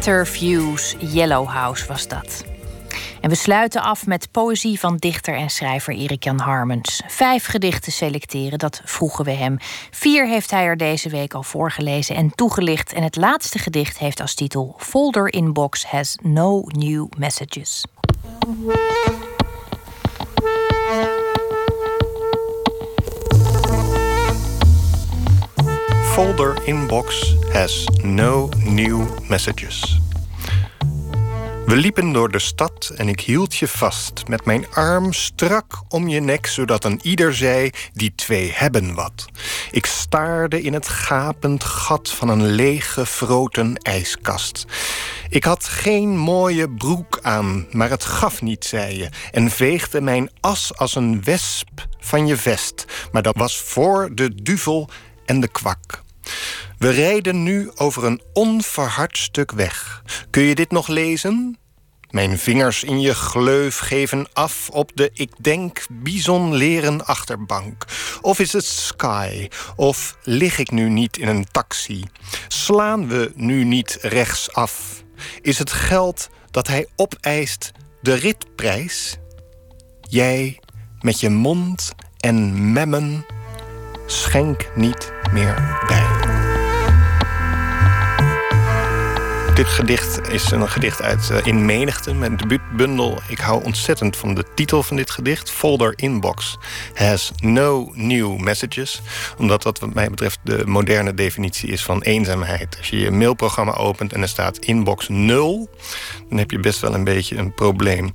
Better 0.00 0.28
Yellow 0.98 1.48
House 1.48 1.86
was 1.86 2.08
dat. 2.08 2.44
En 3.20 3.28
we 3.28 3.34
sluiten 3.34 3.82
af 3.82 4.06
met 4.06 4.30
poëzie 4.30 4.80
van 4.80 4.96
dichter 4.96 5.34
en 5.34 5.50
schrijver 5.50 5.94
Erik-Jan 5.94 6.38
Harmens. 6.38 7.02
Vijf 7.06 7.46
gedichten 7.46 7.92
selecteren, 7.92 8.58
dat 8.58 8.80
vroegen 8.84 9.24
we 9.24 9.30
hem. 9.30 9.56
Vier 9.90 10.28
heeft 10.28 10.50
hij 10.50 10.64
er 10.64 10.76
deze 10.76 11.08
week 11.08 11.34
al 11.34 11.42
voorgelezen 11.42 12.16
en 12.16 12.34
toegelicht. 12.34 12.92
En 12.92 13.02
het 13.02 13.16
laatste 13.16 13.58
gedicht 13.58 13.98
heeft 13.98 14.20
als 14.20 14.34
titel 14.34 14.74
Folder 14.78 15.32
Inbox 15.32 15.84
has 15.84 16.18
no 16.22 16.62
new 16.66 17.06
messages. 17.18 17.84
Folder 26.20 26.66
inbox 26.66 27.34
has 27.52 27.88
no 28.02 28.48
new 28.56 29.08
messages. 29.28 30.00
We 31.66 31.76
liepen 31.76 32.12
door 32.12 32.30
de 32.30 32.38
stad 32.38 32.92
en 32.96 33.08
ik 33.08 33.20
hield 33.20 33.56
je 33.56 33.68
vast 33.68 34.28
met 34.28 34.44
mijn 34.44 34.66
arm 34.74 35.12
strak 35.12 35.82
om 35.88 36.08
je 36.08 36.20
nek, 36.20 36.46
zodat 36.46 36.84
een 36.84 37.00
ieder 37.02 37.34
zei: 37.34 37.70
die 37.92 38.12
twee 38.14 38.52
hebben 38.54 38.94
wat. 38.94 39.26
Ik 39.70 39.86
staarde 39.86 40.62
in 40.62 40.72
het 40.72 40.88
gapend 40.88 41.64
gat 41.64 42.10
van 42.10 42.28
een 42.28 42.46
lege, 42.46 43.06
froten 43.06 43.76
ijskast. 43.76 44.64
Ik 45.28 45.44
had 45.44 45.64
geen 45.64 46.16
mooie 46.16 46.70
broek 46.70 47.18
aan, 47.22 47.66
maar 47.70 47.90
het 47.90 48.04
gaf 48.04 48.42
niet, 48.42 48.64
zei 48.64 48.98
je, 48.98 49.08
en 49.30 49.50
veegde 49.50 50.00
mijn 50.00 50.30
as 50.40 50.76
als 50.76 50.94
een 50.94 51.24
wesp 51.24 51.86
van 51.98 52.26
je 52.26 52.36
vest. 52.36 52.84
Maar 53.12 53.22
dat 53.22 53.36
was 53.36 53.56
voor 53.60 54.10
de 54.14 54.42
duvel 54.42 54.88
en 55.24 55.40
de 55.40 55.48
kwak. 55.48 56.02
We 56.78 56.90
rijden 56.90 57.42
nu 57.42 57.70
over 57.74 58.04
een 58.04 58.22
onverhard 58.32 59.18
stuk 59.18 59.52
weg. 59.52 60.02
Kun 60.30 60.42
je 60.42 60.54
dit 60.54 60.70
nog 60.70 60.88
lezen? 60.88 61.58
Mijn 62.10 62.38
vingers 62.38 62.84
in 62.84 63.00
je 63.00 63.14
gleuf 63.14 63.78
geven 63.78 64.26
af 64.32 64.68
op 64.68 64.90
de, 64.94 65.10
ik 65.14 65.30
denk, 65.38 65.86
bizonleren 65.90 67.06
achterbank. 67.06 67.84
Of 68.20 68.38
is 68.38 68.52
het 68.52 68.64
sky? 68.64 69.48
Of 69.76 70.16
lig 70.22 70.58
ik 70.58 70.70
nu 70.70 70.88
niet 70.88 71.16
in 71.16 71.28
een 71.28 71.46
taxi? 71.50 72.04
Slaan 72.48 73.08
we 73.08 73.32
nu 73.34 73.64
niet 73.64 73.98
rechtsaf? 74.00 75.02
Is 75.42 75.58
het 75.58 75.72
geld 75.72 76.28
dat 76.50 76.66
hij 76.66 76.86
opeist 76.96 77.72
de 78.02 78.14
ritprijs? 78.14 79.16
Jij 80.00 80.60
met 81.00 81.20
je 81.20 81.30
mond 81.30 81.92
en 82.18 82.72
memmen 82.72 83.26
schenk 84.06 84.70
niet 84.74 85.12
meer 85.32 85.84
bij. 85.86 86.09
Dit 89.60 89.68
gedicht 89.68 90.28
is 90.28 90.50
een 90.50 90.68
gedicht 90.68 91.02
uit 91.02 91.28
uh, 91.32 91.46
In 91.46 91.64
Menigte, 91.64 92.14
mijn 92.14 92.36
debuutbundel. 92.36 93.18
Ik 93.28 93.38
hou 93.38 93.64
ontzettend 93.64 94.16
van 94.16 94.34
de 94.34 94.44
titel 94.54 94.82
van 94.82 94.96
dit 94.96 95.10
gedicht. 95.10 95.50
Folder 95.50 95.92
Inbox 95.96 96.58
has 96.94 97.32
no 97.40 97.90
new 97.94 98.38
messages. 98.38 99.02
Omdat 99.38 99.62
dat 99.62 99.78
wat 99.78 99.94
mij 99.94 100.10
betreft 100.10 100.38
de 100.42 100.66
moderne 100.66 101.14
definitie 101.14 101.68
is 101.68 101.84
van 101.84 102.02
eenzaamheid. 102.02 102.76
Als 102.78 102.88
je 102.88 102.98
je 102.98 103.10
mailprogramma 103.10 103.72
opent 103.72 104.12
en 104.12 104.22
er 104.22 104.28
staat 104.28 104.58
inbox 104.58 105.08
0... 105.08 105.70
dan 106.28 106.38
heb 106.38 106.50
je 106.50 106.58
best 106.58 106.80
wel 106.80 106.94
een 106.94 107.04
beetje 107.04 107.36
een 107.36 107.54
probleem. 107.54 108.10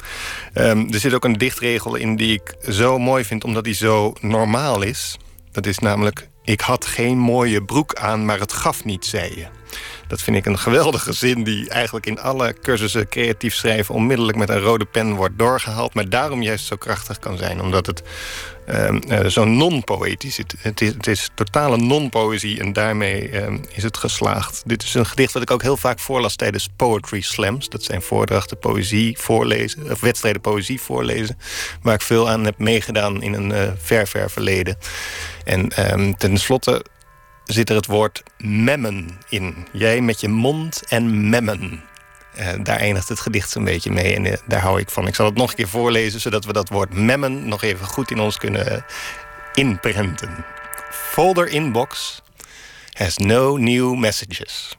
Um, 0.54 0.94
er 0.94 1.00
zit 1.00 1.14
ook 1.14 1.26
een 1.26 1.38
dichtregel 1.38 1.96
in 1.96 2.16
die 2.16 2.34
ik 2.34 2.56
zo 2.70 3.00
mooi 3.00 3.26
vind... 3.26 3.44
omdat 3.44 3.64
die 3.64 3.74
zo 3.74 4.14
normaal 4.22 4.82
is. 4.82 5.18
Dat 5.52 5.66
is 5.66 5.80
namelijk... 5.80 6.28
Ik 6.46 6.62
had 6.62 6.86
geen 6.86 7.18
mooie 7.18 7.64
broek 7.64 7.96
aan, 7.96 8.26
maar 8.26 8.40
het 8.40 8.54
gaf 8.54 8.84
niet, 8.84 9.06
zei 9.06 9.36
je. 9.36 9.46
Dat 10.08 10.22
vind 10.22 10.38
ik 10.38 10.46
een 10.46 10.60
geweldige 10.60 11.14
zin 11.14 11.44
die 11.44 11.70
eigenlijk 11.70 12.06
in 12.06 12.20
alle 12.20 12.56
cursussen 12.62 13.10
creatief 13.10 13.56
schrijven 13.56 13.96
onmiddellijk 13.96 14.38
met 14.38 14.50
een 14.50 14.60
rode 14.60 14.86
pen 14.86 15.14
wordt 15.14 15.38
doorgehaald, 15.38 15.94
maar 15.94 16.10
daarom 16.10 16.42
juist 16.42 16.66
zo 16.66 16.76
krachtig 16.76 17.20
kan 17.20 17.38
zijn, 17.38 17.62
omdat 17.62 17.86
het 17.86 18.04
uh, 18.70 18.90
uh, 19.08 19.26
zo 19.26 19.46
non-poëtisch 19.46 20.40
is. 20.40 20.46
Het 20.58 20.82
is. 20.82 20.94
Het 20.94 21.08
is 21.08 21.30
totale 21.34 21.78
non-poëzie 21.78 22.60
en 22.60 22.74
daarmee 22.74 23.32
uh, 23.32 23.58
is 23.70 23.84
het 23.84 23.98
geslaagd. 23.98 24.64
Dit 24.66 24.84
is 24.84 24.94
een 24.94 25.06
gedicht 25.06 25.34
dat 25.34 25.42
ik 25.42 25.52
ook 25.52 25.62
heel 25.62 25.78
vaak 25.78 26.00
voorlas 26.00 26.36
tijdens 26.36 26.70
poetry 26.76 27.22
slams. 27.22 27.70
Dat 27.70 27.84
zijn 27.84 28.02
voordrachten 28.02 28.60
poëzie 28.60 29.18
voorlezen, 29.20 29.92
of 29.92 30.00
wedstrijden 30.00 30.42
poëzie 30.42 30.82
voorlezen, 30.82 31.38
waar 31.82 31.94
ik 31.94 32.02
veel 32.02 32.30
aan 32.30 32.46
heb 32.46 32.58
meegedaan 32.58 33.22
in 33.22 33.34
een 33.34 33.50
uh, 33.50 33.72
ver, 33.78 34.08
ver 34.08 34.32
verleden. 34.32 34.78
En 35.46 35.92
um, 35.94 36.18
tenslotte 36.18 36.86
zit 37.46 37.70
er 37.70 37.76
het 37.76 37.86
woord 37.86 38.24
memmen 38.38 39.10
in. 39.30 39.68
Jij 39.72 40.02
met 40.02 40.20
je 40.20 40.28
mond 40.28 40.84
en 40.88 41.30
memmen. 41.30 41.84
Uh, 42.40 42.54
daar 42.64 42.78
eindigt 42.78 43.10
het 43.10 43.20
gedicht 43.20 43.56
een 43.56 43.64
beetje 43.64 43.92
mee 43.92 44.16
en 44.16 44.26
uh, 44.26 44.34
daar 44.48 44.62
hou 44.62 44.80
ik 44.80 44.90
van. 44.90 45.08
Ik 45.08 45.16
zal 45.16 45.26
het 45.26 45.36
nog 45.36 45.50
een 45.50 45.56
keer 45.56 45.68
voorlezen, 45.68 46.22
zodat 46.22 46.46
we 46.46 46.54
dat 46.54 46.70
woord 46.70 46.94
memmen 46.94 47.48
nog 47.48 47.64
even 47.64 47.86
goed 47.86 48.12
in 48.12 48.20
ons 48.20 48.38
kunnen 48.38 48.72
uh, 48.72 48.82
inprenten. 49.54 50.46
Folder 50.92 51.48
inbox 51.48 52.22
has 52.94 53.18
no 53.18 53.58
new 53.58 53.96
messages. 53.96 54.78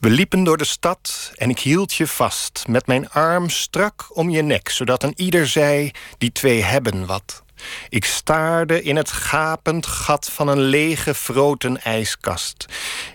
We 0.00 0.10
liepen 0.10 0.44
door 0.44 0.56
de 0.56 0.64
stad 0.64 1.32
en 1.36 1.50
ik 1.50 1.58
hield 1.58 1.94
je 1.94 2.06
vast, 2.06 2.64
met 2.68 2.86
mijn 2.86 3.10
arm 3.10 3.50
strak 3.50 4.06
om 4.08 4.30
je 4.30 4.42
nek, 4.42 4.68
zodat 4.68 5.02
een 5.02 5.12
ieder 5.16 5.48
zei: 5.48 5.90
die 6.18 6.32
twee 6.32 6.62
hebben 6.62 7.06
wat. 7.06 7.43
Ik 7.88 8.04
staarde 8.04 8.82
in 8.82 8.96
het 8.96 9.10
gapend 9.10 9.86
gat 9.86 10.30
van 10.30 10.48
een 10.48 10.60
lege 10.60 11.14
froten 11.14 11.82
ijskast. 11.82 12.66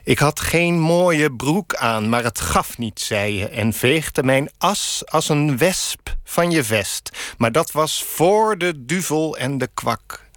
Ik 0.03 0.19
had 0.19 0.39
geen 0.39 0.79
mooie 0.79 1.31
broek 1.31 1.75
aan, 1.75 2.09
maar 2.09 2.23
het 2.23 2.39
gaf 2.39 2.77
niet, 2.77 2.99
zei 2.99 3.37
je... 3.37 3.47
en 3.47 3.73
veegde 3.73 4.23
mijn 4.23 4.49
as 4.57 5.01
als 5.05 5.29
een 5.29 5.57
wesp 5.57 6.15
van 6.23 6.51
je 6.51 6.63
vest. 6.63 7.09
Maar 7.37 7.51
dat 7.51 7.71
was 7.71 8.03
voor 8.03 8.57
de 8.57 8.85
duvel 8.85 9.37
en 9.37 9.57
de 9.57 9.69
kwak. 9.73 10.27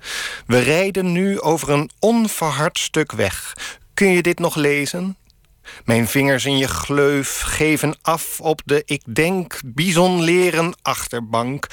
We 0.46 0.58
rijden 0.58 1.12
nu 1.12 1.40
over 1.40 1.70
een 1.70 1.90
onverhard 1.98 2.78
stuk 2.78 3.12
weg. 3.12 3.56
Kun 3.94 4.08
je 4.08 4.22
dit 4.22 4.38
nog 4.38 4.54
lezen? 4.54 5.16
Mijn 5.84 6.08
vingers 6.08 6.44
in 6.44 6.58
je 6.58 6.68
gleuf 6.68 7.40
geven 7.40 7.94
af 8.02 8.40
op 8.40 8.60
de, 8.64 8.82
ik 8.84 9.02
denk, 9.14 9.60
bisonleren 9.64 10.74
achterbank. 10.82 11.66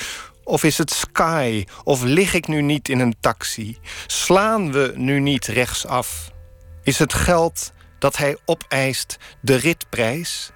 Of 0.49 0.63
is 0.63 0.77
het 0.77 0.91
sky? 0.91 1.65
Of 1.84 2.03
lig 2.03 2.34
ik 2.34 2.47
nu 2.47 2.61
niet 2.61 2.89
in 2.89 2.99
een 2.99 3.15
taxi? 3.19 3.77
Slaan 4.07 4.71
we 4.71 4.93
nu 4.95 5.19
niet 5.19 5.45
rechtsaf? 5.45 6.31
Is 6.84 6.99
het 6.99 7.13
geld 7.13 7.71
dat 7.99 8.17
hij 8.17 8.38
opeist 8.45 9.17
de 9.41 9.55
ritprijs? 9.55 10.51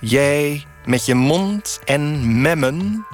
Jij 0.00 0.64
met 0.84 1.06
je 1.06 1.14
mond 1.14 1.80
en 1.84 2.40
memmen 2.40 3.06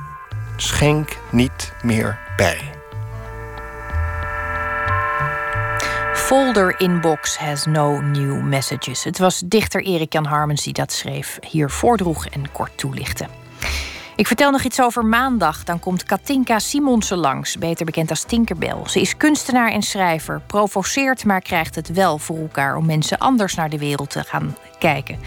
schenk 0.57 1.17
niet 1.31 1.73
meer 1.83 2.19
bij. 2.37 2.61
Folder 6.15 6.81
inbox 6.81 7.37
has 7.37 7.67
no 7.67 8.01
new 8.01 8.43
messages. 8.43 9.05
Het 9.05 9.19
was 9.19 9.43
dichter 9.45 9.83
Erik 9.83 10.13
Jan 10.13 10.25
Harmens 10.25 10.63
die 10.63 10.73
dat 10.73 10.93
schreef, 10.93 11.39
hier 11.49 11.71
voordroeg 11.71 12.27
en 12.27 12.53
kort 12.53 12.79
toelichtte. 12.79 13.27
Ik 14.17 14.27
vertel 14.27 14.51
nog 14.51 14.63
iets 14.63 14.81
over 14.81 15.05
maandag. 15.05 15.65
Dan 15.65 15.79
komt 15.79 16.05
Katinka 16.05 16.59
Simonsen 16.59 17.19
langs, 17.19 17.57
beter 17.59 17.85
bekend 17.85 18.11
als 18.11 18.23
Tinkerbell. 18.23 18.77
Ze 18.87 19.01
is 19.01 19.17
kunstenaar 19.17 19.71
en 19.71 19.83
schrijver, 19.83 20.41
provoceert, 20.47 21.25
maar 21.25 21.41
krijgt 21.41 21.75
het 21.75 21.93
wel 21.93 22.19
voor 22.19 22.39
elkaar 22.39 22.77
om 22.77 22.87
mensen 22.87 23.19
anders 23.19 23.55
naar 23.55 23.71
de 23.71 23.79
wereld 23.79 24.11
te 24.11 24.25
gaan 24.25 24.57
kijken. 24.79 25.19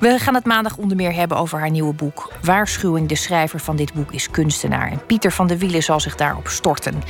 We 0.00 0.18
gaan 0.18 0.34
het 0.34 0.44
maandag 0.44 0.76
onder 0.76 0.96
meer 0.96 1.14
hebben 1.14 1.36
over 1.36 1.58
haar 1.58 1.70
nieuwe 1.70 1.94
boek. 1.94 2.32
Waarschuwing, 2.42 3.08
de 3.08 3.16
schrijver 3.16 3.60
van 3.60 3.76
dit 3.76 3.92
boek 3.92 4.12
is 4.12 4.30
kunstenaar. 4.30 4.90
En 4.90 5.06
Pieter 5.06 5.32
van 5.32 5.46
der 5.46 5.58
Wielen 5.58 5.82
zal 5.82 6.00
zich 6.00 6.16
daarop 6.16 6.48
storten. 6.48 7.02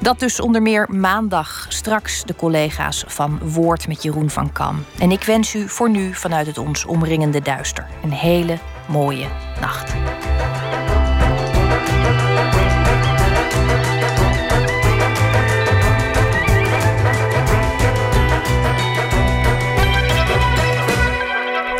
Dat 0.00 0.18
dus 0.18 0.40
onder 0.40 0.62
meer 0.62 0.86
maandag. 0.90 1.66
Straks 1.68 2.24
de 2.24 2.34
collega's 2.34 3.04
van 3.06 3.38
Woord 3.42 3.88
met 3.88 4.02
Jeroen 4.02 4.30
van 4.30 4.52
Kam. 4.52 4.84
En 4.98 5.10
ik 5.10 5.22
wens 5.22 5.54
u 5.54 5.68
voor 5.68 5.90
nu 5.90 6.14
vanuit 6.14 6.46
het 6.46 6.58
ons 6.58 6.84
omringende 6.84 7.42
duister 7.42 7.86
een 8.02 8.12
hele 8.12 8.58
mooie 8.86 9.26
nacht. 9.60 9.94